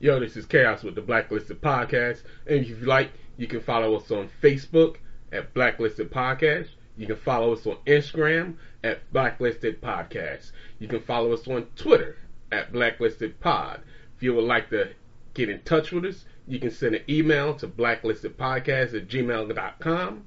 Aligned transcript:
Yo, 0.00 0.20
this 0.20 0.36
is 0.36 0.46
Chaos 0.46 0.84
with 0.84 0.94
the 0.94 1.00
Blacklisted 1.00 1.60
Podcast. 1.60 2.22
And 2.46 2.60
if 2.60 2.68
you 2.68 2.76
like, 2.76 3.10
you 3.36 3.48
can 3.48 3.60
follow 3.60 3.96
us 3.96 4.12
on 4.12 4.30
Facebook 4.40 4.98
at 5.32 5.52
Blacklisted 5.54 6.08
Podcast. 6.08 6.68
You 6.96 7.08
can 7.08 7.16
follow 7.16 7.52
us 7.52 7.66
on 7.66 7.78
Instagram 7.84 8.54
at 8.84 9.12
Blacklisted 9.12 9.82
Podcast. 9.82 10.52
You 10.78 10.86
can 10.86 11.00
follow 11.00 11.32
us 11.32 11.48
on 11.48 11.66
Twitter 11.74 12.16
at 12.52 12.72
Blacklisted 12.72 13.40
Pod. 13.40 13.80
If 14.16 14.22
you 14.22 14.34
would 14.34 14.44
like 14.44 14.70
to 14.70 14.90
get 15.34 15.48
in 15.48 15.62
touch 15.62 15.90
with 15.90 16.04
us, 16.04 16.26
you 16.46 16.60
can 16.60 16.70
send 16.70 16.94
an 16.94 17.02
email 17.08 17.54
to 17.54 17.66
blacklistedpodcast 17.66 18.94
at 18.94 19.08
gmail.com. 19.08 20.24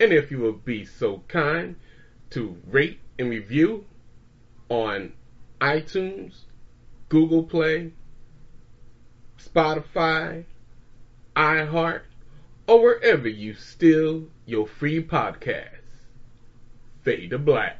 And 0.00 0.12
if 0.14 0.30
you 0.30 0.38
would 0.38 0.64
be 0.64 0.86
so 0.86 1.22
kind 1.28 1.76
to 2.30 2.56
rate 2.66 3.00
and 3.18 3.28
review 3.28 3.84
on 4.70 5.12
iTunes, 5.60 6.44
Google 7.10 7.42
Play, 7.42 7.92
Spotify, 9.48 10.44
iHeart, 11.36 12.02
or 12.66 12.82
wherever 12.82 13.28
you 13.28 13.54
steal 13.54 14.24
your 14.46 14.66
free 14.78 15.02
podcasts. 15.02 15.68
Fade 17.04 17.30
to 17.30 17.38
black. 17.38 17.78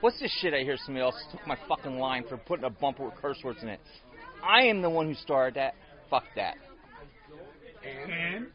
What's 0.00 0.20
this 0.20 0.36
shit 0.40 0.52
I 0.52 0.58
hear 0.58 0.76
somebody 0.76 1.02
else 1.02 1.22
took 1.30 1.46
my 1.46 1.56
fucking 1.68 1.98
line 1.98 2.24
for 2.28 2.36
putting 2.36 2.64
a 2.64 2.70
bumper 2.70 3.06
with 3.06 3.14
curse 3.14 3.38
words 3.42 3.62
in 3.62 3.68
it? 3.68 3.80
I 4.42 4.64
am 4.64 4.82
the 4.82 4.90
one 4.90 5.06
who 5.06 5.14
started 5.14 5.54
that. 5.54 5.74
Fuck 6.10 6.24
that. 6.36 6.56
And 7.84 8.48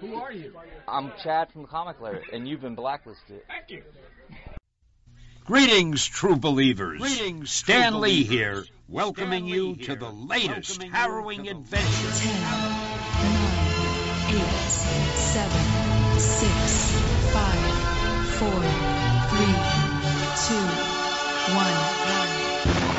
who 0.00 0.16
are 0.16 0.32
you? 0.32 0.52
I'm 0.86 1.12
Chad 1.22 1.48
from 1.52 1.66
Comic 1.66 2.00
Lair, 2.00 2.22
and 2.32 2.46
you've 2.46 2.60
been 2.60 2.74
blacklisted. 2.74 3.42
Thank 3.48 3.70
you. 3.70 3.82
Greetings, 5.44 6.06
true 6.06 6.36
believers. 6.36 7.00
Greetings, 7.00 7.50
Stan 7.50 7.92
true 7.92 8.00
Lee 8.00 8.24
here, 8.24 8.64
welcoming 8.88 9.44
Stan 9.44 9.54
you 9.54 9.72
Lee 9.74 9.84
to 9.84 9.94
the 9.94 10.08
latest 10.08 10.80
welcoming 10.80 10.90
harrowing 10.94 11.42
the 11.42 11.50
adventure. 11.50 12.12
Ten, 12.16 12.40
nine, 12.40 12.80
eight, 14.40 14.70
seven, 15.20 16.18
six, 16.18 16.96
five, 17.28 17.60
four, 18.40 18.56
three, 19.36 19.52
two, 20.48 20.64
one. 21.52 21.76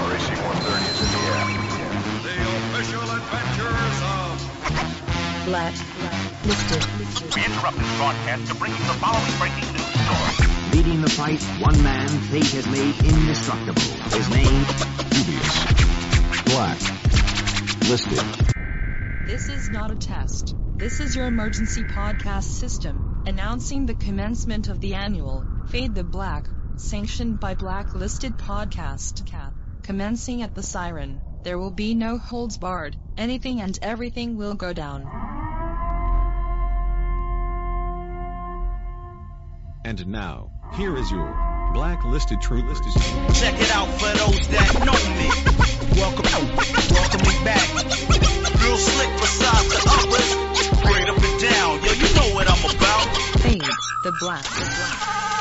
RAC 0.05 0.29
130 0.37 0.85
is 0.85 1.01
in 1.01 1.09
the 1.09 1.21
air. 1.25 1.49
The 2.21 2.37
official 2.61 3.09
adventures 3.09 3.97
of 4.05 4.37
Black, 5.49 5.73
listed, 6.45 6.85
We 7.33 7.41
interrupt 7.41 7.77
this 7.77 7.97
broadcast 7.97 8.45
to 8.49 8.55
bring 8.55 8.71
you 8.71 8.85
the 8.85 8.93
following 9.01 9.33
breaking 9.39 9.73
news 9.73 9.81
story. 9.81 10.44
Leading 10.75 11.01
the 11.01 11.09
fight, 11.09 11.41
one 11.61 11.81
man 11.81 12.09
fate 12.09 12.51
has 12.51 12.67
made 12.67 12.95
indestructible. 13.05 13.81
His 14.11 14.29
name, 14.29 14.65
Dubious. 15.09 16.43
Black. 16.43 16.79
Listed. 17.87 18.19
This 19.25 19.47
is 19.47 19.69
not 19.69 19.91
a 19.91 19.95
test. 19.95 20.53
This 20.77 20.99
is 20.99 21.15
your 21.15 21.27
emergency 21.27 21.85
podcast 21.85 22.43
system, 22.59 23.23
announcing 23.25 23.85
the 23.85 23.95
commencement 23.95 24.67
of 24.67 24.81
the 24.81 24.95
annual 24.95 25.45
Fade 25.67 25.95
the 25.95 26.03
Black, 26.03 26.49
sanctioned 26.75 27.39
by 27.39 27.53
Blacklisted 27.53 28.37
Podcast. 28.37 29.25
Cap. 29.25 29.53
Commencing 29.83 30.41
at 30.41 30.55
the 30.55 30.63
siren, 30.63 31.21
there 31.45 31.57
will 31.57 31.71
be 31.71 31.93
no 31.93 32.17
holds 32.17 32.57
barred. 32.57 32.97
Anything 33.17 33.61
and 33.61 33.79
everything 33.81 34.35
will 34.35 34.55
go 34.55 34.73
down. 34.73 35.09
And 39.85 40.07
now, 40.07 40.49
here 40.73 40.97
is 40.97 41.11
your 41.11 41.71
blacklisted 41.73 42.41
true 42.41 42.61
listed. 42.61 42.93
Check 43.33 43.55
it 43.59 43.71
out 43.75 43.87
for 43.87 44.11
those 44.17 44.47
that 44.49 44.73
know 44.85 44.99
me. 45.15 45.29
Welcome, 45.99 46.25
welcome 46.91 47.21
me 47.21 47.35
back. 47.45 47.67
Real 48.61 48.77
slick 48.77 49.11
besides 49.19 49.69
the 49.69 49.81
others. 50.01 50.29
Straight 50.79 51.09
up 51.09 51.17
and 51.17 51.41
down, 51.41 51.83
yo, 51.83 51.91
you 51.93 52.15
know 52.15 52.35
what 52.35 52.49
I'm 52.49 52.75
about. 52.75 53.17
Fade 53.41 53.61
the 54.03 54.13
Black. 54.19 54.43
The 54.43 54.65
black. 54.65 55.34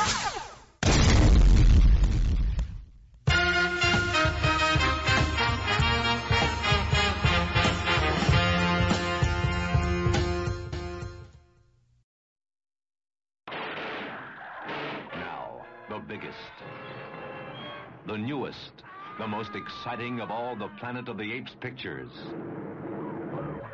Newest, 18.25 18.83
the 19.19 19.27
most 19.27 19.51
exciting 19.55 20.21
of 20.21 20.31
all 20.31 20.57
the 20.57 20.69
Planet 20.81 21.09
of 21.09 21.19
the 21.19 21.31
Apes 21.31 21.53
pictures. 21.61 22.11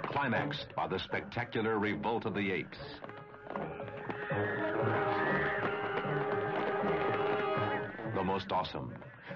Climaxed 0.02 0.66
by 0.74 0.88
the 0.88 0.98
spectacular 0.98 1.78
Revolt 1.78 2.26
of 2.26 2.34
the 2.34 2.50
Apes. 2.50 2.78
The 8.14 8.24
most 8.24 8.50
awesome, 8.50 8.92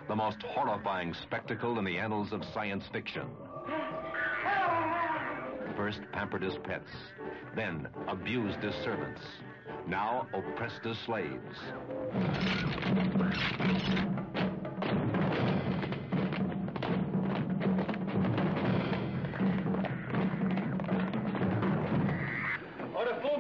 the 0.09 0.17
most 0.17 0.43
horrifying 0.43 1.15
spectacle 1.23 1.79
in 1.79 1.85
the 1.85 1.97
annals 1.97 2.33
of 2.33 2.43
science 2.53 2.85
fiction. 2.93 3.29
First 5.77 6.01
pampered 6.13 6.43
as 6.43 6.55
pets, 6.65 6.91
then 7.55 7.87
abused 8.09 8.59
as 8.65 8.75
servants, 8.83 9.21
now 9.87 10.27
oppressed 10.35 10.85
as 10.87 10.99
slaves. 11.07 11.59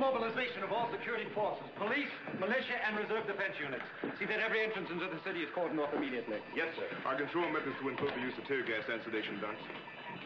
Mobilization 0.04 0.60
of 0.60 0.68
all 0.68 0.92
security 0.92 1.24
forces, 1.32 1.64
police, 1.80 2.12
militia, 2.36 2.76
and 2.84 3.00
reserve 3.00 3.24
defense 3.24 3.56
units. 3.56 3.84
See 4.20 4.28
that 4.28 4.36
every 4.36 4.60
entrance 4.60 4.92
into 4.92 5.08
the 5.08 5.16
city 5.24 5.40
is 5.40 5.48
cordoned 5.56 5.80
off 5.80 5.96
immediately. 5.96 6.44
Yes, 6.52 6.68
sir. 6.76 6.84
Our 7.08 7.16
control 7.16 7.48
methods 7.48 7.76
to 7.80 7.88
include 7.88 8.12
the 8.12 8.20
use 8.20 8.36
of 8.36 8.44
tear 8.44 8.60
gas 8.68 8.84
and 8.84 9.00
sedation 9.08 9.40
dunks. 9.40 9.64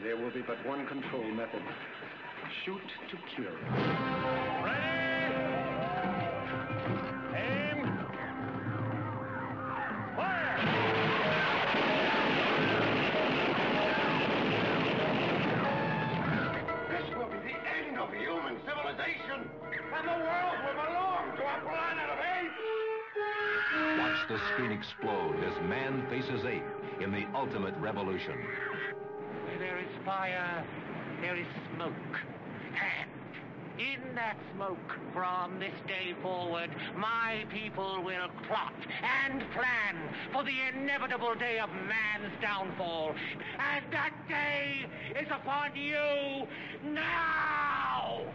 There 0.03 0.19
will 0.19 0.35
be 0.35 0.43
but 0.43 0.59
one 0.67 0.83
control 0.91 1.31
method. 1.31 1.63
Shoot 2.67 2.83
to 3.11 3.17
kill. 3.39 4.78
The 24.29 24.39
screen 24.53 24.73
explode 24.73 25.37
as 25.43 25.69
man 25.69 26.07
faces 26.11 26.45
ape 26.45 26.63
in 27.01 27.11
the 27.11 27.25
ultimate 27.35 27.75
revolution. 27.79 28.35
There 29.59 29.79
is 29.79 29.89
fire, 30.05 30.65
there 31.23 31.37
is 31.37 31.47
smoke. 31.75 31.93
And 32.75 33.11
in 33.79 34.15
that 34.17 34.37
smoke, 34.55 34.99
from 35.15 35.59
this 35.59 35.73
day 35.87 36.15
forward, 36.21 36.69
my 36.97 37.47
people 37.51 38.03
will 38.05 38.29
plot 38.47 38.75
and 39.03 39.43
plan 39.53 39.97
for 40.31 40.45
the 40.45 40.57
inevitable 40.75 41.35
day 41.35 41.59
of 41.59 41.71
man's 41.71 42.33
downfall. 42.43 43.15
And 43.59 43.85
that 43.93 44.13
day 44.29 44.85
is 45.19 45.29
upon 45.31 45.75
you 45.75 46.47
now! 46.85 48.27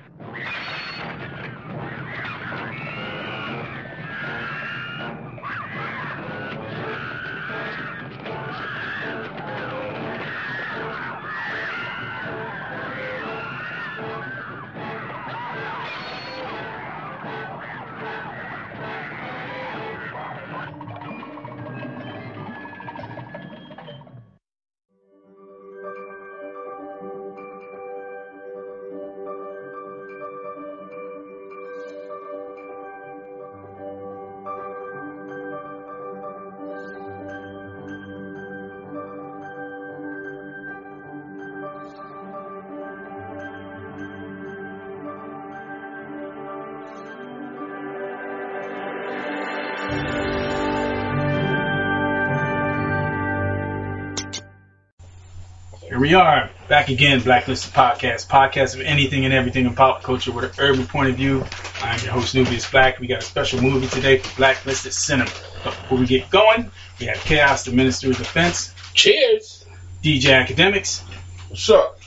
We 56.04 56.16
are, 56.16 56.50
back 56.68 56.90
again, 56.90 57.22
Blacklisted 57.22 57.72
Podcast, 57.74 58.28
podcast 58.28 58.76
of 58.76 58.82
anything 58.82 59.24
and 59.24 59.34
everything 59.34 59.66
in 59.66 59.74
pop 59.74 60.04
culture 60.04 60.34
with 60.34 60.44
an 60.44 60.52
urban 60.60 60.86
point 60.86 61.08
of 61.08 61.16
view. 61.16 61.46
I'm 61.82 61.98
your 62.04 62.12
host, 62.12 62.36
Nubius 62.36 62.70
Black. 62.70 63.00
We 63.00 63.08
got 63.08 63.20
a 63.20 63.26
special 63.26 63.62
movie 63.62 63.88
today 63.88 64.18
for 64.18 64.36
Blacklisted 64.36 64.92
Cinema. 64.92 65.32
But 65.64 65.70
before 65.70 66.00
we 66.00 66.06
get 66.06 66.30
going, 66.30 66.70
we 67.00 67.06
have 67.06 67.20
Chaos, 67.20 67.64
the 67.64 67.72
Minister 67.72 68.10
of 68.10 68.18
Defense. 68.18 68.74
Cheers. 68.94 69.66
DJ 70.04 70.34
Academics. 70.34 71.00
What's 71.48 71.70
up? 71.70 71.98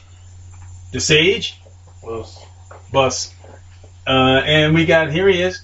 The 0.92 1.00
Sage. 1.00 1.58
Bus. 2.92 3.34
Uh, 4.06 4.10
and 4.44 4.74
we 4.74 4.84
got, 4.84 5.10
here 5.10 5.26
he 5.26 5.40
is. 5.40 5.62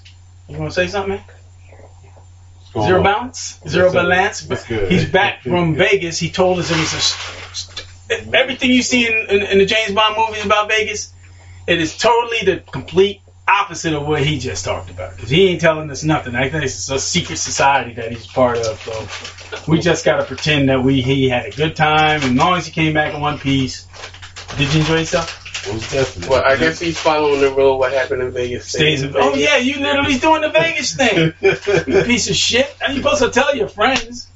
You 0.49 0.57
want 0.57 0.71
to 0.71 0.75
say 0.75 0.87
something, 0.87 1.17
man? 1.17 1.23
Zero 2.83 2.97
on? 2.97 3.03
balance? 3.03 3.59
Zero 3.67 3.93
balance? 3.93 4.41
That's 4.41 4.65
good. 4.65 4.91
He's 4.91 5.07
back 5.07 5.43
from 5.43 5.75
Vegas. 5.75 6.17
He 6.17 6.31
told 6.31 6.57
us 6.57 6.71
it 6.71 6.79
was 6.79 6.93
a. 6.95 7.42
st- 8.33 8.43
st- 8.43 8.43
everything 8.43 8.71
you 8.71 8.81
see 8.81 9.07
in, 9.07 9.29
in, 9.29 9.41
in 9.47 9.57
the 9.59 9.65
James 9.65 9.91
Bond 9.91 10.15
movies 10.17 10.45
about 10.45 10.69
Vegas, 10.69 11.13
it 11.67 11.79
is 11.79 11.97
totally 11.97 12.39
the 12.43 12.59
complete 12.71 13.21
opposite 13.47 13.93
of 13.93 14.07
what 14.07 14.21
he 14.21 14.39
just 14.39 14.65
talked 14.65 14.89
about. 14.89 15.15
Because 15.15 15.29
he 15.29 15.47
ain't 15.47 15.61
telling 15.61 15.89
us 15.91 16.03
nothing. 16.03 16.35
I 16.35 16.49
think 16.49 16.63
it's 16.63 16.89
a 16.89 16.99
secret 16.99 17.37
society 17.37 17.93
that 17.95 18.11
he's 18.11 18.27
part 18.27 18.57
of. 18.57 18.79
So 18.79 19.71
we 19.71 19.79
just 19.79 20.05
got 20.05 20.17
to 20.17 20.23
pretend 20.23 20.69
that 20.69 20.83
we 20.83 21.01
he 21.01 21.29
had 21.29 21.45
a 21.45 21.51
good 21.51 21.75
time. 21.75 22.21
And 22.21 22.31
as 22.31 22.33
long 22.33 22.57
as 22.57 22.65
he 22.65 22.71
came 22.71 22.93
back 22.93 23.13
in 23.13 23.21
one 23.21 23.39
piece. 23.39 23.87
Did 24.57 24.73
you 24.73 24.81
enjoy 24.81 24.99
yourself? 24.99 25.67
Most 25.67 25.91
definitely. 25.91 26.29
Well, 26.29 26.43
I 26.45 26.57
guess 26.57 26.79
he's 26.79 26.99
following 26.99 27.41
the 27.41 27.51
rule. 27.51 27.79
What 27.79 27.93
happened 27.93 28.21
in 28.21 28.31
Vegas 28.31 28.67
Stays 28.67 29.01
in 29.01 29.13
Vegas. 29.13 29.27
Oh 29.33 29.35
yeah, 29.35 29.57
you 29.57 29.79
literally 29.79 30.17
doing 30.17 30.41
the 30.41 30.49
Vegas 30.49 30.95
thing. 30.95 31.33
you 31.41 32.03
piece 32.03 32.29
of 32.29 32.35
shit. 32.35 32.75
How 32.79 32.91
you 32.91 32.97
supposed 32.97 33.23
to 33.23 33.31
tell 33.31 33.55
your 33.55 33.69
friends? 33.69 34.27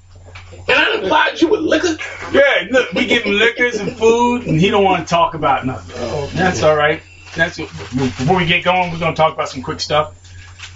And 0.67 0.77
I 0.77 0.95
implied 0.95 1.41
you 1.41 1.47
with 1.49 1.61
liquor. 1.61 1.97
Yeah, 2.31 2.67
look, 2.69 2.91
we 2.91 3.05
give 3.05 3.23
him 3.23 3.33
liquors 3.35 3.75
and 3.79 3.95
food, 3.97 4.47
and 4.47 4.59
he 4.59 4.69
don't 4.69 4.83
want 4.83 5.07
to 5.07 5.09
talk 5.09 5.33
about 5.33 5.65
nothing. 5.65 5.95
That's 6.37 6.61
all 6.63 6.75
right. 6.75 7.01
That's 7.35 7.57
what, 7.57 7.69
before 7.69 8.37
we 8.37 8.45
get 8.45 8.63
going, 8.63 8.91
we're 8.91 8.99
gonna 8.99 9.15
talk 9.15 9.33
about 9.33 9.49
some 9.49 9.61
quick 9.61 9.79
stuff. 9.79 10.15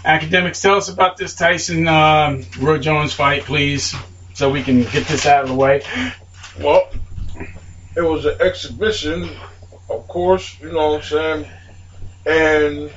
Academics, 0.05 0.61
tell 0.61 0.75
us 0.75 0.89
about 0.89 1.17
this 1.17 1.35
Tyson 1.35 1.87
um, 1.87 2.45
Roy 2.59 2.77
Jones 2.77 3.13
fight, 3.13 3.43
please, 3.43 3.95
so 4.33 4.49
we 4.49 4.63
can 4.63 4.83
get 4.83 5.07
this 5.07 5.25
out 5.25 5.43
of 5.43 5.49
the 5.49 5.55
way. 5.55 5.81
Well, 6.59 6.89
it 7.95 8.01
was 8.01 8.25
an 8.25 8.37
exhibition, 8.39 9.29
of 9.89 10.07
course, 10.07 10.59
you 10.61 10.71
know 10.71 10.93
what 10.93 11.13
I'm 11.13 11.45
saying? 11.45 11.47
And 12.25 12.91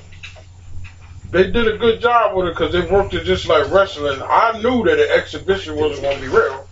they 1.31 1.50
did 1.50 1.67
a 1.67 1.76
good 1.76 2.00
job 2.00 2.37
with 2.37 2.47
it 2.47 2.50
because 2.50 2.73
they 2.73 2.82
worked 2.82 3.14
it 3.14 3.25
just 3.25 3.49
like 3.49 3.70
wrestling. 3.70 4.20
I 4.23 4.61
knew 4.62 4.85
that 4.85 4.99
an 4.99 5.11
exhibition 5.11 5.76
wasn't 5.76 6.02
going 6.02 6.17
to 6.17 6.23
be 6.23 6.29
real. 6.29 6.69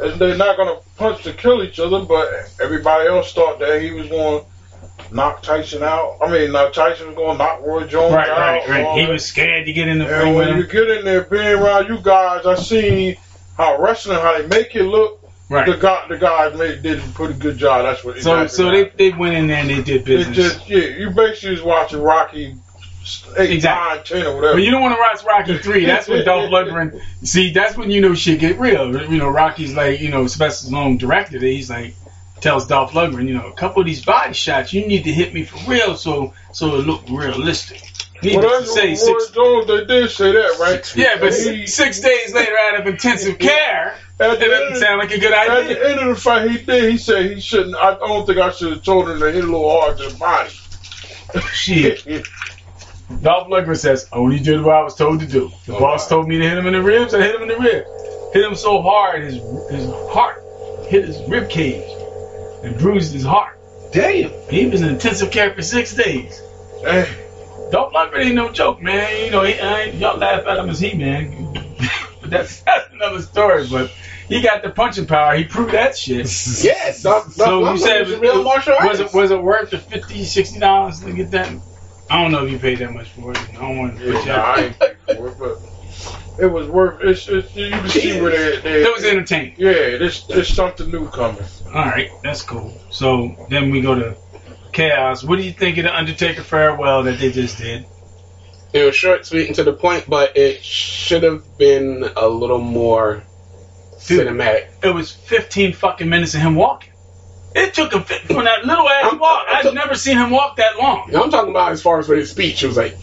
And 0.00 0.20
they're 0.20 0.36
not 0.36 0.56
going 0.56 0.76
to 0.76 0.82
punch 0.96 1.22
to 1.24 1.32
kill 1.32 1.62
each 1.62 1.78
other, 1.78 2.04
but 2.04 2.52
everybody 2.60 3.08
else 3.08 3.32
thought 3.32 3.58
that 3.60 3.80
he 3.80 3.92
was 3.92 4.08
going 4.08 4.44
to 4.44 5.14
knock 5.14 5.42
Tyson 5.42 5.82
out. 5.82 6.18
I 6.20 6.30
mean, 6.30 6.54
uh, 6.54 6.70
Tyson 6.70 7.08
was 7.08 7.16
going 7.16 7.38
to 7.38 7.44
knock 7.44 7.60
Roy 7.62 7.86
Jones 7.86 8.12
Right, 8.14 8.28
out. 8.28 8.38
right, 8.38 8.68
right. 8.68 8.84
all 8.84 8.98
He 8.98 9.06
was 9.06 9.24
scared 9.24 9.66
to 9.66 9.72
get 9.72 9.86
in 9.88 9.98
the 9.98 10.06
ring 10.06 10.28
And 10.28 10.34
when 10.36 10.56
you 10.56 10.66
get 10.66 10.88
in 10.90 11.04
there, 11.04 11.22
being 11.22 11.46
around 11.46 11.88
you 11.88 11.98
guys, 12.02 12.44
I 12.46 12.54
seen 12.56 13.16
how 13.56 13.80
wrestling, 13.80 14.18
how 14.18 14.38
they 14.40 14.46
make 14.48 14.74
it 14.74 14.84
look. 14.84 15.20
Right. 15.50 15.66
The 15.66 15.76
guy, 15.76 16.06
the 16.08 16.16
guys 16.18 16.58
made 16.58 16.82
did 16.82 16.98
a 16.98 17.08
pretty 17.12 17.34
good 17.34 17.58
job. 17.58 17.84
That's 17.84 18.02
what. 18.02 18.18
So, 18.20 18.46
so 18.46 18.70
they, 18.70 18.88
they 18.88 19.10
went 19.10 19.34
in 19.34 19.46
there 19.46 19.58
and 19.58 19.68
they 19.70 19.82
did 19.82 20.04
business. 20.04 20.34
just 20.34 20.68
yeah, 20.68 20.78
you 20.78 21.10
basically 21.10 21.56
just 21.56 21.64
watching 21.66 22.00
Rocky 22.00 22.56
Exactly. 23.36 23.58
nine, 23.60 24.04
ten, 24.04 24.26
or 24.26 24.36
whatever. 24.36 24.54
But 24.54 24.62
you 24.62 24.70
don't 24.70 24.80
want 24.82 24.94
to 24.94 25.00
watch 25.00 25.24
Rocky 25.24 25.58
three. 25.58 25.84
That's 25.84 26.08
when 26.08 26.24
Dolph 26.24 26.50
Lundgren. 26.50 27.00
See, 27.22 27.52
that's 27.52 27.76
when 27.76 27.90
you 27.90 28.00
know 28.00 28.14
shit 28.14 28.40
get 28.40 28.58
real. 28.58 28.96
You 29.10 29.18
know, 29.18 29.28
Rocky's 29.28 29.74
like, 29.74 30.00
you 30.00 30.10
know, 30.10 30.26
Sylvester 30.26 30.70
Stallone 30.70 30.98
directed 30.98 31.42
it. 31.42 31.52
He's 31.52 31.68
like, 31.70 31.94
tells 32.40 32.66
Dolph 32.66 32.92
Lundgren, 32.92 33.28
you 33.28 33.34
know, 33.34 33.46
a 33.46 33.52
couple 33.52 33.80
of 33.80 33.86
these 33.86 34.04
body 34.04 34.32
shots, 34.34 34.72
you 34.72 34.86
need 34.86 35.04
to 35.04 35.12
hit 35.12 35.32
me 35.34 35.44
for 35.44 35.70
real, 35.70 35.96
so 35.96 36.34
so 36.52 36.76
it 36.76 36.86
look 36.86 37.02
realistic. 37.08 37.82
Needless 38.22 38.44
well, 38.44 38.60
to 38.62 38.66
say, 38.66 38.94
six, 38.94 39.30
Jones. 39.30 39.66
They 39.66 39.84
did 39.84 40.10
say 40.10 40.32
that, 40.32 40.56
right? 40.58 40.96
yeah, 40.96 41.16
but 41.20 41.32
He- 41.34 41.66
six, 41.66 41.72
six 41.72 42.00
days 42.00 42.32
later, 42.32 42.56
out 42.56 42.80
of 42.80 42.86
intensive 42.86 43.38
care, 43.38 43.96
At 44.18 44.38
that 44.38 44.40
doesn't 44.40 44.66
end- 44.68 44.76
sound 44.78 44.98
like 45.00 45.10
a 45.10 45.18
good 45.18 45.34
idea. 45.34 45.60
At 45.60 45.68
the 45.68 45.90
end 45.90 46.00
of 46.00 46.14
the 46.14 46.20
fight, 46.20 46.50
he 46.50 46.58
did. 46.58 46.90
He 46.90 46.96
said 46.96 47.30
he 47.32 47.40
shouldn't. 47.40 47.76
I 47.76 47.94
don't 47.98 48.24
think 48.26 48.38
I 48.38 48.50
should 48.50 48.72
have 48.72 48.82
told 48.82 49.10
him 49.10 49.18
to 49.20 49.26
hit 49.30 49.44
a 49.44 49.46
little 49.46 49.68
hard 49.68 49.98
to 49.98 50.08
the 50.08 50.14
body. 50.16 50.50
Shit. 51.52 52.06
Dolph 53.22 53.48
Lundgren 53.48 53.76
says, 53.76 54.08
I 54.12 54.16
only 54.16 54.38
did 54.38 54.62
what 54.62 54.74
I 54.74 54.82
was 54.82 54.94
told 54.94 55.20
to 55.20 55.26
do. 55.26 55.50
The 55.66 55.76
oh, 55.76 55.80
boss 55.80 56.08
told 56.08 56.28
me 56.28 56.38
to 56.38 56.48
hit 56.48 56.58
him 56.58 56.66
in 56.66 56.72
the 56.74 56.82
ribs, 56.82 57.14
I 57.14 57.22
hit 57.22 57.34
him 57.34 57.42
in 57.42 57.48
the 57.48 57.58
rib. 57.58 57.84
Hit 58.32 58.44
him 58.44 58.54
so 58.54 58.82
hard, 58.82 59.22
his 59.22 59.34
his 59.70 59.88
heart 60.10 60.42
hit 60.88 61.04
his 61.04 61.20
rib 61.28 61.48
cage 61.48 61.84
and 62.62 62.76
bruised 62.78 63.12
his 63.12 63.24
heart. 63.24 63.56
Damn. 63.92 64.30
He 64.50 64.66
was 64.66 64.82
in 64.82 64.88
intensive 64.90 65.30
care 65.30 65.54
for 65.54 65.62
six 65.62 65.94
days. 65.94 66.40
Hey. 66.82 67.08
Dolph 67.70 67.92
Lundgren 67.92 68.24
ain't 68.24 68.34
no 68.34 68.50
joke, 68.50 68.82
man. 68.82 69.24
You 69.24 69.30
know, 69.30 69.42
he, 69.42 69.58
I 69.58 69.82
ain't, 69.82 69.94
y'all 69.96 70.18
laugh 70.18 70.46
at 70.46 70.58
him 70.58 70.68
as 70.68 70.80
he, 70.80 70.94
man. 70.94 71.52
but 72.20 72.30
that's, 72.30 72.60
that's 72.62 72.88
another 72.92 73.22
story. 73.22 73.66
But 73.68 73.90
he 74.28 74.40
got 74.40 74.62
the 74.62 74.70
punching 74.70 75.06
power. 75.06 75.34
He 75.34 75.44
proved 75.44 75.72
that 75.72 75.96
shit. 75.96 76.26
Yes, 76.64 77.02
Dolph- 77.02 77.32
so 77.32 77.62
Dolph 77.62 77.78
you 77.78 77.84
said 77.84 78.06
Lundgren 78.06 78.10
was 78.10 78.12
a 78.12 78.20
real 78.20 78.42
martial 78.44 78.72
was 78.74 78.84
it 78.84 78.88
artist. 79.02 79.14
was 79.14 79.30
it 79.30 79.42
worth 79.42 79.70
the 79.70 79.78
50 79.78 80.24
60 80.24 80.58
dollars 80.58 81.00
to 81.00 81.12
get 81.12 81.30
that? 81.32 81.52
I 82.14 82.22
don't 82.22 82.30
know 82.30 82.44
if 82.44 82.52
you 82.52 82.60
paid 82.60 82.78
that 82.78 82.92
much 82.92 83.08
for 83.10 83.32
it. 83.32 83.38
I 83.38 83.60
don't 83.60 83.76
want 83.76 83.98
to 83.98 84.04
Yeah, 84.04 84.12
put 84.12 84.22
you 84.22 84.28
nah, 84.28 84.38
I 84.38 84.52
out. 84.52 84.58
ain't 84.60 84.78
pay 84.78 84.94
for 85.16 85.26
it, 85.26 85.36
but 85.36 85.60
it 86.38 86.46
was 86.46 86.68
worth. 86.68 87.00
It's, 87.02 87.26
it's 87.26 87.56
you 87.56 87.70
can 87.70 87.88
see 87.88 88.20
where 88.20 88.30
they. 88.30 88.60
they 88.60 88.82
It 88.84 88.94
was 88.94 89.04
entertaining. 89.04 89.54
Yeah, 89.58 89.98
there's 89.98 90.24
there's 90.28 90.46
something 90.48 90.92
new 90.92 91.08
coming. 91.08 91.42
All 91.66 91.72
right, 91.72 92.12
that's 92.22 92.42
cool. 92.42 92.72
So 92.88 93.34
then 93.50 93.70
we 93.70 93.80
go 93.80 93.96
to 93.96 94.16
Chaos. 94.70 95.24
What 95.24 95.38
do 95.38 95.42
you 95.42 95.50
think 95.50 95.76
of 95.78 95.84
the 95.84 95.96
Undertaker 95.96 96.42
farewell 96.44 97.02
that 97.02 97.18
they 97.18 97.32
just 97.32 97.58
did? 97.58 97.84
It 98.72 98.84
was 98.84 98.94
short, 98.94 99.26
sweet, 99.26 99.48
and 99.48 99.56
to 99.56 99.64
the 99.64 99.72
point, 99.72 100.04
but 100.08 100.36
it 100.36 100.62
should 100.62 101.24
have 101.24 101.58
been 101.58 102.08
a 102.14 102.28
little 102.28 102.60
more 102.60 103.24
Dude. 104.06 104.28
cinematic. 104.28 104.66
It 104.84 104.94
was 104.94 105.10
15 105.10 105.72
fucking 105.72 106.08
minutes 106.08 106.36
of 106.36 106.42
him 106.42 106.54
walking. 106.54 106.90
It 107.54 107.72
took 107.74 107.92
him 107.92 108.02
from 108.02 108.44
that 108.44 108.64
little 108.64 108.88
ass 108.88 109.14
walk. 109.18 109.46
I've 109.48 109.74
never 109.74 109.94
seen 109.94 110.18
him 110.18 110.30
walk 110.30 110.56
that 110.56 110.76
long. 110.76 111.14
I'm 111.14 111.30
talking 111.30 111.50
about 111.50 111.72
as 111.72 111.82
far 111.82 111.98
as 111.98 112.08
with 112.08 112.18
his 112.18 112.30
speech. 112.30 112.60
He 112.60 112.66
was 112.66 112.76
like, 112.76 112.96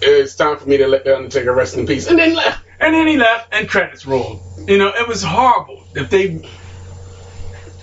it's 0.00 0.34
time 0.34 0.58
for 0.58 0.68
me 0.68 0.78
to 0.78 0.88
let 0.88 1.04
the 1.04 1.16
Undertaker 1.16 1.52
rest 1.52 1.76
in 1.76 1.86
peace, 1.86 2.06
and 2.08 2.18
then 2.18 2.34
left. 2.34 2.64
And 2.80 2.94
then 2.94 3.06
he 3.06 3.16
left, 3.16 3.54
and 3.54 3.68
credits 3.68 4.06
rolled. 4.06 4.42
You 4.66 4.78
know, 4.78 4.88
it 4.88 5.06
was 5.06 5.22
horrible. 5.22 5.84
If 5.94 6.10
they, 6.10 6.38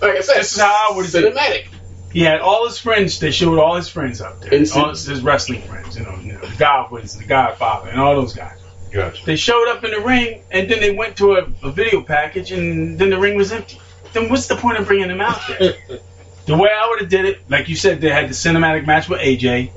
like 0.01 0.17
I 0.17 0.21
said, 0.21 0.39
this 0.39 0.53
is 0.53 0.59
how 0.59 0.89
I 0.91 0.95
would 0.95 1.05
have 1.05 1.13
cinematic. 1.13 1.67
He 2.11 2.21
had 2.21 2.41
all 2.41 2.67
his 2.67 2.79
friends. 2.79 3.19
They 3.19 3.31
showed 3.31 3.59
all 3.59 3.75
his 3.75 3.87
friends 3.87 4.19
up 4.19 4.41
there. 4.41 4.53
And 4.53 4.69
all 4.75 4.89
his, 4.89 5.05
his 5.05 5.21
wrestling 5.21 5.61
friends. 5.61 5.97
You 5.97 6.03
know, 6.03 6.17
you 6.21 6.33
know, 6.33 6.41
the 6.41 6.47
Godwinns, 6.47 7.17
the 7.17 7.25
Godfather, 7.25 7.89
and 7.91 7.99
all 7.99 8.15
those 8.15 8.33
guys. 8.33 8.59
Gotcha. 8.91 9.23
They 9.25 9.35
showed 9.35 9.69
up 9.69 9.83
in 9.83 9.91
the 9.91 10.01
ring, 10.01 10.43
and 10.51 10.69
then 10.69 10.79
they 10.79 10.95
went 10.95 11.17
to 11.17 11.33
a, 11.33 11.47
a 11.63 11.71
video 11.71 12.01
package, 12.01 12.51
and 12.51 12.97
then 12.97 13.11
the 13.11 13.19
ring 13.19 13.37
was 13.37 13.51
empty. 13.51 13.79
Then 14.13 14.29
what's 14.29 14.47
the 14.47 14.55
point 14.55 14.77
of 14.77 14.87
bringing 14.87 15.07
them 15.07 15.21
out 15.21 15.39
there? 15.47 15.73
the 16.45 16.57
way 16.57 16.69
I 16.69 16.87
would 16.89 17.01
have 17.01 17.09
did 17.09 17.25
it, 17.25 17.39
like 17.49 17.69
you 17.69 17.75
said, 17.75 18.01
they 18.01 18.09
had 18.09 18.29
the 18.29 18.33
cinematic 18.33 18.85
match 18.87 19.07
with 19.09 19.19
AJ. 19.21 19.71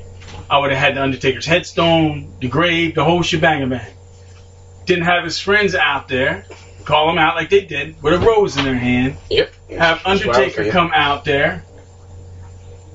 I 0.48 0.58
would 0.58 0.70
have 0.70 0.78
had 0.80 0.96
the 0.96 1.02
Undertaker's 1.02 1.46
headstone, 1.46 2.34
the 2.40 2.48
grave, 2.48 2.94
the 2.94 3.04
whole 3.04 3.22
shebang 3.22 3.68
bang. 3.68 3.92
Didn't 4.86 5.04
have 5.04 5.24
his 5.24 5.38
friends 5.38 5.74
out 5.74 6.08
there, 6.08 6.44
call 6.84 7.06
them 7.06 7.18
out 7.18 7.36
like 7.36 7.50
they 7.50 7.64
did, 7.64 8.02
with 8.02 8.14
a 8.14 8.18
rose 8.18 8.56
in 8.56 8.64
their 8.64 8.74
hand. 8.74 9.16
Yep. 9.30 9.52
Have 9.78 10.02
That's 10.02 10.04
what 10.04 10.06
I 10.06 10.10
was 10.12 10.22
Undertaker 10.26 10.62
saying. 10.62 10.72
come 10.72 10.90
out 10.94 11.24
there, 11.24 11.64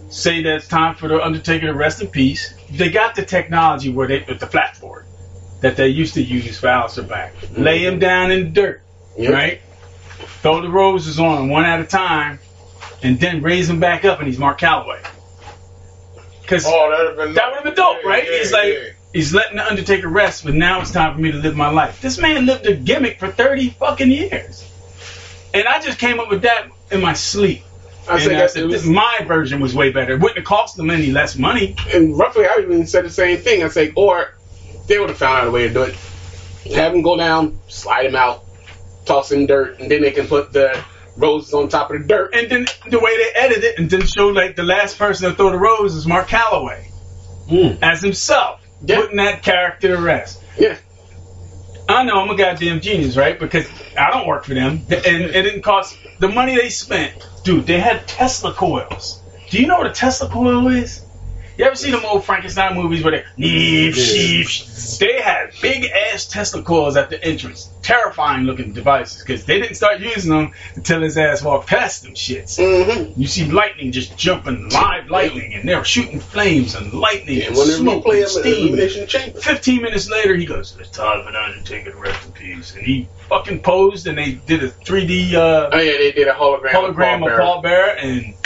say 0.09 0.43
that 0.43 0.55
it's 0.55 0.67
time 0.67 0.95
for 0.95 1.07
the 1.07 1.23
Undertaker 1.23 1.67
to 1.67 1.73
rest 1.73 2.01
in 2.01 2.07
peace. 2.07 2.53
They 2.71 2.89
got 2.91 3.15
the 3.15 3.23
technology 3.25 3.89
where 3.91 4.07
they 4.07 4.23
with 4.27 4.39
the 4.39 4.47
flat 4.47 4.79
board 4.79 5.05
that 5.61 5.75
they 5.75 5.87
used 5.87 6.13
to 6.15 6.21
use 6.21 6.59
for 6.59 6.67
Aleister 6.67 7.07
Black. 7.07 7.33
Lay 7.57 7.85
him 7.85 7.97
down 7.99 8.29
in 8.31 8.43
the 8.45 8.49
dirt, 8.49 8.81
Yep. 9.17 9.33
right? 9.33 9.61
Throw 10.41 10.61
the 10.61 10.69
roses 10.69 11.19
on 11.19 11.43
him 11.43 11.49
one 11.49 11.65
at 11.65 11.79
a 11.79 11.83
time, 11.85 12.39
and 13.03 13.19
then 13.19 13.41
raise 13.41 13.69
him 13.69 13.79
back 13.79 14.05
up, 14.05 14.19
and 14.19 14.27
he's 14.27 14.37
Mark 14.39 14.59
Calaway. 14.59 15.05
Because 16.41 16.65
Oh, 16.65 17.15
have 17.17 17.33
that 17.35 17.51
would 17.53 17.63
been 17.63 17.73
dope, 17.75 18.03
right? 18.05 18.23
yeah, 18.23 18.37
he's 18.37 18.51
like, 18.53 18.73
yeah. 18.73 18.89
he's 19.13 19.33
letting 19.33 19.57
the 19.57 19.65
Undertaker 19.67 20.07
rest, 20.07 20.45
but 20.45 20.53
now 20.53 20.79
it's 20.81 20.91
time 20.91 21.13
for 21.13 21.19
me 21.19 21.31
to 21.31 21.37
live 21.37 21.55
my 21.55 21.69
life. 21.69 22.01
This 22.01 22.17
man 22.19 22.45
lived 22.45 22.65
a 22.65 22.75
gimmick 22.75 23.19
for 23.19 23.27
thirty 23.27 23.69
fucking 23.71 24.09
years, 24.11 24.69
and 25.53 25.67
I 25.67 25.81
just 25.81 25.99
came 25.99 26.19
up 26.19 26.29
with 26.29 26.43
that 26.43 26.67
in 26.91 27.01
my 27.01 27.13
sleep. 27.13 27.63
I 28.09 28.19
say 28.19 28.41
I 28.41 28.47
said, 28.47 28.69
this, 28.71 28.85
my 28.85 29.19
version 29.27 29.59
was 29.59 29.75
way 29.75 29.91
better. 29.91 30.13
It 30.13 30.21
wouldn't 30.21 30.37
have 30.37 30.45
cost 30.45 30.77
them 30.77 30.89
any 30.89 31.11
less 31.11 31.37
money. 31.37 31.75
And 31.93 32.17
roughly, 32.17 32.45
I 32.45 32.59
even 32.61 32.87
said 32.87 33.03
the 33.03 33.09
same 33.09 33.37
thing. 33.39 33.63
I 33.63 33.67
say, 33.67 33.91
or 33.97 34.33
they 34.87 34.97
would 34.97 35.09
have 35.09 35.17
found 35.17 35.39
out 35.41 35.47
a 35.47 35.51
way 35.51 35.67
to 35.67 35.73
do 35.73 35.81
it. 35.83 35.95
Have 36.73 36.93
him 36.95 37.01
go 37.01 37.17
down, 37.17 37.59
slide 37.67 38.05
him 38.05 38.15
out, 38.15 38.45
toss 39.07 39.31
him 39.31 39.45
dirt, 39.45 39.79
and 39.79 39.89
then 39.89 40.01
they 40.01 40.11
can 40.11 40.27
put 40.27 40.53
the 40.53 40.83
roses 41.15 41.53
on 41.53 41.69
top 41.69 41.91
of 41.91 42.01
the 42.01 42.07
dirt. 42.07 42.33
And 42.33 42.49
then 42.49 42.67
the 42.89 42.99
way 42.99 43.17
they 43.17 43.39
edited 43.39 43.63
it, 43.63 43.79
and 43.79 43.89
then 43.89 44.05
showed 44.05 44.35
like 44.35 44.55
the 44.55 44.63
last 44.63 44.97
person 44.97 45.29
to 45.29 45.35
throw 45.35 45.51
the 45.51 45.57
rose 45.57 45.95
is 45.95 46.05
Mark 46.05 46.27
Calaway 46.27 46.85
hmm. 47.49 47.83
as 47.83 48.01
himself, 48.01 48.61
putting 48.85 49.17
that 49.17 49.43
character 49.43 49.95
to 49.95 50.01
rest. 50.01 50.41
Yeah. 50.57 50.77
I 51.89 52.03
know 52.03 52.19
I'm 52.19 52.29
a 52.29 52.35
goddamn 52.35 52.81
genius, 52.81 53.15
right? 53.15 53.39
Because 53.39 53.65
I 53.97 54.11
don't 54.11 54.27
work 54.27 54.43
for 54.43 54.53
them, 54.53 54.81
and 54.89 55.23
it 55.23 55.43
didn't 55.43 55.61
cost 55.61 55.97
the 56.19 56.27
money 56.27 56.55
they 56.55 56.69
spent. 56.69 57.25
Dude, 57.43 57.65
they 57.65 57.79
had 57.79 58.05
Tesla 58.07 58.53
coils. 58.53 59.21
Do 59.49 59.61
you 59.61 59.67
know 59.67 59.77
what 59.77 59.87
a 59.87 59.93
Tesla 59.93 60.29
coil 60.29 60.67
is? 60.67 61.06
You 61.57 61.65
ever 61.65 61.75
seen 61.75 61.91
them 61.91 62.05
old 62.05 62.23
Frankenstein 62.23 62.75
movies 62.75 63.03
where 63.03 63.23
they 63.37 63.91
sheep? 63.91 64.47
They 64.99 65.19
had 65.21 65.51
big 65.59 65.85
ass 65.85 66.27
Tesla 66.27 66.61
coils 66.61 66.95
at 66.97 67.09
the 67.09 67.23
entrance. 67.23 67.69
Terrifying 67.81 68.43
looking 68.43 68.73
devices 68.73 69.23
because 69.23 69.45
they 69.45 69.59
didn't 69.59 69.75
start 69.75 69.99
using 69.99 70.31
them 70.31 70.51
until 70.75 71.01
his 71.01 71.17
ass 71.17 71.41
walked 71.41 71.67
past 71.67 72.03
them 72.03 72.13
shits. 72.13 72.59
Mm-hmm. 72.59 73.19
You 73.19 73.27
see 73.27 73.49
lightning 73.49 73.91
just 73.91 74.15
jumping, 74.17 74.69
live 74.69 75.09
lightning, 75.09 75.53
and 75.55 75.67
they're 75.67 75.83
shooting 75.83 76.19
flames 76.19 76.75
and 76.75 76.93
lightning 76.93 77.41
and, 77.41 77.55
And 77.55 77.69
smoke 77.71 78.03
play 78.03 78.21
and 78.21 78.29
steam. 78.29 79.07
Chamber. 79.07 79.39
15 79.39 79.81
minutes 79.81 80.09
later, 80.09 80.35
he 80.35 80.45
goes, 80.45 80.75
It's 80.79 80.89
time 80.89 81.25
for 81.25 81.31
the 81.31 81.41
Undertaker 81.41 81.91
to 81.91 81.97
rest 81.97 82.25
in 82.25 82.31
peace. 82.33 82.75
And 82.75 82.85
he 82.85 83.07
fucking 83.29 83.61
posed 83.61 84.05
and 84.07 84.17
they 84.17 84.33
did 84.33 84.63
a 84.63 84.69
3D 84.69 85.33
uh, 85.33 85.69
Oh 85.71 85.77
yeah, 85.77 85.97
they 85.97 86.11
did 86.11 86.27
a 86.27 86.33
hologram. 86.33 86.71
hologram 86.71 87.25
of 87.25 87.31
of 87.33 87.39
Paul 87.39 87.61
Bearer 87.61 87.95
and 87.97 88.36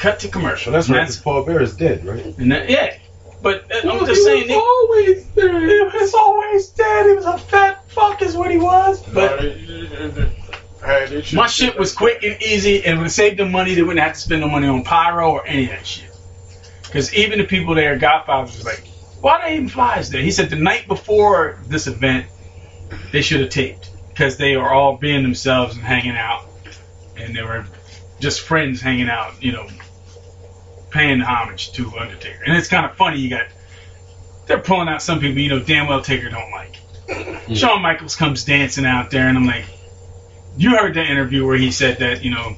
cut 0.00 0.18
to 0.20 0.28
commercial. 0.28 0.72
That's 0.72 0.88
And 0.88 0.96
right. 0.96 1.04
'cause 1.04 1.20
Paul 1.20 1.44
Bear 1.44 1.60
is 1.62 1.76
dead, 1.76 2.04
right? 2.04 2.24
and 2.38 2.50
that- 2.52 2.68
yeah. 2.68 2.94
But 3.42 3.70
uh, 3.72 3.78
I'm 3.82 3.86
Well, 3.86 4.06
just 4.06 4.20
he 4.20 4.24
saying, 4.24 4.48
was 4.48 4.56
always 4.56 5.24
dead. 5.26 5.62
He 5.62 5.98
was 5.98 6.14
always 6.14 6.66
dead. 6.70 7.06
He 7.06 7.12
was 7.14 7.24
a 7.24 7.38
fat 7.38 7.88
fuck, 7.90 8.20
is 8.22 8.36
what 8.36 8.50
he 8.50 8.58
was. 8.58 9.02
But 9.02 9.40
my 11.32 11.46
shit 11.46 11.78
was 11.78 11.92
quick 11.94 12.22
and 12.22 12.40
easy 12.42 12.84
and 12.84 13.00
would 13.00 13.10
save 13.10 13.36
them 13.36 13.50
money. 13.52 13.74
They 13.74 13.82
wouldn't 13.82 14.04
have 14.04 14.14
to 14.14 14.20
spend 14.20 14.40
no 14.42 14.48
money 14.48 14.66
on 14.66 14.84
pyro 14.84 15.30
or 15.32 15.46
any 15.46 15.64
of 15.64 15.70
that 15.70 15.86
shit. 15.86 16.10
Because 16.82 17.14
even 17.14 17.38
the 17.38 17.44
people 17.44 17.74
there, 17.74 17.96
Godfather 17.98 18.42
was 18.46 18.64
like, 18.64 18.82
why 19.20 19.40
they 19.48 19.54
even 19.56 19.68
flies 19.68 20.10
there? 20.10 20.20
He 20.22 20.30
said 20.32 20.50
the 20.50 20.56
night 20.56 20.86
before 20.88 21.58
this 21.66 21.86
event, 21.86 22.26
they 23.12 23.22
should 23.22 23.40
have 23.40 23.50
taped 23.50 23.90
because 24.08 24.36
they 24.36 24.56
were 24.56 24.70
all 24.72 24.96
being 24.96 25.22
themselves 25.22 25.76
and 25.76 25.84
hanging 25.84 26.16
out, 26.16 26.44
and 27.16 27.34
they 27.34 27.42
were 27.42 27.64
just 28.18 28.40
friends 28.40 28.80
hanging 28.80 29.08
out, 29.08 29.42
you 29.42 29.52
know, 29.52 29.66
paying 30.90 31.20
homage 31.20 31.72
to 31.72 31.96
Undertaker. 31.98 32.42
And 32.44 32.56
it's 32.56 32.68
kind 32.68 32.84
of 32.86 32.96
funny. 32.96 33.18
You 33.18 33.30
got 33.30 33.46
they're 34.46 34.58
pulling 34.58 34.88
out 34.88 35.02
some 35.02 35.20
people 35.20 35.38
you 35.38 35.48
know 35.48 35.60
damn 35.60 35.86
well 35.86 36.02
Taker 36.02 36.28
don't 36.28 36.50
like. 36.50 36.76
Shawn 37.56 37.82
Michaels 37.82 38.14
comes 38.14 38.44
dancing 38.44 38.86
out 38.86 39.10
there, 39.10 39.28
and 39.28 39.36
I'm 39.36 39.44
like, 39.44 39.64
you 40.56 40.76
heard 40.76 40.94
the 40.94 41.04
interview 41.04 41.44
where 41.44 41.56
he 41.56 41.72
said 41.72 41.98
that 41.98 42.24
you 42.24 42.30
know 42.30 42.56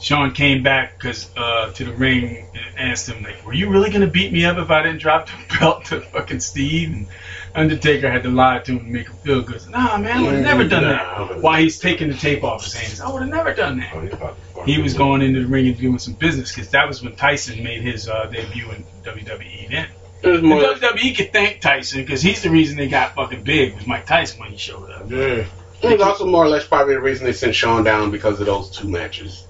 Shawn 0.00 0.32
came 0.32 0.62
back 0.62 0.98
because 0.98 1.30
uh, 1.36 1.72
to 1.72 1.84
the 1.84 1.92
ring 1.92 2.46
and 2.54 2.78
asked 2.90 3.08
him 3.08 3.22
like, 3.22 3.44
"Were 3.46 3.54
you 3.54 3.70
really 3.70 3.90
gonna 3.90 4.06
beat 4.06 4.32
me 4.32 4.44
up 4.44 4.58
if 4.58 4.70
I 4.70 4.82
didn't 4.82 5.00
drop 5.00 5.26
the 5.26 5.56
belt 5.58 5.86
to 5.86 6.00
fucking 6.00 6.40
Steve?" 6.40 6.92
And 6.92 7.06
Undertaker 7.56 8.10
had 8.10 8.22
to 8.24 8.28
lie 8.30 8.58
to 8.60 8.72
him 8.72 8.78
to 8.80 8.84
make 8.84 9.08
him 9.08 9.16
feel 9.16 9.42
good. 9.42 9.60
So, 9.60 9.70
nah, 9.70 9.96
man, 9.96 10.18
I 10.18 10.22
would 10.22 10.34
have 10.34 10.44
never 10.44 10.68
done 10.68 10.84
that. 10.84 11.40
While 11.40 11.60
he's 11.60 11.78
taking 11.78 12.08
the 12.08 12.14
tape 12.14 12.44
off 12.44 12.64
his 12.64 12.74
hands, 12.74 13.00
I 13.00 13.10
would 13.10 13.22
have 13.22 13.30
never 13.30 13.54
done 13.54 13.78
that. 13.78 14.34
He 14.66 14.80
was 14.80 14.94
going 14.94 15.22
into 15.22 15.40
the 15.40 15.46
ring 15.46 15.66
and 15.68 15.78
doing 15.78 15.98
some 15.98 16.14
business 16.14 16.54
because 16.54 16.70
that 16.70 16.86
was 16.86 17.02
when 17.02 17.16
Tyson 17.16 17.62
made 17.64 17.82
his 17.82 18.08
uh, 18.08 18.26
debut 18.26 18.70
in 18.70 18.84
WWE. 19.04 19.70
Then 19.70 19.88
It 20.22 20.36
and 20.36 20.42
more 20.42 20.60
WWE 20.60 21.16
could 21.16 21.32
thank 21.32 21.60
Tyson 21.60 22.02
because 22.02 22.20
he's 22.20 22.42
the 22.42 22.50
reason 22.50 22.76
they 22.76 22.88
got 22.88 23.14
fucking 23.14 23.42
big 23.42 23.74
was 23.74 23.86
Mike 23.86 24.06
Tyson 24.06 24.40
when 24.40 24.50
he 24.50 24.56
showed 24.56 24.90
up. 24.90 25.10
Yeah. 25.10 25.44
It 25.82 25.92
was 25.98 26.00
also 26.00 26.26
more 26.26 26.44
or 26.44 26.48
less 26.48 26.66
probably 26.66 26.94
the 26.94 27.00
reason 27.00 27.26
they 27.26 27.32
sent 27.32 27.54
Shawn 27.54 27.84
down 27.84 28.10
because 28.10 28.40
of 28.40 28.46
those 28.46 28.70
two 28.70 28.88
matches. 28.88 29.45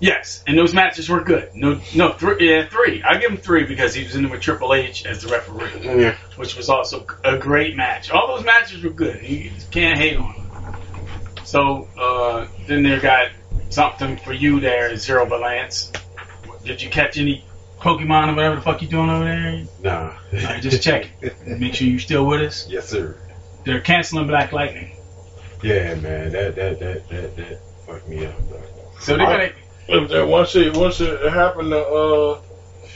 Yes, 0.00 0.44
and 0.46 0.56
those 0.56 0.72
matches 0.72 1.08
were 1.08 1.22
good. 1.22 1.50
No, 1.54 1.80
no, 1.94 2.12
three, 2.12 2.48
yeah, 2.48 2.68
three. 2.68 3.02
I 3.02 3.18
give 3.18 3.32
him 3.32 3.36
three 3.36 3.64
because 3.64 3.94
he 3.94 4.04
was 4.04 4.14
in 4.14 4.30
with 4.30 4.40
Triple 4.40 4.72
H 4.74 5.04
as 5.06 5.22
the 5.22 5.28
referee, 5.28 5.80
Yeah. 5.82 6.14
which 6.36 6.56
was 6.56 6.68
also 6.68 7.04
a 7.24 7.36
great 7.36 7.76
match. 7.76 8.10
All 8.10 8.28
those 8.36 8.44
matches 8.44 8.82
were 8.84 8.90
good. 8.90 9.22
You 9.22 9.50
can't 9.72 9.98
hate 9.98 10.16
on 10.16 10.34
them. 10.34 10.74
So 11.44 11.88
uh, 11.98 12.46
then 12.68 12.82
they 12.84 12.98
got 13.00 13.30
something 13.70 14.18
for 14.18 14.32
you 14.32 14.60
there, 14.60 14.94
Zero 14.96 15.26
Balance. 15.28 15.90
Did 16.64 16.80
you 16.82 16.90
catch 16.90 17.18
any 17.18 17.44
Pokemon 17.80 18.28
or 18.32 18.34
whatever 18.36 18.56
the 18.56 18.60
fuck 18.62 18.82
you 18.82 18.88
doing 18.88 19.08
over 19.10 19.24
there? 19.24 19.64
Nah. 19.82 20.16
Right, 20.32 20.62
just 20.62 20.82
check 20.82 21.08
it. 21.22 21.34
Make 21.58 21.74
sure 21.74 21.86
you're 21.88 21.98
still 21.98 22.26
with 22.26 22.42
us. 22.42 22.68
Yes, 22.68 22.88
sir. 22.88 23.16
They're 23.64 23.80
canceling 23.80 24.26
Black 24.28 24.52
Lightning. 24.52 24.96
Yeah, 25.62 25.94
man. 25.96 26.30
That 26.32 26.54
that 26.54 26.78
that 26.78 27.08
that 27.08 27.36
that 27.36 27.60
fucked 27.86 28.08
me 28.08 28.26
up, 28.26 28.38
bro. 28.48 28.60
So 29.00 29.16
they're 29.16 29.26
gonna. 29.26 29.50
If 29.88 30.10
that 30.10 30.26
once 30.28 30.54
it 30.54 30.76
once 30.76 31.00
it 31.00 31.20
happened 31.32 31.70
to 31.70 31.86
uh 31.86 32.40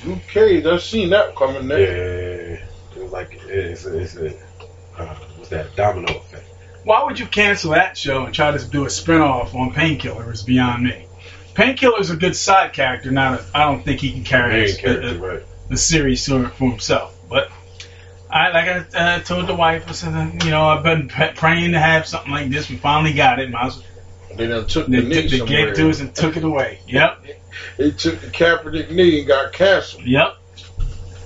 UK, 0.07 0.65
I 0.67 0.79
seen 0.79 1.11
that 1.11 1.35
coming 1.37 1.63
Yeah, 1.69 1.77
there. 1.77 2.69
it 2.97 3.03
was 3.03 3.13
like 3.13 3.41
it's 3.47 3.87
a, 3.87 3.99
it's 3.99 4.17
a 4.17 4.35
uh, 4.99 5.15
what's 5.37 5.49
that 5.51 5.75
domino 5.75 6.19
effect? 6.19 6.47
Why 6.85 7.05
would 7.05 7.19
you 7.19 7.27
cancel 7.27 7.71
that 7.71 7.97
show 7.97 8.25
and 8.25 8.35
try 8.35 8.51
to 8.51 8.65
do 8.69 8.85
a 8.85 8.89
spinoff 8.89 9.55
on 9.55 9.73
Painkiller? 9.73 10.31
Is 10.33 10.43
beyond 10.43 10.83
me. 10.85 11.07
Painkiller's 11.55 12.11
a 12.11 12.17
good 12.17 12.35
side 12.37 12.73
character. 12.73 13.11
Not, 13.11 13.41
a, 13.41 13.45
I 13.55 13.65
don't 13.65 13.83
think 13.85 14.01
he 14.01 14.11
can 14.11 14.25
carry 14.25 14.65
Main 14.65 14.75
a, 14.75 14.77
character, 14.77 15.09
a, 15.09 15.19
right? 15.19 15.43
the 15.69 15.77
series 15.77 16.27
for, 16.27 16.49
for 16.49 16.71
himself. 16.71 17.15
But 17.29 17.49
I, 18.29 18.49
like 18.51 18.67
I 18.95 18.99
uh, 18.99 19.19
told 19.21 19.47
the 19.47 19.55
wife, 19.55 19.85
I 19.87 19.93
said, 19.93 20.43
you 20.45 20.51
know, 20.51 20.65
I've 20.67 20.83
been 20.83 21.09
p- 21.09 21.31
praying 21.37 21.73
to 21.73 21.79
have 21.79 22.07
something 22.07 22.33
like 22.33 22.49
this. 22.49 22.69
We 22.69 22.77
finally 22.77 23.13
got 23.13 23.39
it. 23.39 23.51
Might 23.51 23.67
as 23.67 23.77
well- 23.77 23.87
They 24.37 24.47
done 24.49 24.67
took 24.67 24.87
They, 24.87 25.01
the 25.01 25.09
knee 25.09 25.27
they 25.27 25.73
to 25.73 25.91
us 25.91 26.01
and 26.01 26.15
took 26.15 26.37
it 26.37 26.45
away. 26.45 26.81
Yep, 26.87 27.25
They 27.77 27.91
took 27.91 28.21
the 28.21 28.29
Kaepernick 28.29 28.91
knee 28.91 29.21
and 29.21 29.29
got 29.29 29.53
canceled. 29.53 30.05
yep. 30.05 30.37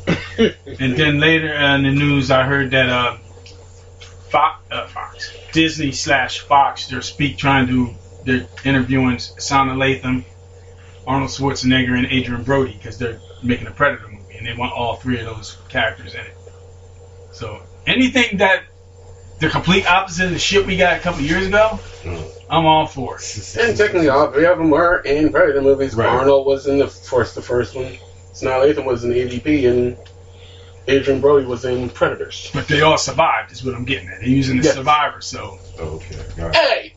And 0.39 0.97
then 0.97 1.19
later 1.19 1.53
in 1.53 1.83
the 1.85 1.91
news, 1.91 2.31
I 2.31 2.45
heard 2.45 2.71
that 2.73 2.89
uh, 2.89 3.17
Fox, 4.29 4.63
uh, 4.71 4.87
Fox, 4.87 5.35
Disney 5.53 5.93
slash 5.93 6.41
Fox, 6.41 6.89
they're 6.89 7.01
speak 7.03 7.39
trying 7.39 7.67
to 7.69 7.95
they're 8.25 8.47
interviewing 8.65 9.17
Sanaa 9.17 9.77
Lathan, 9.77 10.25
Arnold 11.07 11.31
Schwarzenegger, 11.31 11.97
and 11.97 12.07
Adrien 12.07 12.43
Brody 12.43 12.73
because 12.73 12.99
they're 12.99 13.21
making 13.43 13.67
a 13.67 13.71
Predator 13.71 14.09
movie 14.09 14.37
and 14.37 14.47
they 14.47 14.55
want 14.55 14.73
all 14.73 14.97
three 14.97 15.19
of 15.21 15.27
those 15.27 15.57
characters 15.69 16.15
in 16.15 16.21
it. 16.21 16.37
So 17.33 17.63
anything 17.87 18.39
that 18.39 18.65
the 19.39 19.49
complete 19.49 19.87
opposite 19.87 20.27
of 20.27 20.31
the 20.33 20.39
shit 20.39 20.67
we 20.67 20.77
got 20.77 20.97
a 20.97 21.01
couple 21.01 21.23
years 21.23 21.47
ago, 21.47 21.79
I'm 22.49 22.65
all 22.67 22.87
for 22.87 23.17
it. 23.17 23.57
And 23.61 23.77
technically, 23.77 24.09
all 24.09 24.31
three 24.31 24.47
of 24.47 24.59
them 24.59 24.71
were 24.71 24.99
in 25.01 25.31
Predator 25.31 25.63
movies. 25.63 25.95
Right. 25.95 26.09
Arnold 26.09 26.47
was 26.47 26.67
in 26.67 26.79
the 26.79 26.87
first, 26.89 27.35
the 27.35 27.43
first 27.43 27.75
one. 27.75 27.97
Sanaa 28.35 28.63
Lathan 28.73 28.85
was 28.85 29.03
in 29.05 29.11
AVP, 29.13 29.69
and 29.71 29.97
Adrien 30.89 31.21
Brody 31.21 31.47
was 31.47 31.65
in 31.65 31.89
Predators. 31.89 32.51
But 32.55 32.69
they 32.69 32.83
all 32.83 32.99
survived, 32.99 33.51
is 33.53 33.65
what 33.65 33.75
I'm 33.75 33.85
getting 33.85 34.09
at. 34.09 34.21
They're 34.21 34.29
using 34.29 34.59
the 34.59 34.65
Yes. 34.65 34.75
survivor, 34.75 35.21
so 35.21 35.59
Okay. 35.79 36.15
Hey, 36.53 36.95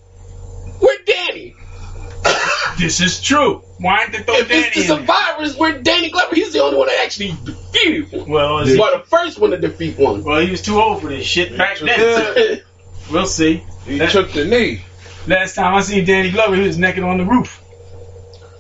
we're 0.82 0.98
Danny. 1.06 1.56
this 2.78 3.00
is 3.00 3.22
true. 3.22 3.64
Why 3.80 4.06
didn't 4.06 4.12
they 4.18 4.24
throw 4.24 4.36
If 4.36 4.50
Danny 4.50 4.68
it's 4.68 4.76
the 4.76 4.82
in 4.82 4.88
there? 4.88 4.98
survivors, 5.00 5.58
we're 5.58 5.82
Danny 5.82 6.10
Glover. 6.12 6.36
He's 6.36 6.52
the 6.54 6.62
only 6.62 6.78
one 6.78 6.88
that 6.88 7.02
actually 7.06 7.34
defeated 7.46 8.12
one. 8.12 8.30
Well, 8.30 8.60
He's 8.60 8.74
is- 8.74 8.78
the 8.78 9.04
first 9.08 9.40
one 9.40 9.52
to 9.52 9.58
defeat 9.58 9.98
one. 9.98 10.24
Well, 10.24 10.42
he 10.42 10.52
was 10.52 10.62
too 10.62 10.80
old 10.80 11.02
for 11.02 11.08
this 11.08 11.26
shit 11.26 11.58
back 11.58 11.80
then. 11.80 12.62
We'll 13.12 13.26
see. 13.26 13.64
He 13.86 13.98
That- 13.98 14.12
took 14.12 14.32
the 14.34 14.46
knee. 14.46 14.82
Last 15.28 15.56
time 15.56 15.76
I 15.76 15.82
seen 15.82 16.06
Danny 16.06 16.32
Glover, 16.32 16.56
he 16.56 16.62
was 16.64 16.78
naked 16.78 17.04
on 17.04 17.18
the 17.18 17.26
roof. 17.26 17.62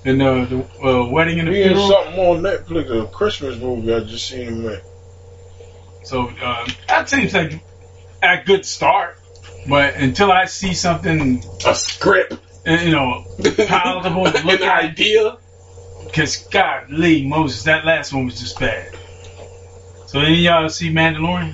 In 0.05 0.21
uh, 0.21 0.45
the 0.45 0.59
uh, 0.83 1.09
wedding 1.09 1.39
and 1.39 1.47
the 1.47 1.53
He 1.53 1.63
funeral. 1.63 1.89
something 1.89 2.19
on 2.19 2.41
Netflix, 2.41 3.03
a 3.03 3.07
Christmas 3.07 3.57
movie 3.59 3.93
I 3.93 3.99
just 4.01 4.27
seen 4.27 4.47
him 4.47 4.65
in. 4.67 4.79
So 6.03 6.29
um, 6.29 6.67
that 6.87 7.09
seems 7.09 7.33
like 7.33 7.59
a 8.23 8.41
good 8.45 8.65
start. 8.65 9.17
But 9.67 9.95
until 9.95 10.31
I 10.31 10.45
see 10.45 10.73
something, 10.73 11.43
a 11.65 11.75
script, 11.75 12.37
you 12.65 12.91
know, 12.91 13.25
palatable 13.67 14.31
to 14.31 14.45
look 14.45 14.61
An 14.61 14.69
idea. 14.69 15.37
Because 16.05 16.37
God, 16.47 16.89
Lee 16.89 17.27
Moses, 17.27 17.63
that 17.63 17.85
last 17.85 18.13
one 18.13 18.25
was 18.25 18.39
just 18.39 18.57
bad. 18.59 18.95
So 20.07 20.21
any 20.21 20.35
of 20.35 20.39
y'all 20.39 20.69
see 20.69 20.91
Mandalorian? 20.91 21.53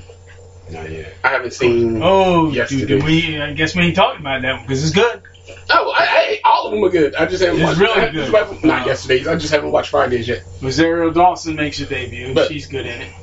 Not 0.70 0.90
yet. 0.92 1.14
I 1.24 1.30
haven't 1.30 1.54
seen. 1.54 2.00
Oh, 2.02 2.50
Yesterday. 2.52 2.86
dude, 2.86 3.04
we 3.04 3.40
I 3.42 3.54
guess 3.54 3.76
we 3.76 3.84
ain't 3.84 3.96
talking 3.96 4.22
about 4.22 4.42
that 4.42 4.54
one 4.54 4.62
because 4.64 4.84
it's 4.84 4.94
good. 4.96 5.22
Oh, 5.70 5.92
I, 5.96 6.04
I, 6.04 6.42
all 6.44 6.66
of 6.68 6.72
them 6.74 6.84
are 6.84 6.90
good. 6.90 7.14
I 7.16 7.26
just 7.28 7.44
haven't 7.44 7.62
It's 7.62 7.68
watched. 7.68 7.80
really 7.80 8.12
good. 8.12 8.32
just- 8.32 8.64
Not 8.64 8.88
yesterday's. 8.88 9.28
I 9.28 9.36
just 9.36 9.54
haven't 9.54 9.72
watched 9.72 9.90
Fridays 9.92 10.28
yet. 10.28 10.44
Rosario 10.62 11.12
Dawson 11.12 11.56
makes 11.56 11.78
her 11.80 11.86
debut. 11.86 12.34
But- 12.34 12.48
She's 12.48 12.66
good 12.68 12.86
in 12.88 13.02
it. 13.02 13.14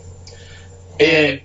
And 1.00 1.40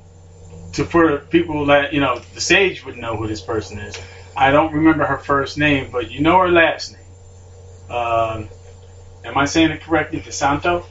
to 0.73 0.85
for 0.85 1.17
people 1.19 1.65
that 1.67 1.93
you 1.93 1.99
know, 1.99 2.19
the 2.35 2.41
sage 2.41 2.85
would 2.85 2.97
know 2.97 3.15
who 3.15 3.27
this 3.27 3.41
person 3.41 3.79
is. 3.79 3.99
I 4.35 4.51
don't 4.51 4.71
remember 4.73 5.03
her 5.05 5.17
first 5.17 5.57
name, 5.57 5.89
but 5.91 6.11
you 6.11 6.19
know 6.19 6.39
her 6.39 6.49
last 6.51 6.93
name. 6.93 7.01
Um, 7.97 8.49
am 9.25 9.35
I 9.37 9.45
saying 9.45 9.71
it 9.71 9.81
correctly? 9.81 10.19
DeSanto? 10.19 10.83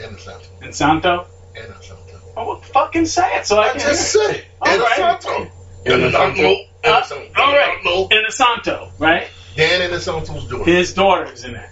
Santo. 0.00 0.40
Insanto? 0.60 1.26
Innocent. 1.56 1.98
Oh, 2.36 2.46
well, 2.48 2.60
fucking 2.60 3.06
say 3.06 3.36
it 3.36 3.46
so 3.46 3.58
I, 3.58 3.66
I 3.68 3.70
can. 3.72 3.80
just 3.80 4.12
said 4.12 4.30
it. 4.36 4.44
All 4.60 4.78
right. 4.78 4.98
Innocent. 4.98 5.50
Innocent. 5.86 7.36
Uh, 7.36 7.40
all 7.40 7.52
right. 7.52 7.78
Inosanto, 8.10 8.90
right? 8.98 9.28
Dan 9.56 9.82
Innocent's 9.82 10.28
daughter. 10.48 10.64
His 10.64 10.94
daughter 10.94 11.32
is 11.32 11.44
in 11.44 11.52
that. 11.52 11.70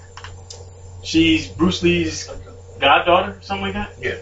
She's 1.02 1.48
Bruce 1.48 1.82
Lee's 1.82 2.30
goddaughter, 2.80 3.38
something 3.42 3.62
like 3.62 3.74
that. 3.74 3.92
Yeah. 4.00 4.16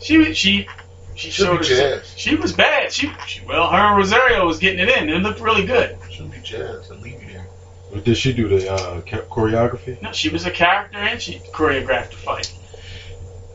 She 0.00 0.32
she 0.34 0.68
She 1.16 1.30
She'll 1.30 1.46
showed 1.46 1.60
beat 1.62 1.72
us- 1.72 2.14
She 2.16 2.36
was 2.36 2.52
bad. 2.52 2.92
She, 2.92 3.10
she 3.26 3.44
well, 3.46 3.68
her 3.70 3.76
and 3.78 3.96
Rosario 3.96 4.46
was 4.46 4.58
getting 4.58 4.78
it 4.80 4.88
in. 4.88 5.08
It 5.08 5.22
looked 5.22 5.40
really 5.40 5.64
good. 5.66 5.96
She'll 6.10 6.28
beat 6.28 6.50
your 6.50 6.78
ass 6.78 6.90
and 6.90 7.02
leave 7.02 7.20
you 7.22 7.32
there. 7.32 7.46
But 7.92 8.04
did 8.04 8.16
she 8.16 8.32
do 8.32 8.48
the 8.48 8.70
uh, 8.70 9.00
choreography? 9.02 10.00
No, 10.02 10.12
she 10.12 10.28
was 10.28 10.44
a 10.46 10.50
character 10.50 10.98
and 10.98 11.20
she 11.20 11.38
choreographed 11.52 12.10
the 12.10 12.16
fight. 12.16 12.52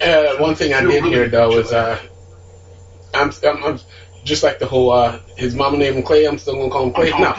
Uh, 0.01 0.37
one 0.37 0.55
thing 0.55 0.73
I 0.73 0.81
did 0.81 1.03
hear 1.03 1.27
though 1.29 1.57
is 1.57 1.71
uh, 1.71 1.97
I'm, 3.13 3.31
I'm, 3.43 3.63
I'm 3.63 3.79
just 4.23 4.43
like 4.43 4.59
the 4.59 4.65
whole 4.65 4.91
uh, 4.91 5.19
his 5.37 5.53
mama 5.55 5.77
named 5.77 5.97
him 5.97 6.03
Clay. 6.03 6.25
I'm 6.25 6.37
still 6.37 6.55
gonna 6.55 6.69
call 6.69 6.85
him 6.87 6.93
Clay. 6.93 7.11
I'm 7.11 7.21
No, 7.21 7.33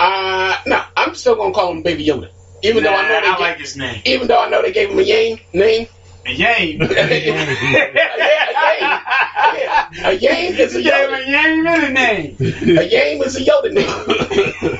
uh, 0.00 0.56
no, 0.66 0.82
I'm 0.96 1.14
still 1.14 1.36
gonna 1.36 1.52
call 1.52 1.70
him 1.72 1.82
Baby 1.82 2.06
Yoda. 2.06 2.30
Even 2.62 2.82
though 2.84 2.94
I 2.94 3.02
know 3.08 3.20
they 3.20 3.26
I 3.28 3.34
ga- 3.36 3.40
like 3.40 3.58
his 3.58 3.76
name. 3.76 4.02
even 4.04 4.26
though 4.28 4.40
I 4.40 4.48
know 4.48 4.62
they 4.62 4.72
gave 4.72 4.90
him 4.90 4.98
a 4.98 5.02
Yang 5.02 5.40
name. 5.52 5.86
A 6.26 6.30
Yang. 6.32 6.82
A 10.04 10.12
Yang 10.12 10.58
is 10.58 10.74
a 10.76 10.82
Yeah, 10.82 11.06
Yoda. 11.06 11.16
a 11.16 11.30
Yang 11.30 11.58
in 11.58 11.66
a 11.66 11.90
name. 11.90 12.36
A 12.78 12.82
Yang 12.84 13.22
is 13.24 13.36
a 13.36 13.40
Yoda 13.40 13.72
name. 13.72 13.86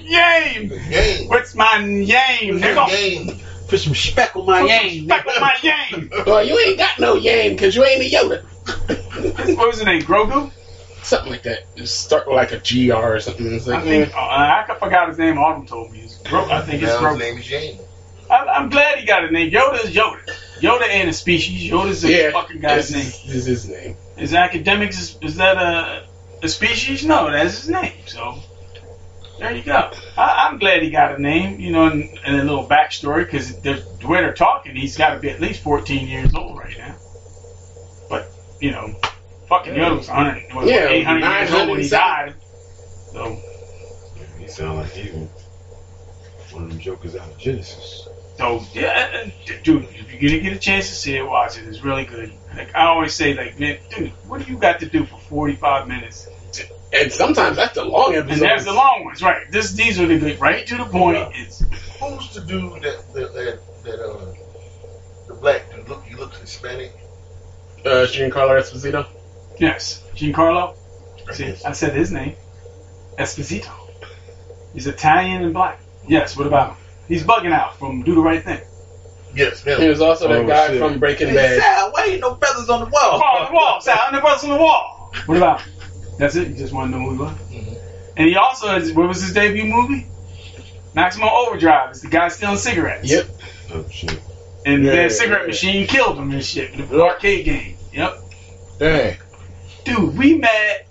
Yang. 0.00 0.70
Yang. 0.90 1.28
What's 1.28 1.54
my 1.54 1.78
Yang? 1.78 2.60
nigga? 2.60 2.86
Put 3.74 3.80
some 3.80 3.94
speck 3.96 4.36
on 4.36 4.46
my 4.46 4.60
Put 4.60 4.70
some 4.70 4.86
yang. 4.86 5.04
speck 5.04 5.26
on 5.26 5.40
my 5.40 5.56
Yang. 5.60 6.12
well, 6.26 6.46
you 6.46 6.56
ain't 6.60 6.78
got 6.78 7.00
no 7.00 7.16
Yang 7.16 7.56
because 7.56 7.74
you 7.74 7.82
ain't 7.84 8.02
a 8.02 8.16
Yoda. 8.16 8.44
What 9.56 9.66
was 9.66 9.78
his 9.78 9.84
name? 9.84 10.02
Grogu? 10.02 10.48
Something 11.02 11.32
like 11.32 11.42
that. 11.42 11.62
Just 11.74 12.00
start 12.02 12.28
with 12.28 12.36
like 12.36 12.52
a 12.52 12.58
GR 12.58 12.94
or 12.94 13.18
something. 13.18 13.50
Like, 13.50 13.68
I 13.68 13.82
think 13.82 14.10
mm. 14.10 14.14
uh, 14.14 14.72
I 14.72 14.78
forgot 14.78 15.08
his 15.08 15.18
name. 15.18 15.38
Autumn 15.38 15.66
told 15.66 15.90
me. 15.90 16.02
It's 16.02 16.16
Gro- 16.18 16.48
I 16.48 16.60
think 16.60 16.82
it's 16.82 16.92
Now 16.92 17.08
his 17.08 17.18
name 17.18 17.36
is 17.36 17.50
Yang. 17.50 17.78
I, 18.30 18.44
I'm 18.44 18.68
glad 18.68 18.98
he 18.98 19.06
got 19.06 19.24
a 19.24 19.30
name. 19.32 19.50
Yoda 19.50 19.84
is 19.84 19.90
Yoda. 19.90 20.20
Yoda 20.60 20.88
ain't 20.88 21.08
a 21.08 21.12
species. 21.12 21.68
Yoda's 21.68 22.04
a 22.04 22.12
yeah, 22.12 22.30
fucking 22.30 22.60
guy's 22.60 22.92
name. 22.92 23.02
this, 23.02 23.22
This 23.22 23.34
is 23.34 23.44
his 23.46 23.68
name. 23.68 23.96
Is 24.16 24.34
academics 24.34 25.00
is, 25.00 25.18
is 25.20 25.36
that 25.36 25.56
a 25.56 26.04
a 26.44 26.48
species? 26.48 27.04
No, 27.04 27.28
that's 27.28 27.62
his 27.62 27.68
name. 27.68 27.92
So 28.06 28.36
there 29.38 29.54
you 29.54 29.62
go. 29.62 29.90
I, 30.16 30.48
I'm 30.48 30.58
glad 30.58 30.82
he 30.82 30.90
got 30.90 31.14
a 31.14 31.20
name. 31.20 31.60
You 31.60 31.72
know, 31.72 31.86
and, 31.86 32.08
and 32.24 32.36
a 32.36 32.44
little 32.44 32.66
backstory 32.66 33.24
because 33.24 33.56
the 33.60 33.82
way 34.06 34.20
they're 34.20 34.34
talking, 34.34 34.74
he's 34.76 34.96
got 34.96 35.14
to 35.14 35.20
be 35.20 35.30
at 35.30 35.40
least 35.40 35.62
14 35.62 36.06
years 36.06 36.34
old 36.34 36.58
right 36.58 36.76
now. 36.78 36.94
But 38.08 38.30
you 38.60 38.70
know, 38.70 38.94
fucking 39.48 39.74
Yoda 39.74 39.96
was 39.96 40.08
100, 40.08 40.54
what, 40.54 40.66
Yeah, 40.66 40.88
800 40.88 41.20
years 41.20 41.52
old 41.52 41.70
when 41.70 41.80
he 41.80 41.88
died. 41.88 42.34
So 43.12 43.38
He 44.38 44.48
sound 44.48 44.78
like 44.78 44.90
he 44.90 45.10
was 45.10 45.28
one 46.52 46.64
of 46.64 46.70
them 46.70 46.78
jokers 46.78 47.16
out 47.16 47.28
of 47.28 47.38
Genesis. 47.38 48.08
So 48.36 48.62
yeah, 48.72 49.24
uh, 49.24 49.28
dude, 49.62 49.84
if 49.84 50.20
you're 50.20 50.30
gonna 50.30 50.42
get 50.42 50.52
a 50.52 50.58
chance 50.58 50.88
to 50.88 50.94
see 50.94 51.16
it, 51.16 51.24
watch 51.24 51.56
it. 51.56 51.66
It's 51.68 51.82
really 51.84 52.04
good. 52.04 52.32
Like 52.56 52.74
I 52.74 52.86
always 52.86 53.14
say, 53.14 53.34
like 53.34 53.58
man, 53.60 53.78
dude, 53.90 54.10
what 54.26 54.44
do 54.44 54.52
you 54.52 54.58
got 54.58 54.80
to 54.80 54.86
do 54.86 55.04
for 55.04 55.18
45 55.18 55.86
minutes? 55.86 56.28
And 56.94 57.12
sometimes 57.12 57.56
that's 57.56 57.74
the 57.74 57.84
long 57.84 58.14
And 58.14 58.28
that's 58.30 58.64
the 58.64 58.72
long 58.72 59.04
ones, 59.04 59.22
right? 59.22 59.50
This 59.50 59.72
these 59.72 59.98
are 60.00 60.06
the 60.06 60.18
good, 60.18 60.40
right 60.40 60.66
to 60.66 60.76
the 60.76 60.84
point. 60.84 61.28
It's 61.34 61.64
Who's 62.00 62.34
the 62.34 62.40
dude 62.42 62.82
that 62.82 63.12
that 63.14 63.32
that, 63.34 63.58
that 63.84 64.00
uh 64.00 64.34
the 65.28 65.34
black 65.34 65.70
dude 65.74 65.88
look 65.88 66.04
he 66.04 66.14
looks 66.14 66.38
Hispanic? 66.38 66.92
Uh, 67.84 68.06
Giancarlo 68.06 68.58
Esposito. 68.60 69.06
yes, 69.58 70.02
Giancarlo. 70.14 70.76
See, 71.32 71.54
I 71.64 71.72
said 71.72 71.94
his 71.94 72.12
name, 72.12 72.36
Esposito. 73.18 73.70
He's 74.72 74.86
Italian 74.86 75.42
and 75.44 75.52
black. 75.54 75.80
Yes. 76.06 76.36
What 76.36 76.46
about 76.46 76.70
him? 76.70 76.76
He's 77.08 77.22
bugging 77.22 77.52
out 77.52 77.78
from 77.78 78.02
Do 78.02 78.14
the 78.14 78.20
Right 78.20 78.42
Thing. 78.42 78.60
Yes, 79.34 79.62
him. 79.62 79.80
He 79.80 79.88
was 79.88 80.00
also 80.00 80.28
that 80.28 80.38
Oh, 80.38 80.46
guy 80.46 80.68
shit. 80.68 80.78
from 80.78 80.98
Breaking 80.98 81.28
Hey, 81.28 81.34
Bad. 81.34 81.60
Sal, 81.60 81.90
why 81.92 82.04
ain't 82.06 82.20
no 82.20 82.34
feathers 82.36 82.68
on 82.68 82.80
the 82.80 82.86
wall? 82.86 83.18
Wall 83.20 83.36
on 83.40 83.46
the 83.46 83.54
wall, 83.54 83.80
Sal. 83.80 83.98
And 84.08 84.16
the 84.16 84.20
brothers 84.20 84.44
on 84.44 84.50
the 84.50 84.56
wall. 84.56 85.12
What 85.26 85.36
about 85.36 85.60
him? 85.62 85.72
That's 86.18 86.36
it. 86.36 86.48
You 86.48 86.54
just 86.54 86.72
want 86.72 86.92
to 86.92 86.98
know 86.98 87.04
who 87.04 87.12
he 87.12 87.18
was. 87.18 87.32
Mhm. 87.50 87.78
And 88.16 88.28
he 88.28 88.36
also 88.36 88.68
has, 88.68 88.92
what 88.92 89.08
was 89.08 89.20
his 89.22 89.32
debut 89.34 89.64
movie? 89.64 90.06
Maximum 90.94 91.28
Overdrive. 91.32 91.90
It's 91.90 92.00
the 92.02 92.08
guy 92.08 92.28
stealing 92.28 92.56
cigarettes. 92.56 93.10
Yep. 93.10 93.26
Oh 93.72 93.84
shit. 93.90 94.20
And 94.64 94.84
Yeah, 94.84 94.92
that 94.94 95.12
cigarette 95.12 95.42
yeah. 95.42 95.46
machine 95.48 95.86
killed 95.88 96.16
him 96.18 96.30
and 96.30 96.44
shit. 96.44 96.76
The 96.88 97.02
arcade 97.02 97.44
game. 97.44 97.76
Yep. 97.92 98.18
Dang. 98.78 99.16
Dude, 99.84 100.16
we 100.16 100.38
met 100.38 100.86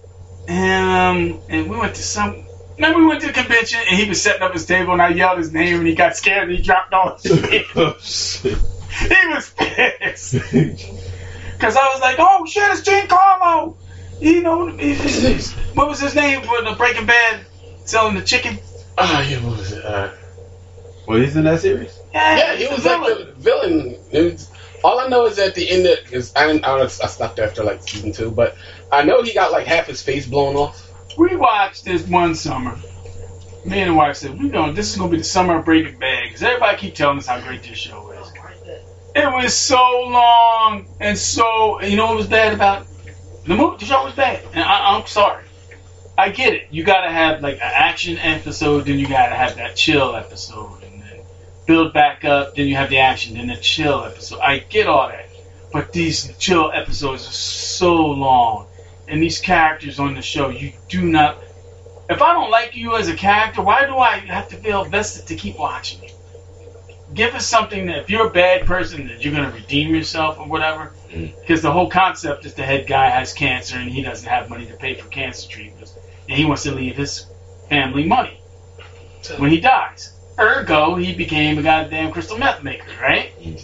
him 0.48 1.40
and 1.50 1.70
we 1.70 1.78
went 1.78 1.96
to 1.96 2.04
some. 2.04 2.46
Remember, 2.76 3.00
we 3.00 3.06
went 3.06 3.22
to 3.22 3.28
the 3.28 3.34
convention 3.34 3.80
and 3.90 3.98
he 3.98 4.10
was 4.10 4.22
setting 4.22 4.42
up 4.42 4.52
his 4.54 4.66
table 4.66 4.94
and 4.94 5.02
I 5.02 5.10
yelled 5.10 5.38
his 5.38 5.54
name 5.54 5.80
and 5.80 5.88
he 5.88 5.96
got 5.96 6.18
scared 6.18 6.50
and 6.50 6.58
he 6.58 6.62
dropped 6.62 6.94
all 6.94 7.18
his 7.18 7.32
shit. 7.40 7.66
Oh 7.76 7.96
shit. 8.02 8.58
he 9.10 9.28
was 9.30 9.50
pissed. 9.58 10.36
Because 11.54 11.78
I 11.78 11.88
was 11.94 12.02
like, 12.02 12.18
oh 12.20 12.46
shit, 12.46 12.64
it's 12.72 12.82
Giancarlo. 12.82 13.78
You 14.20 14.42
know, 14.42 14.66
what 15.74 15.88
was 15.90 16.00
his 16.00 16.16
name 16.16 16.42
for 16.44 16.62
the 16.62 16.76
Breaking 16.78 17.06
Bad 17.06 17.46
selling 17.86 18.16
the 18.16 18.22
chicken? 18.22 18.58
Ah, 18.98 19.22
yeah, 19.22 19.38
what 19.44 19.58
was 19.58 19.72
it? 19.72 19.84
Uh, 19.84 20.12
Well, 21.08 21.20
he's 21.20 21.36
in 21.36 21.44
that 21.44 21.60
series. 21.60 21.98
yeah, 22.14 22.56
he 22.56 22.68
was 22.68 22.84
the 22.84 22.90
like 22.98 23.18
the 23.18 23.34
villain. 23.38 23.98
It 24.12 24.34
was- 24.34 24.50
all 24.84 25.00
I 25.00 25.08
know 25.08 25.26
is 25.26 25.40
at 25.40 25.56
the 25.56 25.70
end 25.70 25.86
of 25.88 25.98
because 26.04 26.34
I 26.36 26.46
didn't, 26.48 26.66
I, 26.66 26.76
was- 26.76 27.00
I 27.02 27.08
stopped 27.08 27.40
after 27.40 27.64
like 27.64 27.82
season 27.88 28.12
two, 28.12 28.32
but 28.32 28.56
I 28.92 29.04
know 29.04 29.22
he 29.24 29.34
got 29.34 29.52
like 29.52 29.66
half 29.66 29.88
his 29.88 30.02
face 30.02 30.26
blown 30.26 30.56
off. 30.56 30.90
We 31.18 31.36
watched 31.36 31.86
this 31.86 32.06
one 32.08 32.36
summer. 32.36 32.78
Me 33.66 33.80
and 33.80 33.92
the 33.92 33.94
wife 33.96 34.18
said, 34.18 34.38
"We 34.40 34.50
going. 34.50 34.74
This 34.76 34.92
is 34.92 34.98
gonna 34.98 35.10
be 35.12 35.18
the 35.18 35.24
summer 35.24 35.58
of 35.60 35.66
Breaking 35.66 35.98
Bad 35.98 36.24
because 36.24 36.44
everybody 36.44 36.78
keep 36.78 36.96
telling 36.96 37.18
us 37.18 37.28
how 37.28 37.40
great 37.40 37.64
this 37.64 37.78
show 37.78 38.12
is. 38.12 38.28
It 39.16 39.26
was 39.32 39.54
so 39.56 40.02
long 40.08 40.86
and 41.00 41.18
so. 41.18 41.82
You 41.82 41.96
know 41.96 42.08
what 42.08 42.18
was 42.18 42.28
bad 42.28 42.54
about 42.54 42.82
it? 42.82 42.88
The 43.46 43.56
movie? 43.56 43.78
The 43.78 43.86
show 43.86 44.04
was 44.04 44.14
bad, 44.14 44.44
and 44.54 44.64
I, 44.64 44.96
I'm 44.96 45.08
sorry. 45.08 45.44
I 46.18 46.30
get 46.30 46.54
it. 46.54 46.68
You 46.70 46.84
gotta 46.84 47.12
have 47.12 47.42
like 47.42 47.56
an 47.56 47.62
action 47.64 48.18
episode, 48.18 48.86
then 48.86 49.00
you 49.00 49.08
gotta 49.08 49.36
have 49.36 49.56
that 49.56 49.76
chill 49.76 50.16
episode, 50.16 50.84
and 50.84 51.02
then 51.02 51.20
build 51.66 51.94
back 51.94 52.24
up. 52.24 52.56
Then 52.56 52.68
you 52.68 52.76
have 52.76 52.90
the 52.90 53.00
action, 53.00 53.36
then 53.36 53.48
the 53.48 53.56
chill 53.56 54.04
episode. 54.04 54.40
I 54.40 54.60
get 54.60 54.88
all 54.88 55.08
that, 55.08 55.30
but 55.72 55.92
these 55.92 56.36
chill 56.38 56.72
episodes 56.72 57.28
are 57.28 57.32
so 57.32 57.96
long 57.96 58.68
and 59.08 59.22
these 59.22 59.40
characters 59.40 60.00
on 60.00 60.16
the 60.16 60.22
show, 60.22 60.50
you 60.50 60.74
do 60.90 61.04
not. 61.04 61.38
If 62.10 62.22
I 62.22 62.34
don't 62.34 62.52
like 62.52 62.76
you 62.76 62.96
as 62.96 63.08
a 63.08 63.16
character, 63.16 63.62
why 63.62 63.86
do 63.86 63.98
I 63.98 64.18
have 64.18 64.50
to 64.50 64.58
feel 64.58 64.86
vested 64.86 65.28
to 65.28 65.36
keep 65.36 65.58
watching 65.58 66.04
you? 66.04 66.10
Give 67.14 67.36
us 67.36 67.46
something 67.46 67.86
that 67.88 67.98
if 68.00 68.10
you're 68.10 68.28
a 68.28 68.32
bad 68.32 68.66
person, 68.66 69.08
that 69.08 69.24
you're 69.24 69.34
gonna 69.34 69.52
redeem 69.52 69.94
yourself 69.94 70.40
or 70.40 70.48
whatever. 70.48 70.94
Mm. 71.10 71.40
Because 71.40 71.62
the 71.62 71.72
whole 71.72 71.90
concept 71.90 72.46
is 72.46 72.54
the 72.54 72.64
head 72.64 72.88
guy 72.88 73.10
has 73.10 73.34
cancer 73.34 73.78
and 73.78 73.90
he 73.90 74.02
doesn't 74.02 74.28
have 74.28 74.50
money 74.50 74.66
to 74.66 74.74
pay 74.76 74.96
for 74.96 75.08
cancer 75.10 75.50
treatments, 75.50 75.94
and 76.28 76.38
he 76.38 76.46
wants 76.46 76.64
to 76.64 76.72
leave 76.72 76.96
his 76.96 77.26
family 77.70 78.06
money 78.06 78.40
when 79.38 79.52
he 79.52 79.60
dies. 79.60 80.14
Ergo, 80.40 80.96
he 80.96 81.14
became 81.14 81.58
a 81.60 81.62
goddamn 81.62 82.12
crystal 82.12 82.38
meth 82.38 82.64
maker, 82.64 82.90
right? 83.02 83.32
Mm. 83.40 83.64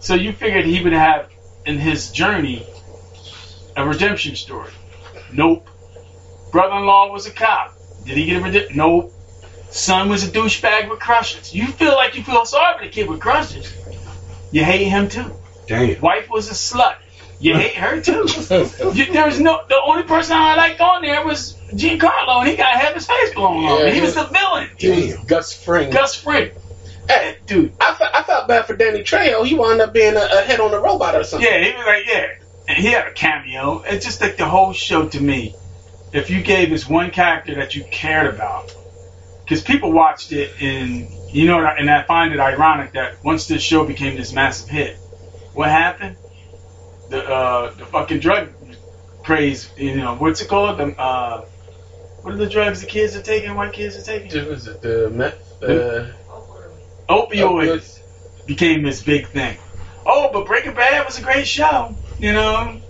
So 0.00 0.14
you 0.14 0.32
figured 0.32 0.64
he 0.64 0.82
would 0.82 0.92
have 0.92 1.28
in 1.66 1.78
his 1.78 2.10
journey 2.10 2.66
a 3.76 3.86
redemption 3.86 4.34
story. 4.34 4.72
Nope. 5.32 5.68
Brother-in-law 6.50 7.12
was 7.12 7.26
a 7.26 7.30
cop. 7.30 7.74
Did 8.04 8.16
he 8.16 8.24
get 8.24 8.40
a 8.40 8.40
redemption? 8.40 8.76
Nope. 8.76 9.12
Son 9.70 10.08
was 10.08 10.26
a 10.26 10.30
douchebag 10.30 10.90
with 10.90 10.98
crushes. 11.00 11.54
You 11.54 11.66
feel 11.66 11.94
like 11.94 12.16
you 12.16 12.22
feel 12.22 12.44
sorry 12.44 12.78
for 12.78 12.84
the 12.84 12.90
kid 12.90 13.08
with 13.08 13.20
crushes. 13.20 13.72
You 14.50 14.64
hate 14.64 14.86
him 14.86 15.08
too. 15.08 15.32
Damn. 15.66 16.00
Wife 16.00 16.28
was 16.28 16.48
a 16.50 16.54
slut. 16.54 16.96
You 17.38 17.56
hate 17.56 17.74
her 17.76 18.00
too. 18.02 18.26
you, 18.94 19.12
there 19.12 19.26
was 19.26 19.40
no. 19.40 19.62
The 19.68 19.80
only 19.80 20.02
person 20.02 20.36
I 20.36 20.56
liked 20.56 20.80
on 20.80 21.02
there 21.02 21.24
was 21.24 21.54
Giancarlo, 21.72 22.40
and 22.40 22.48
he 22.48 22.56
got 22.56 22.72
half 22.74 22.92
his 22.94 23.06
face 23.06 23.32
blown 23.34 23.64
off. 23.64 23.78
Yeah, 23.78 23.84
and 23.86 23.94
he 23.94 24.00
he- 24.00 24.00
was 24.02 24.14
the 24.14 24.24
villain. 24.24 24.68
He 24.76 24.90
was 24.90 25.14
Gus 25.24 25.52
Fring. 25.52 25.90
Gus 25.90 26.14
Fring. 26.14 26.50
Hey, 27.08 27.38
dude. 27.46 27.72
I, 27.80 27.94
fe- 27.94 28.10
I 28.12 28.22
felt 28.24 28.46
bad 28.46 28.66
for 28.66 28.76
Danny 28.76 29.02
Trejo. 29.02 29.46
He 29.46 29.54
wound 29.54 29.80
up 29.80 29.92
being 29.92 30.16
a, 30.16 30.20
a 30.20 30.42
head 30.42 30.60
on 30.60 30.74
a 30.74 30.78
robot 30.78 31.14
or 31.14 31.24
something. 31.24 31.48
Yeah, 31.48 31.64
he 31.64 31.74
was 31.76 31.86
like, 31.86 32.06
yeah. 32.06 32.34
And 32.68 32.76
he 32.78 32.88
had 32.88 33.06
a 33.08 33.12
cameo. 33.12 33.82
It's 33.86 34.04
just 34.04 34.20
like 34.20 34.36
the 34.36 34.46
whole 34.46 34.72
show 34.72 35.08
to 35.08 35.20
me. 35.20 35.54
If 36.12 36.28
you 36.30 36.42
gave 36.42 36.70
this 36.70 36.88
one 36.88 37.10
character 37.10 37.54
that 37.56 37.74
you 37.74 37.84
cared 37.84 38.32
about, 38.34 38.74
because 39.50 39.64
people 39.64 39.90
watched 39.90 40.30
it 40.30 40.62
and 40.62 41.08
you 41.32 41.46
know, 41.46 41.66
and 41.66 41.90
I 41.90 42.04
find 42.04 42.32
it 42.32 42.38
ironic 42.38 42.92
that 42.92 43.22
once 43.24 43.48
this 43.48 43.60
show 43.62 43.84
became 43.84 44.16
this 44.16 44.32
massive 44.32 44.68
hit, 44.68 44.96
what 45.54 45.68
happened? 45.68 46.16
The 47.08 47.28
uh, 47.28 47.74
the 47.74 47.84
fucking 47.86 48.20
drug 48.20 48.50
craze. 49.24 49.68
You 49.76 49.96
know, 49.96 50.14
what's 50.14 50.40
it 50.40 50.46
called? 50.46 50.78
The 50.78 50.96
uh, 50.96 51.44
what 52.22 52.34
are 52.34 52.36
the 52.36 52.48
drugs 52.48 52.80
the 52.80 52.86
kids 52.86 53.16
are 53.16 53.22
taking? 53.22 53.56
White 53.56 53.72
kids 53.72 53.96
are 53.96 54.02
taking? 54.02 54.48
Was 54.48 54.68
it 54.68 54.82
the 54.82 55.10
meth? 55.10 55.62
Uh, 55.62 56.12
opioids 57.08 57.98
became 58.46 58.82
this 58.82 59.02
big 59.02 59.26
thing. 59.26 59.58
Oh, 60.06 60.30
but 60.32 60.46
Breaking 60.46 60.74
Bad 60.74 61.04
was 61.04 61.18
a 61.18 61.22
great 61.22 61.48
show, 61.48 61.96
you 62.20 62.32
know. 62.32 62.80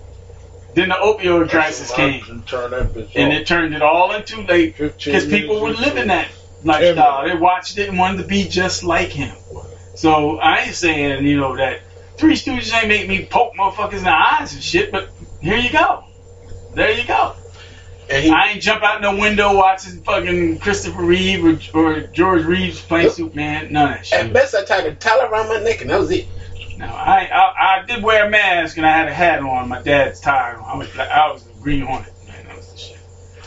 Then 0.74 0.90
the 0.90 0.94
opioid 0.94 1.48
crisis 1.48 1.90
came, 1.90 2.22
and 3.16 3.32
it 3.32 3.46
turned 3.46 3.74
it 3.74 3.80
all 3.82 4.12
into 4.12 4.42
late 4.42 4.76
because 4.76 5.26
people 5.26 5.58
were 5.60 5.70
living 5.70 6.08
that 6.08 6.28
lifestyle. 6.64 7.18
Uh, 7.18 7.28
they 7.28 7.36
watched 7.36 7.78
it 7.78 7.88
and 7.88 7.98
wanted 7.98 8.22
to 8.22 8.28
be 8.28 8.48
just 8.48 8.84
like 8.84 9.08
him. 9.08 9.34
So 9.94 10.38
I 10.38 10.60
ain't 10.62 10.74
saying 10.74 11.26
you 11.26 11.36
know 11.36 11.56
that 11.56 11.80
Three 12.16 12.34
Stooges 12.34 12.72
ain't 12.74 12.88
make 12.88 13.08
me 13.08 13.24
poke 13.24 13.54
motherfuckers 13.54 13.98
in 13.98 14.04
the 14.04 14.14
eyes 14.14 14.52
and 14.52 14.62
shit, 14.62 14.92
but 14.92 15.10
here 15.40 15.56
you 15.56 15.70
go. 15.70 16.04
There 16.74 16.90
you 16.90 17.06
go. 17.06 17.34
And 18.10 18.24
he, 18.24 18.30
I 18.30 18.48
ain't 18.48 18.62
jump 18.62 18.82
out 18.82 19.00
no 19.00 19.16
window 19.16 19.56
watching 19.56 20.02
fucking 20.02 20.58
Christopher 20.58 21.02
Reeve 21.02 21.44
or, 21.44 21.78
or 21.78 22.00
George 22.00 22.44
Reeves 22.44 22.80
playing 22.80 23.10
Superman. 23.10 23.72
None 23.72 23.92
of 23.92 23.96
that 23.98 24.06
shit. 24.06 24.26
at 24.26 24.32
best, 24.32 24.54
I 24.54 24.64
tied 24.64 24.86
a 24.86 24.94
towel 24.94 25.20
around 25.22 25.48
my 25.48 25.60
neck, 25.62 25.80
and 25.80 25.90
that 25.90 25.98
was 25.98 26.10
it. 26.10 26.26
No, 26.76 26.86
I, 26.86 27.26
I 27.26 27.80
I 27.82 27.86
did 27.86 28.02
wear 28.02 28.26
a 28.26 28.30
mask 28.30 28.78
and 28.78 28.86
I 28.86 28.96
had 28.96 29.06
a 29.06 29.14
hat 29.14 29.40
on. 29.40 29.68
My 29.68 29.82
dad's 29.82 30.18
tie 30.18 30.54
on. 30.54 30.64
I 30.64 30.76
was 30.76 30.98
I 30.98 31.30
was 31.30 31.46
a 31.46 31.62
Green 31.62 31.82
Hornet. 31.82 32.12
Man, 32.26 32.46
that 32.46 32.56
was 32.56 32.72
the 32.72 32.78
shit. 32.78 32.98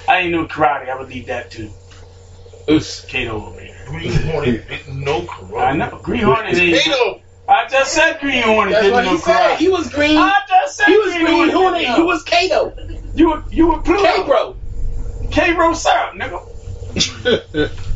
I 0.08 0.22
didn't 0.22 0.34
know 0.34 0.46
karate. 0.46 0.88
I 0.88 0.98
would 0.98 1.10
leave 1.10 1.26
that 1.26 1.50
to 1.52 1.70
Oops. 2.70 3.06
Kato 3.06 3.48
over 3.48 3.60
here. 3.60 3.76
Green 3.88 4.12
Hornet 4.24 4.68
didn't 4.68 5.00
know 5.04 5.22
karate. 5.22 5.62
I 5.62 5.76
know 5.76 6.00
Green 6.02 6.22
Hornet. 6.24 6.52
It's 6.52 6.60
ain't- 6.60 6.80
Kato. 6.84 7.20
I 7.48 7.68
just 7.68 7.92
said 7.94 8.20
Green 8.22 8.42
Hornet 8.42 8.72
That's 8.72 8.84
didn't 8.86 8.94
what 8.96 9.04
know 9.06 9.12
he 9.12 9.18
said. 9.18 9.58
He 9.58 9.68
was 9.68 9.90
green. 9.92 10.18
I 10.18 10.34
just 10.48 10.78
said 10.78 10.86
He 10.88 10.98
was 10.98 11.14
Green, 11.14 11.26
green 11.26 11.50
Hornet. 11.50 11.82
didn't 11.82 11.96
He 11.96 12.02
was 12.02 12.24
Kato. 12.24 12.74
You 13.16 13.30
were 13.32 13.44
you 13.52 13.68
were 13.68 13.82
Pluto. 13.82 14.04
K-Bro. 14.04 14.56
K-Bro 15.32 15.74
syrup, 15.74 16.14
nigga. 16.16 17.70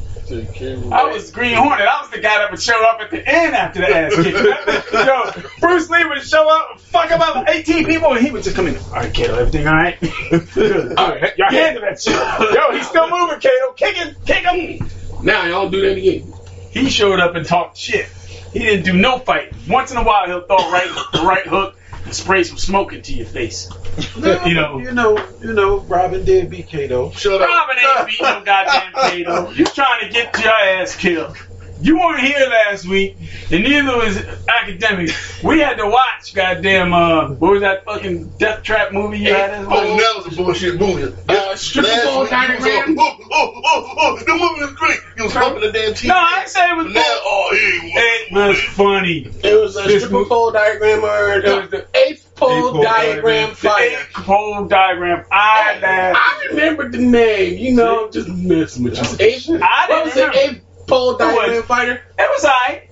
I 0.91 1.05
was 1.05 1.31
Green 1.31 1.55
Hornet. 1.55 1.87
I 1.87 2.01
was 2.01 2.09
the 2.09 2.19
guy 2.19 2.39
that 2.39 2.51
would 2.51 2.61
show 2.61 2.83
up 2.85 2.99
at 2.99 3.11
the 3.11 3.25
end 3.25 3.55
after 3.55 3.79
the 3.79 3.89
ass 3.89 4.15
kick. 4.15 4.33
Yo, 4.35 5.49
Bruce 5.59 5.89
Lee 5.89 6.05
would 6.05 6.21
show 6.21 6.49
up, 6.49 6.81
fuck 6.81 7.11
about 7.11 7.49
18 7.49 7.85
people, 7.85 8.11
and 8.13 8.25
he 8.25 8.31
would 8.31 8.43
just 8.43 8.55
come 8.55 8.67
in. 8.67 8.75
All 8.77 8.91
right, 8.91 9.13
Kato, 9.13 9.35
everything 9.35 9.67
all 9.67 9.73
right? 9.73 9.97
all 10.97 11.09
right, 11.09 11.37
y'all 11.37 11.49
handle 11.49 11.81
that 11.83 12.01
shit. 12.01 12.13
Yo, 12.13 12.71
he's 12.77 12.87
still 12.87 13.09
moving, 13.09 13.39
Kato. 13.39 13.71
Kick 13.73 13.95
him, 13.95 14.15
kick 14.25 14.43
him. 14.43 14.89
Now 15.23 15.41
I 15.41 15.47
don't 15.47 15.71
do 15.71 15.81
that 15.81 15.97
again. 15.97 16.33
He 16.71 16.89
showed 16.89 17.19
up 17.19 17.35
and 17.35 17.45
talked 17.45 17.77
shit. 17.77 18.07
He 18.51 18.59
didn't 18.59 18.85
do 18.85 18.93
no 18.93 19.19
fight. 19.19 19.53
Once 19.67 19.91
in 19.91 19.97
a 19.97 20.03
while, 20.03 20.25
he'll 20.27 20.45
throw 20.45 20.57
a 20.57 20.71
right, 20.71 21.09
the 21.13 21.21
right 21.21 21.47
hook 21.47 21.76
and 22.07 22.15
spray 22.15 22.41
some 22.43 22.57
smoke 22.57 22.93
into 22.93 23.13
your 23.13 23.25
face. 23.25 23.69
You 24.17 24.53
know. 24.53 24.77
You 24.77 24.91
know, 24.93 25.27
you 25.41 25.53
know, 25.53 25.79
Robin 25.81 26.23
did 26.23 26.49
beat 26.49 26.67
Kato. 26.67 27.11
Shut 27.11 27.41
up. 27.41 27.47
Robin 27.47 27.75
ain't 27.77 28.07
beat 28.07 28.21
no 28.21 28.43
goddamn 28.43 28.93
Kato. 28.93 29.49
You 29.51 29.65
trying 29.65 30.01
to 30.01 30.09
get 30.09 30.37
your 30.39 30.53
ass 30.53 30.95
killed. 30.95 31.35
You 31.79 31.99
weren't 31.99 32.21
here 32.21 32.47
last 32.49 32.85
week, 32.87 33.15
and 33.51 33.63
neither 33.63 33.95
was 33.97 34.17
academics. 34.47 35.43
We 35.43 35.59
had 35.59 35.77
to 35.77 35.87
watch 35.87 36.33
goddamn 36.33 36.93
uh 36.93 37.29
what 37.29 37.51
was 37.51 37.61
that 37.61 37.85
fucking 37.85 38.29
death 38.39 38.63
trap 38.63 38.91
movie 38.91 39.19
you 39.19 39.33
had? 39.33 39.51
as 39.51 39.67
well? 39.67 39.77
Oh, 39.79 39.97
that 39.97 40.23
was 40.25 40.33
a 40.33 40.35
bullshit 40.35 40.79
movie. 40.79 41.13
Uh, 41.29 41.55
stripper 41.55 41.87
Last 41.87 42.19
week 42.21 42.29
diagram. 42.29 42.97
Oh, 42.99 43.17
oh, 43.31 43.61
oh, 43.63 43.93
oh, 43.97 44.17
the 44.25 44.33
movie 44.33 44.61
was 44.65 44.73
great. 44.73 44.99
You 45.17 45.23
was 45.25 45.33
humping 45.33 45.61
the 45.61 45.71
damn 45.71 45.93
TV. 45.93 46.07
No, 46.07 46.15
I 46.15 46.39
ain't 46.41 46.49
say 46.49 46.69
it 46.69 46.75
was 46.77 46.93
Now, 46.93 47.01
oh, 47.03 47.49
he 47.51 47.91
It 47.93 48.33
was 48.33 48.59
funny. 48.59 49.27
It 49.43 49.59
was 49.61 49.77
a 49.77 49.83
This 49.83 50.03
stripper 50.03 50.25
pole 50.25 50.51
diagram 50.51 51.03
or 51.03 51.33
It 51.33 51.43
was 51.61 51.69
the 51.69 51.77
the 51.93 51.97
eighth 51.97 52.33
pole 52.35 52.77
Eighth 52.77 52.83
diagram 52.83 53.23
diagram. 53.23 53.49
the 53.49 53.55
fighter. 53.55 54.05
pole 54.13 54.65
diagram. 54.65 55.25
I 55.31 55.79
laughed. 55.79 56.19
I 56.19 56.47
remember 56.49 56.89
the 56.89 56.97
name. 56.99 57.57
You 57.57 57.73
know, 57.75 58.09
just 58.09 58.27
messing 58.29 58.83
with 58.85 58.97
you. 58.97 59.25
Eighth, 59.25 59.49
I 59.49 59.85
what 59.89 60.05
was 60.05 60.13
didn't 60.15 60.33
it? 60.33 60.37
Eighth 60.37 60.61
pole 60.87 61.09
was. 61.13 61.17
diagram 61.19 61.63
fighter. 61.63 62.01
It 62.17 62.29
was 62.29 62.45
I. 62.45 62.83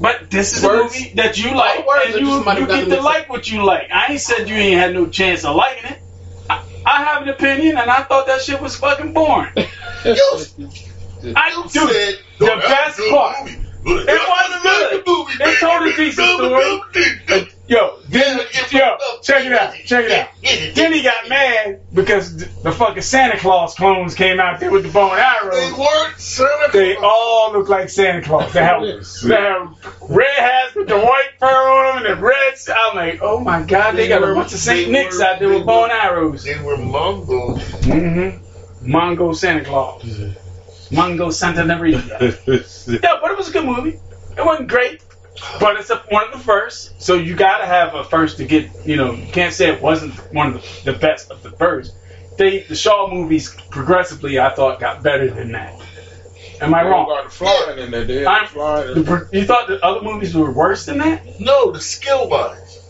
But 0.00 0.30
this 0.30 0.56
is 0.56 0.62
Words? 0.64 0.78
a 0.78 0.82
movie 0.84 1.12
that 1.16 1.36
you 1.38 1.54
like, 1.56 1.84
words 1.86 2.14
and 2.14 2.24
you, 2.26 2.36
you 2.38 2.66
get 2.66 2.88
to 2.88 3.00
like 3.02 3.28
what 3.28 3.50
you 3.50 3.64
like. 3.64 3.90
I 3.92 4.12
ain't 4.12 4.20
said 4.20 4.48
you 4.48 4.54
ain't 4.54 4.78
had 4.78 4.94
no 4.94 5.08
chance 5.08 5.44
of 5.44 5.56
liking 5.56 5.90
it. 5.90 5.98
I, 6.48 6.62
I 6.86 7.02
have 7.04 7.22
an 7.22 7.28
opinion, 7.30 7.76
and 7.78 7.90
I 7.90 8.04
thought 8.04 8.26
that 8.28 8.40
shit 8.40 8.60
was 8.60 8.76
fucking 8.76 9.12
boring. 9.12 9.52
You, 11.20 11.34
I 11.34 11.48
you 11.50 11.62
dude, 11.64 11.72
said 11.90 12.14
the 12.38 12.46
"Don't 12.46 12.60
have 12.62 12.70
best 12.96 13.00
part. 13.10 13.44
movie." 13.46 13.64
It 13.84 14.28
wasn't 14.28 14.62
good. 14.62 15.02
It 15.40 15.58
told 15.58 15.82
a 15.88 15.96
decent 15.96 16.28
story. 16.28 17.57
Yo, 17.68 17.98
then, 18.08 18.38
yo, 18.70 18.96
check 19.22 19.44
it 19.44 19.52
out, 19.52 19.74
check 19.84 20.04
it 20.06 20.12
out. 20.12 20.28
Then 20.74 20.90
he 20.92 21.02
got 21.02 21.28
mad 21.28 21.80
because 21.92 22.34
the, 22.36 22.44
the 22.62 22.72
fucking 22.72 23.02
Santa 23.02 23.36
Claus 23.38 23.74
clones 23.74 24.14
came 24.14 24.40
out 24.40 24.58
there 24.58 24.70
with 24.70 24.84
the 24.84 24.88
bow 24.90 25.10
and 25.10 25.18
They 25.52 25.58
arrows. 25.66 25.78
weren't 25.78 26.18
Santa 26.18 26.70
They 26.72 26.96
all 26.96 27.52
look 27.52 27.68
like 27.68 27.90
Santa 27.90 28.22
Claus. 28.22 28.52
They 28.54 28.62
have, 28.64 28.80
they 28.82 29.34
have 29.34 30.00
red 30.08 30.34
hats 30.38 30.74
with 30.76 30.88
the 30.88 30.98
white 30.98 31.28
fur 31.38 31.46
on 31.46 32.02
them 32.02 32.10
and 32.12 32.18
the 32.18 32.24
reds. 32.26 32.70
I'm 32.74 32.96
like, 32.96 33.18
oh 33.20 33.38
my 33.40 33.62
god, 33.62 33.96
they 33.96 34.08
got 34.08 34.22
a 34.22 34.34
bunch 34.34 34.54
of 34.54 34.60
Saint 34.60 34.90
Nicks 34.90 35.18
were- 35.18 35.24
out 35.24 35.38
there 35.38 35.50
with 35.50 35.66
bow 35.66 35.84
and 35.84 35.92
arrows. 35.92 36.44
They 36.44 36.58
were 36.62 36.78
Mongols. 36.78 37.60
Mm-hmm. 37.82 38.90
Mongo 38.90 39.34
Santa 39.36 39.64
Claus. 39.64 40.02
Mongo 40.90 41.30
Santa 41.30 41.66
Maria. 41.66 41.98
Yeah, 42.88 43.18
but 43.20 43.30
it 43.32 43.36
was 43.36 43.50
a 43.50 43.52
good 43.52 43.66
movie. 43.66 44.00
It 44.38 44.46
wasn't 44.46 44.68
great, 44.68 45.02
but 45.60 45.76
it's 45.76 45.90
a, 45.90 45.96
one 46.10 46.24
of 46.26 46.32
the 46.32 46.38
first. 46.38 47.00
So 47.00 47.14
you 47.14 47.34
gotta 47.36 47.66
have 47.66 47.94
a 47.94 48.04
first 48.04 48.38
to 48.38 48.44
get. 48.46 48.70
You 48.84 48.96
know, 48.96 49.12
you 49.12 49.26
can't 49.26 49.52
say 49.54 49.70
it 49.72 49.82
wasn't 49.82 50.14
one 50.32 50.48
of 50.48 50.82
the, 50.84 50.92
the 50.92 50.98
best 50.98 51.30
of 51.30 51.42
the 51.42 51.50
first. 51.50 51.94
They 52.36 52.60
the 52.62 52.74
Shaw 52.76 53.12
movies 53.12 53.54
progressively, 53.70 54.38
I 54.38 54.50
thought, 54.54 54.80
got 54.80 55.02
better 55.02 55.28
than 55.28 55.52
that. 55.52 55.74
Am 56.60 56.74
I 56.74 56.82
wrong? 56.88 57.06
Got 57.06 57.24
the 57.24 57.30
flying 57.30 57.78
in 57.78 57.90
there. 57.90 58.04
They 58.04 58.24
I'm- 58.26 58.44
the 58.44 58.48
flying. 58.50 58.94
The 58.94 59.02
pro- 59.02 59.28
you 59.32 59.44
thought 59.44 59.68
the 59.68 59.84
other 59.84 60.02
movies 60.02 60.34
were 60.34 60.50
worse 60.50 60.86
than 60.86 60.98
that? 60.98 61.40
No, 61.40 61.70
the 61.72 61.80
skill 61.80 62.28
wise. 62.28 62.84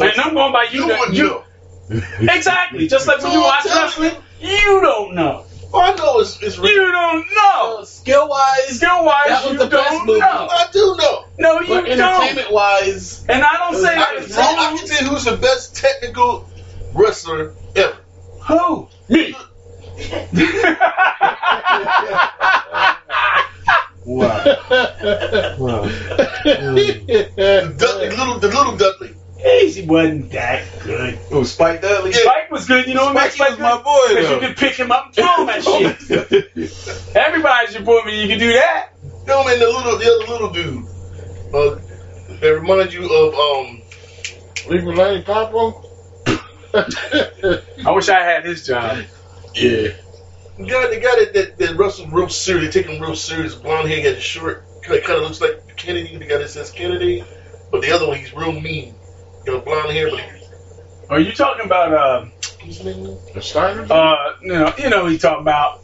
And 0.00 0.20
I'm 0.20 0.34
going 0.34 0.52
by 0.52 0.68
you. 0.70 0.86
You 0.86 1.12
you- 1.12 1.42
Exactly. 2.20 2.86
Just 2.86 3.08
like 3.08 3.20
when 3.20 3.32
So 3.32 3.38
you 3.38 3.44
I'm 3.44 3.64
watch 3.64 3.64
wrestling, 3.66 4.14
you 4.40 4.80
don't 4.80 5.14
know. 5.14 5.44
Oh, 5.72 5.80
I 5.80 5.94
know 5.94 6.18
it's, 6.20 6.42
it's 6.42 6.56
You 6.58 6.62
don't 6.92 7.26
know. 7.34 7.78
Uh, 7.80 7.84
Skill 7.84 8.28
wise, 8.28 8.76
Skill 8.76 9.04
wise, 9.04 9.44
was 9.44 9.52
you 9.52 9.58
the 9.58 9.66
best 9.66 9.90
don't 9.90 10.06
movie. 10.06 10.18
know. 10.20 10.48
I 10.50 10.66
do 10.72 10.96
know. 10.98 11.24
No, 11.38 11.60
you 11.60 11.68
but 11.68 11.84
don't. 11.84 12.00
entertainment 12.00 12.52
wise, 12.52 13.24
And 13.28 13.42
I 13.42 13.56
don't 13.56 13.80
say 13.80 13.94
I 13.96 14.04
can, 14.16 14.32
I 14.32 14.76
can 14.76 14.86
tell 14.86 15.02
you 15.04 15.08
who's 15.10 15.24
the 15.24 15.36
best 15.36 15.76
technical 15.76 16.48
wrestler 16.92 17.54
ever. 17.76 17.96
Who? 18.48 18.88
Me. 19.08 19.34
Wow. 24.04 24.26
wow. 25.58 25.82
The, 26.42 27.74
Dudley, 27.78 28.08
little, 28.10 28.38
the 28.38 28.48
little 28.48 28.76
Dudley. 28.76 29.14
He 29.42 29.86
wasn't 29.86 30.30
that 30.32 30.64
good. 30.82 31.18
Oh, 31.30 31.42
Spike 31.42 31.80
Dudley. 31.80 32.12
Spike 32.12 32.50
was 32.50 32.66
good. 32.66 32.86
You 32.86 32.94
know 32.94 33.06
what 33.06 33.14
makes 33.14 33.34
Spike 33.34 33.52
Spike 33.54 33.58
was 33.60 33.76
my 33.76 33.82
boy, 33.82 34.08
Because 34.08 34.30
you 34.30 34.40
can 34.40 34.54
pick 34.54 34.74
him 34.74 34.92
up 34.92 35.06
and 35.06 35.14
throw 35.14 35.42
him 35.42 35.48
at 35.48 35.62
shit. 35.64 37.16
Everybody's 37.16 37.74
your 37.74 37.82
boy, 37.82 38.00
you 38.06 38.28
can 38.28 38.38
do 38.38 38.52
that. 38.52 38.90
No, 39.26 39.44
man, 39.44 39.58
the 39.58 39.66
little, 39.66 39.96
the 39.98 40.06
other 40.06 40.32
little 40.32 40.50
dude. 40.50 40.84
Uh, 41.54 42.38
that 42.40 42.60
reminds 42.60 42.94
you 42.94 43.04
of 43.12 43.34
um. 43.34 43.82
Leave 44.68 44.84
Lane 44.84 45.24
Capo. 45.24 45.84
I 46.74 47.90
wish 47.92 48.08
I 48.08 48.20
had 48.22 48.44
his 48.44 48.66
job. 48.66 49.04
yeah. 49.54 49.88
The 50.58 50.66
guy, 50.66 50.88
the 50.88 51.00
guy 51.00 51.24
that, 51.24 51.30
that, 51.32 51.58
that 51.58 51.76
wrestled 51.76 52.12
real 52.12 52.28
serious, 52.28 52.74
they 52.74 52.82
take 52.82 52.90
him 52.90 53.00
real 53.00 53.16
serious, 53.16 53.54
blonde 53.54 53.88
hair, 53.88 54.12
got 54.12 54.20
short, 54.20 54.64
kind 54.82 55.00
of 55.02 55.22
looks 55.22 55.40
like 55.40 55.76
Kennedy, 55.76 56.14
the 56.18 56.26
guy 56.26 56.36
that 56.36 56.50
says 56.50 56.70
Kennedy, 56.70 57.24
but 57.70 57.80
the 57.80 57.90
other 57.92 58.06
one, 58.06 58.18
he's 58.18 58.34
real 58.34 58.52
mean. 58.52 58.94
Got 59.46 59.56
a 59.56 59.58
blonde 59.60 59.90
hair, 59.92 60.10
but 60.10 60.20
Are 61.10 61.20
you 61.20 61.32
talking 61.32 61.64
about 61.66 61.92
uh? 61.94 62.26
The 63.32 63.40
Steiner. 63.40 63.86
uh 63.90 64.34
you 64.42 64.48
know 64.48 64.72
you 64.78 64.90
know 64.90 65.06
you 65.06 65.18
talking 65.18 65.40
about 65.42 65.80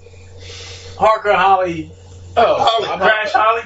Hardcore 0.96 1.34
Holly 1.34 1.90
Oh, 2.36 2.56
Holly. 2.84 2.98
Crash 3.00 3.32
Holly? 3.32 3.62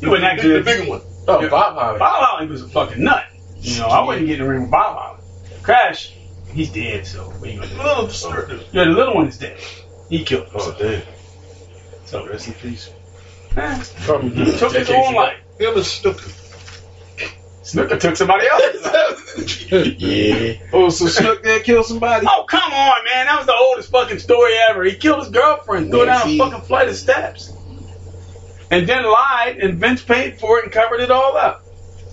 You 0.00 0.10
wasn't 0.10 0.36
that 0.38 0.42
The, 0.42 0.62
bigger 0.62 0.88
one. 0.88 1.02
oh, 1.28 1.48
Bob 1.50 1.74
Holly. 1.74 1.98
Bob 1.98 2.24
Holly 2.24 2.46
was 2.46 2.62
a 2.62 2.68
fucking 2.68 3.02
nut. 3.04 3.24
You 3.60 3.80
know, 3.80 3.86
I 3.88 4.06
wouldn't 4.06 4.26
get 4.26 4.40
in 4.40 4.46
the 4.46 4.50
ring 4.50 4.62
with 4.62 4.70
Bob 4.70 4.96
Holly. 4.96 5.20
Crash, 5.62 6.14
he's 6.52 6.70
dead, 6.70 7.06
so 7.06 7.24
what 7.24 7.50
you 7.50 7.56
gonna 7.60 7.66
The 7.68 7.74
do? 7.76 7.82
little 7.82 8.46
dude. 8.46 8.66
Yeah, 8.72 8.84
the 8.84 8.90
little 8.92 9.14
one 9.14 9.26
is 9.28 9.36
dead. 9.38 9.58
He 10.08 10.24
killed 10.24 10.46
Oh, 10.54 10.70
himself. 10.72 10.78
damn. 10.78 11.02
So 12.06 12.26
Rest 12.26 12.46
in 12.48 12.54
peace. 12.54 12.90
he 13.50 14.58
took 14.58 14.72
his 14.72 14.88
own 14.88 15.14
life. 15.14 15.36
Him 15.60 15.74
and 15.74 15.84
Snuka. 15.84 16.47
Snuka 17.68 18.00
took 18.00 18.16
somebody 18.16 18.46
else. 18.48 19.70
yeah. 19.98 20.54
Oh, 20.72 20.88
so 20.88 21.06
Snook 21.06 21.42
did 21.42 21.64
kill 21.64 21.82
somebody? 21.82 22.26
Oh, 22.26 22.44
come 22.48 22.72
on, 22.72 23.04
man. 23.04 23.26
That 23.26 23.36
was 23.36 23.46
the 23.46 23.54
oldest 23.54 23.90
fucking 23.90 24.20
story 24.20 24.54
ever. 24.70 24.84
He 24.84 24.94
killed 24.94 25.18
his 25.20 25.28
girlfriend, 25.28 25.90
threw 25.90 26.00
her 26.00 26.06
down 26.06 26.28
a 26.28 26.38
fucking 26.38 26.62
flight 26.62 26.88
of 26.88 26.96
steps. 26.96 27.52
And 28.70 28.86
then 28.86 29.04
lied, 29.04 29.58
and 29.60 29.78
Vince 29.78 30.02
paid 30.02 30.40
for 30.40 30.58
it 30.58 30.64
and 30.64 30.72
covered 30.72 31.00
it 31.00 31.10
all 31.10 31.36
up. 31.36 31.62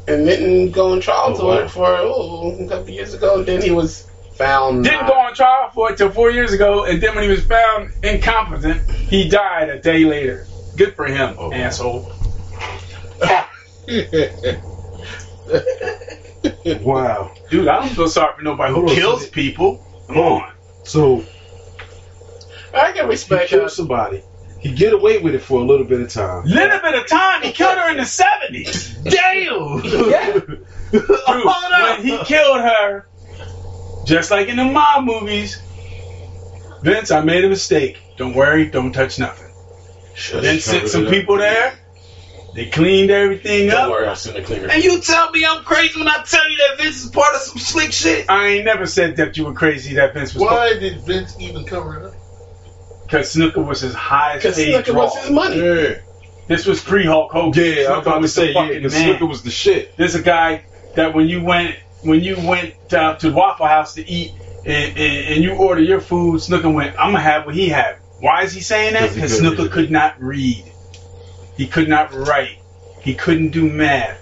And 0.10 0.26
didn't 0.28 0.72
go 0.72 0.92
on 0.92 1.00
trial 1.00 1.34
Oh, 1.36 1.38
to 1.40 1.46
wow. 1.46 1.54
it 1.60 1.70
for 1.72 1.86
oh, 1.88 2.58
a 2.60 2.68
couple 2.68 2.90
years 2.90 3.14
ago. 3.14 3.38
And 3.40 3.46
then 3.46 3.62
he 3.62 3.72
was 3.72 4.10
found. 4.36 4.84
Didn't 4.84 5.02
not- 5.04 5.10
go 5.10 5.18
on 5.20 5.34
trial 5.36 5.72
for 5.74 5.92
it 5.92 5.98
till 5.98 6.12
four 6.12 6.32
years 6.32 6.52
ago, 6.52 6.84
and 6.84 7.02
then 7.02 7.16
when 7.16 7.24
he 7.24 7.30
was 7.30 7.46
found 7.46 7.92
incompetent, 8.04 8.90
he 8.92 9.30
died 9.30 9.70
a 9.70 9.80
day 9.80 10.04
later. 10.04 10.48
Good 10.76 10.96
for 10.98 11.06
him, 11.06 11.36
Oh. 11.40 11.54
asshole. 11.54 12.12
Wow. 13.22 13.48
Dude, 17.50 17.68
I 17.68 17.80
don't 17.80 17.90
feel 17.90 18.08
sorry 18.08 18.36
for 18.36 18.42
nobody 18.42 18.74
who 18.74 18.88
kills 18.94 19.28
people. 19.30 19.84
Come 20.08 20.18
on. 20.18 20.52
So 20.84 21.24
I 22.74 22.92
can 22.92 23.06
he 23.06 23.12
respect 23.12 23.50
killed 23.50 23.66
that. 23.66 23.72
somebody. 23.72 24.24
He 24.60 24.72
get 24.72 24.94
away 24.94 25.20
with 25.20 25.36
it 25.36 25.44
for 25.44 25.62
a 25.62 25.64
little 25.64 25.86
bit 25.86 26.02
of 26.02 26.10
time. 26.10 26.46
Little 26.46 26.80
bit 26.80 26.96
of 26.96 27.08
time, 27.08 27.44
he 27.44 27.52
killed 27.52 27.78
her 27.78 27.92
in 27.92 27.98
the 27.98 28.06
seventies. 28.06 28.96
Damn. 29.04 29.82
Yeah. 29.84 30.34
Dude, 30.92 31.46
when 31.46 32.04
he 32.04 32.18
killed 32.24 32.62
her, 32.62 33.08
just 34.06 34.32
like 34.32 34.48
in 34.48 34.58
the 34.58 34.66
mob 34.66 35.04
movies, 35.04 35.62
Vince, 36.82 37.12
I 37.12 37.22
made 37.22 37.46
a 37.46 37.50
mistake. 37.50 38.02
Don't 38.18 38.34
worry, 38.34 38.70
don't 38.70 38.92
touch 38.92 39.20
nothing. 39.20 39.52
then 40.42 40.60
sent 40.60 40.88
some 40.88 41.06
people 41.08 41.38
there. 41.38 41.78
They 42.56 42.68
cleaned 42.68 43.12
everything 43.12 43.68
Don't 43.70 43.84
up. 43.86 43.90
worry, 43.92 44.08
I'll 44.08 44.16
send 44.16 44.38
a 44.38 44.42
cleaner. 44.44 44.70
And 44.72 44.82
you 44.82 45.02
tell 45.02 45.30
me 45.32 45.46
I'm 45.46 45.64
crazy 45.66 46.00
when 46.00 46.08
I 46.08 46.24
tell 46.24 46.50
you 46.50 46.58
that 46.70 46.78
Vince 46.82 47.04
is 47.04 47.12
part 47.12 47.36
of 47.36 47.42
some 47.42 47.58
slick 47.58 47.92
shit. 47.92 48.30
I 48.30 48.48
ain't 48.48 48.66
never 48.66 48.86
said 48.86 49.18
that 49.18 49.36
you 49.36 49.44
were 49.46 49.54
crazy 49.54 49.96
that 49.96 50.14
Vince 50.14 50.34
was 50.34 50.42
Why 50.44 50.74
did 50.80 51.02
Vince 51.02 51.36
even 51.40 51.66
cover 51.66 52.00
it 52.00 52.06
up? 52.06 52.14
because 53.04 53.36
Snuka 53.36 53.64
was 53.64 53.82
his 53.82 53.94
highest 53.94 54.44
Because 54.44 54.56
paid 54.56 54.74
Snuka 54.74 54.86
draw. 54.86 55.04
was 55.04 55.16
his 55.18 55.32
money. 55.32 55.58
Yeah. 55.58 56.00
This 56.48 56.66
was 56.66 56.82
pre 56.82 57.06
Hulk 57.06 57.32
Hogan. 57.32 57.62
Yeah, 57.64 57.72
I 57.72 57.74
was 57.74 57.84
Snuka 57.86 58.02
about 58.02 58.14
to 58.16 58.20
was 58.22 58.36
the 58.36 58.42
say, 58.42 58.48
yeah, 58.48 58.54
fucking 58.54 58.74
because 58.78 58.94
man. 58.94 59.16
Snuka 59.20 59.28
was 59.28 59.44
the 59.44 59.52
shit. 59.52 59.98
There's 59.98 60.16
a 60.16 60.22
guy 60.22 60.64
that 60.96 61.14
when 61.14 61.28
you 61.28 61.44
went 61.44 61.76
when 62.04 62.22
you 62.22 62.36
went 62.40 62.94
uh, 62.94 63.16
to 63.18 63.32
Waffle 63.34 63.66
House 63.68 63.96
to 63.96 64.10
eat 64.10 64.32
and, 64.66 64.98
and, 64.98 65.28
and 65.34 65.44
you 65.44 65.56
order 65.56 65.82
your 65.82 66.00
food, 66.00 66.40
Snuka 66.40 66.74
went, 66.74 66.92
I'm 66.98 67.12
gonna 67.12 67.20
have 67.20 67.46
what 67.46 67.54
he 67.56 67.68
had. 67.68 67.98
Why 68.22 68.44
is 68.44 68.54
he 68.54 68.62
saying 68.62 68.94
that? 68.94 69.02
'Cause 69.10 69.16
he 69.16 69.22
Because 69.22 69.42
couldn't 69.42 69.58
Snuka 69.68 69.72
could 69.72 69.92
not 69.92 70.22
read. 70.22 70.64
He 71.58 71.68
could 71.68 71.88
not 71.88 72.14
write. 72.14 72.58
He 73.02 73.14
couldn't 73.14 73.50
do 73.50 73.70
math. 73.70 74.22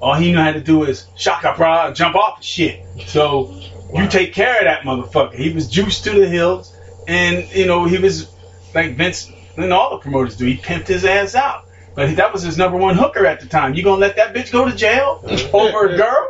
All 0.00 0.14
he 0.14 0.32
knew 0.32 0.38
how 0.38 0.52
to 0.52 0.60
do 0.60 0.84
is 0.84 1.06
shaka 1.16 1.54
bra, 1.56 1.92
jump 1.92 2.16
off 2.16 2.38
the 2.38 2.44
shit. 2.44 2.84
So 3.06 3.54
you 3.94 4.08
take 4.08 4.32
care 4.32 4.58
of 4.58 4.64
that 4.64 4.82
motherfucker. 4.82 5.34
He 5.34 5.52
was 5.52 5.68
juiced 5.68 6.04
to 6.04 6.10
the 6.10 6.28
hills, 6.28 6.74
and 7.06 7.48
you 7.54 7.66
know 7.66 7.84
he 7.84 7.98
was 7.98 8.32
like 8.74 8.96
Vince 8.96 9.30
and 9.56 9.72
all 9.72 9.90
the 9.90 9.98
promoters 9.98 10.36
do. 10.36 10.46
He 10.46 10.56
pimped 10.56 10.88
his 10.88 11.04
ass 11.04 11.34
out. 11.34 11.66
But 11.94 12.16
that 12.16 12.32
was 12.32 12.42
his 12.42 12.56
number 12.56 12.78
one 12.78 12.96
hooker 12.96 13.26
at 13.26 13.40
the 13.40 13.46
time. 13.46 13.74
You 13.74 13.82
gonna 13.82 14.00
let 14.00 14.16
that 14.16 14.34
bitch 14.34 14.50
go 14.50 14.68
to 14.68 14.74
jail 14.74 15.22
over 15.52 15.88
a 15.88 15.96
girl? 15.96 16.28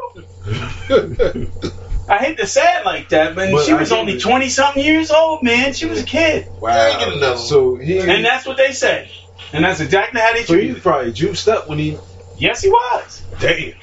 I 2.09 2.19
hate 2.19 2.37
to 2.39 2.47
say 2.47 2.65
it 2.79 2.85
like 2.85 3.11
that, 3.11 3.37
but, 3.37 3.53
But 3.53 3.65
she 3.65 3.73
was 3.73 3.93
only 3.93 4.19
twenty 4.19 4.49
something 4.49 4.85
years 4.85 5.11
old, 5.13 5.43
man. 5.45 5.73
She 5.73 5.87
was 5.87 6.01
a 6.03 6.05
kid, 6.05 6.49
Wow. 6.61 7.37
So 7.37 7.77
he, 7.77 8.01
and 8.01 8.25
that's 8.25 8.45
what 8.45 8.57
they 8.57 8.73
say, 8.73 9.11
and 9.53 9.65
that's 9.65 9.81
exactly 9.81 10.21
how 10.21 10.33
they 10.33 10.45
so 10.45 10.55
treat 10.55 10.71
he 10.71 10.77
it. 10.77 10.83
probably 10.83 11.13
juiced 11.13 11.49
up 11.49 11.69
when 11.69 11.79
he. 11.79 11.99
Yes, 12.39 12.63
he 12.63 12.69
was. 12.71 13.23
Damn. 13.41 13.75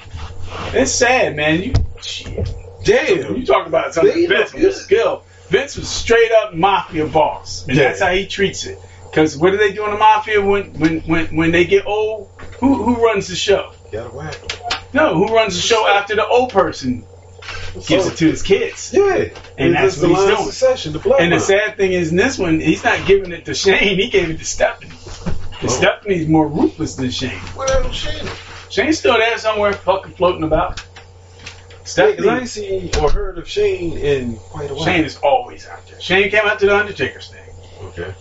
It's 0.74 0.92
sad, 0.92 1.36
man. 1.36 1.62
You, 1.62 1.72
shit. 2.02 2.48
Damn. 2.84 3.36
You 3.36 3.46
talk 3.46 3.66
about 3.66 3.94
something 3.94 4.28
Vince 4.28 4.52
with 4.52 4.74
skill. 4.76 5.24
Vince 5.48 5.76
was 5.76 5.88
straight 5.88 6.30
up 6.32 6.54
mafia 6.54 7.06
boss, 7.06 7.66
and 7.66 7.76
Yeah. 7.76 7.88
that's 7.88 8.00
how 8.00 8.10
he 8.12 8.26
treats 8.26 8.66
it. 8.66 8.78
Because 9.10 9.36
what 9.36 9.50
do 9.50 9.56
they 9.56 9.72
do 9.72 9.84
in 9.84 9.90
the 9.90 9.98
mafia 9.98 10.40
when 10.40 10.72
when 10.78 11.00
when 11.00 11.26
when 11.36 11.50
they 11.52 11.64
get 11.64 11.86
old? 11.86 12.30
Who 12.60 12.74
who 12.82 13.04
runs 13.04 13.28
the 13.28 13.34
show? 13.36 13.72
Got 13.90 14.06
a 14.06 14.10
whack. 14.10 14.36
No, 14.92 15.14
who 15.14 15.34
runs 15.34 15.54
the 15.56 15.62
show 15.62 15.86
after 15.86 16.14
the 16.14 16.26
old 16.26 16.50
person 16.50 17.04
gives 17.86 18.06
it 18.06 18.16
to 18.18 18.26
his 18.26 18.42
kids? 18.42 18.92
Yeah. 18.92 19.28
And 19.58 19.74
that's 19.74 19.96
the 19.96 20.08
what 20.08 20.28
he's 20.28 20.36
doing. 20.38 20.50
Succession, 20.50 20.92
the. 20.92 21.14
And 21.18 21.32
the 21.32 21.40
sad 21.40 21.76
thing 21.76 21.92
is, 21.92 22.10
in 22.12 22.16
this 22.16 22.38
one, 22.38 22.60
he's 22.60 22.84
not 22.84 23.04
giving 23.06 23.32
it 23.32 23.44
to 23.46 23.54
Shane. 23.54 23.98
He 23.98 24.08
gave 24.10 24.30
it 24.30 24.38
to 24.38 24.44
Stephanie. 24.44 24.90
And 25.60 25.70
Stephanie's 25.70 26.26
more 26.28 26.46
ruthless 26.48 26.94
than 26.94 27.10
Shane. 27.10 27.30
Where 27.54 27.68
am 27.84 27.92
Shane? 27.92 28.26
Shane's 28.70 28.98
still 28.98 29.18
there 29.18 29.36
somewhere, 29.38 29.72
fucking 29.72 30.12
floating 30.14 30.44
about. 30.44 30.82
Yeah, 31.96 32.14
'cause 32.14 32.26
I 32.26 32.38
ain't 32.38 32.48
Stephanie, 32.48 32.90
seen 32.90 32.90
or 33.02 33.10
heard 33.10 33.36
of 33.38 33.48
Shane 33.48 33.96
in 33.98 34.36
quite 34.36 34.70
a 34.70 34.74
while. 34.74 34.84
Shane 34.84 35.04
is 35.04 35.16
always 35.18 35.66
out 35.66 35.86
there. 35.88 36.00
Shane 36.00 36.30
came 36.30 36.44
out 36.46 36.58
to 36.60 36.66
the 36.66 36.76
Undertaker's 36.76 37.28
thing. 37.28 37.44
Okay. 37.82 38.14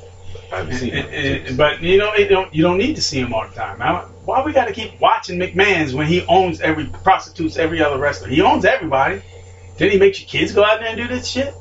I 0.52 0.56
haven't 0.58 0.72
And- 0.72 0.80
seen 0.80 0.94
and- 0.96 1.10
him. 1.10 1.46
and- 1.48 1.58
but 1.58 1.82
you 1.84 1.98
know, 2.00 2.12
it 2.14 2.28
don't, 2.30 2.54
you 2.54 2.64
don't 2.64 2.78
need 2.80 2.96
to 2.96 3.02
see 3.02 3.20
him 3.20 3.34
all 3.34 3.48
the 3.48 3.54
time. 3.56 3.78
Now, 3.78 4.06
why 4.26 4.42
we 4.42 4.52
got 4.52 4.68
to 4.68 4.74
keep 4.74 5.00
watching 5.00 5.38
McMahon's 5.40 5.94
when 5.94 6.08
he 6.08 6.26
owns 6.28 6.60
every 6.62 6.86
prostitutes, 6.86 7.58
every 7.58 7.84
other 7.84 7.98
wrestler? 8.00 8.28
He 8.30 8.42
owns 8.42 8.66
everybody. 8.66 9.22
Then 9.78 9.92
he 9.92 9.98
makes 9.98 10.20
your 10.20 10.28
kids 10.28 10.52
go 10.52 10.64
out 10.66 10.80
there 10.80 10.90
and 10.90 10.98
do 10.98 11.08
this 11.08 11.28
shit. 11.28 11.54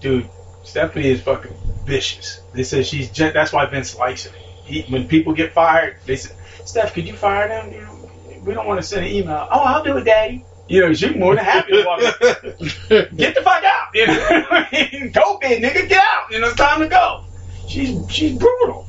Dude, 0.00 0.28
Stephanie 0.64 1.08
is 1.08 1.22
fucking 1.22 1.54
vicious. 1.88 2.40
They 2.52 2.62
said 2.62 2.86
she's 2.86 3.10
just, 3.10 3.34
that's 3.34 3.52
why 3.52 3.66
Vince 3.66 3.96
likes 3.96 4.26
her. 4.26 4.36
He, 4.64 4.82
when 4.82 5.08
people 5.08 5.32
get 5.32 5.52
fired, 5.52 5.96
they 6.06 6.16
say, 6.16 6.34
Steph, 6.64 6.92
could 6.94 7.06
you 7.08 7.14
fire 7.16 7.48
them? 7.48 7.72
You 7.72 7.80
know, 7.80 8.10
we 8.44 8.54
don't 8.54 8.66
want 8.66 8.80
to 8.80 8.86
send 8.86 9.06
an 9.06 9.12
email. 9.12 9.48
Oh, 9.50 9.60
I'll 9.60 9.82
do 9.82 9.96
it, 9.96 10.04
Daddy. 10.04 10.44
You 10.68 10.82
know, 10.82 10.92
she's 10.92 11.16
more 11.16 11.34
than 11.34 11.44
happy 11.44 11.72
to 11.72 11.84
walk. 11.84 12.00
get 13.16 13.34
the 13.34 13.40
fuck 13.42 13.64
out. 13.64 13.88
You 13.94 14.06
know, 14.06 15.10
go, 15.12 15.38
big 15.38 15.62
nigga, 15.62 15.88
get 15.88 16.02
out. 16.02 16.30
You 16.30 16.40
know, 16.40 16.48
it's 16.48 16.56
time 16.56 16.80
to 16.80 16.88
go. 16.88 17.24
She's 17.66 17.98
she's 18.10 18.36
brutal. 18.38 18.86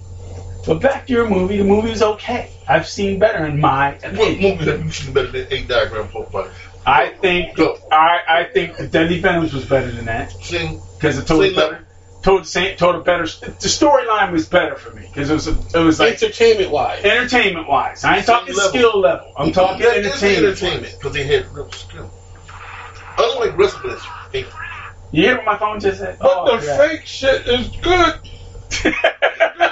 But 0.68 0.82
back 0.82 1.08
to 1.08 1.14
your 1.14 1.30
movie. 1.30 1.58
The 1.58 1.64
movie 1.64 1.90
was 1.90 2.02
okay. 2.02 2.52
I've 2.68 2.88
seen 2.88 3.18
better 3.18 3.46
in 3.46 3.62
my 3.62 3.94
What 3.94 4.14
movie 4.14 4.66
have 4.66 4.84
you 4.84 4.92
seen 4.92 5.14
better 5.14 5.32
than 5.32 5.48
Eight 5.52 5.70
Diagram 5.70 6.10
Pole 6.10 6.26
Fighter? 6.26 6.52
I 6.86 7.10
think 7.10 7.58
I 7.92 8.20
I 8.28 8.44
think 8.54 8.76
the 8.78 8.88
Deadly 8.88 9.20
Venoms 9.22 9.54
was 9.54 9.66
better 9.66 9.90
than 9.90 10.06
that 10.06 10.32
Same. 10.32 10.80
because 10.96 11.18
it 11.18 11.28
totally 11.28 11.54
a 11.54 11.56
better, 11.56 11.88
told 12.22 12.46
same 12.46 12.76
told 12.78 12.96
a 12.96 13.00
better. 13.00 13.24
The 13.26 13.68
storyline 13.68 14.32
was 14.32 14.48
better 14.48 14.76
for 14.76 14.94
me 14.94 15.08
because 15.08 15.30
it 15.30 15.34
was 15.34 15.48
a, 15.48 15.58
it 15.80 15.84
was 15.84 16.00
like 16.00 16.14
Entertainment 16.22 16.72
wise. 16.72 17.04
entertainment 17.04 17.68
wise. 17.68 18.04
I 18.04 18.18
ain't 18.18 18.26
Same 18.26 18.36
talking 18.36 18.56
level. 18.56 18.70
skill 18.72 19.00
level. 19.00 19.32
I'm 19.38 19.52
talking 19.52 19.86
entertainment. 19.86 20.24
entertainment 20.46 20.96
because 20.98 21.14
they 21.14 21.24
had 21.24 21.46
real 21.54 21.72
skill. 21.72 22.12
I 22.50 23.16
don't 23.18 23.40
like 23.40 23.58
wrestling, 23.58 23.94
it's 23.94 24.06
fake. 24.32 24.48
You 25.12 25.24
hear 25.24 25.36
what 25.38 25.46
my 25.46 25.58
phone 25.58 25.80
just 25.80 26.00
said? 26.00 26.18
But 26.20 26.30
Oh, 26.32 26.58
the 26.60 26.66
yeah. 26.66 26.78
fake 26.78 27.06
shit 27.06 27.48
is 27.48 27.68
good. 27.70 28.20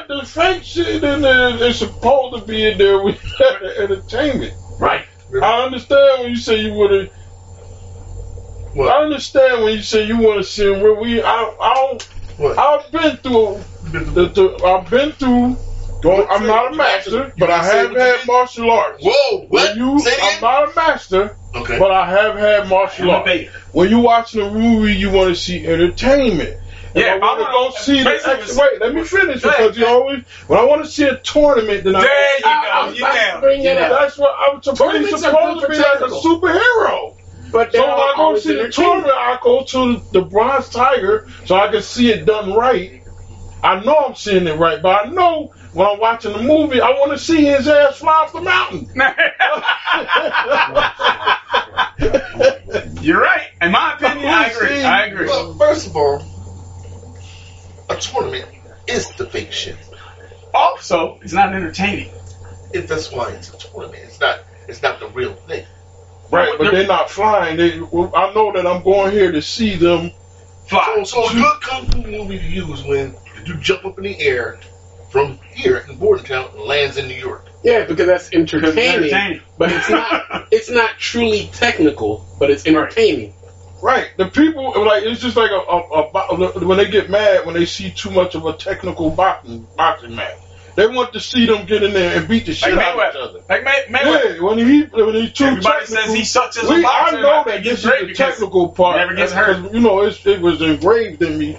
the 0.08 0.24
fake 0.26 0.64
shit 0.64 1.04
in 1.04 1.22
there 1.22 1.50
is 1.64 1.78
supposed 1.78 2.36
to 2.42 2.42
be 2.48 2.66
in 2.66 2.78
there 2.78 3.02
with 3.04 3.22
entertainment. 3.78 4.54
Right. 4.80 5.06
I 5.42 5.64
understand 5.64 6.22
when 6.24 6.30
you 6.32 6.38
say 6.38 6.62
you 6.62 6.74
would 6.74 6.92
have. 6.92 7.10
What? 8.74 8.90
I 8.90 9.04
understand 9.04 9.64
when 9.64 9.74
you 9.76 9.82
say 9.82 10.06
you 10.06 10.18
want 10.18 10.38
to 10.38 10.44
see 10.44 10.66
him 10.72 10.82
where 10.82 10.94
we. 10.94 11.22
I, 11.22 11.56
I 11.62 11.74
don't. 11.76 12.10
What? 12.38 12.58
I've 12.58 12.92
been 12.92 13.18
through. 13.18 13.64
The, 13.84 14.28
the, 14.30 14.66
I've 14.66 14.90
been 14.90 15.12
through. 15.14 15.58
Don't, 16.02 16.30
I'm 16.30 16.46
not 16.46 16.74
a 16.74 16.76
master, 16.76 17.34
but 17.40 17.50
I 17.50 17.64
have 17.64 17.92
had 17.96 18.28
martial 18.28 18.70
arts. 18.70 19.04
Whoa, 19.04 19.48
what? 19.50 19.76
When 19.76 19.78
you, 19.78 20.00
Say 20.00 20.14
I'm 20.22 20.28
again? 20.30 20.42
not 20.42 20.72
a 20.72 20.76
master, 20.76 21.38
Okay. 21.56 21.80
but 21.80 21.90
I 21.92 22.08
have 22.08 22.36
had 22.36 22.70
martial 22.70 23.10
arts. 23.10 23.50
When 23.72 23.90
you 23.90 24.00
watching 24.00 24.42
a 24.42 24.52
movie, 24.52 24.94
you 24.96 25.10
want 25.10 25.30
to 25.30 25.36
see 25.36 25.66
entertainment. 25.66 26.56
If 26.94 27.04
Yeah, 27.04 27.14
I 27.14 27.18
if 27.18 27.24
I 27.24 27.26
want 27.26 27.40
to 27.40 27.46
go 27.46 27.82
see 27.84 28.04
the 28.04 28.10
ex- 28.30 28.56
wait, 28.58 28.80
let 28.80 28.94
me 28.94 29.04
finish 29.04 29.42
Go 29.42 29.50
ahead, 29.50 29.60
because 29.74 29.78
you 29.78 29.88
always 29.88 30.24
when 30.48 30.60
I 30.60 30.64
want 30.66 30.86
to 30.86 30.90
see 30.90 31.04
a 31.06 31.18
tournament, 31.18 31.84
then 31.84 31.96
I 31.96 32.02
There 32.02 32.38
you 32.40 32.44
I- 32.46 32.64
go, 32.64 32.70
I- 32.70 32.94
you 32.94 33.06
I 33.06 33.16
down. 33.16 33.42
bring 33.42 33.64
You 33.64 33.70
it 33.72 33.78
up. 33.78 33.90
down. 33.90 34.00
That's 34.02 34.18
what 34.18 34.36
I'm 34.40 34.62
supposed, 34.62 34.80
Tournaments 34.82 35.14
are 35.14 35.18
supposed 35.32 35.62
to 35.62 35.68
be 35.70 35.78
like 35.78 36.00
a 36.00 36.14
superhero. 36.14 37.17
But 37.52 37.72
So 37.72 37.80
they're 37.80 37.88
when 37.88 37.98
I 37.98 38.14
go 38.16 38.24
always 38.24 38.44
see 38.44 38.56
the 38.56 38.70
tournament, 38.70 39.14
I 39.16 39.40
go 39.42 39.64
to 39.64 40.02
the 40.12 40.22
Bronze 40.22 40.70
Tiger 40.70 41.26
so 41.46 41.56
I 41.56 41.72
can 41.72 41.82
see 41.82 42.12
it 42.12 42.26
done 42.26 42.54
right. 42.54 42.92
I 43.64 43.84
know 43.84 43.98
I'm 43.98 44.16
seeing 44.16 44.48
it 44.48 44.58
right, 44.58 44.82
but 44.82 45.06
I 45.06 45.10
know 45.10 45.52
when 45.74 45.88
I'm 45.88 46.00
watching 46.00 46.34
the 46.34 46.42
movie, 46.42 46.80
I 46.80 46.92
want 46.92 47.12
to 47.12 47.20
see 47.20 47.46
his 47.46 47.68
ass 47.68 47.98
fly 47.98 48.12
off 48.12 48.34
the 48.34 48.42
mountain. 48.42 48.88
You're 53.04 53.22
right. 53.22 53.48
In 53.62 53.72
my 53.72 53.96
opinion, 53.96 54.30
I 54.30 54.48
agree. 54.48 54.84
I 54.84 55.06
agree. 55.06 55.28
Well, 55.28 55.54
first 55.56 55.88
of 55.88 55.96
all, 55.96 56.22
a 57.90 57.96
tournament 57.96 58.46
is 58.88 59.10
the 59.16 59.26
fake 59.26 59.52
shit. 59.52 59.78
Also, 60.54 61.20
it's 61.22 61.34
not 61.34 61.54
entertaining. 61.54 62.12
If 62.74 62.88
that's 62.88 63.12
why 63.12 63.32
it's 63.32 63.54
a 63.54 63.58
tournament, 63.58 64.04
it's 64.04 64.20
not. 64.20 64.40
It's 64.68 64.82
not 64.82 65.00
the 65.00 65.08
real 65.10 65.34
thing. 65.34 65.66
Right, 66.32 66.54
but 66.58 66.72
they're 66.72 66.88
not 66.88 67.10
flying. 67.10 67.58
They, 67.58 67.80
well, 67.80 68.12
I 68.16 68.34
know 68.34 68.52
that 68.54 68.68
I'm 68.68 68.84
going 68.84 69.12
here 69.12 69.32
to 69.32 69.42
see 69.42 69.76
them 69.76 70.12
So, 70.70 71.04
so 71.06 71.30
a 71.30 71.34
good 71.34 71.62
kung 71.62 71.86
fu 71.88 72.02
movie 72.04 72.38
to 72.40 72.46
use 72.46 72.84
when 72.84 73.16
you 73.46 73.56
jump 73.58 73.86
up 73.86 73.98
in 73.98 74.04
the 74.04 74.20
air 74.20 74.60
from 75.10 75.40
here 75.52 75.86
in 75.90 75.96
Bordentown 75.98 76.50
and 76.54 76.64
lands 76.64 76.98
in 76.98 77.08
New 77.08 77.16
York. 77.16 77.48
Yeah, 77.64 77.86
because 77.86 78.06
that's 78.06 78.34
entertaining, 78.34 78.78
entertaining. 78.78 79.42
but 79.58 79.72
it's 79.72 79.90
not. 79.90 80.48
it's 80.52 80.70
not 80.70 80.92
truly 81.00 81.50
technical, 81.54 82.26
but 82.40 82.52
it's 82.52 82.66
entertaining. 82.68 83.34
Right. 83.82 84.10
The 84.18 84.26
people 84.28 84.86
like 84.86 85.04
it's 85.04 85.22
just 85.22 85.38
like 85.38 85.52
a, 85.52 85.56
a, 85.56 85.78
a 85.80 86.12
bo- 86.12 86.68
when 86.68 86.78
they 86.78 86.90
get 86.90 87.10
mad 87.10 87.46
when 87.46 87.56
they 87.56 87.66
see 87.66 87.92
too 87.92 88.12
much 88.12 88.36
of 88.36 88.46
a 88.46 88.54
technical 88.54 89.10
boxing 89.10 89.68
boxing 89.78 90.16
match. 90.16 90.38
They 90.78 90.86
want 90.86 91.14
to 91.14 91.20
see 91.20 91.48
them 91.48 91.66
get 91.66 91.82
in 91.82 91.92
there 91.92 92.20
and 92.20 92.28
beat 92.28 92.46
the 92.46 92.54
shit 92.54 92.76
Like 92.76 92.86
out 92.86 93.00
of 93.00 93.10
each 93.10 93.20
other. 93.20 93.40
Like 93.50 93.64
May- 93.64 93.86
Mayweather. 93.90 94.36
Yeah, 94.36 94.42
when 94.44 94.58
he 94.60 94.82
when 94.84 95.16
he's 95.16 95.34
too 95.34 95.46
Everybody 95.46 95.86
says 95.88 96.14
he 96.14 96.24
sucks 96.24 96.56
as 96.58 96.70
a 96.70 96.74
we- 96.74 96.84
boxer, 96.84 97.18
I 97.18 97.22
know 97.22 97.44
that 97.48 97.64
he 97.64 97.70
this 97.72 97.80
is 97.84 97.86
the 97.86 98.14
technical 98.14 98.70
part. 98.70 98.98
he 99.00 99.06
never 99.06 99.16
gets 99.16 99.34
hurt. 99.34 99.74
You 99.74 99.80
know, 99.80 100.04
it 100.04 100.40
was 100.40 100.62
engraved 100.62 101.24
in 101.24 101.40
me. 101.40 101.58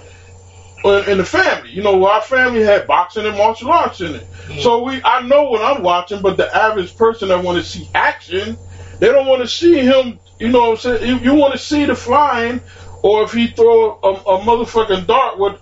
uh, 0.85 1.03
In 1.05 1.17
the 1.17 1.25
family, 1.25 1.71
you 1.71 1.83
know, 1.83 2.05
our 2.07 2.21
family 2.21 2.63
had 2.63 2.87
boxing 2.87 3.25
and 3.25 3.37
martial 3.37 3.69
arts 3.71 3.99
in 3.99 4.15
it. 4.15 4.21
Mm-hmm. 4.23 4.59
So 4.61 4.83
we, 4.83 5.01
I 5.03 5.21
know 5.27 5.49
what 5.49 5.61
I'm 5.61 5.83
watching, 5.83 6.21
but 6.21 6.37
the 6.37 6.55
average 6.55 6.95
person 6.95 7.27
that 7.27 7.43
want 7.43 7.57
to 7.57 7.63
see 7.69 7.89
action, 7.93 8.57
they 8.99 9.07
don't 9.07 9.27
want 9.27 9.41
to 9.41 9.47
see 9.49 9.79
him. 9.79 10.17
You 10.39 10.47
know, 10.47 10.69
what 10.69 10.85
I'm 10.85 10.99
saying, 10.99 11.17
if 11.17 11.23
you 11.25 11.33
want 11.35 11.51
to 11.51 11.59
see 11.59 11.83
the 11.83 11.95
flying, 11.95 12.61
or 13.03 13.23
if 13.23 13.33
he 13.33 13.47
throw 13.47 13.99
a, 14.01 14.13
a 14.13 14.39
motherfucking 14.43 15.05
dart 15.07 15.37
with 15.37 15.57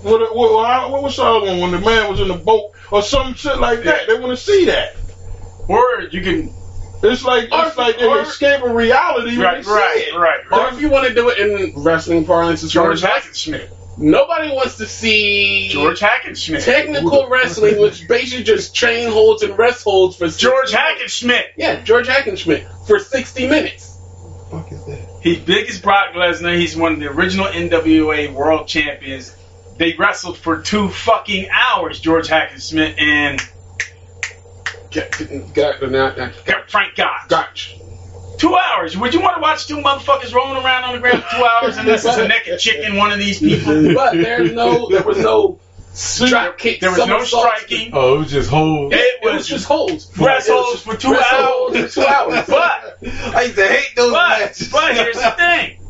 what, 0.00 0.34
what, 0.34 0.66
how- 0.66 0.90
what 0.90 1.02
was 1.02 1.16
the 1.16 1.22
other 1.22 1.46
one 1.46 1.60
when 1.60 1.70
the 1.72 1.80
man 1.80 2.10
was 2.10 2.20
in 2.20 2.28
the 2.28 2.34
boat 2.34 2.70
or 2.90 3.02
some 3.02 3.34
shit 3.34 3.58
like 3.58 3.84
that? 3.84 4.06
They 4.06 4.18
want 4.18 4.30
to 4.30 4.36
see 4.36 4.66
that. 4.66 4.96
Or 5.68 6.02
you 6.10 6.20
can. 6.22 6.54
It's 7.02 7.24
like 7.24 7.48
it's 7.52 7.76
like 7.76 7.98
they're 7.98 8.22
escaping 8.22 8.72
reality 8.72 9.36
when 9.36 9.54
they 9.56 9.62
see 9.62 9.70
it. 9.70 10.14
Or 10.50 10.68
if 10.68 10.80
you 10.80 10.88
want 10.88 11.08
to 11.08 11.14
do 11.14 11.28
it 11.28 11.38
in 11.38 11.82
wrestling 11.82 12.24
parlance, 12.24 12.62
it's 12.62 12.72
George 12.72 13.00
George 13.00 13.10
Hackenschmidt. 13.10 13.68
Nobody 13.96 14.48
wants 14.48 14.78
to 14.78 14.86
see 14.86 15.68
George 15.68 16.00
Hackenschmidt. 16.00 16.64
technical 16.64 17.28
wrestling, 17.28 17.80
which 17.80 18.08
basically 18.08 18.44
just 18.44 18.74
chain 18.74 19.10
holds 19.10 19.42
and 19.42 19.56
rest 19.56 19.84
holds 19.84 20.16
for 20.16 20.28
George 20.28 20.72
minutes. 20.72 21.22
Hackenschmidt. 21.22 21.44
Yeah, 21.56 21.80
George 21.82 22.08
Hackenschmidt 22.08 22.86
for 22.86 22.98
60 22.98 23.48
minutes. 23.48 23.98
Fuck 24.50 24.72
is 24.72 24.84
that? 24.86 25.20
He's 25.22 25.38
big 25.38 25.68
as 25.68 25.80
Brock 25.80 26.14
Lesnar. 26.14 26.56
He's 26.56 26.76
one 26.76 26.94
of 26.94 27.00
the 27.00 27.06
original 27.06 27.46
NWA 27.46 28.32
World 28.32 28.66
Champions. 28.66 29.34
They 29.76 29.94
wrestled 29.98 30.38
for 30.38 30.60
two 30.62 30.88
fucking 30.88 31.48
hours, 31.50 31.98
George 32.00 32.28
Hackenschmidt 32.28 33.00
and 33.00 33.40
got, 34.92 35.80
got, 35.80 36.44
got, 36.44 36.70
Frank 36.70 36.94
Gotch. 36.94 37.28
Gotch. 37.28 37.76
Two 38.38 38.54
hours. 38.56 38.96
Would 38.96 39.14
you 39.14 39.20
want 39.20 39.36
to 39.36 39.40
watch 39.42 39.66
two 39.66 39.76
motherfuckers 39.78 40.32
rolling 40.32 40.62
around 40.64 40.84
on 40.84 40.94
the 40.94 41.00
ground 41.00 41.22
for 41.24 41.36
two 41.36 41.44
hours 41.44 41.76
and 41.76 41.86
this 41.88 42.04
is 42.04 42.16
a 42.16 42.28
naked 42.28 42.58
chicken, 42.60 42.96
one 42.96 43.12
of 43.12 43.18
these 43.18 43.38
people? 43.40 43.94
But 43.94 44.14
there's 44.14 44.52
no, 44.52 44.88
there 44.88 45.02
was 45.02 45.18
no 45.18 45.58
strike 45.92 46.58
kick. 46.58 46.80
There 46.80 46.90
was 46.90 47.06
no 47.06 47.24
striking. 47.24 47.90
Oh, 47.92 48.16
it 48.16 48.18
was 48.18 48.30
just 48.30 48.50
hold. 48.50 48.92
It 48.92 48.98
It 48.98 49.24
was 49.24 49.34
was 49.34 49.48
just 49.48 49.64
holds. 49.66 50.06
Rest 50.18 50.48
It 50.48 50.52
was 50.52 50.62
holds 50.64 50.72
just 50.72 50.84
for 50.84 50.96
two 50.96 51.14
holds 51.18 51.76
hours. 51.76 51.94
for 51.94 52.00
two 52.00 52.06
hours. 52.06 52.46
But 52.48 52.98
I 53.36 53.42
used 53.44 53.56
to 53.56 53.66
hate 53.66 53.96
those 53.96 54.12
but, 54.12 54.40
matches. 54.40 54.68
but 54.68 54.94
here's 54.94 55.16
the 55.16 55.30
thing. 55.32 55.80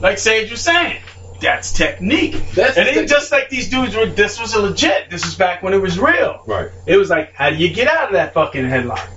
Like 0.00 0.18
Sage 0.18 0.50
was 0.50 0.60
saying, 0.60 1.00
that's 1.40 1.72
technique. 1.72 2.32
That's 2.54 2.76
it 2.76 2.86
ain't 2.86 3.08
just 3.08 3.32
like 3.32 3.50
these 3.50 3.68
dudes 3.68 3.94
were. 3.94 4.06
This 4.06 4.40
was 4.40 4.56
legit. 4.56 5.10
This 5.10 5.24
was 5.24 5.34
back 5.34 5.62
when 5.62 5.74
it 5.74 5.80
was 5.80 5.98
real. 5.98 6.42
Right. 6.46 6.70
It 6.86 6.96
was 6.96 7.10
like, 7.10 7.34
how 7.34 7.50
do 7.50 7.56
you 7.56 7.72
get 7.72 7.88
out 7.88 8.08
of 8.08 8.12
that 8.12 8.34
fucking 8.34 8.64
headlock? 8.64 9.08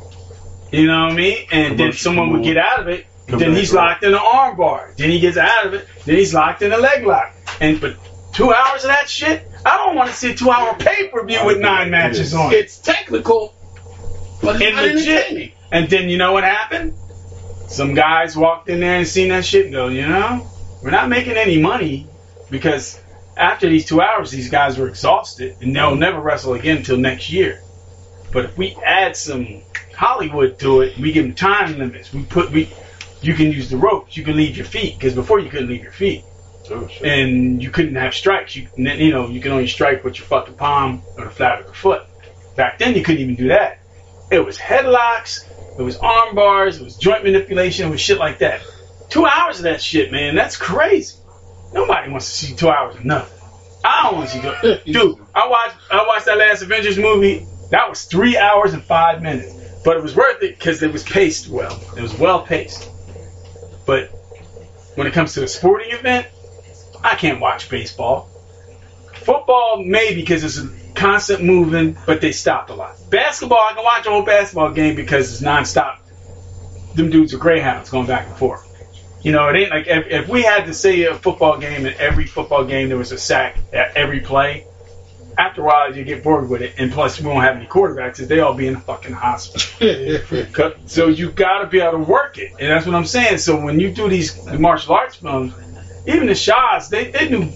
You 0.71 0.87
know 0.87 1.05
what 1.05 1.13
I 1.13 1.15
mean? 1.15 1.47
And 1.51 1.79
then 1.79 1.93
someone 1.93 2.31
would 2.33 2.43
get 2.43 2.57
out 2.57 2.81
of 2.81 2.87
it. 2.87 3.05
Come 3.27 3.39
then 3.39 3.53
he's 3.53 3.73
right. 3.73 3.91
locked 3.91 4.03
in 4.03 4.13
an 4.13 4.19
arm 4.19 4.57
bar. 4.57 4.93
Then 4.97 5.09
he 5.09 5.19
gets 5.19 5.37
out 5.37 5.67
of 5.67 5.73
it. 5.73 5.87
Then 6.05 6.15
he's 6.15 6.33
locked 6.33 6.61
in 6.61 6.71
a 6.71 6.77
leg 6.77 7.05
lock. 7.05 7.33
And 7.59 7.79
but 7.79 7.97
two 8.33 8.53
hours 8.53 8.83
of 8.83 8.89
that 8.89 9.09
shit, 9.09 9.43
I 9.65 9.77
don't 9.77 9.95
want 9.95 10.09
to 10.09 10.15
see 10.15 10.31
a 10.31 10.35
two 10.35 10.49
hour 10.49 10.75
pay 10.75 11.09
per 11.09 11.25
view 11.25 11.45
with 11.45 11.59
nine 11.59 11.91
matches 11.91 12.33
on. 12.33 12.53
It's 12.53 12.77
technical, 12.77 13.53
but 14.41 14.61
it's 14.61 14.65
And 14.65 14.75
not 14.75 14.95
legit. 14.95 15.53
And 15.71 15.89
then 15.89 16.09
you 16.09 16.17
know 16.17 16.33
what 16.33 16.43
happened? 16.43 16.93
Some 17.67 17.93
guys 17.93 18.35
walked 18.37 18.69
in 18.69 18.79
there 18.79 18.97
and 18.97 19.07
seen 19.07 19.29
that 19.29 19.43
shit 19.45 19.65
and 19.65 19.73
go, 19.73 19.87
you 19.87 20.07
know, 20.07 20.47
we're 20.87 20.91
not 20.91 21.09
making 21.09 21.35
any 21.35 21.61
money 21.61 22.07
because 22.49 22.97
after 23.35 23.67
these 23.67 23.85
two 23.85 23.99
hours, 23.99 24.31
these 24.31 24.49
guys 24.49 24.77
were 24.77 24.87
exhausted 24.87 25.57
and 25.59 25.75
they'll 25.75 25.91
mm-hmm. 25.91 25.99
never 25.99 26.21
wrestle 26.21 26.53
again 26.53 26.77
until 26.77 26.95
next 26.95 27.29
year. 27.29 27.61
But 28.31 28.45
if 28.45 28.57
we 28.57 28.73
add 28.85 29.17
some 29.17 29.63
Hollywood 29.93 30.57
to 30.59 30.83
it, 30.83 30.97
we 30.97 31.11
give 31.11 31.25
them 31.25 31.35
time 31.35 31.77
limits. 31.77 32.13
We 32.13 32.23
put 32.23 32.51
we, 32.51 32.71
you 33.21 33.33
can 33.33 33.51
use 33.51 33.69
the 33.69 33.75
ropes, 33.75 34.15
you 34.15 34.23
can 34.23 34.37
leave 34.37 34.55
your 34.55 34.65
feet 34.65 34.97
because 34.97 35.13
before 35.13 35.41
you 35.41 35.49
couldn't 35.49 35.67
leave 35.67 35.83
your 35.83 35.91
feet 35.91 36.23
Oh, 36.69 36.87
shit. 36.87 37.05
and 37.05 37.61
you 37.61 37.69
couldn't 37.69 37.95
have 37.95 38.13
strikes. 38.13 38.55
You 38.55 38.69
you 38.77 39.11
know 39.11 39.27
you 39.27 39.41
can 39.41 39.51
only 39.51 39.67
strike 39.67 40.05
with 40.05 40.17
your 40.17 40.27
fucking 40.27 40.55
palm 40.55 41.01
or 41.17 41.25
the 41.25 41.31
flat 41.31 41.59
of 41.59 41.67
the 41.67 41.73
foot. 41.73 42.03
Back 42.55 42.79
then 42.79 42.95
you 42.95 43.03
couldn't 43.03 43.21
even 43.21 43.35
do 43.35 43.49
that. 43.49 43.79
It 44.31 44.39
was 44.39 44.57
headlocks, 44.57 45.43
it 45.77 45.81
was 45.81 45.97
arm 45.97 46.33
bars, 46.33 46.79
it 46.79 46.85
was 46.85 46.95
joint 46.95 47.25
manipulation, 47.25 47.87
it 47.87 47.91
was 47.91 47.99
shit 47.99 48.19
like 48.19 48.39
that. 48.39 48.61
Two 49.09 49.25
hours 49.25 49.57
of 49.57 49.63
that 49.63 49.81
shit, 49.81 50.11
man, 50.11 50.35
that's 50.35 50.57
crazy. 50.57 51.17
Nobody 51.73 52.09
wants 52.09 52.25
to 52.27 52.45
see 52.45 52.55
two 52.55 52.69
hours 52.69 52.95
of 52.95 53.05
nothing. 53.05 53.37
I 53.83 54.03
don't 54.03 54.15
want 54.17 54.29
to 54.29 54.35
see 54.35 54.83
two. 54.85 54.91
Dude, 54.93 55.17
I 55.33 55.47
watched 55.47 55.75
I 55.91 56.05
watched 56.05 56.25
that 56.25 56.37
last 56.37 56.61
Avengers 56.61 56.97
movie. 56.97 57.45
That 57.71 57.89
was 57.89 58.05
three 58.05 58.37
hours 58.37 58.73
and 58.73 58.83
five 58.83 59.21
minutes, 59.21 59.53
but 59.83 59.97
it 59.97 60.03
was 60.03 60.15
worth 60.15 60.41
it 60.43 60.57
because 60.57 60.81
it 60.83 60.91
was 60.91 61.03
paced 61.03 61.47
well. 61.47 61.79
It 61.95 62.01
was 62.01 62.17
well 62.17 62.41
paced. 62.41 62.89
But 63.85 64.09
when 64.95 65.07
it 65.07 65.13
comes 65.13 65.33
to 65.35 65.43
a 65.43 65.47
sporting 65.47 65.91
event, 65.91 66.27
I 67.03 67.15
can't 67.15 67.39
watch 67.39 67.69
baseball. 67.69 68.29
Football, 69.13 69.83
maybe 69.85 70.21
because 70.21 70.43
it's 70.43 70.57
a 70.57 70.93
constant 70.93 71.43
moving, 71.43 71.97
but 72.05 72.21
they 72.21 72.31
stop 72.31 72.69
a 72.69 72.73
lot. 72.73 72.95
Basketball, 73.09 73.59
I 73.59 73.73
can 73.73 73.83
watch 73.83 74.05
a 74.05 74.09
whole 74.09 74.23
basketball 74.23 74.71
game 74.71 74.95
because 74.95 75.31
it's 75.31 75.41
nonstop. 75.41 75.97
Them 76.95 77.09
dudes 77.09 77.33
are 77.33 77.37
greyhounds 77.37 77.89
going 77.89 78.07
back 78.07 78.27
and 78.27 78.35
forth. 78.35 78.66
You 79.27 79.33
know, 79.33 79.49
it 79.49 79.57
ain't 79.57 79.71
like 79.71 79.87
if, 79.87 80.07
if 80.07 80.29
we 80.29 80.41
had 80.41 80.67
to 80.67 80.73
say 80.73 81.03
a 81.03 81.13
football 81.13 81.57
game 81.57 81.85
and 81.85 81.93
every 81.97 82.25
football 82.25 82.63
game 82.63 82.87
there 82.87 82.97
was 82.97 83.11
a 83.11 83.17
sack 83.17 83.57
at 83.73 83.97
every 83.97 84.21
play. 84.21 84.65
After 85.37 85.59
a 85.63 85.65
while, 85.65 85.93
you 85.93 86.05
get 86.05 86.23
bored 86.23 86.49
with 86.49 86.61
it, 86.61 86.75
and 86.77 86.93
plus 86.93 87.19
we 87.19 87.27
won't 87.27 87.43
have 87.43 87.57
any 87.57 87.65
quarterbacks, 87.65 88.19
'cause 88.19 88.29
they 88.29 88.39
all 88.39 88.53
be 88.53 88.67
in 88.67 88.75
the 88.75 88.79
fucking 88.79 89.11
hospital. 89.11 89.67
So 90.85 91.09
you 91.09 91.29
got 91.29 91.59
to 91.59 91.67
be 91.67 91.81
able 91.81 91.91
to 91.91 92.09
work 92.09 92.37
it, 92.37 92.53
and 92.57 92.71
that's 92.71 92.85
what 92.85 92.95
I'm 92.95 93.05
saying. 93.05 93.39
So 93.39 93.59
when 93.59 93.81
you 93.81 93.91
do 93.91 94.07
these 94.07 94.45
martial 94.45 94.93
arts 94.95 95.17
films, 95.17 95.53
even 96.05 96.27
the 96.27 96.33
shots, 96.35 96.87
they 96.87 97.11
they 97.11 97.27
knew 97.27 97.49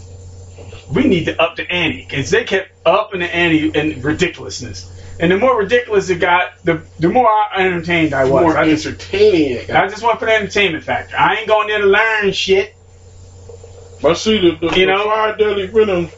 we 0.94 1.06
need 1.06 1.24
to 1.28 1.42
up 1.42 1.56
the 1.56 1.72
ante, 1.72 2.06
because 2.06 2.30
they 2.32 2.44
kept 2.44 2.70
upping 2.86 3.22
the 3.22 3.34
ante 3.34 3.70
in 3.70 4.02
ridiculousness. 4.02 4.91
And 5.20 5.32
the 5.32 5.38
more 5.38 5.58
ridiculous 5.58 6.10
it 6.10 6.20
got, 6.20 6.54
the 6.64 6.82
the 7.00 7.10
more 7.10 7.30
entertained 7.56 8.14
I 8.14 8.24
was. 8.24 8.42
More 8.42 8.58
I 8.58 8.70
just, 8.70 8.86
entertaining 8.86 9.52
it 9.58 9.68
got. 9.68 9.84
I 9.84 9.88
just 9.88 10.02
went 10.04 10.20
for 10.20 10.26
the 10.26 10.34
entertainment 10.34 10.84
factor. 10.84 11.16
I 11.16 11.36
ain't 11.36 11.48
going 11.48 11.68
there 11.68 11.80
to 11.80 11.86
learn 11.86 12.32
shit. 12.32 12.76
But 14.02 14.16
see, 14.16 14.40
the, 14.40 14.56
the, 14.56 14.80
You 14.80 14.86
the 14.88 14.94
know? 14.94 15.06
Five 15.06 15.38
deadly 15.38 15.68
venom, 15.68 16.10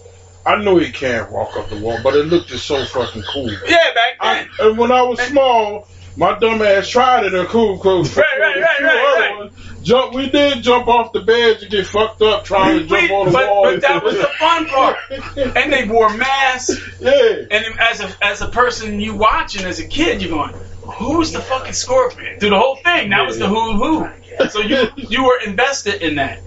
I 0.45 0.61
know 0.63 0.77
he 0.77 0.91
can't 0.91 1.29
walk 1.31 1.57
up 1.57 1.69
the 1.69 1.77
wall, 1.77 1.99
but 2.01 2.15
it 2.15 2.27
looked 2.27 2.49
just 2.49 2.65
so 2.65 2.85
fucking 2.85 3.23
cool. 3.23 3.51
Yeah, 3.51 3.77
back 3.93 4.17
I, 4.19 4.47
and 4.59 4.77
when 4.77 4.91
I 4.91 5.01
was 5.01 5.19
small, 5.21 5.87
my 6.15 6.37
dumb 6.39 6.61
ass 6.61 6.87
tried 6.87 7.25
it 7.25 7.33
in 7.33 7.45
cool 7.47 7.79
cool. 7.79 8.03
Right, 8.03 8.17
right, 8.39 8.61
right, 8.61 8.81
right, 8.81 9.39
right. 9.41 9.51
Jump, 9.83 10.13
we 10.13 10.29
did 10.29 10.63
jump 10.63 10.87
off 10.87 11.11
the 11.11 11.19
bed 11.19 11.59
to 11.59 11.67
get 11.67 11.85
fucked 11.85 12.21
up 12.21 12.45
trying 12.45 12.79
to 12.79 12.87
jump 12.87 13.11
on 13.11 13.25
the 13.27 13.31
but, 13.33 13.49
wall. 13.49 13.63
but 13.63 13.81
that 13.81 14.03
was 14.03 14.15
the 14.15 14.27
fun 14.39 14.65
part. 14.67 14.97
And 15.57 15.71
they 15.71 15.87
wore 15.87 16.09
masks. 16.15 16.79
Yeah. 16.99 17.45
And 17.51 17.79
as 17.79 17.99
a 17.99 18.09
as 18.21 18.41
a 18.41 18.47
person 18.47 18.99
you 18.99 19.15
watching 19.15 19.65
as 19.65 19.79
a 19.79 19.87
kid, 19.87 20.21
you're 20.21 20.31
going, 20.31 20.53
who's 20.53 21.31
the 21.33 21.41
fucking 21.41 21.73
scorpion? 21.73 22.39
Through 22.39 22.51
the 22.51 22.59
whole 22.59 22.77
thing, 22.77 23.09
that 23.09 23.25
was 23.25 23.39
the 23.39 23.47
who 23.47 23.73
who. 23.73 24.49
So 24.49 24.59
you 24.59 24.87
you 24.95 25.25
were 25.25 25.39
invested 25.45 26.01
in 26.01 26.15
that. 26.15 26.39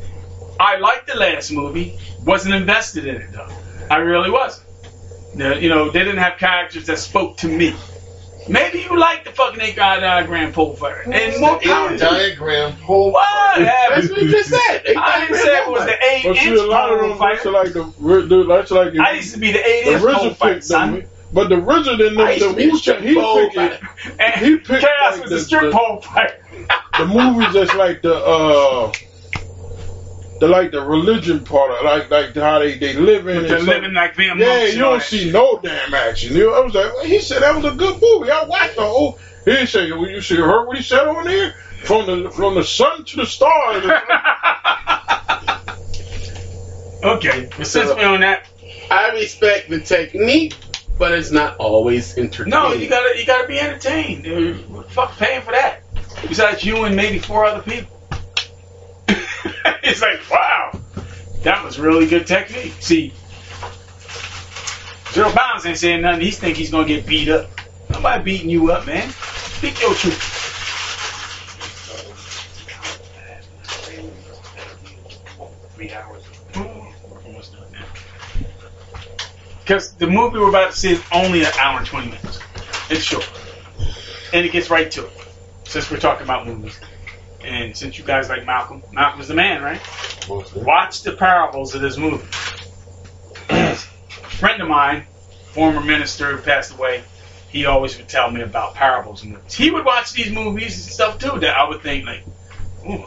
I 0.58 0.78
liked 0.78 1.06
the 1.06 1.16
last 1.16 1.52
movie, 1.52 1.98
wasn't 2.24 2.54
invested 2.54 3.06
in 3.06 3.16
it 3.16 3.32
though. 3.32 3.48
I 3.90 3.98
really 3.98 4.30
wasn't. 4.30 4.66
You 5.36 5.68
know, 5.68 5.90
they 5.90 5.98
didn't 5.98 6.18
have 6.18 6.38
characters 6.38 6.86
that 6.86 6.98
spoke 6.98 7.36
to 7.38 7.48
me. 7.48 7.74
Maybe 8.48 8.78
you 8.80 8.98
like 8.98 9.24
the 9.24 9.32
fucking 9.32 9.60
eight 9.60 9.76
guy 9.76 9.98
diagram 10.00 10.52
pole 10.52 10.74
fighter. 10.74 11.02
And 11.12 11.40
more 11.40 11.58
power 11.60 11.88
to 11.88 11.94
you. 11.94 11.98
diagram 12.00 12.76
pole. 12.78 13.12
What? 13.12 13.58
That's 13.58 14.08
what 14.10 14.22
you 14.22 14.30
just 14.30 14.50
said. 14.50 14.82
Eight 14.86 14.96
I 14.96 15.20
didn't 15.26 15.36
say 15.42 15.56
it 15.62 15.68
was 15.70 15.84
the 15.84 16.04
eight 16.04 16.24
But 16.24 16.36
see, 16.36 16.48
inch 16.50 16.58
a 16.60 16.62
lot 16.66 16.92
of 16.92 17.00
pole 17.00 17.08
them 17.10 17.18
fighter. 17.18 17.34
that's 17.36 17.46
like 17.46 17.72
the, 17.72 18.26
the 18.26 18.44
that's 18.44 18.70
like 18.70 18.92
the, 18.92 19.00
I 19.02 19.12
used 19.12 19.34
to 19.34 19.40
be 19.40 19.52
the 19.52 19.66
eight 19.66 19.84
the 19.86 19.92
inch 19.92 20.02
pole 20.02 20.12
RZA 20.30 20.36
fighter, 20.36 20.54
picked 20.54 20.64
son. 20.64 20.92
them. 21.00 21.08
But 21.32 21.48
the 21.48 21.56
RZA 21.56 21.98
didn't 21.98 22.20
I 22.20 22.24
know 22.24 22.30
used 22.30 22.42
the 22.44 22.48
to 22.50 22.54
be 22.56 22.64
a 22.64 22.70
Wu 22.70 22.78
strip 22.78 23.00
He 23.00 23.14
pole 23.14 23.50
picked 23.50 23.56
it. 23.56 23.80
And 24.20 24.34
He 24.46 24.56
picked 24.58 24.80
Chaos 24.84 25.12
like 25.14 25.20
was 25.22 25.30
the- 25.30 25.36
a 25.36 25.40
strip 25.40 25.62
the- 25.62 25.70
pole 25.72 26.00
fighter. 26.00 26.42
the 26.98 27.06
movies 27.06 27.52
that's 27.52 27.74
like 27.74 28.02
the 28.02 28.14
uh 28.14 28.92
the 30.40 30.48
like 30.48 30.70
the 30.70 30.80
religion 30.82 31.42
part 31.44 31.70
of 31.70 31.84
like 31.84 32.10
like 32.10 32.34
how 32.34 32.58
they 32.58 32.76
they 32.78 32.92
live 32.94 33.26
in 33.26 33.36
But 33.42 33.48
they're 33.48 33.58
stuff. 33.60 33.68
living 33.74 33.94
like 33.94 34.16
them 34.16 34.38
yeah 34.38 34.66
you 34.66 34.78
don't 34.78 35.02
see 35.02 35.30
no 35.30 35.58
damn 35.62 35.94
action 35.94 36.34
you 36.36 36.44
know, 36.46 36.54
I 36.54 36.60
was 36.60 36.74
like 36.74 36.92
well, 36.92 37.04
he 37.04 37.18
said 37.20 37.42
that 37.42 37.54
was 37.56 37.64
a 37.64 37.74
good 37.76 38.00
movie 38.00 38.30
I 38.30 38.44
watched 38.44 38.76
the 38.76 38.82
whole 38.82 39.18
he 39.44 39.52
didn't 39.52 39.68
say 39.68 39.90
well, 39.92 40.08
you 40.08 40.20
see 40.20 40.36
heard 40.36 40.66
what 40.66 40.76
he 40.76 40.82
said 40.82 41.06
on 41.06 41.24
there 41.24 41.52
from 41.84 42.06
the 42.24 42.30
from 42.30 42.54
the 42.54 42.64
sun 42.64 43.04
to 43.04 43.16
the 43.16 43.26
stars 43.26 43.84
Okay, 47.04 47.48
but 47.56 47.66
since 47.66 47.90
we're 47.94 48.06
on 48.08 48.20
that, 48.20 48.46
I 48.90 49.10
respect 49.12 49.68
the 49.70 49.78
technique, 49.80 50.56
but 50.98 51.12
it's 51.12 51.30
not 51.30 51.56
always 51.58 52.16
entertaining. 52.18 52.50
no, 52.50 52.72
you 52.72 52.88
gotta 52.88 53.16
you 53.18 53.24
gotta 53.24 53.46
be 53.46 53.60
entertained. 53.60 54.26
Fuck 54.88 55.16
paying 55.16 55.42
for 55.42 55.52
that. 55.52 55.82
Besides 56.26 56.64
you 56.64 56.82
and 56.84 56.96
maybe 56.96 57.18
four 57.20 57.44
other 57.44 57.62
people. 57.62 57.95
it's 59.82 60.02
like 60.02 60.20
wow, 60.30 60.72
that 61.42 61.64
was 61.64 61.78
really 61.78 62.06
good 62.06 62.26
technique. 62.26 62.74
See, 62.80 63.12
Zero 65.12 65.32
Bounds 65.32 65.64
ain't 65.64 65.78
saying 65.78 66.02
nothing. 66.02 66.20
He 66.22 66.30
think 66.30 66.56
he's 66.56 66.70
gonna 66.70 66.86
get 66.86 67.06
beat 67.06 67.28
up. 67.28 67.48
Nobody 67.90 68.22
beating 68.22 68.50
you 68.50 68.70
up, 68.72 68.86
man. 68.86 69.08
Speak 69.10 69.80
your 69.80 69.94
truth. 69.94 70.46
Because 79.66 79.94
the 79.94 80.06
movie 80.06 80.38
we're 80.38 80.48
about 80.48 80.70
to 80.70 80.76
see 80.76 80.92
is 80.92 81.02
only 81.10 81.42
an 81.42 81.50
hour 81.58 81.78
and 81.78 81.86
20 81.86 82.06
minutes. 82.06 82.38
It's 82.88 83.02
short. 83.02 83.28
And 84.32 84.46
it 84.46 84.52
gets 84.52 84.70
right 84.70 84.88
to 84.92 85.06
it. 85.06 85.12
Since 85.64 85.90
we're 85.90 85.96
talking 85.96 86.22
about 86.22 86.46
movies. 86.46 86.78
And 87.46 87.76
since 87.76 87.96
you 87.98 88.04
guys 88.04 88.28
like 88.28 88.44
Malcolm, 88.44 88.82
Malcolm's 88.92 89.28
the 89.28 89.34
man, 89.34 89.62
right? 89.62 89.80
Watch 90.28 91.02
the 91.02 91.12
parables 91.12 91.74
of 91.74 91.80
this 91.80 91.96
movie. 91.96 92.24
friend 94.38 94.60
of 94.60 94.68
mine, 94.68 95.04
former 95.52 95.80
minister 95.80 96.36
who 96.36 96.42
passed 96.42 96.72
away, 96.72 97.02
he 97.48 97.66
always 97.66 97.96
would 97.96 98.08
tell 98.08 98.30
me 98.30 98.40
about 98.42 98.74
parables 98.74 99.22
and 99.22 99.32
movies. 99.32 99.54
He 99.54 99.70
would 99.70 99.84
watch 99.84 100.12
these 100.12 100.32
movies 100.32 100.74
and 100.84 100.92
stuff 100.92 101.18
too 101.18 101.38
that 101.40 101.56
I 101.56 101.68
would 101.68 101.82
think 101.82 102.04
like, 102.04 102.24
ooh, 102.84 102.90
you 102.92 103.06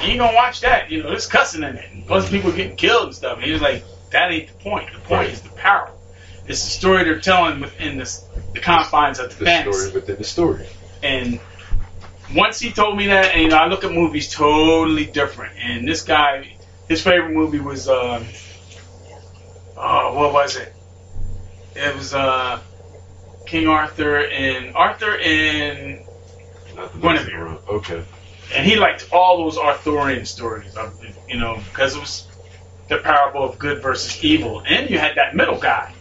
ain't 0.00 0.18
gonna 0.18 0.34
watch 0.34 0.62
that. 0.62 0.90
You 0.90 1.02
know, 1.02 1.10
there's 1.10 1.26
cussing 1.26 1.62
in 1.62 1.76
it. 1.76 1.92
And 1.92 2.06
plus 2.06 2.28
people 2.30 2.50
getting 2.52 2.76
killed 2.76 3.04
and 3.08 3.14
stuff. 3.14 3.36
And 3.36 3.44
he 3.44 3.52
was 3.52 3.60
like, 3.62 3.84
that 4.10 4.32
ain't 4.32 4.48
the 4.48 4.54
point. 4.54 4.92
The 4.92 4.98
point 5.00 5.30
is 5.30 5.42
the 5.42 5.50
parable. 5.50 5.98
It's 6.46 6.64
the 6.64 6.70
story 6.70 7.04
they're 7.04 7.20
telling 7.20 7.60
within 7.60 7.98
this, 7.98 8.24
the 8.52 8.60
confines 8.60 9.20
of 9.20 9.30
the, 9.30 9.36
The 9.36 9.44
fantasy. 9.44 9.78
story 9.78 9.94
within 9.94 10.16
the 10.16 10.24
story. 10.24 10.66
And 11.02 11.38
once 12.34 12.60
he 12.60 12.70
told 12.70 12.96
me 12.96 13.06
that, 13.06 13.32
and 13.32 13.42
you 13.42 13.48
know, 13.48 13.56
I 13.56 13.66
look 13.66 13.84
at 13.84 13.92
movies 13.92 14.32
totally 14.32 15.04
different. 15.06 15.56
And 15.58 15.86
this 15.86 16.02
guy, 16.02 16.56
his 16.88 17.02
favorite 17.02 17.32
movie 17.32 17.60
was, 17.60 17.88
um, 17.88 18.24
oh, 19.76 20.14
what 20.14 20.32
was 20.32 20.56
it? 20.56 20.72
It 21.74 21.96
was 21.96 22.14
uh, 22.14 22.60
King 23.46 23.68
Arthur 23.68 24.18
and 24.18 24.74
Arthur 24.74 25.16
and 25.18 26.00
Guinevere. 27.00 27.58
Okay. 27.68 28.04
And 28.54 28.66
he 28.66 28.76
liked 28.76 29.08
all 29.12 29.38
those 29.44 29.56
Arthurian 29.56 30.26
stories, 30.26 30.74
of, 30.76 31.02
you 31.28 31.38
know, 31.38 31.58
because 31.70 31.96
it 31.96 32.00
was 32.00 32.28
the 32.88 32.98
parable 32.98 33.42
of 33.44 33.58
good 33.58 33.80
versus 33.82 34.22
evil. 34.22 34.62
And 34.66 34.90
you 34.90 34.98
had 34.98 35.16
that 35.16 35.34
middle 35.34 35.58
guy, 35.58 35.94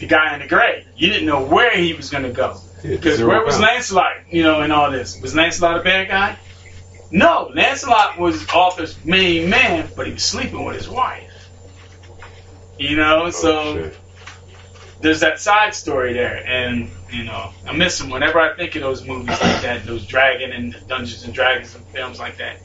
the 0.00 0.06
guy 0.06 0.34
in 0.34 0.40
the 0.40 0.48
gray. 0.48 0.84
You 0.96 1.08
didn't 1.08 1.26
know 1.26 1.44
where 1.44 1.76
he 1.76 1.94
was 1.94 2.10
going 2.10 2.24
to 2.24 2.32
go. 2.32 2.60
Because 2.84 3.22
where 3.22 3.42
was. 3.44 3.58
Lancelot, 3.58 4.12
you 4.30 4.42
know, 4.42 4.62
in 4.62 4.70
all 4.70 4.90
this? 4.90 5.20
Was 5.20 5.34
Lancelot 5.34 5.80
a 5.80 5.82
bad 5.82 6.08
guy? 6.08 6.38
No, 7.10 7.50
Lancelot 7.54 8.18
was 8.18 8.46
Arthur's 8.48 9.02
main 9.04 9.48
man, 9.48 9.88
but 9.96 10.06
he 10.06 10.12
was 10.12 10.24
sleeping 10.24 10.64
with 10.64 10.76
his 10.76 10.88
wife. 10.88 11.30
You 12.78 12.96
know, 12.96 13.30
so 13.30 13.90
there's 15.00 15.20
that 15.20 15.40
side 15.40 15.74
story 15.74 16.12
there, 16.12 16.44
and 16.46 16.90
you 17.10 17.24
know, 17.24 17.52
I 17.66 17.72
miss 17.72 18.00
him 18.00 18.10
whenever 18.10 18.38
I 18.38 18.54
think 18.54 18.74
of 18.76 18.82
those 18.82 19.06
movies 19.06 19.40
like 19.40 19.62
that, 19.62 19.86
those 19.86 20.06
Dragon 20.06 20.52
and 20.52 20.76
Dungeons 20.86 21.24
and 21.24 21.32
Dragons 21.32 21.74
and 21.74 21.84
films 21.86 22.18
like 22.18 22.36
that. 22.38 22.60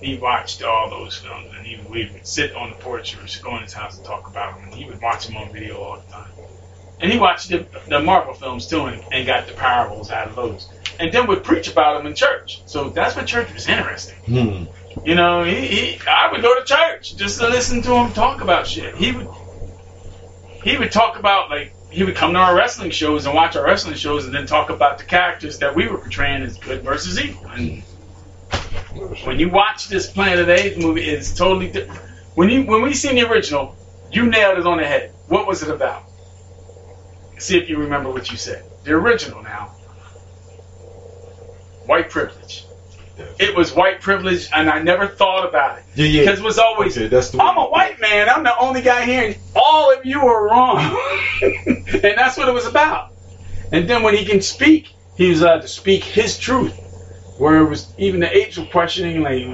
He 0.00 0.18
watched 0.18 0.62
all 0.62 0.90
those 0.90 1.16
films, 1.16 1.50
and 1.56 1.66
he 1.66 1.80
we 1.88 2.10
would 2.12 2.26
sit 2.26 2.54
on 2.54 2.70
the 2.70 2.76
porch 2.76 3.16
or 3.16 3.26
go 3.42 3.56
in 3.56 3.62
his 3.62 3.72
house 3.72 3.96
and 3.96 4.06
talk 4.06 4.28
about 4.28 4.56
them, 4.56 4.64
and 4.64 4.74
he 4.74 4.84
would 4.84 5.00
watch 5.00 5.26
them 5.26 5.36
on 5.38 5.50
video 5.52 5.78
all 5.78 5.96
the 5.98 6.12
time. 6.12 6.30
And 7.00 7.12
he 7.12 7.18
watched 7.18 7.50
the, 7.50 7.66
the 7.88 8.00
Marvel 8.00 8.34
films 8.34 8.68
too, 8.68 8.86
and, 8.86 9.02
and 9.12 9.26
got 9.26 9.46
the 9.46 9.52
parables 9.52 10.10
out 10.10 10.28
of 10.28 10.36
those, 10.36 10.68
and 10.98 11.12
then 11.12 11.26
would 11.26 11.44
preach 11.44 11.68
about 11.68 11.98
them 11.98 12.06
in 12.06 12.14
church. 12.14 12.62
So 12.66 12.88
that's 12.88 13.14
what 13.14 13.26
church 13.26 13.52
was 13.52 13.68
interesting. 13.68 14.16
Hmm. 14.24 14.64
You 15.04 15.14
know, 15.14 15.44
he, 15.44 15.66
he 15.66 16.00
I 16.08 16.32
would 16.32 16.40
go 16.42 16.58
to 16.58 16.64
church 16.64 17.16
just 17.16 17.38
to 17.40 17.48
listen 17.48 17.82
to 17.82 17.94
him 17.94 18.12
talk 18.12 18.40
about 18.40 18.66
shit. 18.66 18.94
He 18.96 19.12
would 19.12 19.28
he 20.64 20.76
would 20.78 20.90
talk 20.90 21.18
about 21.18 21.50
like 21.50 21.74
he 21.90 22.02
would 22.02 22.16
come 22.16 22.32
to 22.32 22.38
our 22.38 22.56
wrestling 22.56 22.90
shows 22.90 23.26
and 23.26 23.34
watch 23.34 23.56
our 23.56 23.64
wrestling 23.64 23.94
shows 23.94 24.26
and 24.26 24.34
then 24.34 24.46
talk 24.46 24.70
about 24.70 24.98
the 24.98 25.04
characters 25.04 25.58
that 25.58 25.74
we 25.74 25.86
were 25.86 25.98
portraying 25.98 26.42
as 26.42 26.58
good 26.58 26.82
versus 26.82 27.20
evil. 27.20 27.46
And 27.46 27.82
when 29.24 29.38
you 29.38 29.50
watch 29.50 29.88
this 29.88 30.10
Planet 30.10 30.40
of 30.40 30.46
the 30.46 30.58
Apes 30.58 30.78
movie, 30.78 31.02
it's 31.02 31.34
totally 31.34 31.70
different. 31.70 32.00
When 32.34 32.48
you 32.48 32.64
when 32.64 32.82
we 32.82 32.94
seen 32.94 33.16
the 33.16 33.30
original, 33.30 33.76
you 34.10 34.26
nailed 34.26 34.58
it 34.58 34.66
on 34.66 34.78
the 34.78 34.84
head. 34.84 35.12
What 35.28 35.46
was 35.46 35.62
it 35.62 35.70
about? 35.70 36.05
See 37.38 37.58
if 37.58 37.68
you 37.68 37.78
remember 37.78 38.10
what 38.10 38.30
you 38.30 38.36
said. 38.36 38.64
The 38.84 38.92
original 38.92 39.42
now. 39.42 39.72
White 41.86 42.10
privilege. 42.10 42.64
It 43.38 43.56
was 43.56 43.74
white 43.74 44.00
privilege, 44.00 44.48
and 44.52 44.68
I 44.68 44.82
never 44.82 45.06
thought 45.06 45.48
about 45.48 45.78
it. 45.78 45.84
Yeah, 45.94 46.06
yeah. 46.06 46.20
Because 46.22 46.40
it 46.40 46.44
was 46.44 46.58
always, 46.58 46.98
Okay, 46.98 47.08
that's 47.08 47.30
the 47.30 47.40
I'm 47.40 47.56
a 47.56 47.64
white 47.64 47.98
man. 48.00 48.28
I'm 48.28 48.42
the 48.42 48.56
only 48.58 48.82
guy 48.82 49.04
here, 49.04 49.24
and 49.28 49.36
all 49.54 49.92
of 49.92 50.04
you 50.04 50.20
are 50.20 50.48
wrong. 50.48 50.78
and 51.42 52.14
that's 52.16 52.36
what 52.36 52.48
it 52.48 52.52
was 52.52 52.66
about. 52.66 53.12
And 53.72 53.88
then 53.88 54.02
when 54.02 54.14
he 54.14 54.24
can 54.24 54.42
speak, 54.42 54.92
he 55.16 55.30
was 55.30 55.40
allowed 55.40 55.62
to 55.62 55.68
speak 55.68 56.04
his 56.04 56.38
truth. 56.38 56.74
Where 57.38 57.58
it 57.58 57.68
was 57.68 57.92
even 57.98 58.20
the 58.20 58.34
apes 58.34 58.58
were 58.58 58.66
questioning, 58.66 59.22
like, 59.22 59.44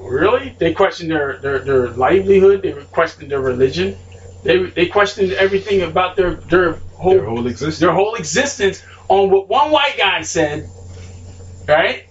really? 0.00 0.54
They 0.58 0.72
questioned 0.72 1.10
their, 1.10 1.38
their, 1.38 1.58
their 1.60 1.88
livelihood. 1.88 2.62
They 2.62 2.72
questioned 2.72 3.30
their 3.30 3.40
religion. 3.40 3.96
They 4.42 4.64
they 4.70 4.86
questioned 4.86 5.32
everything 5.32 5.82
about 5.82 6.16
their 6.16 6.34
their 6.34 6.78
whole 7.00 7.12
Their 7.14 7.24
whole 7.24 7.46
existence. 7.46 7.78
their 7.78 7.92
whole 7.92 8.14
existence 8.14 8.82
on 9.08 9.30
what 9.30 9.48
one 9.48 9.70
white 9.70 9.94
guy 9.98 10.22
said. 10.22 10.68
Right? 11.66 12.04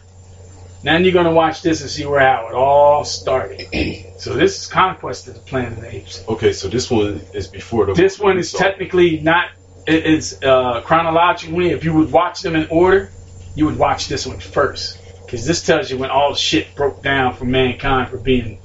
Then 0.83 1.03
you're 1.03 1.13
gonna 1.13 1.33
watch 1.33 1.61
this 1.61 1.81
and 1.81 1.89
see 1.89 2.05
where 2.05 2.21
how 2.21 2.47
it 2.47 2.53
all 2.55 3.03
started. 3.03 3.67
so 4.19 4.33
this 4.33 4.61
is 4.61 4.67
Conquest 4.67 5.27
of 5.27 5.33
the 5.33 5.39
Planet 5.41 5.73
of 5.73 5.81
the 5.81 5.95
Apes. 5.95 6.23
Okay, 6.27 6.53
so 6.53 6.67
this 6.69 6.89
one 6.89 7.21
is 7.33 7.47
before 7.47 7.85
the. 7.85 7.93
This 7.93 8.17
one 8.19 8.37
is 8.37 8.51
technically 8.53 9.19
not. 9.19 9.49
It's 9.87 10.41
uh, 10.43 10.81
chronologically. 10.81 11.71
If 11.71 11.83
you 11.83 11.93
would 11.95 12.11
watch 12.11 12.41
them 12.41 12.55
in 12.55 12.67
order, 12.69 13.09
you 13.55 13.65
would 13.65 13.77
watch 13.77 14.07
this 14.07 14.25
one 14.25 14.39
first, 14.39 14.97
because 15.25 15.45
this 15.45 15.65
tells 15.65 15.89
you 15.91 15.97
when 15.97 16.11
all 16.11 16.31
the 16.31 16.37
shit 16.39 16.73
broke 16.75 17.01
down 17.03 17.33
for 17.35 17.45
mankind 17.45 18.09
for 18.09 18.17
being 18.17 18.59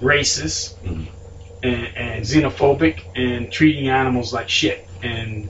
racist 0.00 0.74
Mhm. 0.84 1.06
and, 1.62 1.96
and 1.96 2.24
xenophobic 2.24 3.00
and 3.16 3.50
treating 3.50 3.88
animals 3.88 4.32
like 4.34 4.48
shit. 4.48 4.83
And 5.04 5.48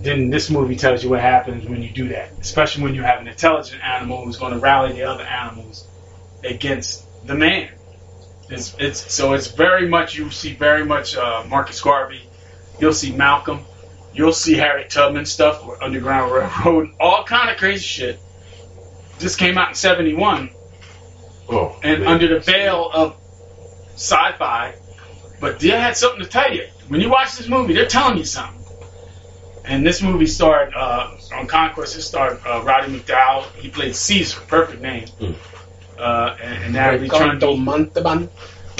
then 0.00 0.30
this 0.30 0.50
movie 0.50 0.76
tells 0.76 1.02
you 1.02 1.10
what 1.10 1.20
happens 1.20 1.68
when 1.68 1.82
you 1.82 1.90
do 1.90 2.08
that, 2.08 2.30
especially 2.40 2.84
when 2.84 2.94
you 2.94 3.02
have 3.02 3.20
an 3.20 3.26
intelligent 3.28 3.82
animal 3.82 4.24
who's 4.24 4.36
going 4.36 4.52
to 4.52 4.58
rally 4.60 4.92
the 4.92 5.02
other 5.02 5.24
animals 5.24 5.86
against 6.44 7.04
the 7.26 7.34
man. 7.34 7.70
It's, 8.50 8.74
it's 8.78 9.12
so 9.12 9.34
it's 9.34 9.48
very 9.48 9.88
much 9.88 10.14
you 10.16 10.30
see 10.30 10.54
very 10.54 10.84
much 10.84 11.16
uh, 11.16 11.44
Marcus 11.48 11.80
Garvey. 11.82 12.22
You'll 12.80 12.92
see 12.94 13.12
Malcolm. 13.12 13.60
You'll 14.14 14.32
see 14.32 14.54
Harry 14.54 14.84
Tubman 14.88 15.26
stuff, 15.26 15.66
or 15.66 15.82
Underground 15.82 16.32
Railroad, 16.32 16.90
all 16.98 17.24
kind 17.24 17.50
of 17.50 17.56
crazy 17.58 17.84
shit. 17.84 18.20
This 19.18 19.36
came 19.36 19.58
out 19.58 19.68
in 19.70 19.74
'71, 19.74 20.50
Oh, 21.50 21.78
and 21.82 22.00
man. 22.00 22.08
under 22.08 22.26
the 22.28 22.40
veil 22.40 22.88
of 22.92 23.16
sci-fi, 23.94 24.74
but 25.40 25.58
they 25.60 25.68
had 25.68 25.96
something 25.96 26.22
to 26.22 26.28
tell 26.28 26.52
you. 26.52 26.66
When 26.88 27.00
you 27.02 27.10
watch 27.10 27.36
this 27.36 27.48
movie, 27.48 27.74
they're 27.74 27.86
telling 27.86 28.16
you 28.16 28.24
something. 28.24 28.57
And 29.68 29.86
this 29.86 30.02
movie 30.02 30.26
starred 30.26 30.72
uh, 30.74 31.16
on 31.34 31.46
Conquest. 31.46 31.96
It 31.96 32.02
starred 32.02 32.40
uh, 32.46 32.62
Roddy 32.64 32.98
McDowall. 32.98 33.44
He 33.56 33.68
played 33.68 33.94
Caesar, 33.94 34.40
perfect 34.48 34.80
name. 34.82 35.06
Mm. 35.20 35.34
Uh, 35.98 36.36
and, 36.42 36.64
and 36.64 36.72
Natalie 36.72 37.02
Ricardo 37.02 37.52
Trundy. 37.54 37.64
Montalban. 37.64 38.30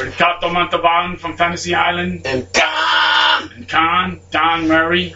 Ricardo 0.01 0.51
Montalban 0.51 1.17
from 1.19 1.37
Fantasy 1.37 1.75
Island. 1.75 2.23
And 2.25 2.51
Khan. 2.53 3.51
And 3.55 3.69
Khan, 3.69 4.21
Don 4.31 4.67
Murray, 4.67 5.15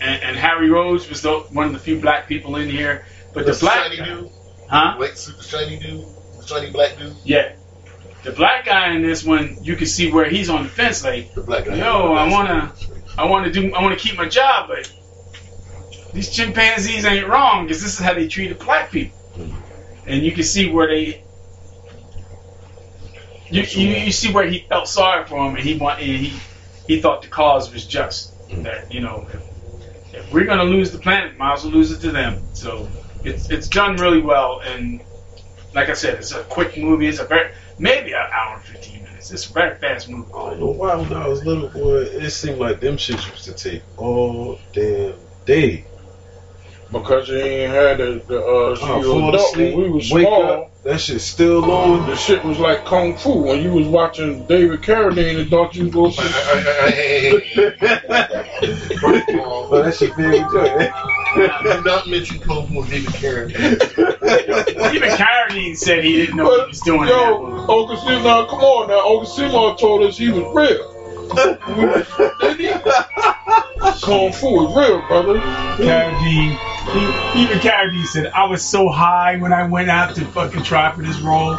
and, 0.00 0.22
and 0.22 0.36
Hari 0.36 0.70
Rhodes 0.70 1.08
was 1.08 1.22
the, 1.22 1.32
one 1.52 1.66
of 1.68 1.72
the 1.72 1.78
few 1.78 1.98
black 2.00 2.28
people 2.28 2.56
in 2.56 2.68
here. 2.68 3.04
But 3.32 3.46
the, 3.46 3.52
The 3.52 3.58
black 3.60 3.84
shiny 3.84 3.96
guy, 3.96 4.04
dude, 4.04 4.30
huh? 4.68 4.96
white 4.96 5.18
suit, 5.18 5.36
the 5.36 5.42
shiny 5.42 5.78
dude, 5.78 6.04
the 6.38 6.46
shiny 6.46 6.70
black 6.70 6.98
dude, 6.98 7.14
Yeah. 7.24 7.56
The 8.22 8.32
black 8.32 8.64
guy 8.64 8.94
in 8.94 9.02
this 9.02 9.22
one, 9.24 9.58
you 9.62 9.76
can 9.76 9.86
see 9.86 10.10
where 10.10 10.28
he's 10.28 10.48
on 10.48 10.62
the 10.62 10.68
fence. 10.68 11.04
Like, 11.04 11.34
the 11.34 11.42
black 11.42 11.66
guy. 11.66 11.74
yo, 11.74 12.14
I 12.14 12.30
wanna, 12.30 12.72
I 13.16 13.26
wanna 13.26 13.50
do, 13.50 13.72
I 13.72 13.82
wanna 13.82 13.96
keep 13.96 14.16
my 14.16 14.28
job, 14.28 14.68
but 14.68 14.92
these 16.12 16.30
chimpanzees 16.30 17.04
ain't 17.04 17.28
wrong 17.28 17.66
because 17.66 17.82
this 17.82 17.94
is 17.94 18.00
how 18.00 18.14
they 18.14 18.28
treated 18.28 18.58
black 18.58 18.90
people. 18.90 19.18
And 20.06 20.22
you 20.22 20.32
can 20.32 20.42
see 20.42 20.70
where 20.70 20.86
they, 20.88 21.22
you, 23.50 23.62
you, 23.62 23.88
you 23.88 24.12
see 24.12 24.32
where 24.32 24.46
he 24.46 24.60
felt 24.68 24.88
sorry 24.88 25.26
for 25.26 25.48
him, 25.48 25.56
and 25.56 25.64
he 25.64 25.76
want, 25.76 26.00
and 26.00 26.08
he, 26.08 26.38
he 26.86 27.00
thought 27.00 27.22
the 27.22 27.28
cause 27.28 27.72
was 27.72 27.86
just. 27.86 28.32
That 28.62 28.92
you 28.92 29.00
know, 29.00 29.26
if, 29.32 30.14
if 30.14 30.32
we're 30.32 30.44
gonna 30.44 30.64
lose 30.64 30.92
the 30.92 30.98
planet, 30.98 31.36
might 31.38 31.54
as 31.54 31.64
well 31.64 31.72
lose 31.72 31.90
it 31.90 32.00
to 32.02 32.12
them. 32.12 32.42
So 32.52 32.88
it's 33.24 33.50
it's 33.50 33.68
done 33.68 33.96
really 33.96 34.20
well, 34.20 34.60
and 34.60 35.00
like 35.74 35.88
I 35.88 35.94
said, 35.94 36.14
it's 36.14 36.32
a 36.32 36.42
quick 36.44 36.76
movie. 36.76 37.08
It's 37.08 37.18
a 37.18 37.24
very 37.24 37.52
maybe 37.78 38.12
an 38.12 38.26
hour 38.32 38.54
and 38.54 38.62
fifteen 38.62 39.03
minutes. 39.30 39.44
It's 39.44 39.52
very 39.52 39.76
fast 39.78 40.08
movie. 40.08 40.30
I 40.34 40.54
don't 40.54 40.76
why 40.76 40.94
when 40.96 41.12
I 41.12 41.26
was 41.26 41.44
little, 41.44 41.68
boy, 41.68 42.02
it 42.02 42.30
seemed 42.30 42.58
like 42.58 42.80
them 42.80 42.96
shits 42.96 43.28
used 43.30 43.44
to 43.44 43.52
take 43.52 43.82
all 43.96 44.58
damn 44.72 45.14
day. 45.44 45.84
Because 46.90 47.28
you 47.28 47.36
ain't 47.38 47.72
had 47.72 47.98
the, 47.98 48.22
the 48.26 48.40
uh, 48.40 48.76
I'll 48.82 49.02
fall 49.02 49.28
adult 49.30 49.34
asleep, 49.34 49.76
we 49.76 49.88
was 49.90 50.10
wake 50.10 50.26
small. 50.26 50.42
up, 50.44 50.73
that 50.84 51.00
shit's 51.00 51.24
still 51.24 51.70
on. 51.70 52.06
The 52.06 52.14
shit 52.16 52.44
was 52.44 52.58
like 52.58 52.84
kung 52.84 53.16
fu. 53.16 53.42
When 53.42 53.62
you 53.62 53.72
was 53.72 53.86
watching 53.86 54.44
David 54.44 54.82
Carradine 54.82 55.40
and 55.40 55.50
thought 55.50 55.74
you 55.74 55.84
was 55.84 55.92
going 55.92 56.12
Oh, 59.46 59.82
that 59.82 59.94
shit 59.94 60.14
very 60.14 60.40
good. 60.50 60.92
Do 61.34 61.82
not 61.82 62.06
mention 62.06 62.38
Kung 62.40 62.66
Fu 62.68 62.84
David 62.86 63.08
Carradine. 63.14 64.94
Even 64.94 65.08
Carradine 65.10 65.76
said 65.76 66.04
he 66.04 66.16
didn't 66.16 66.36
know 66.36 66.44
what 66.44 66.66
he 66.66 66.68
was 66.68 66.80
doing. 66.80 67.00
in 67.02 67.06
that 67.08 67.28
Yo, 67.30 67.46
movie. 67.46 67.60
Uncle 67.60 67.96
Sim, 67.96 68.22
now 68.22 68.44
come 68.46 68.60
on 68.60 68.88
now. 68.88 69.00
Uncle 69.00 69.26
Seymour 69.26 69.76
told 69.76 70.02
us 70.02 70.16
he 70.16 70.30
was 70.30 70.44
real. 70.54 70.93
Kung 74.02 74.32
Fu 74.32 74.66
is 74.66 74.76
real, 74.76 75.06
brother. 75.06 75.40
Carradine. 75.78 76.58
even 77.36 77.58
Carradine 77.58 78.06
said, 78.06 78.26
I 78.28 78.44
was 78.46 78.62
so 78.62 78.88
high 78.88 79.36
when 79.36 79.52
I 79.52 79.66
went 79.66 79.90
out 79.90 80.14
to 80.16 80.24
fucking 80.26 80.62
try 80.62 80.92
for 80.92 81.02
this 81.02 81.20
role. 81.20 81.58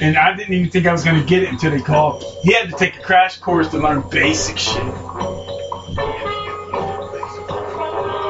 And 0.00 0.16
I 0.16 0.34
didn't 0.36 0.54
even 0.54 0.70
think 0.70 0.86
I 0.86 0.92
was 0.92 1.04
gonna 1.04 1.24
get 1.24 1.42
it 1.42 1.48
until 1.48 1.72
they 1.72 1.80
called. 1.80 2.24
He 2.42 2.52
had 2.52 2.70
to 2.70 2.76
take 2.76 2.96
a 2.96 3.00
crash 3.00 3.38
course 3.38 3.68
to 3.68 3.78
learn 3.78 4.02
basic 4.08 4.56
shit. 4.56 4.84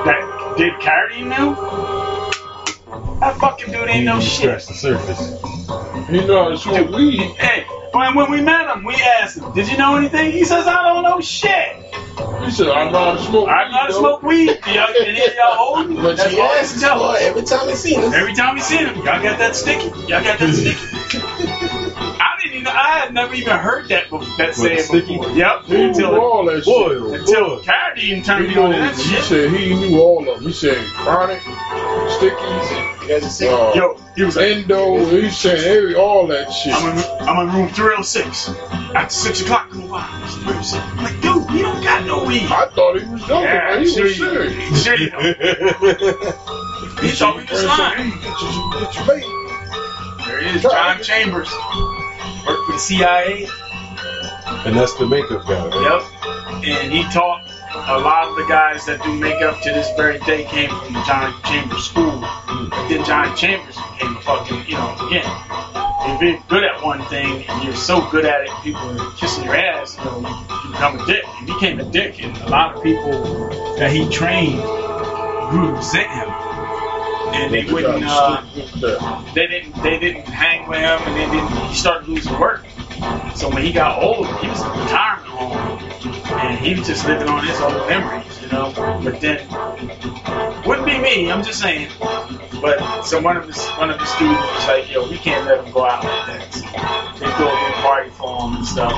That 0.04 0.54
did 0.56 0.78
Carrie 0.80 1.22
know? 1.22 1.54
That 3.20 3.36
fucking 3.38 3.72
dude 3.72 3.88
ain't 3.88 4.04
no 4.04 4.20
shit. 4.20 4.62
Scratch 4.62 4.66
the 4.66 4.74
surface. 4.74 6.08
He 6.08 6.26
knows 6.26 6.64
how 6.64 6.72
to 6.72 6.84
smoke 6.84 6.96
weed. 6.96 7.20
Hey, 7.36 7.66
when, 7.92 8.14
when 8.14 8.30
we 8.30 8.40
met 8.40 8.74
him, 8.74 8.84
we 8.84 8.94
asked 8.94 9.38
him, 9.38 9.52
did 9.52 9.68
you 9.68 9.76
know 9.76 9.96
anything? 9.96 10.32
He 10.32 10.44
says, 10.44 10.66
I 10.66 10.82
don't 10.84 11.02
know 11.02 11.20
shit. 11.20 11.76
He 12.44 12.50
said, 12.50 12.68
I 12.68 12.90
know 12.90 12.98
how 12.98 13.12
to 13.12 13.22
smoke 13.22 13.48
I 13.48 13.64
know 13.70 13.76
how 13.76 13.86
to 13.86 13.92
smoke 13.92 14.22
weed. 14.22 14.48
Y'all, 14.66 14.88
any 15.00 15.20
of 15.24 15.34
y'all 15.34 15.58
old? 15.58 15.96
But 15.96 16.16
That's 16.16 16.32
he 16.32 16.40
all 16.40 16.48
I 16.48 16.56
asks 16.58 16.72
can 16.72 16.80
tell 16.82 16.98
for 16.98 17.16
us. 17.16 17.22
every 17.22 17.42
time 17.42 17.68
he 17.68 17.74
seen 17.74 18.00
us. 18.00 18.14
Every 18.14 18.34
time 18.34 18.54
we 18.54 18.60
seen 18.60 18.86
him, 18.86 18.96
y'all 18.96 19.22
got 19.22 19.38
that 19.38 19.56
sticky. 19.56 19.86
Y'all 20.08 20.22
got 20.22 20.38
that 20.38 20.54
sticky. 20.54 21.17
I 22.70 22.74
didn't 22.74 22.74
even. 22.74 22.76
I 22.76 22.98
had 22.98 23.14
never 23.14 23.34
even 23.34 23.56
heard 23.56 23.88
that 23.88 24.10
before, 24.10 24.36
that 24.38 24.54
saying 24.54 24.90
before. 24.90 25.30
Yep. 25.30 25.64
He 25.64 25.76
knew 25.76 25.88
Until 25.88 26.20
all 26.20 26.44
that 26.46 26.64
Boy, 26.64 26.94
shit. 27.12 27.20
until 27.20 27.62
Cardi 27.62 28.22
turned 28.22 28.48
He, 28.48 28.54
me 28.54 28.60
on 28.60 28.70
to 28.70 28.76
knew, 28.76 28.82
that 28.82 28.96
he 28.96 29.02
shit. 29.02 29.22
said 29.24 29.50
he 29.50 29.74
knew 29.74 30.00
all 30.00 30.28
of 30.28 30.38
them. 30.38 30.46
He 30.46 30.52
said 30.52 30.76
chronic, 30.94 31.38
stickies, 31.40 33.02
You 33.02 33.08
guys 33.08 33.24
are 33.24 33.28
sick. 33.30 33.50
uh, 33.50 33.72
Yo, 33.74 33.96
he 34.16 34.22
was 34.24 34.36
like, 34.36 34.46
endo. 34.46 35.04
He 35.20 35.30
said 35.30 35.58
every 35.64 35.94
all 35.94 36.26
that 36.28 36.50
shit. 36.50 36.74
I'm 36.74 36.96
in, 36.96 37.04
I'm 37.28 37.48
in 37.48 37.54
room 37.54 37.68
306. 37.68 38.48
After 38.94 39.14
6 39.14 39.42
o'clock, 39.42 39.70
come 39.70 39.88
by. 39.88 40.08
It's 40.24 40.34
306. 40.36 40.82
I'm 40.82 40.96
like, 41.04 41.20
dude, 41.20 41.50
he 41.50 41.62
don't 41.62 41.82
got 41.82 42.04
no 42.06 42.24
weed. 42.24 42.44
I 42.50 42.66
thought 42.74 42.98
he 43.00 43.06
was 43.08 43.20
joking, 43.22 43.42
Yeah, 43.44 43.70
but 43.76 43.82
he 43.82 43.90
sure 43.90 44.04
was 44.04 44.18
you- 44.18 44.30
serious. 44.30 44.84
Sure 44.84 44.96
you 44.96 45.10
know. 45.10 45.20
He 47.00 47.08
thought 47.10 47.36
we 47.36 47.44
was 47.44 47.64
lying. 47.64 48.10
Get 48.10 48.40
your, 48.42 48.80
get 48.80 48.94
your 48.94 49.06
bait. 49.06 49.24
There 50.26 50.40
he 50.42 50.56
is, 50.56 50.62
John 50.62 51.02
Chambers. 51.02 51.48
Worked 52.48 52.66
for 52.66 52.72
the 52.72 52.78
CIA. 52.78 53.46
And 54.66 54.76
that's 54.76 54.94
the 54.94 55.06
makeup 55.06 55.46
guy, 55.46 55.66
right? 55.68 56.02
Yep. 56.64 56.78
And 56.80 56.92
he 56.92 57.02
taught 57.04 57.46
a 57.74 57.98
lot 57.98 58.28
of 58.28 58.36
the 58.36 58.46
guys 58.48 58.86
that 58.86 59.02
do 59.02 59.14
makeup 59.14 59.60
to 59.62 59.70
this 59.70 59.90
very 59.96 60.18
day 60.20 60.44
came 60.44 60.70
from 60.70 60.94
the 60.94 61.02
John 61.06 61.34
Chambers 61.44 61.84
school. 61.84 62.20
But 62.20 62.88
then 62.88 63.04
John 63.04 63.36
Chambers 63.36 63.76
became 63.76 64.16
a 64.16 64.20
fucking, 64.20 64.66
you 64.66 64.74
know, 64.74 64.96
again, 65.06 65.30
if 66.10 66.22
you're 66.22 66.42
good 66.48 66.64
at 66.64 66.82
one 66.82 67.04
thing 67.04 67.44
and 67.48 67.64
you're 67.64 67.74
so 67.74 68.08
good 68.10 68.24
at 68.24 68.42
it, 68.42 68.50
people 68.62 68.80
are 68.80 69.12
kissing 69.16 69.44
your 69.44 69.56
ass, 69.56 69.96
you 69.98 70.04
know, 70.04 70.46
you 70.64 70.70
become 70.72 70.98
a 70.98 71.06
dick. 71.06 71.24
He 71.40 71.46
became 71.46 71.80
a 71.80 71.84
dick, 71.84 72.22
and 72.22 72.36
a 72.38 72.48
lot 72.48 72.76
of 72.76 72.82
people 72.82 73.12
that 73.76 73.92
he 73.92 74.08
trained 74.08 74.62
grew 75.50 75.66
to 75.66 75.72
resent 75.72 76.10
him. 76.10 76.47
And 77.34 77.52
they 77.52 77.64
wouldn't, 77.72 78.04
uh, 78.06 78.42
they 79.34 79.46
didn't, 79.46 79.82
they 79.82 79.98
didn't 79.98 80.26
hang 80.26 80.68
with 80.68 80.78
him, 80.78 81.00
and 81.06 81.16
they 81.16 81.26
didn't. 81.36 81.50
He 81.68 81.74
started 81.74 82.08
losing 82.08 82.38
work. 82.38 82.64
So 83.36 83.48
when 83.48 83.62
he 83.62 83.72
got 83.72 84.02
old, 84.02 84.26
he 84.40 84.48
was 84.48 84.60
in 84.60 84.70
retirement 84.70 85.28
home, 85.28 85.78
and 86.40 86.58
he 86.58 86.74
was 86.74 86.88
just 86.88 87.06
living 87.06 87.28
on 87.28 87.46
his 87.46 87.60
old 87.60 87.88
memories, 87.88 88.42
you 88.42 88.48
know. 88.48 88.72
But 89.04 89.20
then, 89.20 89.46
wouldn't 90.66 90.86
be 90.86 90.98
me. 90.98 91.30
I'm 91.30 91.44
just 91.44 91.60
saying. 91.60 91.90
But 92.60 93.02
so 93.02 93.20
one 93.20 93.36
of 93.36 93.46
his 93.46 93.64
one 93.78 93.90
of 93.90 93.98
the 94.00 94.04
students 94.06 94.42
was 94.42 94.66
like, 94.66 94.90
"Yo, 94.90 95.08
we 95.08 95.16
can't 95.16 95.46
let 95.46 95.64
him 95.64 95.72
go 95.72 95.86
out 95.86 96.02
like 96.02 96.26
that." 96.26 96.52
So 96.52 96.60
they 97.24 97.30
threw 97.38 97.46
a 97.46 97.54
big 97.54 97.74
party 97.86 98.10
for 98.10 98.42
him 98.42 98.56
and 98.56 98.66
stuff, 98.66 98.92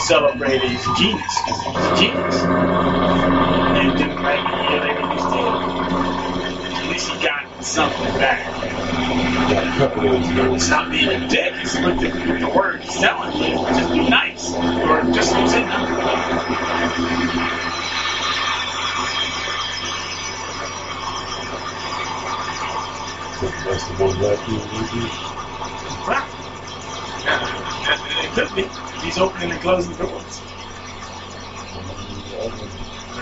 celebrated 0.00 0.70
his 0.70 0.86
genius 0.96 1.34
because 1.44 1.60
he 1.60 1.68
was 1.68 1.84
a 1.84 1.96
genius. 2.00 2.36
And 2.40 3.98
then 3.98 4.22
like 4.22 4.40
a 4.40 4.72
year 4.72 4.80
later, 4.80 5.12
he's 5.12 5.24
dead. 5.28 5.52
At 6.72 6.88
least 6.88 7.08
he 7.10 7.22
got 7.22 7.49
something 7.62 8.18
back. 8.18 8.46
It's 9.80 10.68
not 10.68 10.90
being 10.90 11.08
a 11.08 11.28
dick. 11.28 11.52
It's 11.56 11.74
with 11.74 12.00
the, 12.00 12.08
the 12.08 12.52
word 12.54 12.82
he's 12.82 12.98
telling 12.98 13.36
you. 13.36 13.54
Just 13.54 13.92
be 13.92 14.08
nice. 14.08 14.52
Or 14.54 15.02
just 15.12 15.36
use 15.36 15.52
it. 15.54 15.66
That's 23.40 23.86
the 23.88 23.94
one 23.94 24.18
black 24.18 24.38
dude 24.46 24.62
you 24.72 24.84
do. 24.90 25.08
It 28.22 28.30
could 28.34 28.54
be. 28.54 28.68
He's 29.04 29.18
opening 29.18 29.50
and 29.52 29.60
closing 29.60 29.94
doors. 29.96 30.42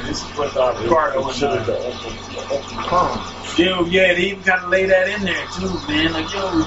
This 0.07 0.23
is 0.23 0.31
what 0.37 0.57
uh, 0.57 0.75
Ricardo 0.81 1.29
and 1.29 1.43
uh, 1.43 3.35
Yo, 3.59 3.85
yeah, 3.87 4.15
they 4.15 4.31
even 4.31 4.45
kind 4.45 4.63
of 4.63 4.71
lay 4.71 4.87
that 4.87 5.09
in 5.09 5.25
there 5.25 5.47
too, 5.49 5.69
man. 5.89 6.13
Like, 6.13 6.33
yo, 6.33 6.53
You 6.53 6.65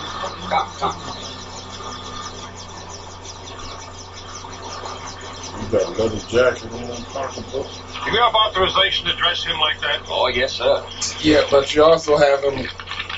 got 5.72 5.86
a 5.86 5.90
leather 5.92 6.20
jacket 6.28 6.70
on, 6.74 7.06
pocketbook. 7.06 7.68
You 8.06 8.20
have 8.20 8.36
authorization 8.36 9.08
to 9.08 9.16
dress 9.16 9.46
him 9.46 9.58
like 9.58 9.80
that? 9.80 10.02
Oh, 10.10 10.28
yes, 10.36 10.56
sir. 10.56 10.86
Yeah, 11.22 11.44
but 11.50 11.74
you 11.74 11.82
also 11.82 12.18
have 12.18 12.44
him 12.44 12.68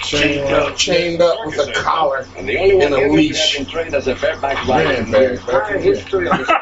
chained 0.03 0.53
up, 0.53 0.77
chained 0.77 1.23
up 1.23 1.43
with 1.43 1.57
a 1.57 1.71
collar 1.73 2.27
And 2.37 2.47
the 2.47 2.59
only 2.59 2.75
one 2.75 2.85
and 2.85 2.93
a 2.93 2.97
here 2.97 3.07
who 3.07 3.15
leash. 3.15 3.55
has 3.55 3.65
been 3.65 3.73
trained 3.73 3.95
as 3.95 4.07
a 4.07 4.13
bareback 4.13 4.67
rider 4.67 4.89
Man, 4.89 5.03
in 5.05 5.11
the 5.11 5.17
bag, 5.17 5.31
entire 5.39 5.73
back 5.73 5.81
history 5.81 6.27
of 6.29 6.37
this. 6.37 6.47
Man, 6.47 6.57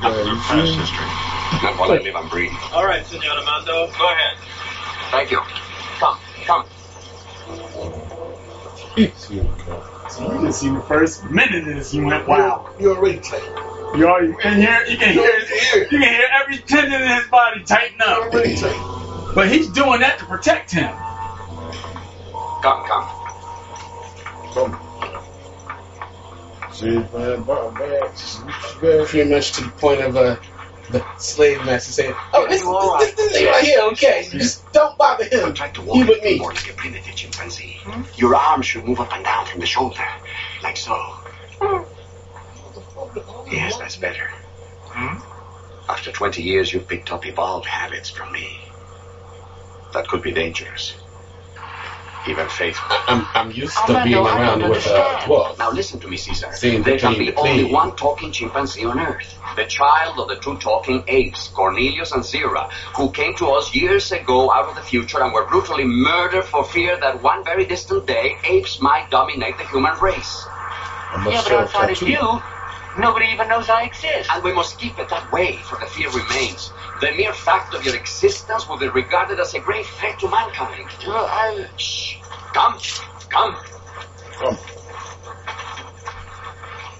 bag, 0.00 0.26
you 0.26 0.40
see? 0.82 1.62
Not 1.62 1.78
while 1.78 1.92
I 1.92 1.98
live, 1.98 2.16
I'm 2.16 2.28
breathing. 2.28 2.58
All 2.72 2.84
right, 2.84 3.06
Senor 3.06 3.22
Armando. 3.30 3.86
Go 3.96 4.10
ahead. 4.10 4.36
Thank 5.10 5.32
you. 5.32 5.38
Come, 5.98 6.18
come. 6.46 6.66
so 10.08 10.32
you 10.32 10.38
can 10.38 10.52
see 10.52 10.68
the 10.68 10.84
first 10.86 11.24
minute 11.24 11.66
of 11.66 11.74
this, 11.74 11.92
you 11.92 12.06
went, 12.06 12.28
wow. 12.28 12.72
You 12.78 12.94
already 12.94 13.18
tight. 13.18 13.42
You 13.96 14.06
already, 14.06 14.28
you 14.28 14.36
can 14.36 14.56
hear, 14.60 14.84
you 14.86 14.96
can 14.96 15.12
hear, 15.12 15.38
you 15.80 15.88
can 15.88 16.02
hear 16.02 16.28
every 16.32 16.58
tendon 16.58 17.02
in 17.02 17.08
his 17.08 17.26
body 17.26 17.64
tighten 17.64 18.00
up. 18.00 18.32
Already 18.32 18.54
tight. 18.54 19.32
But 19.34 19.50
he's 19.50 19.68
doing 19.68 20.00
that 20.00 20.20
to 20.20 20.26
protect 20.26 20.70
him. 20.70 20.90
Come, 22.62 22.86
come. 22.86 23.08
Come. 24.54 24.90
See, 26.72 26.86
man, 26.86 27.42
buy 27.42 27.70
bags. 27.76 28.38
Bag. 28.80 29.06
Pretty 29.08 29.28
much 29.28 29.52
to 29.52 29.64
the 29.64 29.70
point 29.70 30.02
of 30.02 30.16
uh, 30.16 30.36
the 30.92 31.04
slave 31.18 31.64
master 31.64 31.92
said, 31.92 32.14
"Oh, 32.32 32.46
this, 32.48 32.62
this, 32.62 33.14
this, 33.14 33.32
this 33.32 33.46
right 33.46 33.64
here, 33.64 33.80
okay. 33.92 34.26
Just 34.30 34.70
don't 34.72 34.96
bother 34.98 35.24
him. 35.24 35.54
He 35.54 35.80
walk 35.82 36.08
with 36.08 36.22
me." 36.22 36.38
more 36.38 36.52
to 36.52 36.64
get 36.64 36.76
primitive 36.76 37.14
chimpanzee. 37.14 37.80
Your 38.16 38.34
arms 38.34 38.66
should 38.66 38.84
move 38.84 39.00
up 39.00 39.12
and 39.12 39.24
down 39.24 39.46
from 39.46 39.60
the 39.60 39.66
shoulder, 39.66 40.06
like 40.62 40.76
so. 40.76 40.96
Yes, 43.50 43.76
that's 43.78 43.96
better. 43.96 44.30
After 45.88 46.12
20 46.12 46.42
years, 46.42 46.72
you've 46.72 46.86
picked 46.86 47.10
up 47.12 47.26
evolved 47.26 47.66
habits 47.66 48.10
from 48.10 48.32
me. 48.32 48.60
That 49.92 50.06
could 50.06 50.22
be 50.22 50.30
dangerous. 50.30 50.94
Even 52.28 52.48
faithful. 52.48 52.96
I'm, 53.06 53.26
I'm 53.34 53.50
used 53.50 53.76
to 53.86 54.02
being 54.04 54.16
around 54.16 54.68
with 54.68 54.86
uh, 54.86 55.20
dwarves. 55.20 55.58
Now 55.58 55.70
listen 55.70 55.98
to 56.00 56.08
me, 56.08 56.16
Caesar. 56.18 56.52
Seeing 56.52 56.82
there 56.82 56.98
can 56.98 57.18
be 57.18 57.30
the 57.30 57.36
only 57.36 57.64
one 57.64 57.96
talking 57.96 58.30
chimpanzee 58.30 58.84
on 58.84 59.00
Earth. 59.00 59.38
The 59.56 59.64
child 59.64 60.18
of 60.18 60.28
the 60.28 60.36
two 60.36 60.56
talking 60.58 61.02
apes, 61.08 61.48
Cornelius 61.48 62.12
and 62.12 62.22
Zira, 62.22 62.70
who 62.94 63.10
came 63.10 63.34
to 63.36 63.48
us 63.50 63.74
years 63.74 64.12
ago 64.12 64.52
out 64.52 64.68
of 64.68 64.74
the 64.74 64.82
future 64.82 65.22
and 65.22 65.32
were 65.32 65.46
brutally 65.46 65.84
murdered 65.84 66.44
for 66.44 66.62
fear 66.64 66.98
that 67.00 67.22
one 67.22 67.42
very 67.44 67.64
distant 67.64 68.06
day 68.06 68.36
apes 68.44 68.80
might 68.80 69.10
dominate 69.10 69.56
the 69.56 69.64
human 69.64 69.98
race. 70.00 70.44
I 70.46 71.22
must 71.24 71.34
Yeah, 71.34 71.42
but 71.42 71.52
outside 71.64 71.90
of 71.90 72.08
you, 72.08 72.42
nobody 72.98 73.26
even 73.26 73.48
knows 73.48 73.68
I 73.68 73.84
exist. 73.84 74.30
And 74.32 74.42
we 74.42 74.52
must 74.52 74.78
keep 74.78 74.98
it 74.98 75.08
that 75.08 75.30
way, 75.32 75.56
for 75.56 75.78
the 75.78 75.86
fear 75.86 76.08
remains. 76.10 76.72
The 77.00 77.12
mere 77.12 77.32
fact 77.32 77.74
of 77.74 77.84
your 77.84 77.94
existence 77.96 78.68
will 78.68 78.78
be 78.78 78.88
regarded 78.88 79.40
as 79.40 79.54
a 79.54 79.60
grave 79.60 79.86
threat 79.86 80.18
to 80.20 80.28
mankind. 80.28 80.88
Well, 81.06 81.26
I... 81.26 81.66
Shh. 81.76 82.16
Come, 82.52 82.78
come. 83.28 83.56
Come. 84.38 84.58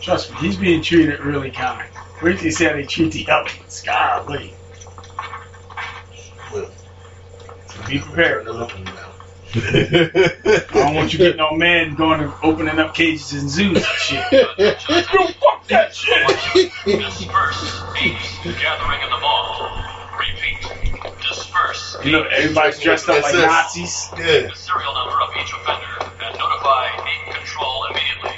Trust 0.01 0.30
me, 0.32 0.36
he's 0.38 0.57
being 0.57 0.82
treated 0.82 1.20
really 1.20 1.51
kind. 1.51 1.88
Wait 2.22 2.36
till 2.36 2.47
you 2.47 2.53
see 2.53 2.64
how 2.64 2.72
they 2.72 2.84
treat 2.84 3.12
the 3.12 3.28
elephants. 3.28 3.82
Golly. 3.82 4.55
Well, 6.53 6.70
So 7.66 7.86
be 7.88 7.99
prepared. 7.99 8.47
turn 8.47 8.57
it 8.57 8.61
up 8.62 8.74
and 8.74 8.86
down. 8.86 9.09
I 9.53 10.64
don't 10.72 10.94
want 10.94 11.12
you 11.12 11.18
getting 11.18 11.38
no 11.38 11.51
man 11.53 11.96
going 11.96 12.20
and 12.20 12.32
opening 12.42 12.78
up 12.78 12.94
cages 12.94 13.32
and 13.32 13.51
zoos 13.51 13.76
and 13.78 13.84
shit. 13.84 14.32
Yo, 14.32 14.74
fuck 14.78 15.66
that 15.68 15.92
shit. 15.94 16.70
Disperse. 16.84 17.82
Apes 17.98 18.38
gathering 18.44 19.01
in 19.03 19.11
the 19.11 19.18
mall. 19.18 19.66
Repeat. 20.18 20.62
Disperse. 21.20 21.96
You 22.05 22.12
know, 22.12 22.22
everybody's 22.30 22.78
dressed 22.78 23.09
up 23.09 23.22
like 23.24 23.34
Nazis. 23.34 24.09
Yeah. 24.16 24.46
The 24.46 24.55
serial 24.55 24.94
number 24.94 25.18
of 25.20 25.30
each 25.42 25.51
offender 25.53 25.98
and 26.22 26.38
notify 26.38 26.86
ape 26.94 27.34
control 27.34 27.86
immediately. 27.90 28.36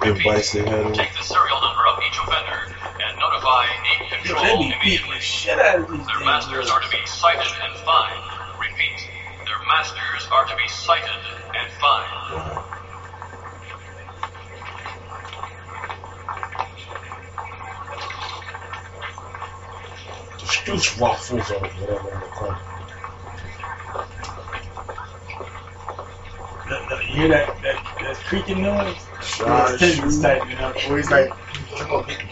Everybody 0.00 0.42
say 0.42 0.60
had 0.60 0.80
on. 0.86 0.92
Take 0.94 1.12
the 1.12 1.24
serial 1.24 1.60
number 1.60 1.84
of 1.92 2.00
each 2.08 2.16
offender 2.24 2.72
and 3.04 3.18
notify 3.20 3.66
ape 4.00 4.10
Yo, 4.24 4.32
control 4.32 4.44
they 4.44 4.56
be 4.56 4.74
beating 4.80 4.80
immediately. 4.80 5.16
the 5.16 5.20
shit 5.20 5.58
out 5.58 5.80
of 5.80 5.90
these 5.92 6.06
Their 6.06 6.20
masters 6.24 6.70
are 6.70 6.80
to 6.80 6.88
be 6.88 7.04
cited 7.04 7.52
and 7.62 7.76
fined. 7.84 8.24
Repeat 8.58 9.10
masters 9.66 10.28
are 10.30 10.44
to 10.46 10.56
be 10.56 10.68
cited 10.68 11.10
and 11.54 11.72
fined. 11.80 12.70
These 20.66 20.98
waffles 20.98 21.50
or 21.50 21.60
whatever 21.60 22.08
they're 22.08 22.20
called. 22.30 22.56
The, 26.68 26.86
the, 26.88 27.02
you 27.04 27.14
hear 27.16 27.28
that, 27.28 27.62
that, 27.62 27.98
that 28.00 28.16
creaking 28.24 28.62
noise? 28.62 28.96
Sure, 29.22 29.66
it's 29.74 29.82
his 29.82 30.22
type, 30.22 30.48
you 30.48 30.56
know. 30.56 30.72
Well, 30.88 30.96
he's 30.96 31.10
like, 31.10 31.30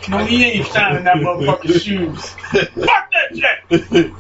no, 0.08 0.24
he 0.24 0.44
ain't 0.44 0.66
shining 0.68 1.04
that 1.04 1.16
motherfucker's 1.16 1.82
shoes. 1.84 2.30
Fuck 2.30 3.12
that 3.12 3.36
shit! 3.36 4.12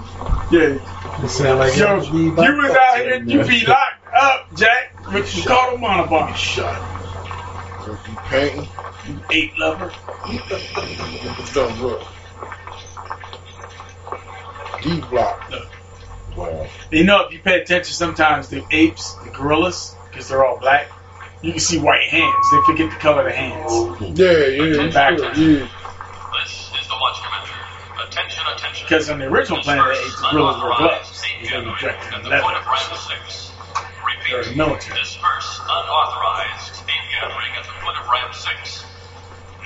yeah. 0.52 1.01
It 1.20 1.28
sound 1.28 1.58
like 1.58 1.76
Yo, 1.76 2.00
y'all 2.00 2.04
you 2.04 2.30
be 2.32 2.40
was 2.40 2.70
out 2.70 2.96
here, 2.96 3.22
you 3.22 3.44
be 3.44 3.66
locked 3.66 4.14
up, 4.14 4.54
Jack, 4.56 5.12
with 5.12 5.36
Ricardo 5.36 5.76
Montalban. 5.76 6.34
Shot. 6.34 6.80
You 7.86 8.16
painting? 8.26 8.68
You 9.06 9.20
ape 9.30 9.52
lover. 9.58 9.92
Don't 11.54 11.80
look. 11.82 12.02
D 14.82 15.00
block. 15.10 15.52
Wow. 16.36 16.66
You 16.90 17.04
know, 17.04 17.26
if 17.26 17.32
you 17.32 17.38
pay 17.40 17.60
attention, 17.60 17.92
sometimes 17.92 18.48
the 18.48 18.64
apes, 18.70 19.14
the 19.24 19.30
gorillas, 19.30 19.94
because 20.10 20.28
they're 20.28 20.44
all 20.44 20.58
black, 20.58 20.88
you 21.42 21.50
can 21.52 21.60
see 21.60 21.78
white 21.78 22.02
hands. 22.08 22.46
They 22.52 22.60
forget 22.66 22.90
the 22.90 22.96
color 22.96 23.26
of 23.26 23.32
the 23.32 23.36
hands. 23.36 24.18
Yeah, 24.18 24.46
yeah, 24.46 24.90
Backwards. 24.92 25.38
yeah. 25.38 25.68
This 26.42 26.70
is 26.80 26.88
the 26.88 26.94
Watch 27.00 27.20
Commander. 27.22 27.61
Attention, 28.06 28.42
attention. 28.54 28.86
Because 28.86 29.08
on 29.10 29.18
the 29.18 29.26
original 29.26 29.62
Planet 29.62 29.84
of 29.86 29.96
the 29.96 30.02
Apes, 30.04 30.20
the 30.20 30.28
gorillas 30.30 30.62
were 30.62 30.74
gloves. 30.76 31.08
Safe 31.08 31.50
They 31.50 31.56
were 31.62 31.72
at 31.88 32.14
in 32.14 32.22
the 32.22 32.38
point 32.42 32.56
of 32.58 32.66
Ramsey 32.66 32.96
6. 32.96 33.52
They're 34.28 34.38
Repeat. 34.38 34.56
military. 34.56 34.98
Disperse 34.98 35.60
unauthorized 35.62 36.82
ape 36.88 37.06
gathering 37.20 37.52
at 37.58 37.64
the 37.64 37.72
foot 37.84 37.96
of 37.96 38.08
Ram 38.08 38.32
6. 38.32 38.84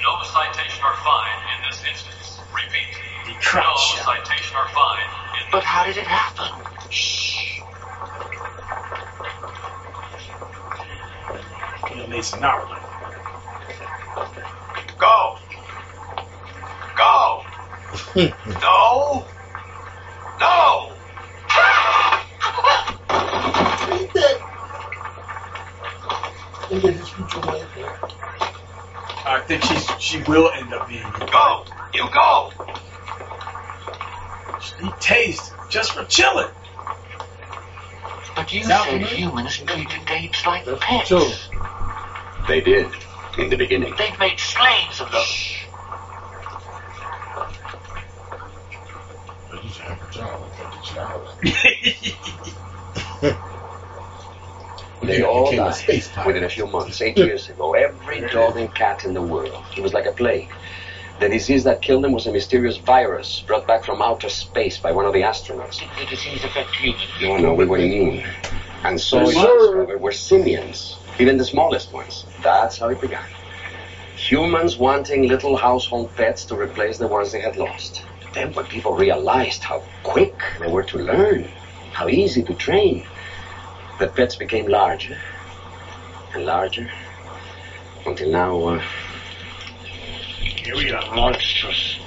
No 0.03 0.23
citation 0.23 0.83
or 0.85 0.95
fine 1.05 1.39
in 1.55 1.71
this 1.71 1.83
instance. 1.89 2.41
Repeat. 2.55 2.99
No 3.29 3.35
crotch. 3.41 4.01
citation 4.03 4.57
or 4.57 4.69
fine 4.69 5.07
in 5.41 5.51
But 5.53 5.63
how 5.63 5.85
did 5.85 5.97
it 5.97 6.07
happen? 6.07 6.51
Shh. 6.91 7.61
You 11.91 11.97
know, 11.97 12.07
Mason 12.09 12.41
Knowledge. 12.41 12.79
Go. 14.99 15.39
Go. 16.97 17.43
no. 18.63 19.27
No. 20.41 20.93
I 29.29 29.43
think 29.47 29.65
she's 29.65 29.87
she 29.99 30.23
will 30.23 30.51
end 30.51 30.73
up 30.73 30.89
being. 30.89 31.03
Go. 31.31 31.65
You 31.93 32.09
go. 32.13 32.51
He 34.81 34.89
tased 34.89 35.53
just 35.69 35.93
for 35.93 36.05
chilling. 36.05 36.49
But 38.35 38.53
you 38.53 38.67
Now, 38.67 38.85
said 38.85 39.03
humans 39.03 39.59
treated 39.59 40.01
apes 40.11 40.47
like 40.47 40.65
pets. 40.81 41.09
True. 41.09 41.29
They 42.49 42.61
did, 42.61 42.87
in 43.39 43.51
the 43.51 43.57
beginning. 43.57 43.93
They've 43.99 44.19
made 44.19 44.39
slaves 44.39 45.01
of 45.01 45.11
them. 45.11 45.23
I 49.53 49.63
used 49.63 49.77
to 49.77 49.83
have 49.83 50.09
a 50.09 50.13
job. 50.13 50.43
I 50.43 50.57
had 50.57 50.75
a 50.75 50.83
job. 50.95 51.21
They 55.03 55.19
Yeah, 55.19 55.25
all 55.25 55.45
became 55.51 55.61
a 55.61 55.67
died 55.67 55.75
space 55.75 56.09
pirate. 56.09 56.16
Within 56.27 56.45
a 56.45 56.49
few 56.49 56.67
months. 56.67 57.01
Eight 57.01 57.17
years 57.17 57.49
ago, 57.49 57.75
every 57.75 58.21
dog 58.29 58.57
and 58.57 58.75
cat 58.75 59.05
in 59.05 59.15
the 59.15 59.23
world. 59.23 59.65
It 59.77 59.83
was 59.83 59.95
like 59.95 60.07
a 60.07 60.13
plague. 60.13 60.51
The 61.21 61.29
disease 61.29 61.65
that 61.65 61.81
killed 61.81 62.05
them 62.05 62.13
was 62.13 62.27
a 62.27 62.33
mysterious 62.33 62.77
virus 62.77 63.43
brought 63.47 63.67
back 63.67 63.85
from 63.85 64.03
outer 64.03 64.29
space 64.29 64.77
by 64.77 64.93
one 64.93 65.07
of 65.07 65.15
the 65.15 65.23
astronauts. 65.23 65.79
Did 65.79 65.89
the 65.99 66.11
disease 66.11 66.45
affect 66.45 66.75
humans? 66.75 67.09
No, 67.23 67.37
no, 67.39 67.55
we 67.55 67.65
were 67.65 67.79
immune. 67.79 68.23
And 68.85 69.01
so 69.01 69.21
Yes, 69.21 69.29
we 70.01 70.13
sir. 70.13 70.13
simians, 70.13 70.97
even 71.19 71.39
the 71.39 71.45
smallest 71.45 71.93
ones. 71.93 72.27
That's 72.43 72.77
how 72.79 72.89
it 72.91 73.01
began. 73.01 73.25
Humans 74.17 74.77
wanting 74.77 75.29
little 75.29 75.57
household 75.57 76.15
pets 76.17 76.45
to 76.47 76.55
replace 76.55 76.99
the 76.99 77.09
ones 77.09 77.33
they 77.33 77.41
had 77.41 77.57
lost. 77.57 78.03
Then 78.35 78.53
when 78.53 78.67
people 78.67 78.93
realized 78.95 79.63
how 79.63 79.83
quick 80.03 80.39
they 80.61 80.67
were 80.71 80.83
to 80.85 80.99
learn, 80.99 81.49
how 81.93 82.09
easy 82.09 82.43
to 82.43 82.55
train, 82.55 83.07
the 83.99 84.07
pets 84.07 84.37
became 84.37 84.67
larger 84.67 85.17
and 86.37 86.45
larger 86.45 86.91
until 88.05 88.31
now, 88.31 88.63
uh, 88.63 88.83
Here 90.41 90.77
we 90.77 90.93
are. 90.93 91.15
Monstrous. 91.15 91.99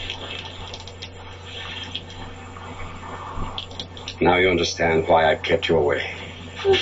now 4.21 4.35
you 4.35 4.49
understand 4.49 5.07
why 5.07 5.31
I 5.31 5.35
kept 5.35 5.67
you 5.67 5.77
away. 5.77 6.05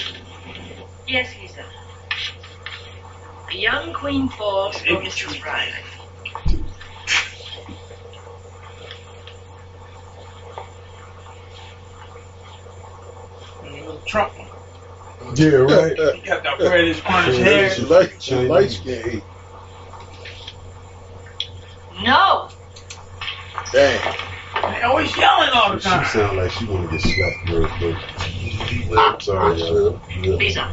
Yes, 1.08 1.34
Lisa. 1.40 1.64
A 3.50 3.56
young 3.56 3.94
queen 3.94 4.28
falls 4.28 4.78
for 4.80 4.96
Mrs. 4.96 5.42
Riley. 5.42 5.72
Trump. 14.06 14.47
Yeah, 15.36 15.48
right. 15.58 15.98
He 16.16 16.22
got 16.22 16.44
that 16.44 16.60
reddish 16.60 17.02
orange 17.10 17.38
hair. 17.38 17.70
She 17.72 17.82
light, 17.84 18.22
she 18.22 18.36
light 18.36 18.72
skin. 18.72 19.22
No! 22.04 22.50
Damn. 23.72 24.16
They 24.56 24.82
always 24.84 25.16
yelling 25.18 25.50
all 25.54 25.74
the 25.74 25.80
time. 25.80 26.04
She 26.06 26.12
sound 26.12 26.38
like 26.38 26.52
she 26.52 26.66
want 26.66 26.90
to 26.90 26.98
get 26.98 27.02
slapped 27.02 27.50
real 27.50 27.68
quick. 27.68 28.98
I'm 28.98 29.20
sorry, 29.20 29.60
y'all. 29.60 30.00
Yeah. 30.22 30.36
Lisa. 30.36 30.72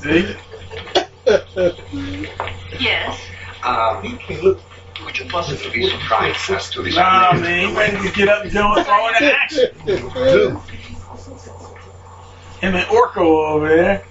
See? 0.00 0.36
Yes. 2.80 3.18
Um, 3.62 4.18
would 5.04 5.18
you 5.18 5.24
possibly 5.26 5.70
be 5.70 5.88
surprised 5.90 6.50
as 6.50 6.70
to 6.70 6.82
this? 6.82 6.94
Nah, 6.96 7.32
man, 7.32 7.68
he 7.68 7.76
ready 7.76 8.08
to 8.08 8.14
get 8.14 8.28
up 8.28 8.44
and 8.44 8.52
go 8.52 8.74
and 8.74 8.84
throw 8.84 9.08
into 9.08 9.34
action. 9.34 10.60
Him 12.64 12.74
and 12.76 12.86
Orko 12.86 13.50
over 13.52 13.68
there. 13.68 14.06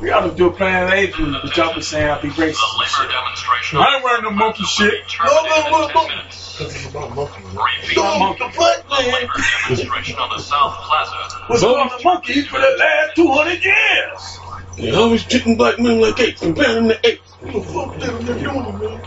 We 0.00 0.10
ought 0.10 0.20
to 0.28 0.32
do 0.36 0.46
a 0.46 0.52
Planet 0.52 0.84
of 0.84 0.90
the 0.90 0.96
Apes 0.96 1.18
movie, 1.18 1.38
but 1.42 1.56
y'all 1.56 1.74
be 1.74 1.80
saying 1.82 2.08
I'll 2.08 2.22
be 2.22 2.28
racist. 2.28 2.36
The 2.36 2.46
and 2.46 2.78
labor 2.78 2.86
shit. 2.86 3.10
demonstration. 3.10 3.78
I 3.80 3.94
ain't 3.96 4.04
wearing 4.04 4.22
no 4.22 4.30
monkey 4.30 4.62
shit. 4.62 4.94
No, 5.24 5.44
in 5.44 5.88
10 5.90 6.06
minutes. 6.08 6.58
Because 6.58 6.74
it's 6.76 6.86
about 6.86 7.12
monkey. 7.16 7.42
Repeat. 7.42 7.94
Don't 7.96 8.18
monkey 8.20 8.48
foot, 8.50 8.84
The 8.84 9.02
man. 9.02 9.12
labor 9.14 9.32
demonstration 9.66 10.16
on 10.20 10.28
the 10.36 10.38
South 10.42 10.74
Plaza. 10.74 11.46
Was 11.50 11.64
on 11.64 11.88
the 11.88 12.04
monkeys 12.04 12.46
for 12.46 12.60
the 12.60 12.76
last 12.78 13.16
200 13.16 13.64
years. 13.64 14.38
They 14.76 14.90
always 14.94 15.24
treating 15.24 15.56
black 15.56 15.80
men 15.80 16.00
like 16.00 16.20
apes, 16.20 16.40
comparing 16.40 16.86
them 16.86 16.96
to 17.02 17.08
apes. 17.08 17.32
What 17.40 17.52
the 17.52 17.60
fuck 17.62 17.98
them 17.98 18.24
they 18.26 18.42
doing, 18.44 18.78
man? 18.78 19.02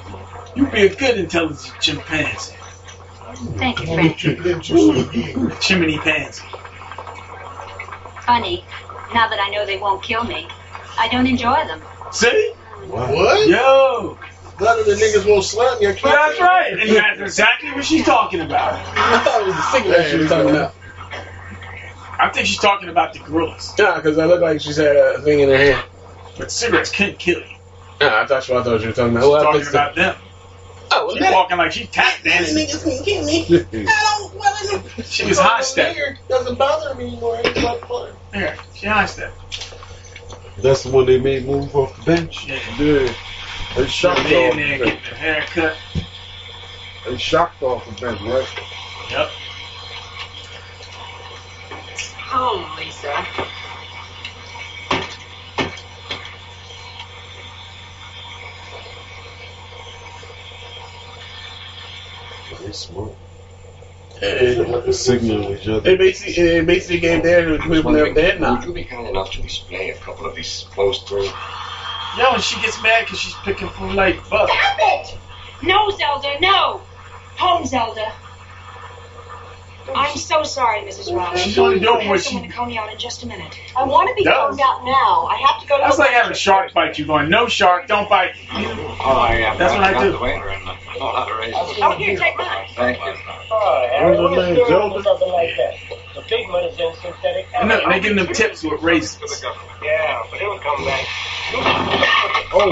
You 0.55 0.67
be 0.67 0.81
a 0.87 0.95
good 0.95 1.17
intelligent 1.17 1.79
chimpanzee. 1.79 2.55
Thank 3.57 3.79
you, 3.81 3.87
Only 3.87 4.03
Frank. 4.09 4.17
chimpanzees 4.17 5.07
again. 5.07 5.53
Chimney 5.61 5.97
pansy. 5.99 6.43
Funny, 8.25 8.63
now 9.13 9.27
that 9.27 9.39
I 9.39 9.49
know 9.49 9.65
they 9.65 9.77
won't 9.77 10.01
kill 10.03 10.23
me, 10.23 10.47
I 10.97 11.07
don't 11.09 11.27
enjoy 11.27 11.55
them. 11.67 11.81
See? 12.11 12.53
What? 12.87 13.47
Yo. 13.47 14.17
None 14.59 14.79
of 14.79 14.85
the 14.85 14.93
niggas 14.93 15.29
won't 15.29 15.43
slap 15.43 15.79
me. 15.81 15.87
I. 15.87 15.91
That's 15.91 16.39
right. 16.39 16.73
And 16.79 16.89
that's 16.89 17.19
exactly 17.19 17.71
what 17.71 17.83
she's 17.83 18.05
talking 18.05 18.39
about. 18.41 18.73
I 18.95 19.19
thought 19.19 19.41
it 19.41 19.47
was 19.47 19.55
the 19.55 19.61
cigarette 19.63 20.11
she 20.11 20.17
was 20.17 20.29
talking 20.29 20.49
about. 20.49 20.73
I 22.17 22.29
think 22.29 22.47
she's 22.47 22.59
talking 22.59 22.87
about 22.87 23.13
the 23.13 23.19
gorillas. 23.19 23.73
Yeah, 23.77 23.95
because 23.97 24.17
I 24.17 24.25
look 24.25 24.41
like 24.41 24.61
she's 24.61 24.77
had 24.77 24.95
a 24.95 25.21
thing 25.21 25.41
in 25.41 25.49
her 25.49 25.57
hand. 25.57 25.85
But 26.37 26.51
cigarettes 26.51 26.89
can't 26.89 27.19
kill 27.19 27.39
you. 27.39 27.55
Nah, 27.99 28.21
I 28.21 28.25
thought, 28.25 28.49
I 28.49 28.63
thought 28.63 28.81
you 28.81 28.87
were 28.87 28.93
talking 28.93 29.11
about. 29.11 29.23
She's 29.23 29.29
Well, 29.29 29.35
I 29.35 29.43
talking 29.43 29.59
fixed 29.59 29.73
it. 29.73 29.77
about 29.77 29.95
them. 29.95 30.15
Oh, 30.91 31.13
She's 31.13 31.31
walking 31.31 31.57
like 31.57 31.71
she's 31.71 31.89
tap 31.89 32.21
dancing. 32.23 32.55
Niggas 32.57 32.83
can 32.83 33.03
kill 33.03 33.25
me. 33.25 33.45
I 33.87 34.17
don't. 34.17 34.35
Well, 34.39 35.03
She 35.05 35.25
was 35.27 35.39
high 35.39 35.61
step. 35.61 35.95
Doesn't 36.29 36.57
bother 36.57 36.95
me 36.95 37.07
anymore. 37.07 37.39
It's 37.43 37.61
like 37.63 37.81
fun. 37.87 38.11
Here, 38.33 38.55
she 38.73 38.87
high 38.87 39.05
step. 39.05 39.33
That's 40.57 40.83
the 40.83 40.91
one 40.91 41.05
they 41.05 41.19
made 41.19 41.45
move 41.45 41.75
off 41.75 41.95
the 41.97 42.03
bench. 42.03 42.47
Yeah. 42.47 42.59
Yeah. 42.79 43.13
They 43.75 43.87
shocked 43.87 44.23
They 44.23 44.47
off 44.47 44.53
in 44.53 44.57
the 44.59 44.63
there 44.63 44.79
bench. 44.79 45.03
getting 45.03 45.03
their 45.03 45.15
hair 45.15 45.41
cut. 45.47 45.77
They 47.05 47.17
shocked 47.17 47.61
off 47.61 47.85
the 47.85 47.91
bench, 48.01 48.21
right? 48.21 48.47
Yep. 49.11 49.29
Oh, 52.31 52.75
Lisa. 52.77 53.25
They 62.75 62.81
smart. 62.81 63.11
And 64.21 64.95
Signal 64.95 65.53
each 65.53 65.67
other. 65.67 65.79
they 65.81 65.95
basically, 65.95 66.43
they 66.43 66.61
basically 66.61 66.99
gave 66.99 67.23
their 67.23 67.57
people 67.59 67.91
they're 67.91 68.13
dead 68.13 68.41
now. 68.41 68.55
Would 68.55 68.65
you 68.65 68.73
be 68.73 68.83
kind 68.83 69.07
enough 69.07 69.31
to 69.31 69.41
display 69.41 69.89
a 69.91 69.95
couple 69.95 70.25
of 70.25 70.35
these 70.35 70.65
posters? 70.71 71.25
Yo, 72.17 72.33
and 72.33 72.43
she 72.43 72.59
gets 72.61 72.81
mad 72.81 73.05
because 73.05 73.19
she's 73.19 73.33
picking 73.43 73.69
from 73.69 73.95
like 73.95 74.17
buck. 74.29 74.49
Stop 74.49 74.77
it! 74.79 75.17
No, 75.63 75.89
Zelda, 75.89 76.39
no! 76.39 76.81
Home, 77.37 77.65
Zelda. 77.65 78.13
I'm 79.93 80.17
so 80.17 80.43
sorry, 80.43 80.81
Mrs. 80.81 81.15
Ross. 81.15 81.39
She's 81.39 81.57
only 81.59 81.79
doing 81.79 82.01
I'll 82.03 82.09
what 82.09 82.21
she- 82.21 82.29
someone 82.31 82.49
to 82.49 82.55
call 82.55 82.69
you 82.69 82.79
out 82.79 82.91
in 82.91 82.97
just 82.97 83.23
a 83.23 83.27
minute. 83.27 83.55
I 83.75 83.83
want 83.83 84.09
to 84.09 84.15
be 84.15 84.23
Does. 84.23 84.33
combed 84.33 84.61
out 84.61 84.83
now. 84.83 85.27
I 85.29 85.35
have 85.37 85.61
to 85.61 85.67
go 85.67 85.77
to 85.77 85.83
That's 85.83 85.97
the 85.97 86.01
like 86.03 86.11
having 86.11 86.31
a 86.31 86.35
shark 86.35 86.73
bite 86.73 86.97
you, 86.97 87.05
going, 87.05 87.29
no 87.29 87.47
shark, 87.47 87.87
don't 87.87 88.09
bite. 88.09 88.33
Oh, 88.51 89.17
I 89.19 89.35
am. 89.35 89.57
That's 89.59 89.73
what 89.73 89.83
I 89.83 90.03
do. 90.03 90.11
The 90.13 90.17
waiter 90.19 90.49
and 90.49 90.65
the, 90.67 90.75
oh, 90.95 90.99
not 90.99 91.29
a 91.29 91.35
razor. 91.37 91.53
Oh, 91.55 91.91
here, 91.97 92.17
take 92.17 92.37
mine. 92.37 92.67
Thank 92.75 92.97
you. 92.97 93.03
What's 93.03 94.35
his 94.35 94.57
name, 94.57 94.67
Zelda? 94.67 95.03
Something 95.03 95.29
like 95.31 95.55
that. 95.57 95.75
The 96.15 96.21
big 96.29 96.49
money's 96.49 96.79
in 96.79 96.93
synthetic. 97.01 97.47
And 97.55 97.69
look, 97.69 97.83
they 97.87 97.99
giving 97.99 98.17
them 98.17 98.33
tips 98.33 98.63
with 98.63 98.81
raisins. 98.81 99.43
Yeah, 99.83 100.23
but 100.31 100.41
it'll 100.41 100.59
come 100.59 100.83
back. 100.85 101.05
Oh, 102.57 102.71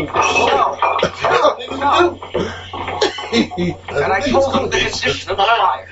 and 3.34 4.14
I 4.14 4.20
told 4.22 4.56
him 4.56 4.70
the 4.70 4.78
condition 4.80 5.32
of 5.32 5.38
the 5.38 5.44
fire. 5.44 5.88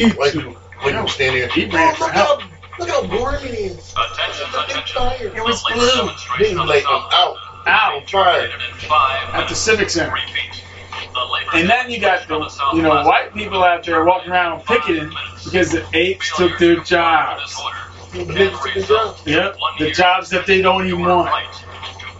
Like, 0.00 0.34
like 0.34 0.94
I'm 0.94 1.08
standing 1.08 1.42
there. 1.42 1.48
He 1.50 1.66
ran 1.66 1.94
for 1.94 2.08
help. 2.08 2.42
Look 2.78 2.88
how 2.88 3.02
warm 3.18 3.34
it 3.36 3.54
is. 3.54 3.92
Attention, 3.92 4.46
attention. 4.58 5.36
It 5.36 5.44
was 5.44 5.62
blue. 5.64 6.10
Being 6.38 6.56
like 6.56 6.84
I'm 6.86 7.02
out. 7.12 7.36
Out. 7.66 8.00
I'm 8.00 8.06
tired. 8.06 8.50
At 9.34 9.48
the 9.48 9.54
Civic 9.54 9.90
Center. 9.90 10.16
And 11.54 11.68
then 11.68 11.90
you 11.90 12.00
got 12.00 12.26
the, 12.26 12.40
you 12.74 12.82
know, 12.82 13.04
white 13.04 13.34
people 13.34 13.62
out 13.62 13.84
there 13.84 14.04
walking 14.04 14.32
around 14.32 14.64
picketing 14.64 15.10
because 15.44 15.70
the 15.70 15.86
apes 15.92 16.34
took 16.36 16.58
their 16.58 16.76
jobs. 16.76 17.60
Yep, 18.14 19.56
the 19.78 19.90
jobs 19.94 20.30
that 20.30 20.46
they 20.46 20.60
don't 20.62 20.86
even 20.86 21.00
want. 21.00 21.30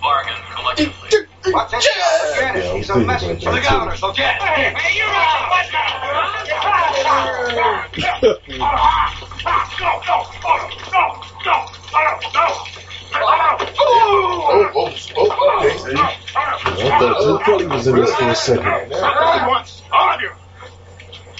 bargain 0.00 0.34
collectively. 0.54 1.26
Watch 1.46 1.72
it. 1.74 1.82
Get 2.34 2.56
it. 2.56 2.76
He's 2.76 2.90
a 2.90 2.98
messenger 2.98 3.48
of 3.48 3.54
the 3.56 3.60
governor, 3.60 3.96
so 3.96 4.12
get 4.12 4.36
it. 4.40 4.76
Oh, 6.94 6.98
oh, 9.94 10.28
oh, 15.16 15.32
okay. 15.58 15.94
I 16.34 16.98
thought 16.98 17.20
you 17.20 17.38
thought 17.44 17.64
was 17.70 17.86
in 17.86 17.96
this 17.96 18.14
for 18.14 18.28
a 18.28 18.34
second. 18.34 18.90
Once, 19.48 19.82
all 19.90 20.14
of 20.14 20.20
you. 20.20 20.30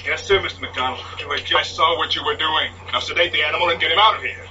Yes, 0.05 0.24
sir, 0.24 0.40
Mr. 0.40 0.61
McDonald. 0.62 1.00
You 1.20 1.36
just 1.38 1.74
saw 1.76 1.96
what 1.98 2.16
you 2.16 2.24
were 2.24 2.36
doing. 2.36 2.72
Now 2.92 3.00
sedate 3.00 3.32
the 3.32 3.42
animal 3.42 3.68
and 3.68 3.80
get 3.80 3.92
him 3.92 3.98
out 3.98 4.16
of 4.16 4.22
here. 4.22 4.46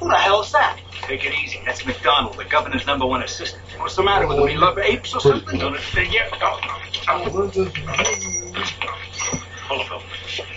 Who 0.00 0.08
the 0.08 0.16
hell's 0.16 0.52
that? 0.52 0.80
Take 1.02 1.24
it 1.24 1.32
easy. 1.42 1.60
That's 1.64 1.84
McDonald, 1.86 2.36
the 2.36 2.44
governor's 2.44 2.86
number 2.86 3.06
one 3.06 3.22
assistant. 3.22 3.62
What's 3.78 3.96
the 3.96 4.02
matter 4.02 4.26
with 4.26 4.38
him? 4.38 4.48
He 4.48 4.56
love 4.56 4.78
apes 4.78 5.14
or 5.14 5.20
something? 5.20 5.58
Don't 5.58 5.74
it 5.74 5.80
figure? 5.80 6.24
Him 6.24 6.42
up. 6.42 6.60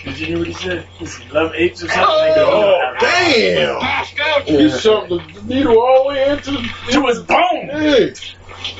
Did 0.04 0.18
you 0.18 0.26
hear 0.26 0.38
what 0.38 0.46
he 0.46 0.54
said? 0.54 0.86
He 0.98 1.06
said, 1.06 1.30
love 1.30 1.52
apes 1.54 1.82
or 1.82 1.88
something? 1.88 2.04
Oh, 2.06 2.96
damn! 2.98 4.46
He 4.46 4.70
shoved 4.70 5.10
the 5.10 5.42
needle 5.44 5.78
all 5.78 6.04
the 6.04 6.08
way 6.08 6.30
into 6.30 6.52
To 6.52 7.06
his 7.06 7.18
bone! 7.20 7.68
Hey. 7.68 8.14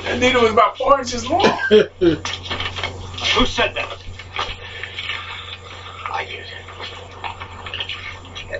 That 0.03 0.19
needle 0.19 0.41
was 0.41 0.51
about 0.51 0.77
four 0.77 0.99
inches 0.99 1.29
long. 1.29 1.45
Who 1.69 3.45
said 3.45 3.75
that? 3.75 3.97
I 6.11 6.25
did. 6.25 6.45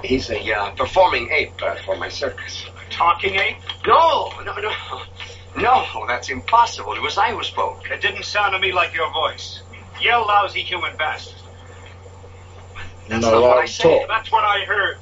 He's 0.03 0.29
a 0.29 0.53
uh, 0.53 0.71
performing 0.71 1.29
ape 1.31 1.61
uh, 1.61 1.75
for 1.85 1.95
my 1.95 2.09
circus. 2.09 2.65
A 2.67 2.91
Talking 2.91 3.35
ape? 3.35 3.57
No, 3.87 4.31
no, 4.43 4.55
no. 4.55 4.73
No, 5.55 6.05
that's 6.07 6.29
impossible. 6.29 6.93
It 6.93 7.01
was 7.01 7.17
I 7.17 7.31
who 7.31 7.43
spoke. 7.43 7.89
It 7.89 8.01
didn't 8.01 8.23
sound 8.25 8.53
to 8.53 8.59
me 8.59 8.71
like 8.71 8.93
your 8.93 9.11
voice. 9.13 9.61
Yell 10.01 10.25
lousy 10.27 10.61
human 10.61 10.97
bastard. 10.97 11.42
That's 13.13 13.25
Not 13.25 13.33
not 13.33 13.41
what 13.41 13.57
I 13.57 13.65
said. 13.65 13.83
talk. 13.83 14.07
That's 14.09 14.31
what 14.31 14.43
I 14.43 14.65
heard. 14.65 14.95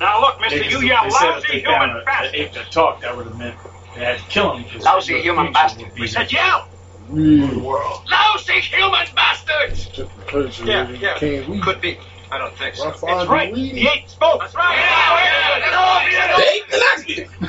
Now 0.00 0.20
look, 0.20 0.34
mister, 0.40 0.62
you 0.62 0.80
yell 0.82 1.04
They 1.04 1.10
said 1.10 1.28
if 1.28 1.34
lousy 1.34 1.48
they 1.52 1.60
human 1.60 2.02
bastard. 2.04 2.34
an 2.34 2.40
ape 2.40 2.52
that 2.54 2.70
talked, 2.70 3.02
that 3.02 3.16
would 3.16 3.26
have 3.26 3.36
meant 3.36 3.56
they 3.94 4.04
had 4.04 4.18
to 4.18 4.24
kill 4.26 4.56
him. 4.56 4.64
because 4.64 4.84
Lousy 4.84 5.14
the 5.14 5.20
human 5.22 5.52
bastard. 5.52 5.88
would 5.90 6.00
We 6.00 6.06
said 6.06 6.32
yell! 6.32 6.68
Really? 7.08 7.56
Lousy 8.10 8.60
human 8.60 9.06
bastards! 9.14 9.88
Took 9.88 10.14
the 10.14 10.22
place 10.22 10.58
Yeah, 10.60 10.88
yeah. 10.90 11.14
Can't 11.16 11.48
we? 11.48 11.60
Could 11.60 11.80
be. 11.80 11.98
I 12.30 12.38
don't 12.38 12.56
think 12.58 12.74
so. 12.74 12.88
I 12.88 12.92
find 12.92 13.20
That's 13.20 13.30
right. 13.30 13.48
the 13.54 13.60
weed. 13.60 13.74
The 13.76 13.88
ape 13.88 14.08
spoke. 14.08 14.40
That's 14.40 14.54
right. 14.54 14.76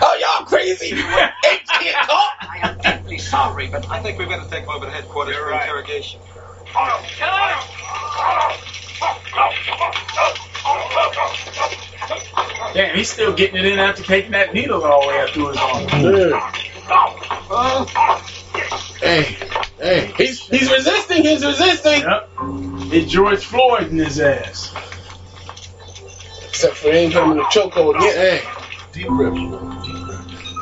Oh, 0.02 0.18
y'all 0.22 0.46
crazy? 0.46 0.94
Apes 1.46 1.70
can't 1.72 1.96
talk. 2.08 2.34
I 2.42 2.60
am 2.70 2.78
deeply 2.82 3.18
sorry, 3.18 3.68
but 3.68 3.86
I 3.90 4.00
think 4.00 4.20
we 4.20 4.26
better 4.26 4.46
take 4.50 4.64
him 4.64 4.70
over 4.70 4.86
to 4.86 4.92
headquarters 4.92 5.36
You're 5.36 5.46
for 5.46 5.52
right. 5.52 5.64
interrogation. 5.64 6.22
Damn, 12.74 12.96
he's 12.96 13.10
still 13.10 13.34
getting 13.34 13.58
it 13.58 13.66
in 13.66 13.80
after 13.80 14.04
taking 14.04 14.32
that 14.32 14.54
needle 14.54 14.84
all 14.84 15.02
the 15.02 15.08
way 15.08 15.22
up 15.22 15.30
through 15.30 15.48
his 15.48 15.58
arm. 15.58 15.84
Yeah. 16.04 16.54
Hey, 19.00 19.38
hey. 19.80 20.14
He's 20.18 20.48
he's 20.48 20.72
resisting. 20.72 21.24
He's 21.24 21.46
resisting. 21.46 22.02
Yep. 22.02 22.30
It's 22.94 23.12
George 23.12 23.46
Floyd 23.46 23.88
in 23.88 23.98
his 23.98 24.20
ass. 24.20 24.74
Except 26.48 26.76
for 26.76 26.86
they 26.92 27.06
ain't 27.06 27.14
put 27.14 27.24
him 27.24 27.32
in 27.32 27.40
a 27.40 27.44
chokehold 27.44 28.00
yet. 28.02 28.16
Hey. 28.16 28.42
Deep 28.92 29.08
breath. 29.08 29.34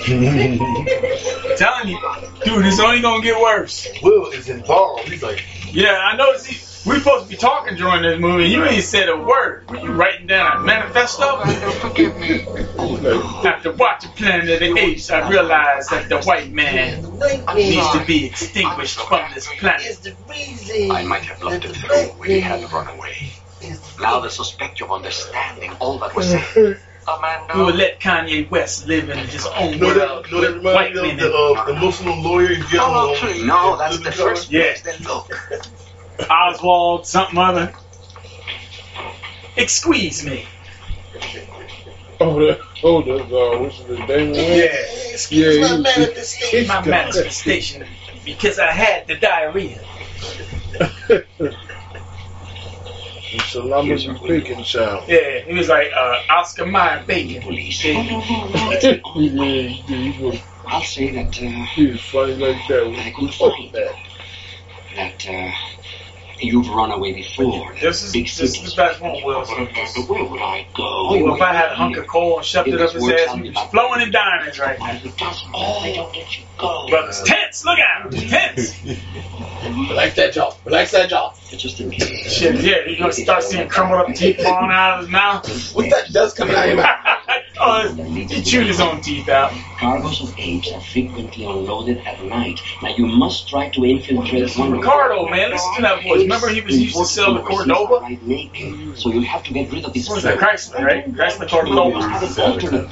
Telling 1.57 1.87
you, 1.87 1.99
dude, 2.43 2.65
it's 2.65 2.79
only 2.79 3.01
gonna 3.01 3.23
get 3.23 3.39
worse. 3.41 3.87
Will 4.03 4.27
is 4.31 4.49
involved. 4.49 5.07
He's 5.07 5.23
like, 5.23 5.43
Yeah, 5.71 5.97
I 5.97 6.15
know. 6.15 6.35
See, 6.37 6.64
we 6.85 6.99
supposed 6.99 7.25
to 7.25 7.29
be 7.29 7.35
talking 7.35 7.75
during 7.75 8.03
this 8.03 8.19
movie. 8.19 8.45
You 8.45 8.63
ain't 8.65 8.83
said 8.83 9.09
a 9.09 9.17
word. 9.17 9.67
Were 9.69 9.77
you 9.77 9.91
writing 9.91 10.27
down 10.27 10.57
a 10.57 10.59
manifesto? 10.63 11.37
Forgive 11.79 12.15
me. 12.17 12.45
After 13.43 13.71
watching 13.71 14.11
Planet 14.11 14.49
of 14.49 14.59
the 14.59 14.79
Apes, 14.79 15.09
I 15.09 15.27
realized 15.29 15.89
that 15.91 16.09
the 16.09 16.21
white 16.21 16.51
man 16.51 17.01
needs 17.55 17.91
to 17.91 18.03
be 18.05 18.25
extinguished 18.27 18.99
from 18.99 19.31
this 19.33 19.47
planet. 19.57 19.99
I 20.91 21.03
might 21.03 21.23
have 21.23 21.41
looked 21.41 21.65
it 21.65 21.75
through 21.75 22.19
when 22.19 22.29
he 22.29 22.39
had 22.39 22.71
run 22.71 22.87
away. 22.87 23.33
Now 23.99 24.19
the 24.19 24.29
suspect 24.29 24.79
you 24.79 24.85
of 24.85 24.91
understanding 24.91 25.71
all 25.79 25.97
that 25.99 26.15
was 26.15 26.29
said. 26.29 26.77
We 27.53 27.61
will 27.61 27.73
let 27.73 27.99
Kanye 27.99 28.49
West 28.49 28.87
live 28.87 29.09
in 29.09 29.17
his 29.19 29.45
own 29.45 29.79
no, 29.79 29.87
world 29.87 30.25
that, 30.25 30.31
no, 30.31 30.41
that 30.41 30.63
white 30.63 30.93
reminds 30.95 31.01
me 31.01 31.11
of 31.11 31.31
the, 31.31 31.37
uh, 31.37 31.65
the 31.65 31.73
Muslim 31.75 32.23
lawyer 32.23 32.51
in 32.51 32.61
jail. 32.67 32.91
No, 32.91 33.13
actually, 33.13 33.43
no, 33.43 33.77
that's 33.77 33.97
the 33.97 34.03
living 34.05 34.17
color. 34.17 34.29
first 34.31 34.51
Yeah. 34.51 34.61
place. 34.63 34.81
Then 34.81 35.03
look. 35.03 35.31
Oswald, 36.29 37.05
something 37.07 37.37
other. 37.37 37.73
Excuse 39.57 40.25
me. 40.25 40.45
Oh, 42.19 42.39
that, 42.45 42.59
oh, 42.83 43.01
that, 43.01 43.23
uh, 43.25 43.59
what's 43.59 43.77
his 43.77 43.87
name? 43.89 44.07
Damon 44.07 44.33
Wayans? 44.35 44.57
Yeah. 44.57 45.11
Excuse 45.13 45.57
Yeah, 45.57 45.61
my 45.61 45.75
he- 45.75 45.83
manifestation. 45.83 46.67
My 46.67 46.85
manifestation 46.85 47.87
because 48.23 48.59
I 48.59 48.71
had 48.71 49.07
the 49.07 49.15
diarrhea. 49.15 49.81
And 53.33 53.41
Salami 53.41 54.07
bacon 54.27 54.63
child. 54.63 55.03
Yeah, 55.09 55.39
he 55.41 55.53
was 55.53 55.67
like 55.67 55.87
uh, 55.93 56.19
Oscar 56.29 56.65
Mayer 56.65 57.03
bacon. 57.05 57.41
Police. 57.41 57.83
Yeah. 57.85 58.01
yeah, 58.81 59.61
he, 59.67 60.11
he 60.11 60.23
was 60.23 60.39
I'll 60.65 60.81
say 60.83 61.11
that 61.11 61.37
uh, 61.37 61.65
he 61.73 61.87
was 61.87 62.01
funny 62.01 62.35
like 62.35 62.57
that. 62.69 62.83
I 62.83 62.87
When 62.87 63.13
could 63.13 63.29
he 63.29 63.71
find 63.71 63.73
that 64.95 65.27
uh, 65.27 65.51
you've 66.39 66.67
run 66.69 66.91
away 66.91 67.13
before. 67.13 67.73
This 67.79 68.03
is 68.03 68.11
Big 68.13 68.25
this 68.25 68.39
is 68.39 68.53
cities. 68.55 68.75
the 68.75 68.81
best 68.81 69.01
one, 69.01 69.23
Will. 69.23 69.41
But 69.45 70.09
where 70.09 70.23
would 70.23 70.41
I 70.41 70.67
go? 70.73 70.83
Oh, 70.83 71.35
if 71.35 71.41
I 71.41 71.53
had 71.53 71.71
a 71.71 71.75
hunk 71.75 71.97
of 71.97 72.07
coal 72.07 72.37
and 72.37 72.45
shoved 72.45 72.67
it 72.69 72.81
up 72.81 72.91
his 72.91 73.09
ass, 73.09 73.35
he'd 73.35 73.43
be 73.43 73.53
flowing 73.71 74.01
in 74.01 74.11
diamonds 74.11 74.59
right 74.59 74.77
now. 74.79 74.91
It 74.91 75.17
doesn't 75.17 75.51
matter. 75.51 75.81
They 75.83 75.95
don't 75.95 76.15
let 76.15 76.37
you 76.37 76.45
go. 76.57 76.87
But 76.89 77.05
it's 77.09 77.23
tense. 77.23 77.65
Look 77.65 77.79
at 77.79 78.13
it's 78.13 78.29
tense. 78.29 78.99
Relax 79.89 80.15
that 80.15 80.33
jaw. 80.33 80.55
Relax 80.65 80.91
that 80.91 81.09
jaw. 81.09 81.33
Just 81.49 81.79
in 81.79 81.89
case. 81.91 82.31
Shit, 82.31 82.61
yeah, 82.61 82.85
you 82.87 82.97
gonna 82.99 83.11
start 83.13 83.43
seeing 83.43 83.67
crumbled 83.67 84.01
up 84.01 84.15
teeth 84.15 84.41
falling 84.41 84.71
out 84.71 84.95
of 84.95 84.99
his 85.01 85.09
mouth. 85.09 85.73
What's 85.75 85.89
that 85.89 86.11
dust 86.11 86.37
coming 86.37 86.55
out 86.55 86.63
of 86.63 86.73
your 86.75 86.83
mouth? 86.83 87.19
oh, 87.65 88.03
he 88.03 88.41
chewed 88.43 88.67
his 88.67 88.79
own 88.79 89.01
teeth 89.01 89.27
out. 89.29 89.51
Cargoes 89.79 90.21
of 90.21 90.33
apes 90.37 90.71
are 90.71 90.81
frequently 90.81 91.45
unloaded 91.45 91.97
at 92.05 92.23
night. 92.23 92.59
Now 92.81 92.95
you 92.95 93.05
must 93.05 93.49
try 93.49 93.69
to 93.69 93.83
infiltrate 93.85 94.57
one. 94.57 94.71
Ricardo, 94.71 95.27
man, 95.29 95.51
listen 95.51 95.75
to 95.75 95.81
that 95.81 96.03
voice. 96.03 96.21
Remember 96.21 96.49
he 96.49 96.61
was 96.61 96.79
used 96.79 96.97
to 96.97 97.05
sell 97.05 97.33
the 97.33 97.41
Cordoba? 97.41 97.99
Right 98.01 98.21
naked. 98.21 98.97
So 98.97 99.11
you'll 99.11 99.23
have 99.23 99.43
to 99.43 99.53
get 99.53 99.71
rid 99.71 99.85
of 99.85 99.93
this. 99.93 100.07
What 100.07 100.15
was 100.15 100.23
that, 100.23 100.39
Chrysler, 100.39 100.81
right? 100.83 101.13
Chrysler 101.13 101.49
Cordoba. 101.49 101.99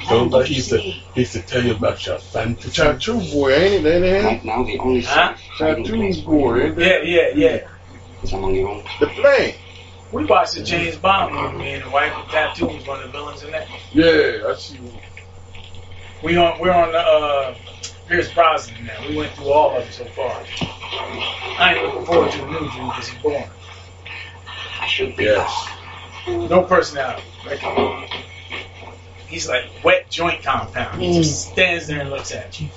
Don't 0.08 0.46
he 0.46 0.54
used 0.54 0.70
to, 0.70 0.78
he 0.78 1.02
used 1.14 1.32
to 1.32 1.42
tell 1.42 1.62
you 1.62 1.74
about 1.74 2.04
your 2.06 2.18
fantasy. 2.18 2.70
Tattoo 2.70 3.20
boy, 3.32 3.52
ain't 3.52 3.86
it? 3.86 4.02
Ain't 4.02 4.04
it? 4.04 4.24
Right 4.24 4.44
now, 4.44 4.62
the 4.64 4.78
only 4.78 5.02
Huh? 5.02 5.34
safe 5.36 5.76
Tattoo 5.86 6.22
boy, 6.24 6.60
ain't 6.62 6.78
it? 6.78 7.06
Yeah, 7.06 7.32
yeah, 7.34 7.48
yeah. 7.52 7.68
is 8.22 8.32
among 8.32 8.54
your 8.54 8.68
own. 8.68 8.84
The 9.00 9.06
plane. 9.06 9.54
We 10.14 10.24
watched 10.26 10.54
the 10.54 10.62
James 10.62 10.96
Bond 10.96 11.34
movie, 11.34 11.58
me 11.58 11.72
and 11.72 11.82
the 11.82 11.90
wife 11.90 12.16
with 12.16 12.28
tattoo 12.28 12.66
was 12.66 12.86
one 12.86 13.00
of 13.00 13.06
the 13.06 13.10
villains 13.10 13.42
in 13.42 13.50
that. 13.50 13.66
Yeah, 13.92 14.46
I 14.46 14.54
see. 14.54 14.78
We 16.22 16.36
on 16.36 16.60
we're 16.60 16.70
on 16.70 16.92
the 16.92 17.00
uh 17.00 17.56
Pierce 18.06 18.32
Brosnan 18.32 18.86
now. 18.86 19.08
We 19.08 19.16
went 19.16 19.32
through 19.32 19.50
all 19.50 19.76
of 19.76 19.82
it 19.82 19.92
so 19.92 20.04
far. 20.04 20.30
I 21.58 21.74
ain't 21.74 21.84
looking 21.84 22.06
forward 22.06 22.30
to 22.30 22.38
the 22.38 22.46
new 22.46 22.60
dude 22.60 22.70
because 22.70 23.08
he's 23.08 23.22
born. 23.22 23.42
I 24.80 24.86
should 24.86 25.16
be 25.16 25.24
Yes. 25.24 25.68
No 26.28 26.62
personality. 26.62 27.24
Like, 27.44 27.58
he's 29.26 29.48
like 29.48 29.64
wet 29.82 30.08
joint 30.10 30.44
compound. 30.44 31.02
He 31.02 31.12
just 31.12 31.50
stands 31.50 31.88
there 31.88 32.02
and 32.02 32.10
looks 32.10 32.30
at 32.30 32.60
you. 32.60 32.68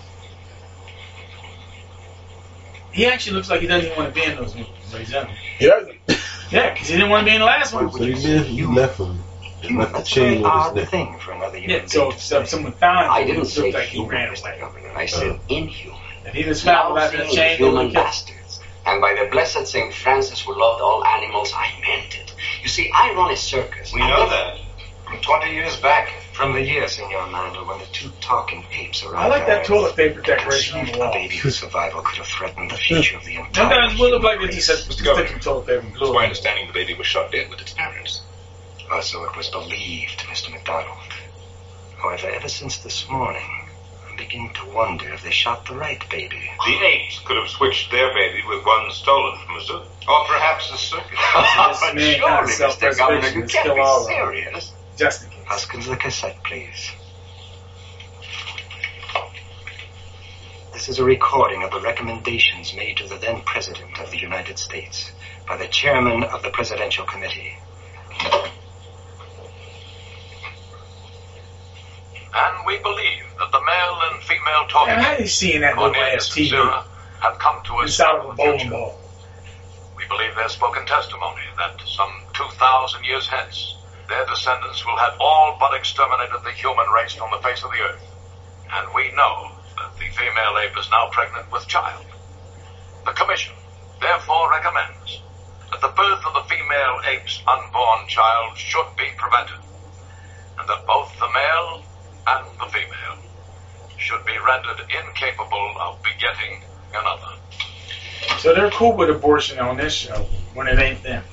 He 2.92 3.06
actually 3.06 3.36
looks 3.36 3.48
like 3.48 3.62
he 3.62 3.68
doesn't 3.68 3.92
even 3.92 3.96
want 3.96 4.16
to 4.16 4.20
be 4.20 4.26
in 4.26 4.36
those 4.38 4.56
movies. 4.56 4.72
But 4.92 5.02
he's 5.02 5.12
done. 5.12 5.30
He 5.60 5.68
doesn't. 5.68 6.17
Yeah, 6.52 6.74
because 6.74 6.88
he 6.88 6.96
didn't 6.96 7.10
want 7.10 7.26
to 7.26 7.32
be 7.32 7.36
in 7.36 7.42
the 7.42 7.46
last 7.46 7.74
one. 7.74 7.92
So 7.92 8.04
he 8.04 8.14
did. 8.14 8.46
He 8.46 8.66
left 8.66 9.00
him. 9.00 9.20
He 9.62 9.76
left 9.76 9.94
the 9.94 10.02
chain 10.04 10.44
with 10.44 10.76
his 10.76 10.94
neck. 10.94 11.20
for 11.20 11.32
another 11.32 11.58
Yeah, 11.58 11.86
so 11.88 12.12
if 12.12 12.22
so 12.22 12.44
someone 12.46 12.74
found 12.74 13.10
I 13.10 13.22
him, 13.22 13.30
it 13.30 13.34
didn't 13.34 13.46
say 13.48 13.72
like 13.72 13.90
he 13.90 14.06
ran 14.06 14.30
away. 14.30 14.92
I 14.96 15.06
said 15.08 15.32
oh. 15.32 15.40
inhuman. 15.50 16.00
If 16.26 16.34
he 16.34 16.46
was 16.46 16.64
found 16.64 16.94
without 16.94 17.12
the 17.12 17.20
Lousy, 17.20 17.36
chain, 17.36 17.58
they 17.58 17.64
would 17.64 17.70
inhuman 17.70 17.92
kill 17.92 18.02
him. 18.02 18.06
bastards. 18.06 18.60
And 18.86 19.02
by 19.02 19.16
the 19.22 19.30
blessed 19.30 19.68
St. 19.68 19.94
Francis 19.94 20.42
who 20.42 20.58
loved 20.58 20.82
all 20.82 21.04
animals, 21.04 21.52
I 21.54 21.74
meant 21.82 22.16
it. 22.16 22.34
You 22.62 22.70
see, 22.70 22.90
I 22.94 23.14
run 23.14 23.32
a 23.32 23.36
circus. 23.36 23.94
We 23.94 24.00
know 24.00 24.30
that. 24.30 24.60
From 25.08 25.22
20 25.22 25.54
years 25.54 25.78
back. 25.78 26.10
From 26.34 26.54
the 26.54 26.62
year, 26.62 26.88
Senor 26.88 27.28
Mandel, 27.32 27.66
when 27.66 27.80
the 27.80 27.86
two 27.88 28.10
talking 28.22 28.66
apes 28.72 29.04
arrived. 29.04 29.18
I 29.18 29.28
like 29.28 29.48
that 29.48 29.66
toilet 29.66 29.96
paper 29.96 30.22
decoration 30.22 30.80
on 30.80 30.86
the 30.86 31.02
A 31.02 31.12
baby 31.14 31.36
whose 31.38 31.58
survival 31.58 32.02
could 32.02 32.18
have 32.18 32.28
threatened 32.28 32.70
the 32.72 32.76
future 32.78 33.18
of 33.18 33.24
the 33.26 33.36
entire 33.38 33.54
Sometimes 33.54 33.94
it 33.94 34.00
would 34.00 34.12
look 34.12 34.24
like 34.24 34.40
they 34.42 34.48
just 34.48 34.68
said, 34.68 34.78
Mr. 34.78 34.92
stick 34.94 35.06
Governor. 35.06 35.40
toilet 35.40 35.66
paper 35.68 35.80
and 35.80 35.96
It's 35.96 36.02
my 36.02 36.22
it. 36.22 36.24
understanding 36.26 36.68
the 36.68 36.74
baby 36.74 36.94
was 36.94 37.08
shot 37.08 37.32
dead 37.32 37.50
with 37.50 37.60
its 37.62 37.74
parents. 37.74 38.22
Uh, 38.92 39.02
so 39.02 39.24
it 39.24 39.36
was 39.36 39.48
believed, 39.50 40.20
Mr. 40.30 40.52
McDonald. 40.52 40.98
However, 41.98 42.28
ever 42.30 42.48
since 42.50 42.78
this 42.78 43.10
morning, 43.10 43.68
I'm 44.10 44.16
beginning 44.18 44.54
to 44.56 44.66
wonder 44.70 45.10
if 45.14 45.24
they 45.24 45.32
shot 45.32 45.66
the 45.66 45.74
right 45.76 46.08
baby. 46.10 46.52
The 46.66 46.86
apes 46.86 47.20
could 47.26 47.38
have 47.38 47.50
switched 47.50 47.92
their 47.92 48.14
baby 48.14 48.44
with 48.48 48.64
one 48.66 48.92
stolen 48.92 49.38
from 49.46 49.56
a 49.56 49.62
zoo. 49.62 49.82
Or 50.08 50.26
perhaps 50.28 50.72
a 50.72 50.78
circus. 50.78 51.18
This 51.18 51.80
but 51.82 52.00
surely, 52.00 52.54
Mr. 52.54 52.98
Governor, 52.98 53.28
you 53.30 53.46
can't 53.46 53.66
kill 53.66 53.76
be 53.76 53.82
all 53.82 54.02
of 54.02 54.08
serious. 54.08 54.74
Just 54.98 55.24
in 55.24 55.30
case. 55.30 55.46
Hoskins, 55.46 55.86
the 55.86 55.96
cassette, 55.96 56.44
please. 56.44 56.92
This 60.74 60.90
is 60.90 60.98
a 60.98 61.04
recording 61.04 61.62
of 61.64 61.70
the 61.70 61.80
recommendations 61.80 62.74
made 62.74 62.98
to 62.98 63.08
the 63.08 63.18
then 63.18 63.42
President 63.42 64.00
of 64.00 64.10
the 64.10 64.18
United 64.18 64.58
States 64.58 65.12
by 65.48 65.56
the 65.56 65.68
Chairman 65.68 66.24
of 66.24 66.42
the 66.42 66.50
Presidential 66.50 67.06
Committee. 67.06 67.56
And 72.34 72.66
we 72.66 72.78
believe 72.80 73.24
that 73.38 73.52
the 73.52 73.62
male 73.62 74.00
and 74.12 74.24
female 74.24 74.66
talking 74.68 74.96
Man, 74.96 75.04
how 75.04 75.14
are 75.14 75.20
you 75.20 75.28
seeing 75.28 75.62
that 75.62 75.78
little 75.78 75.96
ass 75.96 76.30
TV 76.30 76.84
have 77.22 77.38
come 77.38 77.64
to 77.66 77.74
us 77.76 77.90
inside 77.90 78.16
of 78.16 78.32
a 78.32 78.34
bowling 78.34 78.70
ball? 78.70 79.00
We 79.96 80.08
believe 80.08 80.36
their 80.36 80.50
spoken 80.50 80.88
testimony 80.88 81.42
that 81.58 81.82
some 81.86 82.12
2,000 82.34 83.04
years 83.04 83.28
hence, 83.28 83.77
their 84.08 84.26
descendants 84.26 84.86
will 84.86 84.98
have 84.98 85.16
all 85.20 85.58
but 85.60 85.74
exterminated 85.74 86.44
the 86.44 86.52
human 86.52 86.88
race 86.96 87.14
from 87.14 87.30
the 87.32 87.44
face 87.44 87.64
of 87.64 87.72
the 87.72 87.80
earth. 87.80 88.04
And 88.72 88.88
we 88.94 89.12
know 89.12 89.52
that 89.78 89.96
the 89.98 90.10
female 90.16 90.58
ape 90.64 90.78
is 90.78 90.90
now 90.90 91.10
pregnant 91.12 91.52
with 91.52 91.68
child. 91.68 92.06
The 93.06 93.12
Commission 93.12 93.54
therefore 94.02 94.52
recommends 94.52 95.22
that 95.72 95.82
the 95.82 95.90
birth 95.90 96.26
of 96.26 96.34
the 96.34 96.48
female 96.48 97.00
ape's 97.06 97.42
unborn 97.48 98.08
child 98.08 98.58
should 98.58 98.88
be 98.98 99.10
prevented, 99.18 99.60
and 100.60 100.70
that 100.70 100.86
both 100.86 101.12
the 101.20 101.30
male 101.30 101.84
and 102.28 102.60
the 102.60 102.66
female 102.72 103.18
should 103.98 104.24
be 104.26 104.38
rendered 104.46 104.80
incapable 104.88 105.76
of 105.80 106.02
begetting 106.04 106.64
another. 106.94 107.36
So 108.40 108.54
they're 108.54 108.72
cool 108.72 108.96
with 108.96 109.10
abortion 109.10 109.60
on 109.60 109.78
this 109.78 109.94
show 109.94 110.26
when 110.54 110.68
it 110.68 110.80
ain't 110.80 111.04
them. 111.04 111.24